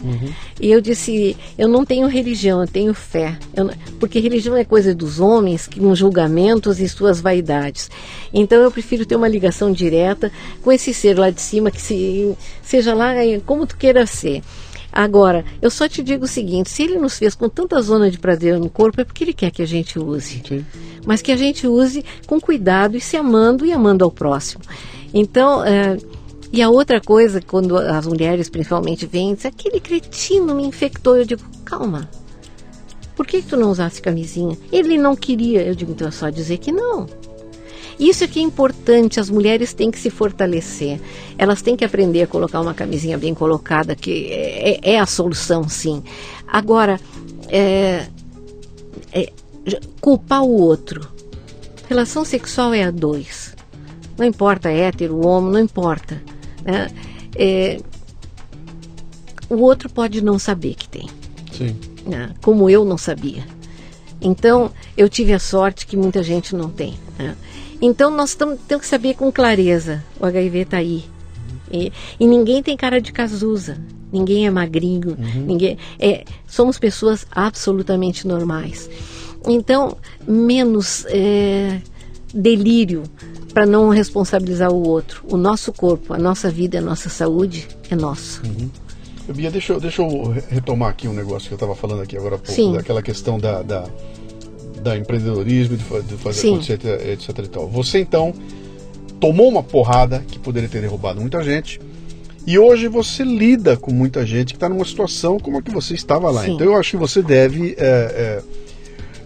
E 0.60 0.70
eu 0.70 0.78
disse, 0.78 1.34
eu 1.56 1.66
não 1.68 1.86
tenho 1.86 2.06
religião, 2.06 2.60
eu 2.60 2.66
tenho 2.68 2.92
fé. 2.92 3.38
Eu 3.56 3.70
porque 3.98 4.18
religião 4.20 4.54
é 4.54 4.62
coisa 4.64 4.94
dos 4.94 5.20
homens, 5.20 5.66
que- 5.66 5.80
com 5.80 5.94
julgamentos 5.94 6.80
e 6.80 6.88
suas 6.88 7.18
vaidades. 7.18 7.90
Então 8.30 8.60
eu 8.60 8.70
prefiro 8.70 9.06
ter 9.06 9.16
uma 9.16 9.28
ligação 9.28 9.72
direta 9.72 10.30
com 10.62 10.70
esse 10.70 10.92
ser 10.92 11.18
lá 11.18 11.30
de 11.30 11.40
cima, 11.40 11.70
que 11.70 11.80
se, 11.80 12.34
seja 12.62 12.92
lá 12.92 13.12
como 13.46 13.66
tu 13.66 13.74
queira 13.78 14.04
ser. 14.06 14.42
Agora, 14.92 15.44
eu 15.62 15.70
só 15.70 15.88
te 15.88 16.02
digo 16.02 16.24
o 16.24 16.28
seguinte: 16.28 16.70
se 16.70 16.82
ele 16.82 16.98
nos 16.98 17.18
fez 17.18 17.34
com 17.34 17.48
tanta 17.48 17.80
zona 17.80 18.10
de 18.10 18.18
prazer 18.18 18.58
no 18.58 18.68
corpo, 18.68 19.00
é 19.00 19.04
porque 19.04 19.24
ele 19.24 19.32
quer 19.32 19.50
que 19.50 19.62
a 19.62 19.66
gente 19.66 19.98
use 19.98 20.42
Sim. 20.46 20.64
mas 21.06 21.22
que 21.22 21.32
a 21.32 21.36
gente 21.36 21.66
use 21.66 22.04
com 22.26 22.40
cuidado 22.40 22.96
e 22.96 23.00
se 23.00 23.16
amando 23.16 23.64
e 23.64 23.72
amando 23.72 24.04
ao 24.04 24.10
próximo. 24.10 24.62
Então, 25.12 25.64
é, 25.64 25.96
e 26.52 26.60
a 26.62 26.68
outra 26.68 27.00
coisa, 27.00 27.40
quando 27.40 27.76
as 27.76 28.06
mulheres 28.06 28.48
principalmente 28.48 29.06
vêm, 29.06 29.34
diz, 29.34 29.46
aquele 29.46 29.78
cretino 29.78 30.54
me 30.54 30.64
infectou, 30.64 31.16
eu 31.16 31.24
digo, 31.24 31.42
calma. 31.64 32.08
Por 33.14 33.26
que, 33.26 33.42
que 33.42 33.48
tu 33.48 33.56
não 33.56 33.70
usasse 33.70 34.00
camisinha? 34.00 34.56
Ele 34.72 34.96
não 34.96 35.14
queria. 35.14 35.62
Eu 35.62 35.74
digo, 35.74 35.92
então 35.92 36.08
é 36.08 36.10
só 36.10 36.30
dizer 36.30 36.58
que 36.58 36.72
não. 36.72 37.06
Isso 38.00 38.24
é 38.24 38.26
que 38.26 38.38
é 38.40 38.42
importante, 38.42 39.20
as 39.20 39.28
mulheres 39.28 39.74
têm 39.74 39.90
que 39.90 39.98
se 39.98 40.08
fortalecer. 40.08 40.98
Elas 41.36 41.60
têm 41.60 41.76
que 41.76 41.84
aprender 41.84 42.22
a 42.22 42.26
colocar 42.26 42.58
uma 42.58 42.72
camisinha 42.72 43.18
bem 43.18 43.34
colocada, 43.34 43.94
que 43.94 44.28
é, 44.32 44.94
é 44.94 44.98
a 44.98 45.04
solução, 45.04 45.68
sim. 45.68 46.02
Agora, 46.48 46.98
é, 47.48 48.06
é, 49.12 49.30
culpar 50.00 50.42
o 50.42 50.50
outro. 50.50 51.06
Relação 51.88 52.24
sexual 52.24 52.72
é 52.72 52.84
a 52.84 52.90
dois. 52.90 53.54
Não 54.16 54.24
importa 54.24 54.70
hétero, 54.70 55.26
homo, 55.26 55.50
não 55.50 55.60
importa. 55.60 56.22
né? 56.64 56.90
É, 57.36 57.80
o 59.50 59.56
outro 59.56 59.90
pode 59.90 60.22
não 60.22 60.38
saber 60.38 60.74
que 60.74 60.88
tem 60.88 61.08
Sim. 61.52 61.76
né? 62.06 62.32
como 62.40 62.70
eu 62.70 62.84
não 62.84 62.96
sabia. 62.96 63.44
Então, 64.22 64.70
eu 64.96 65.08
tive 65.08 65.32
a 65.32 65.38
sorte 65.38 65.86
que 65.86 65.96
muita 65.96 66.22
gente 66.22 66.54
não 66.54 66.70
tem. 66.70 66.94
né? 67.18 67.36
Então, 67.82 68.10
nós 68.10 68.34
tam- 68.34 68.56
temos 68.56 68.84
que 68.84 68.90
saber 68.90 69.14
com 69.14 69.30
clareza: 69.32 70.04
o 70.20 70.26
HIV 70.26 70.58
está 70.60 70.76
aí. 70.78 71.04
E, 71.72 71.92
e 72.18 72.26
ninguém 72.26 72.62
tem 72.62 72.76
cara 72.76 73.00
de 73.00 73.12
casusa, 73.12 73.78
ninguém 74.12 74.44
é 74.46 74.50
magrinho, 74.50 75.16
ninguém 75.46 75.78
é, 76.00 76.24
somos 76.46 76.78
pessoas 76.78 77.24
absolutamente 77.30 78.26
normais. 78.26 78.90
Então, 79.46 79.96
menos 80.26 81.06
é, 81.08 81.80
delírio 82.34 83.04
para 83.54 83.64
não 83.66 83.88
responsabilizar 83.88 84.70
o 84.72 84.86
outro. 84.86 85.22
O 85.30 85.36
nosso 85.36 85.72
corpo, 85.72 86.12
a 86.12 86.18
nossa 86.18 86.50
vida, 86.50 86.78
a 86.78 86.82
nossa 86.82 87.08
saúde 87.08 87.68
é 87.88 87.94
nosso. 87.94 88.42
Bia, 89.32 89.48
deixa, 89.50 89.72
eu- 89.74 89.80
deixa 89.80 90.02
eu 90.02 90.24
re- 90.30 90.42
retomar 90.50 90.88
aqui 90.90 91.06
um 91.06 91.12
negócio 91.12 91.46
que 91.46 91.54
eu 91.54 91.56
estava 91.56 91.76
falando 91.76 92.02
aqui 92.02 92.16
agora 92.16 92.34
há 92.34 92.38
pouco, 92.38 92.52
Sim. 92.52 92.72
daquela 92.72 93.00
questão 93.00 93.38
da, 93.38 93.62
da, 93.62 93.86
da 94.82 94.96
empreendedorismo, 94.96 95.76
de, 95.76 95.84
de 96.02 96.14
fazer 96.14 96.40
Sim. 96.40 96.54
acontecer, 96.54 96.74
etc, 97.12 97.38
etc. 97.38 97.58
Você 97.70 98.00
então 98.00 98.34
tomou 99.20 99.48
uma 99.48 99.62
porrada 99.62 100.24
que 100.26 100.38
poderia 100.38 100.68
ter 100.68 100.80
derrubado 100.80 101.20
muita 101.20 101.42
gente. 101.42 101.80
E 102.46 102.58
hoje 102.58 102.88
você 102.88 103.22
lida 103.22 103.76
com 103.76 103.92
muita 103.92 104.24
gente 104.24 104.54
que 104.54 104.56
está 104.56 104.68
numa 104.68 104.84
situação 104.84 105.38
como 105.38 105.58
a 105.58 105.62
que 105.62 105.70
você 105.70 105.94
estava 105.94 106.30
lá. 106.30 106.44
Sim. 106.44 106.54
Então 106.54 106.66
eu 106.66 106.76
acho 106.76 106.92
que 106.92 106.96
você 106.96 107.22
deve 107.22 107.76
é, 107.78 108.42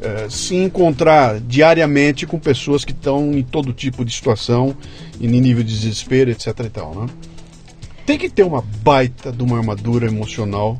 é, 0.02 0.06
é, 0.06 0.28
se 0.28 0.56
encontrar 0.56 1.40
diariamente 1.40 2.26
com 2.26 2.38
pessoas 2.38 2.84
que 2.84 2.92
estão 2.92 3.32
em 3.32 3.42
todo 3.42 3.72
tipo 3.72 4.04
de 4.04 4.12
situação, 4.12 4.76
em 5.20 5.28
nível 5.28 5.62
de 5.62 5.72
desespero, 5.72 6.30
etc 6.30 6.48
e 6.64 6.68
tal, 6.68 6.94
né? 6.94 7.06
Tem 8.04 8.18
que 8.18 8.28
ter 8.28 8.42
uma 8.42 8.62
baita 8.82 9.32
de 9.32 9.42
uma 9.42 9.56
armadura 9.56 10.06
emocional 10.06 10.78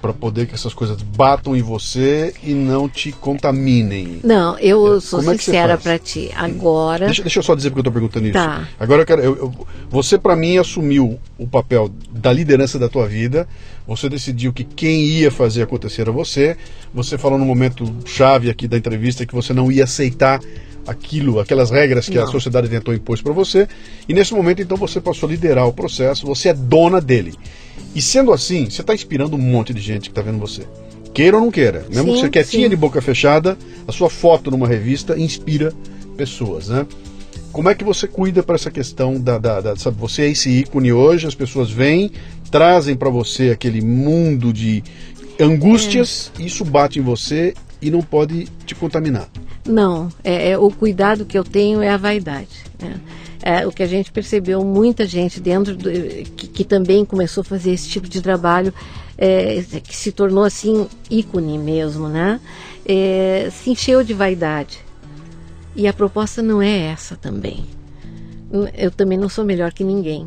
para 0.00 0.12
poder 0.12 0.46
que 0.46 0.54
essas 0.54 0.72
coisas 0.74 1.00
batam 1.02 1.54
em 1.56 1.62
você 1.62 2.34
e 2.42 2.54
não 2.54 2.88
te 2.88 3.12
contaminem. 3.12 4.20
Não, 4.24 4.58
eu 4.58 5.00
sou 5.00 5.20
Como 5.20 5.32
é 5.32 5.36
sincera 5.36 5.74
faz? 5.76 5.82
para 5.82 5.98
ti. 5.98 6.30
Agora, 6.34 7.06
Deixa, 7.06 7.22
deixa 7.22 7.38
eu 7.38 7.42
só 7.42 7.54
dizer 7.54 7.70
porque 7.70 7.80
eu 7.80 7.90
estou 7.90 7.92
perguntando 7.92 8.26
isso. 8.26 8.34
Tá. 8.34 8.66
Agora 8.78 9.02
eu 9.02 9.06
quero. 9.06 9.22
eu- 9.22 9.36
eu- 9.36 9.66
você, 9.90 10.16
para 10.18 10.36
mim, 10.36 10.56
assumiu 10.56 11.18
o 11.38 11.46
papel 11.46 11.90
da 12.10 12.32
liderança 12.32 12.78
da 12.78 12.88
tua 12.88 13.06
vida. 13.06 13.46
Você 13.90 14.08
decidiu 14.08 14.52
que 14.52 14.62
quem 14.62 15.02
ia 15.02 15.32
fazer 15.32 15.62
acontecer 15.62 16.02
era 16.02 16.12
você. 16.12 16.56
Você 16.94 17.18
falou 17.18 17.36
no 17.36 17.44
momento 17.44 17.92
chave 18.06 18.48
aqui 18.48 18.68
da 18.68 18.78
entrevista 18.78 19.26
que 19.26 19.34
você 19.34 19.52
não 19.52 19.70
ia 19.70 19.82
aceitar 19.82 20.38
aquilo, 20.86 21.40
aquelas 21.40 21.72
regras 21.72 22.08
que 22.08 22.16
a 22.16 22.20
Não. 22.24 22.30
sociedade 22.30 22.68
tentou 22.68 22.94
impor 22.94 23.20
para 23.20 23.32
você. 23.32 23.66
E 24.08 24.14
nesse 24.14 24.32
momento, 24.32 24.62
então, 24.62 24.76
você 24.76 25.00
passou 25.00 25.28
a 25.28 25.32
liderar 25.32 25.66
o 25.66 25.72
processo. 25.72 26.24
Você 26.24 26.50
é 26.50 26.54
dona 26.54 27.00
dele. 27.00 27.34
E 27.92 28.00
sendo 28.00 28.32
assim, 28.32 28.70
você 28.70 28.80
está 28.80 28.94
inspirando 28.94 29.34
um 29.34 29.40
monte 29.40 29.74
de 29.74 29.80
gente 29.80 30.02
que 30.02 30.10
está 30.10 30.22
vendo 30.22 30.38
você. 30.38 30.62
Queira 31.12 31.36
ou 31.36 31.42
não 31.42 31.50
queira. 31.50 31.84
Mesmo 31.90 32.04
Sim, 32.04 32.14
que 32.14 32.20
você 32.20 32.30
quietinha 32.30 32.66
sim. 32.66 32.70
de 32.70 32.76
boca 32.76 33.02
fechada, 33.02 33.58
a 33.88 33.90
sua 33.90 34.08
foto 34.08 34.52
numa 34.52 34.68
revista 34.68 35.18
inspira 35.18 35.74
pessoas, 36.16 36.68
né? 36.68 36.86
Como 37.52 37.68
é 37.68 37.74
que 37.74 37.82
você 37.84 38.06
cuida 38.06 38.42
para 38.42 38.54
essa 38.54 38.70
questão 38.70 39.20
da, 39.20 39.36
da, 39.38 39.60
da- 39.60 39.76
sabe, 39.76 39.96
você 39.98 40.22
é 40.22 40.30
esse 40.30 40.48
ícone 40.50 40.92
hoje, 40.92 41.26
as 41.26 41.34
pessoas 41.34 41.70
vêm, 41.70 42.10
trazem 42.50 42.94
para 42.96 43.10
você 43.10 43.50
aquele 43.50 43.80
mundo 43.80 44.52
de 44.52 44.82
angústias, 45.38 46.30
É. 46.38 46.42
isso 46.42 46.64
bate 46.64 46.98
em 46.98 47.02
você 47.02 47.54
e 47.82 47.90
não 47.90 48.02
pode 48.02 48.46
te 48.66 48.74
contaminar. 48.74 49.28
não. 49.66 50.08
É, 50.22 50.50
é, 50.50 50.58
o 50.58 50.70
cuidado 50.70 51.24
que 51.24 51.36
eu 51.38 51.44
tenho 51.44 51.80
é 51.82 51.88
a 51.88 51.96
vaidade. 51.96 52.48
né? 52.80 53.00
É, 53.42 53.66
o 53.66 53.72
que 53.72 53.82
a 53.82 53.86
gente 53.86 54.12
percebeu, 54.12 54.62
muita 54.64 55.06
gente 55.06 55.40
dentro 55.40 55.74
do, 55.74 55.90
que, 55.90 56.46
que 56.46 56.64
também 56.64 57.04
começou 57.06 57.40
a 57.40 57.44
fazer 57.44 57.72
esse 57.72 57.88
tipo 57.88 58.06
de 58.06 58.20
trabalho, 58.20 58.72
é, 59.16 59.62
que 59.82 59.96
se 59.96 60.12
tornou 60.12 60.44
assim 60.44 60.86
ícone 61.10 61.58
mesmo, 61.58 62.06
né? 62.08 62.38
é, 62.86 63.48
se 63.50 63.70
encheu 63.70 64.02
de 64.04 64.12
vaidade. 64.12 64.78
E 65.74 65.86
a 65.86 65.92
proposta 65.92 66.42
não 66.42 66.60
é 66.60 66.86
essa 66.86 67.16
também. 67.16 67.64
Eu 68.76 68.90
também 68.90 69.16
não 69.16 69.28
sou 69.28 69.44
melhor 69.44 69.72
que 69.72 69.84
ninguém. 69.84 70.26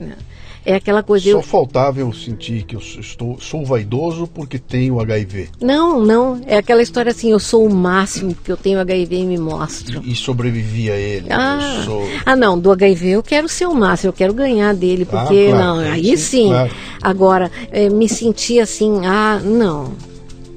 Né? 0.00 0.16
É 0.64 0.74
aquela 0.74 1.02
coisa. 1.02 1.30
Só 1.30 1.38
eu... 1.38 1.42
faltava 1.42 2.00
eu 2.00 2.12
sentir 2.12 2.62
que 2.64 2.76
eu 2.76 2.80
estou, 2.80 3.38
sou 3.40 3.64
vaidoso 3.64 4.26
porque 4.26 4.58
tenho 4.58 5.00
HIV. 5.00 5.48
Não, 5.60 6.04
não. 6.04 6.40
É 6.46 6.58
aquela 6.58 6.82
história 6.82 7.10
assim: 7.10 7.30
eu 7.30 7.38
sou 7.38 7.66
o 7.66 7.74
máximo 7.74 8.34
porque 8.34 8.52
eu 8.52 8.56
tenho 8.56 8.78
HIV 8.80 9.16
e 9.16 9.24
me 9.24 9.38
mostro. 9.38 10.02
E, 10.04 10.12
e 10.12 10.14
sobrevivi 10.14 10.90
a 10.90 10.96
ele. 10.96 11.26
Ah, 11.30 11.82
sou... 11.84 12.06
ah, 12.24 12.36
não. 12.36 12.58
Do 12.58 12.70
HIV 12.70 13.08
eu 13.08 13.22
quero 13.22 13.48
ser 13.48 13.66
o 13.66 13.74
máximo, 13.74 14.10
eu 14.10 14.12
quero 14.12 14.34
ganhar 14.34 14.74
dele. 14.74 15.04
Porque, 15.04 15.48
ah, 15.48 15.56
claro, 15.56 15.64
não, 15.64 15.78
aí 15.78 16.16
sim. 16.16 16.16
sim. 16.16 16.48
Claro. 16.48 16.74
Agora, 17.00 17.50
é, 17.70 17.88
me 17.88 18.08
sentir 18.08 18.60
assim: 18.60 19.06
ah, 19.06 19.40
não. 19.42 19.94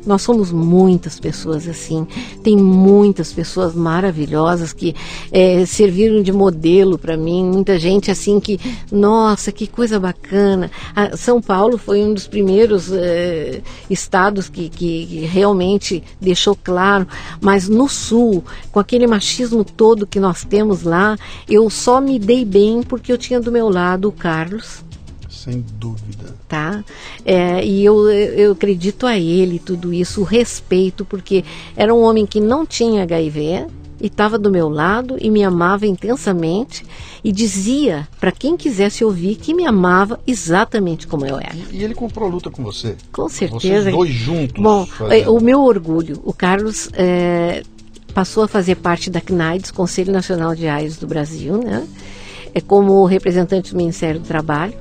Nós 0.06 0.22
somos 0.22 0.52
muitas 0.52 1.20
pessoas 1.20 1.68
assim. 1.68 2.08
Tem 2.44 2.58
muitas 2.58 3.32
pessoas 3.32 3.76
maravilhosas 3.76 4.74
que 4.74 4.96
é, 5.32 5.66
serviram 5.66 6.22
de 6.22 6.32
modelo 6.32 6.98
para 6.98 7.16
mim. 7.16 7.46
Muita 7.46 7.78
gente 7.78 8.10
assim 8.10 8.40
que, 8.40 8.60
nossa, 8.92 9.52
que 9.52 9.68
coisa 9.68 10.00
bacana. 10.00 10.72
A 10.96 11.16
São 11.16 11.42
Paulo 11.42 11.78
foi 11.78 12.02
um 12.02 12.14
dos 12.14 12.28
primeiros 12.28 12.92
é, 12.92 13.62
estados 13.90 14.50
que, 14.50 14.70
que, 14.70 15.06
que 15.06 15.20
realmente 15.26 16.04
deixou 16.20 16.56
claro. 16.56 17.08
Mas 17.40 17.70
no 17.70 17.88
Sul, 17.88 18.44
com 18.72 18.80
aquele 18.80 19.06
machismo 19.06 19.64
todo 19.64 20.08
que 20.08 20.20
nós 20.20 20.44
temos 20.44 20.84
lá, 20.84 21.18
eu 21.48 21.70
só 21.70 22.02
me 22.02 22.18
dei 22.18 22.44
bem 22.44 22.82
porque 22.82 23.12
eu 23.12 23.18
tinha 23.18 23.40
do 23.40 23.52
meu 23.52 23.70
lado 23.70 24.08
o 24.08 24.12
Carlos 24.12 24.84
sem 25.44 25.66
dúvida. 25.80 26.36
Tá? 26.48 26.84
É, 27.26 27.66
e 27.66 27.84
eu, 27.84 28.10
eu 28.10 28.52
acredito 28.52 29.06
a 29.06 29.18
ele 29.18 29.60
tudo 29.60 29.94
isso, 29.94 30.22
o 30.22 30.24
respeito, 30.24 31.04
porque 31.04 31.44
era 31.76 31.94
um 31.94 32.02
homem 32.02 32.26
que 32.26 32.40
não 32.40 32.66
tinha 32.66 33.04
HIV 33.04 33.68
e 34.00 34.08
estava 34.08 34.38
do 34.38 34.50
meu 34.50 34.68
lado 34.68 35.16
e 35.20 35.30
me 35.30 35.44
amava 35.44 35.86
intensamente 35.86 36.84
e 37.24 37.32
dizia 37.32 38.08
para 38.20 38.32
quem 38.32 38.58
quisesse 38.58 39.04
ouvir 39.04 39.36
que 39.36 39.54
me 39.54 39.66
amava 39.66 40.20
exatamente 40.26 41.08
como 41.08 41.26
eu 41.26 41.38
era. 41.38 41.56
E, 41.72 41.78
e 41.78 41.84
ele 41.84 41.94
comprou 41.94 42.28
a 42.28 42.32
luta 42.32 42.50
com 42.50 42.64
você? 42.64 42.96
Com 43.12 43.30
certeza. 43.30 43.92
Vocês 43.92 43.96
dois 43.96 44.12
juntos. 44.12 44.62
Bom, 44.62 44.86
fazendo. 44.86 45.36
o 45.36 45.42
meu 45.42 45.62
orgulho, 45.62 46.20
o 46.24 46.34
Carlos 46.34 46.90
é, 46.94 47.64
passou 48.14 48.44
a 48.44 48.48
fazer 48.48 48.76
parte 48.76 49.10
da 49.10 49.22
CNAIDS, 49.22 49.72
Conselho 49.72 50.12
Nacional 50.12 50.56
de 50.56 50.68
AIDS 50.68 50.98
do 50.98 51.06
Brasil, 51.08 51.58
né? 51.58 51.88
É 52.54 52.60
como 52.60 53.06
representante 53.06 53.72
do 53.72 53.78
Ministério 53.78 54.20
do 54.20 54.28
Trabalho 54.28 54.74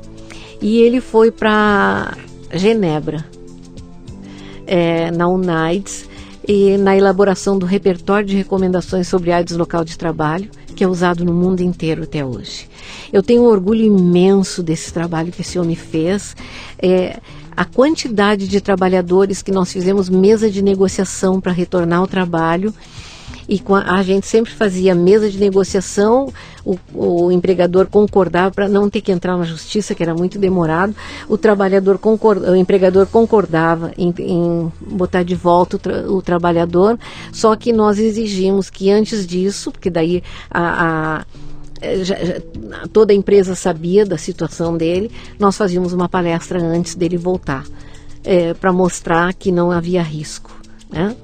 e 0.60 0.78
ele 0.80 1.00
foi 1.00 1.30
para 1.30 2.16
Genebra, 2.52 3.24
é, 4.66 5.10
na 5.10 5.28
UNAIDS, 5.28 6.08
e 6.46 6.76
na 6.78 6.96
elaboração 6.96 7.58
do 7.58 7.66
repertório 7.66 8.26
de 8.26 8.36
recomendações 8.36 9.06
sobre 9.06 9.30
AIDS 9.30 9.56
local 9.56 9.84
de 9.84 9.96
trabalho, 9.96 10.50
que 10.74 10.82
é 10.82 10.88
usado 10.88 11.24
no 11.24 11.32
mundo 11.32 11.60
inteiro 11.60 12.02
até 12.02 12.24
hoje. 12.24 12.68
Eu 13.12 13.22
tenho 13.22 13.42
um 13.42 13.46
orgulho 13.46 13.84
imenso 13.84 14.62
desse 14.62 14.92
trabalho 14.92 15.30
que 15.30 15.42
esse 15.42 15.58
homem 15.58 15.76
fez. 15.76 16.34
É, 16.78 17.20
a 17.56 17.64
quantidade 17.64 18.48
de 18.48 18.60
trabalhadores 18.60 19.42
que 19.42 19.52
nós 19.52 19.72
fizemos 19.72 20.08
mesa 20.08 20.50
de 20.50 20.62
negociação 20.62 21.40
para 21.40 21.52
retornar 21.52 22.00
ao 22.00 22.06
trabalho 22.06 22.74
e 23.50 23.60
a, 23.84 24.00
gente 24.04 24.28
sempre 24.28 24.52
fazia 24.52 24.94
mesa 24.94 25.28
de 25.28 25.36
negociação, 25.36 26.32
o, 26.64 26.78
o 26.94 27.32
empregador 27.32 27.88
concordava 27.88 28.54
para 28.54 28.68
não 28.68 28.88
ter 28.88 29.00
que 29.00 29.10
entrar 29.10 29.36
na 29.36 29.42
justiça, 29.42 29.92
que 29.92 30.04
era 30.04 30.14
muito 30.14 30.38
demorado, 30.38 30.94
o 31.28 31.36
trabalhador 31.36 31.98
concord, 31.98 32.44
o 32.48 32.54
empregador 32.54 33.08
concordava 33.08 33.92
em, 33.98 34.14
em 34.20 34.72
botar 34.80 35.24
de 35.24 35.34
volta 35.34 35.74
o, 35.74 35.78
tra, 35.80 36.12
o, 36.12 36.22
trabalhador, 36.22 36.96
só 37.32 37.56
que 37.56 37.72
nós 37.72 37.98
exigimos 37.98 38.70
que 38.70 38.88
antes 38.88 39.26
disso, 39.26 39.72
porque 39.72 39.90
daí 39.90 40.22
a, 40.48 41.18
a 41.18 41.24
já, 42.04 42.14
já, 42.24 42.34
toda 42.92 43.12
a 43.12 43.16
empresa 43.16 43.56
sabia 43.56 44.06
da 44.06 44.16
situação 44.16 44.76
dele, 44.76 45.10
nós 45.40 45.56
fazíamos 45.56 45.92
uma 45.92 46.08
palestra 46.08 46.62
antes 46.62 46.94
dele 46.94 47.16
voltar, 47.16 47.64
é, 48.22 48.54
para 48.54 48.72
mostrar 48.72 49.34
que 49.34 49.50
não 49.50 49.72
havia 49.72 50.02
risco. 50.02 50.52
Né? 50.88 51.16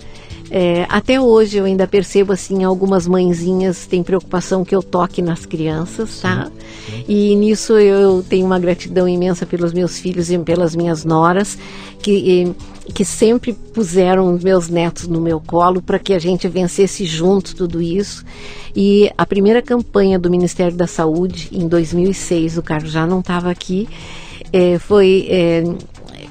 É, 0.51 0.86
até 0.89 1.20
hoje 1.20 1.56
eu 1.56 1.64
ainda 1.64 1.86
percebo 1.86 2.32
assim, 2.32 2.62
algumas 2.62 3.06
mãezinhas 3.06 3.86
têm 3.86 4.02
preocupação 4.02 4.64
que 4.64 4.74
eu 4.74 4.82
toque 4.82 5.20
nas 5.20 5.44
crianças, 5.44 6.20
tá? 6.20 6.47
Sim, 6.47 6.93
sim. 6.93 7.05
E 7.09 7.35
nisso 7.35 7.74
eu 7.74 8.24
tenho 8.28 8.47
uma 8.47 8.59
gratidão 8.59 9.09
imensa 9.09 9.44
pelos 9.44 9.73
meus 9.73 9.98
filhos 9.98 10.31
e 10.31 10.39
pelas 10.39 10.77
minhas 10.77 11.05
noras, 11.05 11.59
que, 12.01 12.55
que 12.94 13.05
sempre 13.05 13.52
puseram 13.52 14.32
os 14.35 14.43
meus 14.43 14.68
netos 14.68 15.09
no 15.09 15.20
meu 15.20 15.40
colo 15.40 15.82
para 15.82 15.98
que 15.98 16.12
a 16.12 16.18
gente 16.18 16.47
vencesse 16.47 17.05
juntos 17.05 17.52
tudo 17.52 17.82
isso. 17.82 18.24
E 18.74 19.10
a 19.16 19.27
primeira 19.27 19.60
campanha 19.60 20.18
do 20.18 20.31
Ministério 20.31 20.77
da 20.77 20.86
Saúde, 20.86 21.48
em 21.51 21.66
2006, 21.66 22.59
o 22.59 22.62
Carlos 22.62 22.93
já 22.93 23.06
não 23.06 23.20
estava 23.20 23.51
aqui, 23.51 23.89
é, 24.52 24.78
foi 24.78 25.27
é, 25.28 25.64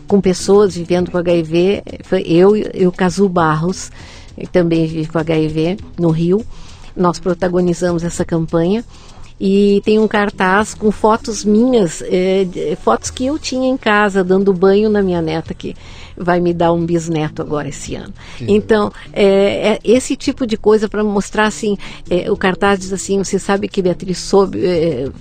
com 0.08 0.22
pessoas 0.22 0.76
vivendo 0.76 1.12
com 1.12 1.18
HIV, 1.18 1.84
foi 2.04 2.22
eu 2.22 2.56
e 2.56 2.86
o 2.86 2.92
Casu 2.92 3.28
Barros, 3.28 3.92
que 4.36 4.48
também 4.48 4.86
vive 4.88 5.10
com 5.10 5.18
HIV, 5.18 5.78
no 6.00 6.10
Rio. 6.10 6.46
Nós 6.96 7.20
protagonizamos 7.20 8.04
essa 8.04 8.24
campanha 8.24 8.84
e 9.40 9.82
tem 9.84 10.00
um 10.00 10.08
cartaz 10.08 10.74
com 10.74 10.92
fotos 10.92 11.44
minhas, 11.44 12.02
é, 12.02 12.48
fotos 12.82 13.12
que 13.12 13.26
eu 13.26 13.38
tinha 13.38 13.68
em 13.68 13.76
casa, 13.76 14.24
dando 14.24 14.54
banho 14.54 14.90
na 14.90 15.02
minha 15.02 15.22
neta, 15.22 15.54
que 15.54 15.76
vai 16.16 16.40
me 16.40 16.54
dar 16.54 16.72
um 16.72 16.86
bisneto 16.86 17.42
agora 17.42 17.68
esse 17.68 17.96
ano. 17.96 18.14
Que 18.38 18.46
então, 18.50 18.92
é, 19.12 19.74
é, 19.74 19.80
esse 19.84 20.16
tipo 20.16 20.48
de 20.48 20.56
coisa 20.56 20.88
para 20.88 21.04
mostrar 21.04 21.48
assim, 21.48 21.78
é, 22.10 22.32
o 22.32 22.38
cartaz 22.38 22.80
diz 22.80 22.94
assim, 22.94 23.22
você 23.22 23.38
sabe 23.38 23.68
que 23.68 23.82
Beatriz 23.82 24.20
soube, 24.20 24.58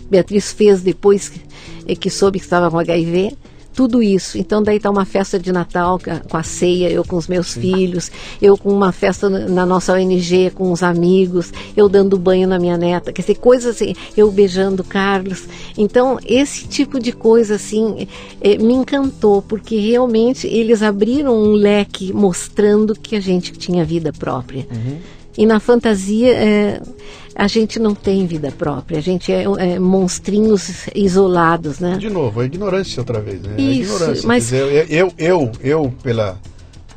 Beatriz 0.09 0.53
fez 0.53 0.81
depois 0.81 1.29
que, 1.29 1.97
que 1.97 2.11
soube 2.11 2.39
que 2.39 2.45
estava 2.45 2.71
com 2.71 2.79
HIV? 2.79 3.37
Tudo 3.75 4.03
isso. 4.03 4.39
Então 4.39 4.63
daí 4.63 4.79
tá 4.79 4.91
uma 4.91 5.05
festa 5.05 5.39
de 5.39 5.53
Natal 5.53 5.99
com 6.29 6.37
a 6.37 6.43
ceia, 6.43 6.91
eu 6.91 7.05
com 7.05 7.17
os 7.17 7.27
meus 7.27 7.49
Sim. 7.49 7.61
filhos, 7.61 8.11
eu 8.41 8.57
com 8.57 8.71
uma 8.71 8.93
festa 8.93 9.29
na 9.29 9.67
nossa 9.67 9.93
ONG 9.93 10.51
com 10.55 10.71
os 10.71 10.83
amigos, 10.83 11.53
eu 11.77 11.89
dando 11.89 12.17
banho 12.17 12.47
na 12.47 12.59
minha 12.59 12.79
neta, 12.79 13.13
quer 13.13 13.23
dizer, 13.23 13.35
coisas 13.37 13.77
assim, 13.77 13.95
eu 14.17 14.31
beijando 14.31 14.85
Carlos. 14.85 15.45
Então 15.77 16.19
esse 16.25 16.67
tipo 16.67 17.01
de 17.01 17.13
coisa 17.13 17.57
assim 17.57 18.07
é, 18.41 18.57
me 18.57 18.75
encantou, 18.75 19.43
porque 19.43 19.77
realmente 19.77 20.47
eles 20.47 20.83
abriram 20.83 21.37
um 21.37 21.53
leque 21.53 22.13
mostrando 22.13 22.95
que 22.95 23.17
a 23.17 23.21
gente 23.21 23.53
tinha 23.53 23.85
vida 23.85 24.13
própria. 24.13 24.67
Uhum. 24.71 24.99
E 25.37 25.47
na 25.47 25.59
fantasia 25.59 26.33
é, 26.33 26.81
a 27.35 27.49
gente 27.49 27.79
não 27.79 27.95
tem 27.95 28.27
vida 28.27 28.53
própria, 28.53 28.99
a 28.99 29.01
gente 29.01 29.33
é, 29.33 29.43
é, 29.43 29.79
monstrinhos 29.79 30.87
isolados, 30.95 31.81
né? 31.81 31.97
De 31.99 32.09
novo, 32.09 32.41
a 32.41 32.45
ignorância 32.45 33.01
outra 33.01 33.21
vez, 33.21 33.43
né? 33.43 33.55
Isso, 33.59 33.93
a 33.93 33.97
ignorância. 33.97 34.29
Mas... 34.29 34.45
Dizer, 34.45 34.87
eu, 34.91 35.13
eu, 35.19 35.53
eu, 35.61 35.95
pela, 36.03 36.39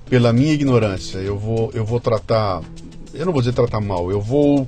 pela 0.09 0.31
minha 0.31 0.53
ignorância, 0.53 1.18
eu 1.18 1.38
vou, 1.38 1.72
eu 1.73 1.84
vou 1.84 1.99
tratar, 1.99 2.61
eu 3.14 3.26
não 3.26 3.34
vou 3.34 3.41
dizer 3.41 3.53
tratar 3.53 3.81
mal, 3.81 4.11
eu 4.11 4.22
vou 4.22 4.68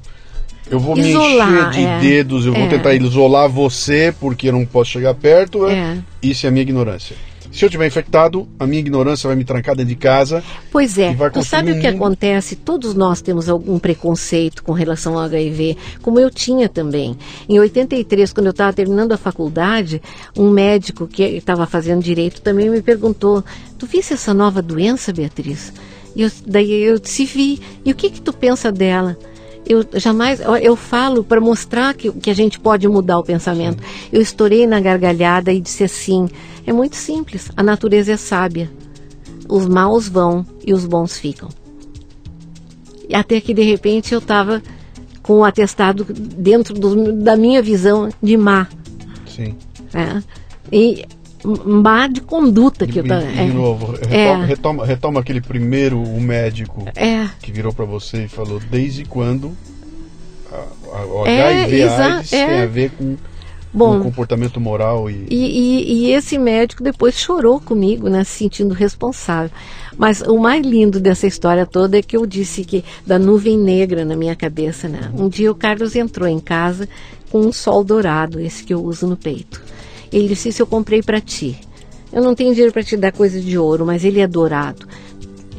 eu 0.70 0.80
vou 0.80 0.96
Isolar, 0.98 1.52
me 1.52 1.60
encher 1.60 1.72
de 1.72 1.86
é, 1.86 2.00
dedos, 2.00 2.46
eu 2.46 2.54
vou 2.54 2.64
é. 2.64 2.68
tentar 2.68 2.94
isolar 2.94 3.50
você 3.50 4.14
porque 4.20 4.50
eu 4.50 4.54
não 4.54 4.66
posso 4.66 4.92
chegar 4.92 5.16
perto. 5.16 5.68
É. 5.68 5.98
Isso 6.22 6.46
é 6.46 6.50
a 6.50 6.52
minha 6.52 6.62
ignorância. 6.62 7.16
Se 7.60 7.66
eu 7.66 7.70
tiver 7.70 7.88
infectado, 7.88 8.48
a 8.58 8.66
minha 8.66 8.80
ignorância 8.80 9.28
vai 9.28 9.36
me 9.36 9.44
trancar 9.44 9.76
dentro 9.76 9.90
de 9.90 9.96
casa. 9.98 10.42
Pois 10.72 10.98
é, 10.98 11.14
tu 11.34 11.44
sabe 11.44 11.74
o 11.74 11.82
que 11.82 11.88
acontece? 11.88 12.56
Todos 12.56 12.94
nós 12.94 13.22
temos 13.22 13.50
algum 13.50 13.78
preconceito 13.78 14.64
com 14.64 14.72
relação 14.72 15.18
ao 15.18 15.26
HIV, 15.26 15.76
como 16.02 16.22
eu 16.22 16.32
tinha 16.32 16.70
também. 16.70 17.18
Em 17.50 17.60
83, 17.60 18.32
quando 18.32 18.46
eu 18.46 18.52
estava 18.52 18.72
terminando 18.72 19.12
a 19.12 19.18
faculdade, 19.18 20.02
um 20.38 20.50
médico 20.50 21.06
que 21.06 21.22
estava 21.22 21.66
fazendo 21.66 22.02
direito 22.02 22.40
também 22.40 22.70
me 22.70 22.82
perguntou: 22.82 23.44
Tu 23.78 23.86
viste 23.86 24.14
essa 24.14 24.34
nova 24.34 24.62
doença, 24.62 25.12
Beatriz? 25.12 25.74
E 26.16 26.22
eu, 26.22 26.32
daí 26.48 26.72
eu 26.72 26.98
disse: 26.98 27.26
Vi. 27.26 27.60
E 27.84 27.92
o 27.92 27.96
que, 27.96 28.10
que 28.10 28.22
tu 28.22 28.32
pensa 28.32 28.72
dela? 28.72 29.18
Eu 29.66 29.86
jamais 29.96 30.42
eu 30.62 30.76
falo 30.76 31.24
para 31.24 31.40
mostrar 31.40 31.94
que, 31.94 32.12
que 32.12 32.30
a 32.30 32.34
gente 32.34 32.60
pode 32.60 32.88
mudar 32.88 33.20
o 33.20 33.24
pensamento. 33.24 33.84
Eu 34.12 34.22
estourei 34.22 34.66
na 34.66 34.80
gargalhada 34.80 35.52
e 35.52 35.60
disse 35.60 35.84
assim: 35.84 36.28
é 36.66 36.74
muito 36.74 36.96
simples, 36.96 37.50
a 37.56 37.64
natureza 37.64 38.14
é 38.14 38.18
sábia. 38.18 38.70
Os 39.48 39.68
maus 39.68 40.08
vão 40.08 40.46
e 40.66 40.74
os 40.74 40.86
bons 40.86 41.18
ficam. 41.18 41.50
E 43.08 43.16
até 43.16 43.42
que 43.42 43.54
de 43.54 43.64
repente 43.64 44.14
eu 44.14 44.20
estava 44.20 44.62
com 45.24 45.40
o 45.40 45.44
atestado 45.44 46.06
dentro 46.06 46.74
do, 46.74 47.14
da 47.14 47.36
minha 47.36 47.62
visão 47.62 48.10
de 48.22 48.38
má. 48.38 48.68
Sim. 49.28 49.56
É. 49.94 50.22
E 50.72 51.06
má 51.44 52.08
de 52.08 52.22
conduta 52.22 52.86
que 52.86 52.94
de, 52.94 53.00
eu 53.00 53.08
tava. 53.08 53.26
De, 53.26 53.40
é, 53.40 53.46
novo, 53.46 53.92
retoma, 53.94 54.14
é. 54.14 54.46
retoma, 54.46 54.86
retoma, 54.86 55.20
aquele 55.20 55.42
primeiro 55.42 56.02
o 56.02 56.20
médico 56.20 56.86
é. 56.96 57.28
que 57.42 57.52
virou 57.52 57.74
para 57.74 57.86
você 57.86 58.26
e 58.26 58.28
falou 58.28 58.60
desde 58.70 59.06
quando 59.06 59.56
a, 60.52 60.98
a, 60.98 61.06
o 61.06 61.28
é, 61.28 61.64
HIV 61.64 61.84
AIDS 61.84 62.30
tem 62.30 62.62
a 62.62 62.66
ver 62.66 62.92
com 62.92 63.16
Bom, 63.72 63.98
no 64.00 64.04
comportamento 64.06 64.60
moral 64.60 65.10
e... 65.10 65.28
E, 65.30 65.36
e, 65.36 65.94
e, 65.94 66.12
esse 66.12 66.40
médico 66.40 66.84
depois 66.84 67.16
chorou 67.16 67.60
comigo, 67.60 68.10
né, 68.10 68.24
se 68.24 68.32
sentindo 68.32 68.74
responsável. 68.74 69.52
Mas 69.96 70.22
o 70.22 70.40
mais 70.40 70.66
lindo 70.66 71.00
dessa 71.00 71.28
história 71.28 71.66
toda 71.66 71.98
é 71.98 72.02
que 72.02 72.18
eu 72.18 72.26
disse 72.26 72.64
que 72.64 72.84
da 73.06 73.20
nuvem 73.20 73.58
negra 73.58 74.04
na 74.04 74.16
minha 74.16 74.36
cabeça, 74.36 74.88
né? 74.88 75.12
Um 75.16 75.30
dia 75.30 75.52
o 75.52 75.56
Carlos 75.56 75.96
entrou 75.96 76.28
em 76.28 76.40
casa 76.40 76.90
com 77.30 77.42
um 77.42 77.52
sol 77.52 77.84
dourado, 77.84 78.40
esse 78.40 78.64
que 78.64 78.74
eu 78.74 78.84
uso 78.84 79.06
no 79.06 79.18
peito. 79.18 79.62
Ele 80.12 80.28
disse: 80.30 80.50
"Isso 80.50 80.62
eu 80.62 80.68
comprei 80.68 81.02
para 81.02 81.22
ti. 81.22 81.60
Eu 82.12 82.24
não 82.24 82.34
tenho 82.34 82.52
dinheiro 82.52 82.74
para 82.74 82.84
te 82.84 82.98
dar 82.98 83.12
coisa 83.12 83.40
de 83.40 83.58
ouro, 83.58 83.86
mas 83.86 84.04
ele 84.04 84.20
é 84.20 84.28
dourado. 84.28 84.88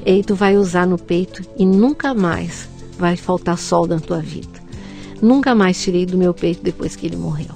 E 0.05 0.23
tu 0.23 0.35
vai 0.35 0.57
usar 0.57 0.87
no 0.87 0.99
peito 0.99 1.43
e 1.57 1.65
nunca 1.65 2.13
mais 2.15 2.69
vai 2.99 3.17
faltar 3.17 3.57
sol 3.59 3.87
na 3.87 4.01
tua 4.01 4.19
vida. 4.19 4.61
Nunca 5.23 5.55
mais 5.55 5.81
tirei 5.81 6.07
do 6.07 6.19
meu 6.19 6.35
peito 6.35 6.63
depois 6.63 6.97
que 6.97 7.07
ele 7.07 7.17
morreu." 7.17 7.55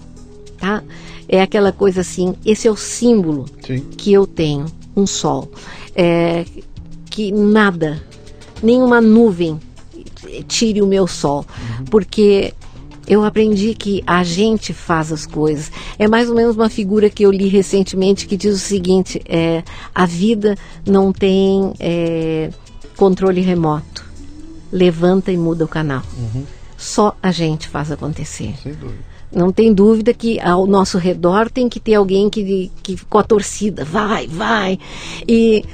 Tá? 0.59 0.83
É 1.29 1.43
aquela 1.43 1.73
coisa 1.73 2.03
assim, 2.03 2.35
esse 2.45 2.69
é 2.69 2.71
o 2.71 2.77
símbolo 2.77 3.47
Sim. 3.66 3.81
que 3.97 4.12
eu 4.12 4.27
tenho, 4.27 4.66
um 4.97 5.07
sol. 5.07 5.51
É, 5.95 6.45
que 7.11 7.33
nada, 7.33 8.03
nenhuma 8.62 9.01
nuvem 9.01 9.59
tire 10.49 10.83
o 10.83 10.87
meu 10.87 11.07
sol, 11.07 11.47
uhum. 11.79 11.85
porque 11.87 12.53
eu 13.06 13.24
aprendi 13.24 13.74
que 13.74 14.02
a 14.06 14.22
gente 14.22 14.72
faz 14.72 15.12
as 15.12 15.26
coisas. 15.26 15.70
É 15.98 16.09
mais 16.09 16.28
ou 16.28 16.35
menos 16.35 16.56
uma 16.56 16.70
figura 16.70 17.10
que 17.10 17.24
eu 17.24 17.31
li 17.31 17.48
recentemente 17.48 18.26
que 18.26 18.36
diz 18.36 18.55
o 18.55 18.59
seguinte: 18.59 19.20
é, 19.26 19.62
a 19.94 20.06
vida 20.06 20.56
não 20.86 21.12
tem 21.12 21.72
é, 21.78 22.51
controle 22.97 23.40
remoto. 23.40 24.05
Levanta 24.72 25.31
e 25.31 25.36
muda 25.36 25.64
o 25.64 25.68
canal. 25.68 26.02
Uhum. 26.16 26.44
Só 26.76 27.16
a 27.22 27.31
gente 27.31 27.68
faz 27.68 27.93
acontecer. 27.93 28.55
Sem 28.62 28.72
dúvida. 28.72 29.14
Não 29.31 29.51
tem 29.51 29.72
dúvida 29.72 30.14
que 30.14 30.39
ao 30.40 30.66
nosso 30.66 30.97
redor 30.97 31.51
tem 31.51 31.68
que 31.68 31.81
ter 31.81 31.94
alguém 31.94 32.31
que, 32.31 32.70
que 32.82 32.97
com 33.06 33.18
a 33.18 33.22
torcida, 33.22 33.85
vai, 33.85 34.28
vai. 34.28 34.78
E 35.26 35.64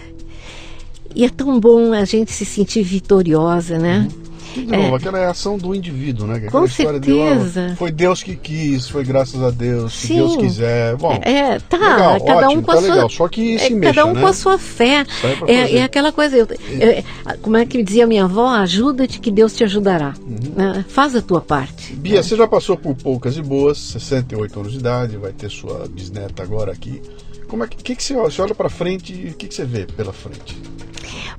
e 1.15 1.25
é 1.25 1.29
tão 1.29 1.59
bom 1.59 1.93
a 1.93 2.05
gente 2.05 2.31
se 2.31 2.45
sentir 2.45 2.83
vitoriosa, 2.83 3.79
né? 3.79 4.09
De 4.55 4.67
novo, 4.67 4.95
é. 4.95 4.97
aquela 4.97 5.19
é 5.19 5.27
a 5.27 5.31
ação 5.31 5.57
do 5.57 5.75
indivíduo, 5.75 6.27
né? 6.27 6.37
Aquela 6.37 6.51
Com 6.51 6.67
certeza. 6.67 7.69
De, 7.69 7.77
foi 7.77 7.91
Deus 7.91 8.23
que 8.23 8.37
quis, 8.37 8.89
foi 8.89 9.05
graças 9.05 9.43
a 9.43 9.51
Deus, 9.51 9.93
se 9.93 10.15
Deus 10.15 10.37
quiser. 10.37 10.97
Bom, 10.97 11.13
é, 11.23 11.59
tá, 11.61 11.79
legal, 11.79 12.25
cada 12.25 12.47
ótimo, 12.47 12.61
um 12.61 12.63
com 12.63 12.73
tá 12.73 12.79
a 12.79 12.81
sua, 12.81 12.95
legal, 12.95 13.11
só 13.11 13.29
que 13.29 13.59
se 13.59 13.67
é, 13.67 13.71
mexa, 13.71 13.95
Cada 13.95 14.07
um 14.07 14.15
né? 14.15 14.21
com 14.21 14.27
a 14.27 14.33
sua 14.33 14.59
fé. 14.59 15.05
É, 15.47 15.77
é, 15.77 15.83
aquela 15.83 16.13
coisa, 16.13 16.37
eu, 16.37 16.47
eu, 16.47 17.05
como 17.43 17.57
é 17.57 17.65
que 17.67 17.83
dizia 17.83 18.07
minha 18.07 18.25
avó, 18.25 18.49
ajuda-te 18.49 19.21
que 19.21 19.31
Deus 19.31 19.55
te 19.55 19.65
ajudará. 19.65 20.15
Uhum. 20.21 20.53
Né? 20.57 20.85
Faz 20.89 21.15
a 21.15 21.23
tua 21.23 21.41
parte. 21.41 21.95
Bia, 21.95 22.23
você 22.23 22.37
já 22.37 22.47
passou 22.47 22.77
por 22.77 22.95
poucas 22.95 23.37
e 23.37 23.43
boas, 23.43 23.79
68 23.79 24.61
anos 24.61 24.73
de 24.73 24.79
idade, 24.79 25.17
vai 25.17 25.33
ter 25.33 25.51
sua 25.51 25.87
bisneta 25.89 26.43
agora 26.43 26.73
aqui. 26.73 27.01
Como 27.47 27.65
é 27.65 27.67
que, 27.67 27.77
que, 27.77 27.97
que 27.97 28.03
você 28.03 28.15
olha? 28.15 28.31
Você 28.31 28.43
olha 28.43 28.55
para 28.55 28.69
frente 28.69 29.13
e 29.13 29.31
o 29.31 29.35
que, 29.35 29.49
que 29.49 29.55
você 29.55 29.65
vê 29.65 29.85
pela 29.85 30.13
frente? 30.13 30.57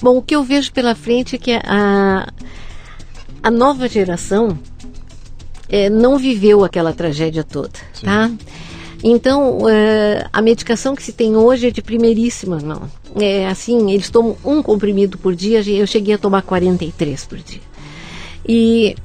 Bom, 0.01 0.17
o 0.17 0.21
que 0.21 0.35
eu 0.35 0.43
vejo 0.43 0.71
pela 0.73 0.95
frente 0.95 1.35
é 1.35 1.39
que 1.39 1.51
a, 1.51 2.27
a 3.43 3.49
nova 3.49 3.87
geração 3.87 4.57
é, 5.69 5.89
não 5.89 6.17
viveu 6.17 6.63
aquela 6.63 6.93
tragédia 6.93 7.43
toda, 7.43 7.79
Sim. 7.93 8.05
tá? 8.05 8.31
Então, 9.03 9.67
é, 9.67 10.27
a 10.31 10.41
medicação 10.41 10.95
que 10.95 11.01
se 11.01 11.11
tem 11.11 11.35
hoje 11.35 11.67
é 11.67 11.71
de 11.71 11.81
primeiríssima, 11.81 12.59
não. 12.59 12.83
É 13.15 13.47
assim, 13.47 13.91
eles 13.91 14.09
tomam 14.09 14.37
um 14.45 14.61
comprimido 14.61 15.17
por 15.17 15.35
dia, 15.35 15.61
eu 15.67 15.87
cheguei 15.87 16.13
a 16.13 16.17
tomar 16.17 16.43
43 16.43 17.25
por 17.25 17.39
dia. 17.39 17.61
E 18.47 18.95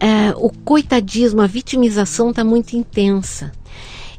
é, 0.00 0.32
o 0.36 0.50
coitadismo, 0.50 1.42
a 1.42 1.46
vitimização 1.46 2.30
está 2.30 2.42
muito 2.42 2.74
intensa. 2.74 3.52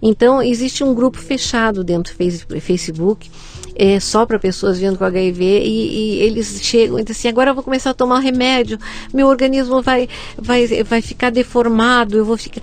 Então, 0.01 0.41
existe 0.41 0.83
um 0.83 0.93
grupo 0.93 1.17
fechado 1.17 1.83
dentro 1.83 2.15
do 2.15 2.61
Facebook 2.61 3.29
é, 3.75 3.97
só 3.99 4.25
para 4.25 4.37
pessoas 4.37 4.77
vivendo 4.77 4.97
com 4.97 5.05
HIV 5.05 5.43
e, 5.43 5.67
e, 5.67 6.19
eles 6.21 6.59
chegam 6.61 6.99
e 6.99 7.03
dizem 7.03 7.17
assim, 7.17 7.27
agora 7.29 7.51
eu 7.51 7.55
vou 7.55 7.63
começar 7.63 7.91
a 7.91 7.93
tomar 7.93 8.19
remédio, 8.19 8.77
meu 9.13 9.27
organismo 9.27 9.81
vai, 9.81 10.09
vai, 10.37 10.67
vai 10.83 11.01
ficar 11.01 11.29
deformado, 11.29 12.17
eu 12.17 12.25
vou 12.25 12.37
ficar... 12.37 12.61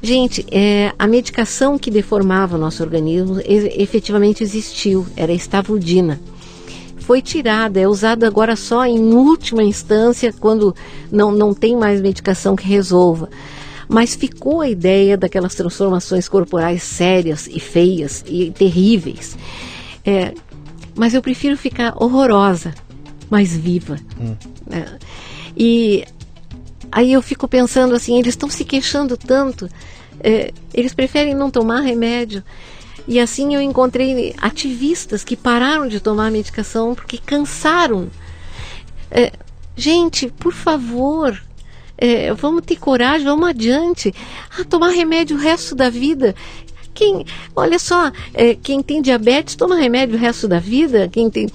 Gente, 0.00 0.46
é, 0.52 0.92
a 0.96 1.06
medicação 1.06 1.78
que 1.78 1.90
deformava 1.90 2.56
o 2.56 2.60
nosso 2.60 2.82
organismo 2.82 3.40
efetivamente 3.44 4.42
existiu, 4.42 5.04
era 5.16 5.32
a 5.32 5.34
estavudina. 5.34 6.20
Foi 6.98 7.22
tirada, 7.22 7.80
é 7.80 7.88
usada 7.88 8.26
agora 8.26 8.54
só 8.54 8.84
em 8.84 9.14
última 9.14 9.64
instância, 9.64 10.32
quando 10.32 10.74
não, 11.10 11.32
não 11.32 11.54
tem 11.54 11.74
mais 11.76 12.00
medicação 12.00 12.54
que 12.54 12.66
resolva 12.66 13.28
mas 13.88 14.14
ficou 14.14 14.60
a 14.60 14.68
ideia 14.68 15.16
daquelas 15.16 15.54
transformações 15.54 16.28
corporais 16.28 16.82
sérias 16.82 17.46
e 17.46 17.60
feias 17.60 18.24
e 18.26 18.50
terríveis. 18.50 19.36
É, 20.04 20.34
mas 20.94 21.14
eu 21.14 21.22
prefiro 21.22 21.56
ficar 21.56 21.94
horrorosa, 22.02 22.74
mas 23.30 23.56
viva. 23.56 23.96
Hum. 24.20 24.36
É, 24.70 24.98
e 25.56 26.04
aí 26.90 27.12
eu 27.12 27.22
fico 27.22 27.46
pensando 27.46 27.94
assim, 27.94 28.18
eles 28.18 28.34
estão 28.34 28.48
se 28.48 28.64
queixando 28.64 29.16
tanto, 29.16 29.68
é, 30.20 30.52
eles 30.72 30.94
preferem 30.94 31.34
não 31.34 31.50
tomar 31.50 31.80
remédio. 31.80 32.42
E 33.08 33.20
assim 33.20 33.54
eu 33.54 33.60
encontrei 33.60 34.34
ativistas 34.38 35.22
que 35.22 35.36
pararam 35.36 35.86
de 35.86 36.00
tomar 36.00 36.30
medicação 36.30 36.94
porque 36.94 37.18
cansaram. 37.18 38.08
É, 39.10 39.32
gente, 39.76 40.28
por 40.28 40.52
favor, 40.52 41.40
é, 41.98 42.32
vamos 42.34 42.62
ter 42.64 42.76
coragem, 42.76 43.26
vamos 43.26 43.48
adiante. 43.48 44.14
Ah, 44.58 44.64
tomar 44.64 44.90
remédio 44.90 45.36
o 45.36 45.40
resto 45.40 45.74
da 45.74 45.88
vida. 45.88 46.34
Quem, 46.94 47.24
olha 47.54 47.78
só, 47.78 48.10
é, 48.32 48.54
quem 48.54 48.82
tem 48.82 49.02
diabetes 49.02 49.54
toma 49.54 49.76
remédio 49.76 50.16
o 50.16 50.18
resto 50.18 50.48
da 50.48 50.58
vida. 50.58 51.08
Quem 51.08 51.30
tem. 51.30 51.48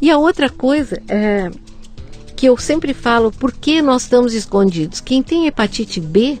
E 0.00 0.10
a 0.10 0.18
outra 0.18 0.50
coisa 0.50 1.02
é, 1.08 1.50
que 2.36 2.46
eu 2.46 2.56
sempre 2.56 2.92
falo, 2.92 3.32
por 3.32 3.52
que 3.52 3.80
nós 3.80 4.02
estamos 4.02 4.34
escondidos? 4.34 5.00
Quem 5.00 5.22
tem 5.22 5.46
hepatite 5.46 6.00
B 6.00 6.38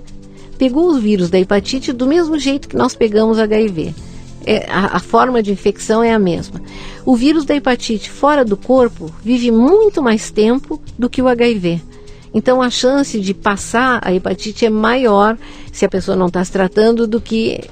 pegou 0.58 0.90
o 0.90 0.98
vírus 0.98 1.30
da 1.30 1.38
hepatite 1.38 1.92
do 1.92 2.06
mesmo 2.06 2.38
jeito 2.38 2.68
que 2.68 2.76
nós 2.76 2.94
pegamos 2.94 3.38
HIV. 3.38 3.94
É, 4.44 4.64
a, 4.70 4.96
a, 4.96 5.00
forma 5.00 5.42
de 5.42 5.50
infecção 5.50 6.02
é 6.02 6.12
a 6.12 6.18
mesma. 6.18 6.62
O 7.04 7.16
vírus 7.16 7.44
da 7.44 7.56
hepatite 7.56 8.08
fora 8.10 8.44
do 8.44 8.56
corpo 8.56 9.12
vive 9.22 9.50
muito 9.50 10.00
mais 10.00 10.30
tempo 10.30 10.80
do 10.96 11.10
que 11.10 11.20
o 11.20 11.26
HIV. 11.26 11.82
Então 12.36 12.60
a 12.60 12.68
chance 12.68 13.18
de 13.18 13.32
passar 13.32 13.98
a 14.04 14.12
hepatite 14.12 14.66
é 14.66 14.68
maior 14.68 15.38
se 15.72 15.86
a 15.86 15.88
pessoa 15.88 16.14
não 16.14 16.26
está 16.26 16.44
se 16.44 16.52
tratando 16.52 17.06
do 17.06 17.18
que 17.18 17.62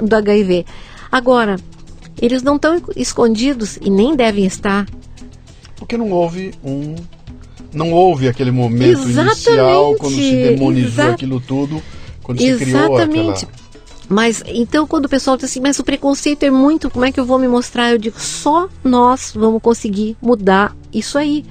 do 0.00 0.14
HIV. 0.14 0.64
Agora, 1.10 1.56
eles 2.22 2.40
não 2.40 2.54
estão 2.54 2.80
escondidos 2.94 3.78
e 3.82 3.90
nem 3.90 4.14
devem 4.14 4.46
estar. 4.46 4.86
Porque 5.74 5.96
não 5.96 6.12
houve 6.12 6.54
um. 6.62 6.94
Não 7.72 7.92
houve 7.92 8.28
aquele 8.28 8.52
momento 8.52 9.00
Exatamente. 9.00 9.48
inicial 9.48 9.96
quando 9.96 10.14
se 10.14 10.30
demonizou 10.30 11.10
aquilo 11.10 11.40
tudo, 11.40 11.82
quando 12.22 12.40
se 12.40 12.56
criou 12.58 12.96
aquela. 12.96 13.34
Mas 14.08 14.40
então 14.46 14.86
quando 14.86 15.06
o 15.06 15.08
pessoal 15.08 15.36
diz 15.36 15.46
assim, 15.46 15.58
mas 15.58 15.80
o 15.80 15.84
preconceito 15.84 16.44
é 16.44 16.50
muito, 16.50 16.88
como 16.88 17.04
é 17.04 17.10
que 17.10 17.18
eu 17.18 17.26
vou 17.26 17.40
me 17.40 17.48
mostrar? 17.48 17.90
Eu 17.90 17.98
digo, 17.98 18.20
só 18.20 18.68
nós 18.84 19.32
vamos 19.34 19.60
conseguir 19.60 20.16
mudar 20.22 20.76
isso 20.92 21.18
aí. 21.18 21.44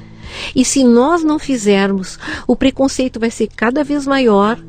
E 0.56 0.64
se 0.66 0.84
nós 0.84 1.24
não 1.24 1.40
fizermos, 1.40 2.18
o 2.48 2.56
preconceito 2.56 3.20
vai 3.20 3.32
ser 3.32 3.48
cada 3.56 3.84
vez 3.84 4.06
maior 4.08 4.60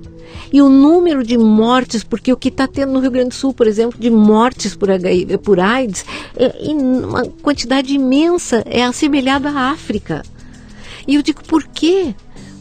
e 0.52 0.62
o 0.62 0.68
número 0.68 1.24
de 1.24 1.36
mortes, 1.36 2.04
porque 2.04 2.32
o 2.32 2.36
que 2.36 2.48
está 2.48 2.66
tendo 2.66 2.92
no 2.92 3.00
Rio 3.00 3.10
Grande 3.10 3.30
do 3.30 3.34
Sul, 3.34 3.52
por 3.52 3.66
exemplo, 3.66 3.98
de 3.98 4.10
mortes 4.10 4.76
por, 4.76 4.90
HIV, 4.90 5.38
por 5.38 5.58
AIDS, 5.58 6.04
é 6.36 6.72
uma 6.72 7.24
quantidade 7.42 7.94
imensa, 7.94 8.62
é 8.66 8.84
assemelhado 8.84 9.48
à 9.48 9.70
África. 9.70 10.22
E 11.06 11.14
eu 11.14 11.22
digo, 11.22 11.42
por 11.44 11.64
quê? 11.64 12.14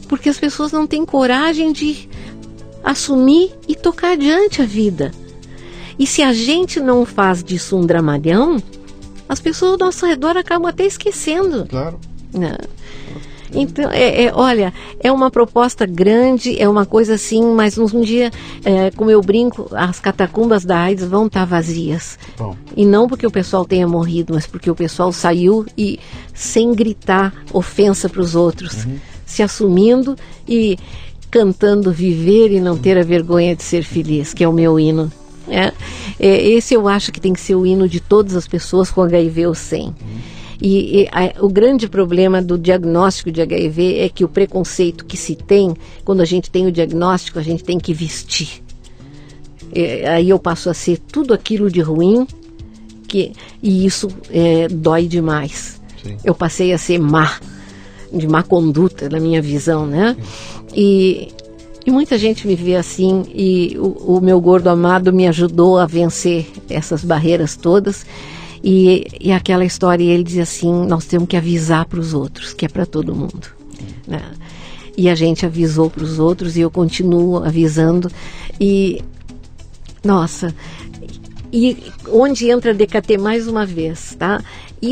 Porque 0.08 0.30
as 0.30 0.38
pessoas 0.38 0.72
não 0.72 0.88
têm 0.88 1.06
coragem 1.06 1.72
de 1.72 2.10
assumir 2.84 3.52
e 3.68 3.76
tocar 3.76 4.14
adiante 4.14 4.62
a 4.62 4.66
vida. 4.66 5.12
E 5.98 6.06
se 6.06 6.22
a 6.22 6.34
gente 6.34 6.80
não 6.80 7.06
faz 7.06 7.44
disso 7.44 7.78
um 7.78 7.86
dramalhão, 7.86 8.62
as 9.28 9.40
pessoas 9.40 9.74
ao 9.74 9.78
nosso 9.78 10.06
redor 10.06 10.38
acabam 10.38 10.68
até 10.68 10.86
esquecendo. 10.86 11.66
Claro. 11.66 12.00
Né? 12.34 12.56
Então, 13.56 13.90
é, 13.92 14.26
é, 14.26 14.32
olha, 14.34 14.74
é 15.00 15.12
uma 15.12 15.32
proposta 15.32 15.86
grande, 15.86 16.62
é 16.62 16.68
uma 16.68 16.86
coisa 16.86 17.16
assim, 17.16 17.44
mas 17.54 17.78
um 17.78 18.02
dia, 18.02 18.32
é, 18.64 18.92
como 18.92 19.10
eu 19.10 19.22
brinco, 19.22 19.68
as 19.72 20.00
catacumbas 20.00 20.66
da 20.66 20.78
AIDS 20.78 21.06
vão 21.06 21.28
estar 21.28 21.42
tá 21.42 21.46
vazias. 21.46 22.20
Bom. 22.38 22.56
E 22.76 22.86
não 22.86 23.08
porque 23.08 23.26
o 23.26 23.32
pessoal 23.32 23.66
tenha 23.66 23.88
morrido, 23.88 24.34
mas 24.34 24.46
porque 24.46 24.70
o 24.70 24.76
pessoal 24.76 25.12
saiu 25.12 25.66
e 25.78 26.00
sem 26.34 26.74
gritar 26.74 27.34
ofensa 27.54 28.10
para 28.10 28.22
os 28.22 28.36
outros, 28.36 28.86
uhum. 28.86 28.98
se 29.26 29.42
assumindo 29.42 30.16
e 30.48 30.78
cantando 31.32 31.92
viver 31.92 32.52
e 32.52 32.60
não 32.60 32.78
ter 32.78 32.98
a 32.98 33.04
vergonha 33.04 33.56
de 33.56 33.64
ser 33.64 33.84
feliz, 33.84 34.34
que 34.34 34.44
é 34.44 34.48
o 34.48 34.54
meu 34.54 34.80
hino. 34.80 35.12
É, 35.48 35.72
é, 36.20 36.50
esse 36.50 36.74
eu 36.74 36.88
acho 36.88 37.12
que 37.12 37.22
tem 37.22 37.34
que 37.34 37.40
ser 37.40 37.56
o 37.56 37.66
hino 37.66 37.88
de 37.88 38.00
todas 38.00 38.36
as 38.36 38.48
pessoas 38.48 38.90
com 38.90 39.02
HIV 39.02 39.48
ou 39.48 39.54
sem. 39.54 39.88
Uhum. 39.88 40.35
E, 40.62 41.02
e 41.02 41.08
a, 41.12 41.44
o 41.44 41.50
grande 41.50 41.88
problema 41.88 42.42
do 42.42 42.58
diagnóstico 42.58 43.32
de 43.32 43.42
HIV 43.42 44.00
é 44.00 44.10
que 44.10 44.24
o 44.24 44.30
preconceito 44.30 45.06
que 45.06 45.18
se 45.18 45.36
tem, 45.36 45.74
quando 46.04 46.22
a 46.22 46.26
gente 46.26 46.50
tem 46.50 46.66
o 46.66 46.72
diagnóstico, 46.72 47.40
a 47.40 47.44
gente 47.44 47.64
tem 47.64 47.78
que 47.78 47.94
vestir. 47.94 48.64
é, 49.74 50.08
aí 50.08 50.30
eu 50.30 50.40
passo 50.40 50.70
a 50.70 50.74
ser 50.74 50.98
tudo 50.98 51.34
aquilo 51.34 51.70
de 51.70 51.82
ruim 51.82 52.26
que, 53.08 53.32
e 53.62 53.86
isso 53.86 54.08
é, 54.30 54.68
dói 54.68 55.08
demais. 55.08 55.82
Sim. 56.04 56.18
Eu 56.24 56.36
passei 56.36 56.74
a 56.74 56.78
ser 56.78 57.00
má, 57.00 57.40
de 58.12 58.28
má 58.28 58.44
conduta 58.44 59.10
na 59.10 59.20
minha 59.20 59.42
visão, 59.42 59.86
né? 59.86 60.16
E, 60.74 61.30
e 61.86 61.92
muita 61.92 62.18
gente 62.18 62.48
me 62.48 62.56
vê 62.56 62.76
assim 62.76 63.24
e 63.34 63.78
o, 63.78 64.18
o 64.18 64.22
meu 64.22 64.40
gordo 64.42 64.68
amado 64.70 65.14
me 65.14 65.28
ajudou 65.28 65.78
a 65.78 65.86
vencer 65.86 66.48
essas 66.70 67.04
barreiras 67.04 67.56
todas. 67.56 68.06
E, 68.68 69.06
e 69.22 69.32
aquela 69.32 69.64
história, 69.64 70.04
ele 70.04 70.24
diz 70.24 70.40
assim: 70.40 70.74
nós 70.88 71.06
temos 71.06 71.28
que 71.28 71.38
avisar 71.38 71.86
para 71.86 72.00
os 72.00 72.16
outros, 72.16 72.52
que 72.52 72.66
é 72.66 72.68
para 72.68 72.84
todo 72.84 73.14
mundo. 73.14 73.48
Né? 74.08 74.24
E 74.98 75.08
a 75.08 75.14
gente 75.14 75.46
avisou 75.46 75.88
para 75.88 76.04
os 76.04 76.18
outros 76.18 76.58
e 76.58 76.62
eu 76.62 76.72
continuo 76.72 77.44
avisando. 77.44 78.12
E, 78.60 79.04
nossa, 80.04 80.52
e 81.54 81.78
onde 82.10 82.50
entra 82.50 82.72
a 82.72 82.74
DKT 82.74 83.20
mais 83.20 83.48
uma 83.48 83.68
vez, 83.68 84.16
tá? 84.18 84.44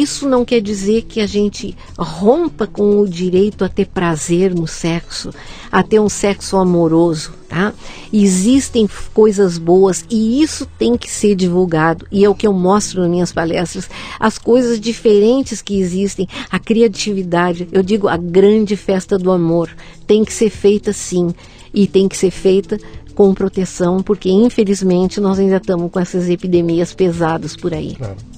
Isso 0.01 0.27
não 0.27 0.43
quer 0.43 0.61
dizer 0.61 1.03
que 1.03 1.21
a 1.21 1.27
gente 1.27 1.75
rompa 1.97 2.65
com 2.65 2.99
o 2.99 3.07
direito 3.07 3.63
a 3.63 3.69
ter 3.69 3.85
prazer 3.85 4.53
no 4.53 4.67
sexo, 4.67 5.29
a 5.71 5.83
ter 5.83 5.99
um 5.99 6.09
sexo 6.09 6.57
amoroso, 6.57 7.33
tá? 7.47 7.73
Existem 8.11 8.87
coisas 9.13 9.57
boas 9.57 10.03
e 10.09 10.41
isso 10.41 10.65
tem 10.77 10.97
que 10.97 11.09
ser 11.09 11.35
divulgado 11.35 12.07
e 12.11 12.25
é 12.25 12.29
o 12.29 12.35
que 12.35 12.47
eu 12.47 12.53
mostro 12.53 13.01
nas 13.01 13.09
minhas 13.09 13.31
palestras, 13.31 13.89
as 14.19 14.37
coisas 14.37 14.79
diferentes 14.79 15.61
que 15.61 15.79
existem, 15.79 16.27
a 16.49 16.59
criatividade, 16.59 17.67
eu 17.71 17.83
digo 17.83 18.07
a 18.07 18.17
grande 18.17 18.75
festa 18.75 19.17
do 19.17 19.31
amor, 19.31 19.69
tem 20.07 20.25
que 20.25 20.33
ser 20.33 20.49
feita 20.49 20.91
sim 20.91 21.33
e 21.73 21.85
tem 21.85 22.07
que 22.07 22.17
ser 22.17 22.31
feita 22.31 22.79
com 23.13 23.33
proteção, 23.33 24.01
porque 24.01 24.29
infelizmente 24.29 25.21
nós 25.21 25.37
ainda 25.37 25.57
estamos 25.57 25.91
com 25.91 25.99
essas 25.99 26.29
epidemias 26.29 26.93
pesadas 26.93 27.55
por 27.55 27.73
aí. 27.73 27.95
Claro. 27.95 28.32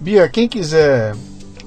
Bia, 0.00 0.28
quem 0.28 0.48
quiser 0.48 1.14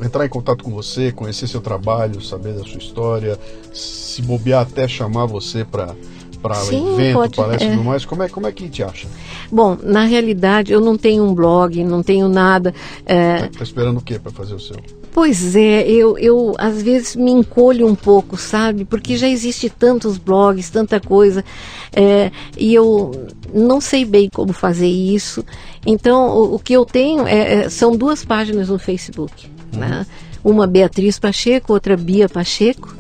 entrar 0.03 0.25
em 0.25 0.29
contato 0.29 0.63
com 0.63 0.71
você, 0.71 1.11
conhecer 1.11 1.47
seu 1.47 1.61
trabalho, 1.61 2.19
saber 2.19 2.53
da 2.53 2.63
sua 2.63 2.79
história, 2.79 3.39
se 3.71 4.21
bobear 4.23 4.63
até 4.63 4.87
chamar 4.87 5.27
você 5.27 5.63
para 5.63 5.95
para 6.41 6.57
evento, 6.65 7.13
pode, 7.13 7.35
palestra 7.37 7.67
e 7.69 7.71
é. 7.71 7.75
tudo 7.77 7.85
mais, 7.85 8.03
como 8.03 8.21
é, 8.21 8.27
como 8.27 8.45
é 8.45 8.51
que 8.51 8.67
te 8.67 8.83
acha? 8.83 9.07
Bom, 9.49 9.77
na 9.81 10.03
realidade 10.03 10.73
eu 10.73 10.81
não 10.81 10.97
tenho 10.97 11.23
um 11.23 11.33
blog, 11.33 11.81
não 11.85 12.03
tenho 12.03 12.27
nada. 12.27 12.75
É... 13.05 13.43
Tá, 13.43 13.59
tá 13.59 13.63
esperando 13.63 13.99
o 13.99 14.01
que 14.01 14.19
para 14.19 14.29
fazer 14.29 14.53
o 14.53 14.59
seu? 14.59 14.75
Pois 15.13 15.55
é, 15.55 15.87
eu, 15.87 16.17
eu 16.17 16.53
às 16.57 16.81
vezes 16.81 17.15
me 17.15 17.31
encolho 17.31 17.87
um 17.87 17.95
pouco, 17.95 18.35
sabe? 18.35 18.83
Porque 18.83 19.15
já 19.15 19.29
existe 19.29 19.69
tantos 19.69 20.17
blogs, 20.17 20.69
tanta 20.69 20.99
coisa, 20.99 21.45
é, 21.93 22.29
e 22.57 22.73
eu 22.73 23.11
não 23.53 23.79
sei 23.79 24.03
bem 24.03 24.27
como 24.27 24.51
fazer 24.51 24.87
isso. 24.87 25.45
Então, 25.85 26.29
o, 26.29 26.55
o 26.55 26.59
que 26.59 26.73
eu 26.73 26.85
tenho 26.85 27.27
é, 27.27 27.65
é 27.65 27.69
são 27.69 27.95
duas 27.95 28.23
páginas 28.23 28.69
no 28.69 28.79
Facebook, 28.79 29.49
né? 29.71 30.05
Uma 30.43 30.67
Beatriz 30.67 31.19
Pacheco, 31.19 31.73
outra 31.73 31.95
Bia 31.95 32.27
Pacheco. 32.27 32.95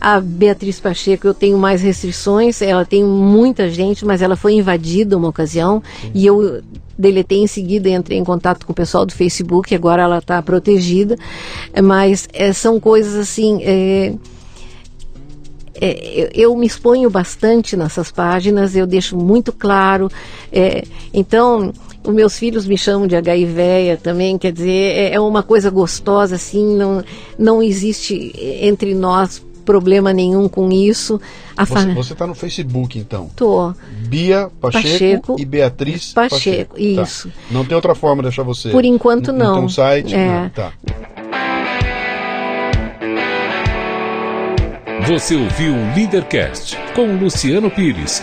A 0.00 0.20
Beatriz 0.20 0.78
Pacheco, 0.78 1.26
eu 1.26 1.34
tenho 1.34 1.58
mais 1.58 1.82
restrições, 1.82 2.62
ela 2.62 2.84
tem 2.84 3.02
muita 3.02 3.68
gente, 3.68 4.04
mas 4.04 4.22
ela 4.22 4.36
foi 4.36 4.54
invadida 4.54 5.16
uma 5.16 5.28
ocasião 5.28 5.82
e 6.14 6.24
eu 6.24 6.62
deletei 6.96 7.38
em 7.38 7.46
seguida, 7.46 7.88
entrei 7.88 8.16
em 8.16 8.24
contato 8.24 8.64
com 8.64 8.72
o 8.72 8.74
pessoal 8.74 9.04
do 9.04 9.12
Facebook, 9.12 9.74
agora 9.74 10.02
ela 10.02 10.18
está 10.18 10.40
protegida, 10.40 11.16
mas 11.82 12.28
é, 12.32 12.52
são 12.52 12.78
coisas 12.78 13.16
assim. 13.16 13.60
É, 13.62 14.14
é, 15.80 16.32
eu, 16.34 16.50
eu, 16.50 16.56
me 16.56 16.66
exponho 16.66 17.08
bastante 17.08 17.76
nessas 17.76 18.10
páginas, 18.10 18.74
eu 18.74 18.86
deixo 18.86 19.16
muito 19.16 19.52
claro. 19.52 20.10
É, 20.52 20.84
então, 21.14 21.72
os 22.08 22.14
meus 22.14 22.38
filhos 22.38 22.66
me 22.66 22.78
chamam 22.78 23.06
de 23.06 23.14
HIV 23.14 23.98
também, 24.02 24.38
quer 24.38 24.50
dizer, 24.50 24.96
é, 24.96 25.14
é 25.14 25.20
uma 25.20 25.42
coisa 25.42 25.68
gostosa, 25.68 26.36
assim, 26.36 26.74
não, 26.74 27.04
não 27.38 27.62
existe 27.62 28.32
entre 28.62 28.94
nós 28.94 29.44
problema 29.62 30.10
nenhum 30.14 30.48
com 30.48 30.72
isso. 30.72 31.20
A 31.54 31.66
você 31.66 32.14
está 32.14 32.26
no 32.26 32.34
Facebook, 32.34 32.98
então? 32.98 33.28
Tô. 33.36 33.74
Bia 34.06 34.48
Pacheco, 34.58 34.88
Pacheco 34.88 35.36
e 35.38 35.44
Beatriz 35.44 36.14
Pacheco. 36.14 36.34
Pacheco. 36.34 36.74
Tá. 36.74 36.80
Isso. 36.80 37.28
Tá. 37.28 37.34
Não 37.50 37.64
tem 37.66 37.74
outra 37.74 37.94
forma 37.94 38.22
de 38.22 38.28
achar 38.28 38.42
você? 38.42 38.70
Por 38.70 38.86
enquanto, 38.86 39.30
não. 39.30 39.46
Não 39.46 39.54
tem 39.56 39.64
um 39.64 39.68
site? 39.68 40.14
É. 40.14 40.26
Não. 40.26 40.48
Tá. 40.48 40.72
Você 45.06 45.36
ouviu 45.36 45.74
o 45.74 45.94
Leadercast 45.94 46.78
com 46.94 47.16
Luciano 47.18 47.70
Pires. 47.70 48.22